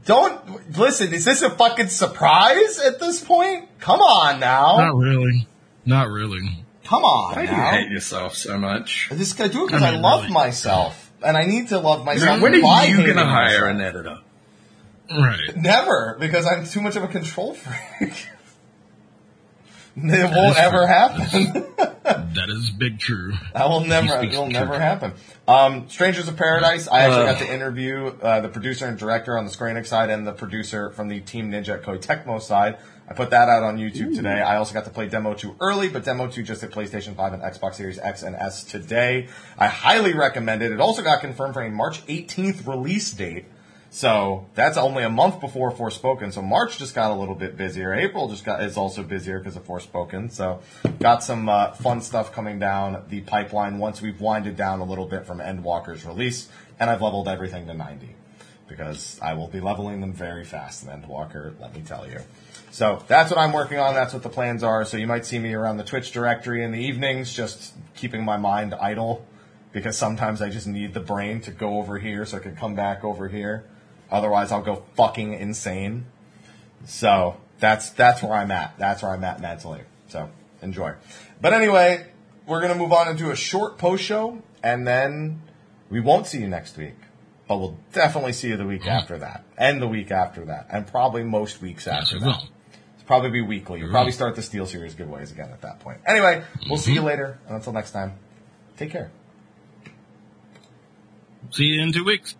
Don't 0.05 0.77
listen. 0.77 1.13
Is 1.13 1.25
this 1.25 1.41
a 1.41 1.49
fucking 1.49 1.87
surprise 1.89 2.79
at 2.79 2.99
this 2.99 3.23
point? 3.23 3.67
Come 3.79 3.99
on 4.01 4.39
now. 4.39 4.77
Not 4.77 4.95
really. 4.95 5.47
Not 5.85 6.09
really. 6.09 6.65
Come 6.83 7.03
on 7.03 7.35
Why 7.35 7.45
do 7.45 7.51
you 7.51 7.57
now. 7.57 7.71
hate 7.71 7.91
yourself 7.91 8.35
so 8.35 8.57
much? 8.57 9.09
I 9.11 9.15
just 9.15 9.37
gotta 9.37 9.51
do 9.51 9.63
it 9.63 9.67
because 9.67 9.83
I 9.83 9.93
I, 9.95 9.99
love 9.99 10.21
really. 10.23 10.33
myself, 10.33 11.11
and 11.23 11.37
I 11.37 11.45
need 11.45 11.67
to 11.69 11.79
love 11.79 12.03
myself. 12.05 12.41
When 12.41 12.55
are 12.55 12.61
by 12.61 12.85
you 12.85 12.97
going 12.97 13.15
to 13.17 13.25
hire 13.25 13.73
myself. 13.73 13.75
an 13.75 13.81
editor? 13.81 14.17
Right. 15.11 15.55
Never, 15.55 16.17
because 16.19 16.47
I'm 16.47 16.65
too 16.65 16.81
much 16.81 16.95
of 16.95 17.03
a 17.03 17.07
control 17.07 17.53
freak. 17.53 18.13
it 19.97 20.35
won't 20.35 20.57
ever 20.57 20.87
happen. 20.87 21.65
That 22.09 22.49
is 22.49 22.71
big 22.71 22.99
true. 22.99 23.33
That 23.53 23.69
will 23.69 23.81
never. 23.81 24.23
It'll 24.23 24.47
never 24.47 24.67
truth. 24.67 24.79
happen. 24.79 25.13
Um, 25.47 25.89
Strangers 25.89 26.27
of 26.27 26.37
Paradise. 26.37 26.87
I 26.87 27.01
actually 27.01 27.27
Ugh. 27.27 27.39
got 27.39 27.45
to 27.45 27.53
interview 27.53 28.07
uh, 28.07 28.41
the 28.41 28.49
producer 28.49 28.87
and 28.87 28.97
director 28.97 29.37
on 29.37 29.45
the 29.45 29.51
Square 29.51 29.75
Enix 29.75 29.87
side, 29.87 30.09
and 30.09 30.25
the 30.25 30.31
producer 30.31 30.91
from 30.91 31.07
the 31.07 31.19
Team 31.19 31.51
Ninja 31.51 31.75
at 31.75 31.83
Koei 31.83 31.99
Tecmo 32.03 32.41
side. 32.41 32.77
I 33.07 33.13
put 33.13 33.31
that 33.31 33.49
out 33.49 33.63
on 33.63 33.77
YouTube 33.77 34.15
today. 34.15 34.41
I 34.41 34.57
also 34.57 34.73
got 34.73 34.85
to 34.85 34.91
play 34.91 35.07
Demo 35.07 35.33
2 35.33 35.55
early, 35.59 35.89
but 35.89 36.03
Demo 36.03 36.27
2 36.27 36.43
just 36.43 36.63
at 36.63 36.69
PlayStation 36.69 37.15
5 37.15 37.33
and 37.33 37.41
Xbox 37.41 37.75
Series 37.75 37.97
X 37.97 38.21
and 38.21 38.35
S 38.35 38.63
today. 38.63 39.27
I 39.57 39.67
highly 39.67 40.13
recommend 40.13 40.61
it. 40.61 40.71
It 40.71 40.79
also 40.79 41.01
got 41.01 41.21
confirmed 41.21 41.55
for 41.55 41.63
a 41.63 41.71
March 41.71 42.05
18th 42.05 42.67
release 42.67 43.11
date. 43.11 43.45
So 43.91 44.47
that's 44.53 44.77
only 44.77 45.03
a 45.03 45.09
month 45.09 45.39
before 45.39 45.71
Forspoken. 45.71 46.31
So 46.31 46.41
March 46.41 46.77
just 46.77 46.93
got 46.93 47.11
a 47.11 47.15
little 47.15 47.33
bit 47.33 47.57
busier. 47.57 47.93
April 47.93 48.29
just 48.29 48.45
got 48.45 48.63
is 48.63 48.77
also 48.77 49.03
busier 49.03 49.39
because 49.39 49.55
of 49.55 49.65
Forspoken. 49.65 50.31
So 50.31 50.61
got 50.99 51.23
some 51.23 51.49
uh, 51.49 51.71
fun 51.73 52.01
stuff 52.01 52.31
coming 52.31 52.59
down 52.59 53.03
the 53.09 53.21
pipeline 53.21 53.79
once 53.79 54.01
we've 54.01 54.21
winded 54.21 54.55
down 54.55 54.79
a 54.79 54.85
little 54.85 55.07
bit 55.07 55.25
from 55.25 55.39
Endwalker's 55.39 56.05
release, 56.05 56.49
and 56.79 56.89
I've 56.89 57.01
leveled 57.01 57.27
everything 57.27 57.65
to 57.67 57.73
90 57.73 58.15
because 58.67 59.19
I 59.19 59.33
will 59.33 59.47
be 59.47 59.59
leveling 59.59 59.99
them 60.01 60.13
very 60.13 60.45
fast 60.45 60.83
in 60.83 60.89
Endwalker. 60.89 61.59
Let 61.59 61.73
me 61.73 61.81
tell 61.81 62.07
you. 62.07 62.19
So 62.69 63.03
that's 63.07 63.31
what 63.31 63.39
I'm 63.39 63.51
working 63.51 63.79
on. 63.79 63.95
That's 63.95 64.13
what 64.13 64.21
the 64.21 64.29
plans 64.29 64.61
are. 64.61 64.85
So 64.85 64.97
you 64.97 65.07
might 65.07 65.25
see 65.25 65.39
me 65.39 65.53
around 65.53 65.77
the 65.77 65.83
Twitch 65.83 66.11
directory 66.11 66.63
in 66.63 66.71
the 66.71 66.79
evenings, 66.79 67.33
just 67.33 67.73
keeping 67.95 68.23
my 68.23 68.37
mind 68.37 68.75
idle 68.75 69.25
because 69.71 69.97
sometimes 69.97 70.41
I 70.41 70.49
just 70.49 70.67
need 70.67 70.93
the 70.93 70.99
brain 70.99 71.41
to 71.41 71.51
go 71.51 71.79
over 71.79 71.97
here 71.99 72.25
so 72.25 72.37
I 72.37 72.39
can 72.39 72.55
come 72.55 72.75
back 72.75 73.03
over 73.03 73.27
here. 73.27 73.65
Otherwise, 74.11 74.51
I'll 74.51 74.61
go 74.61 74.83
fucking 74.95 75.33
insane. 75.33 76.05
So 76.85 77.37
that's 77.59 77.91
that's 77.91 78.23
where 78.23 78.33
I'm 78.33 78.51
at. 78.51 78.75
That's 78.77 79.03
where 79.03 79.11
I'm 79.11 79.23
at 79.23 79.39
mentally. 79.39 79.81
So 80.07 80.29
enjoy. 80.61 80.93
But 81.41 81.53
anyway, 81.53 82.07
we're 82.47 82.61
gonna 82.61 82.75
move 82.75 82.93
on 82.93 83.07
into 83.07 83.31
a 83.31 83.35
short 83.35 83.77
post 83.77 84.03
show, 84.03 84.41
and 84.63 84.87
then 84.87 85.41
we 85.89 85.99
won't 85.99 86.27
see 86.27 86.39
you 86.39 86.47
next 86.47 86.77
week, 86.77 86.95
but 87.47 87.57
we'll 87.57 87.77
definitely 87.93 88.33
see 88.33 88.49
you 88.49 88.57
the 88.57 88.65
week 88.65 88.87
after 88.87 89.17
that, 89.19 89.43
and 89.57 89.81
the 89.81 89.87
week 89.87 90.11
after 90.11 90.45
that, 90.45 90.67
and 90.71 90.87
probably 90.87 91.23
most 91.23 91.61
weeks 91.61 91.87
after 91.87 92.19
that. 92.19 92.25
will. 92.25 92.43
It's 92.95 93.03
probably 93.05 93.29
be 93.29 93.41
weekly. 93.41 93.79
You'll 93.79 93.91
probably 93.91 94.11
mm-hmm. 94.11 94.33
start 94.33 94.35
the 94.35 94.41
SteelSeries 94.41 94.93
giveaways 94.93 95.31
again 95.31 95.51
at 95.51 95.61
that 95.61 95.79
point. 95.79 95.99
Anyway, 96.05 96.43
we'll 96.67 96.77
see 96.77 96.91
you 96.91 96.99
mm-hmm. 96.99 97.07
later, 97.07 97.39
and 97.47 97.55
until 97.55 97.73
next 97.73 97.91
time, 97.91 98.13
take 98.77 98.91
care. 98.91 99.11
See 101.51 101.63
you 101.63 101.81
in 101.81 101.91
two 101.91 102.03
weeks. 102.03 102.35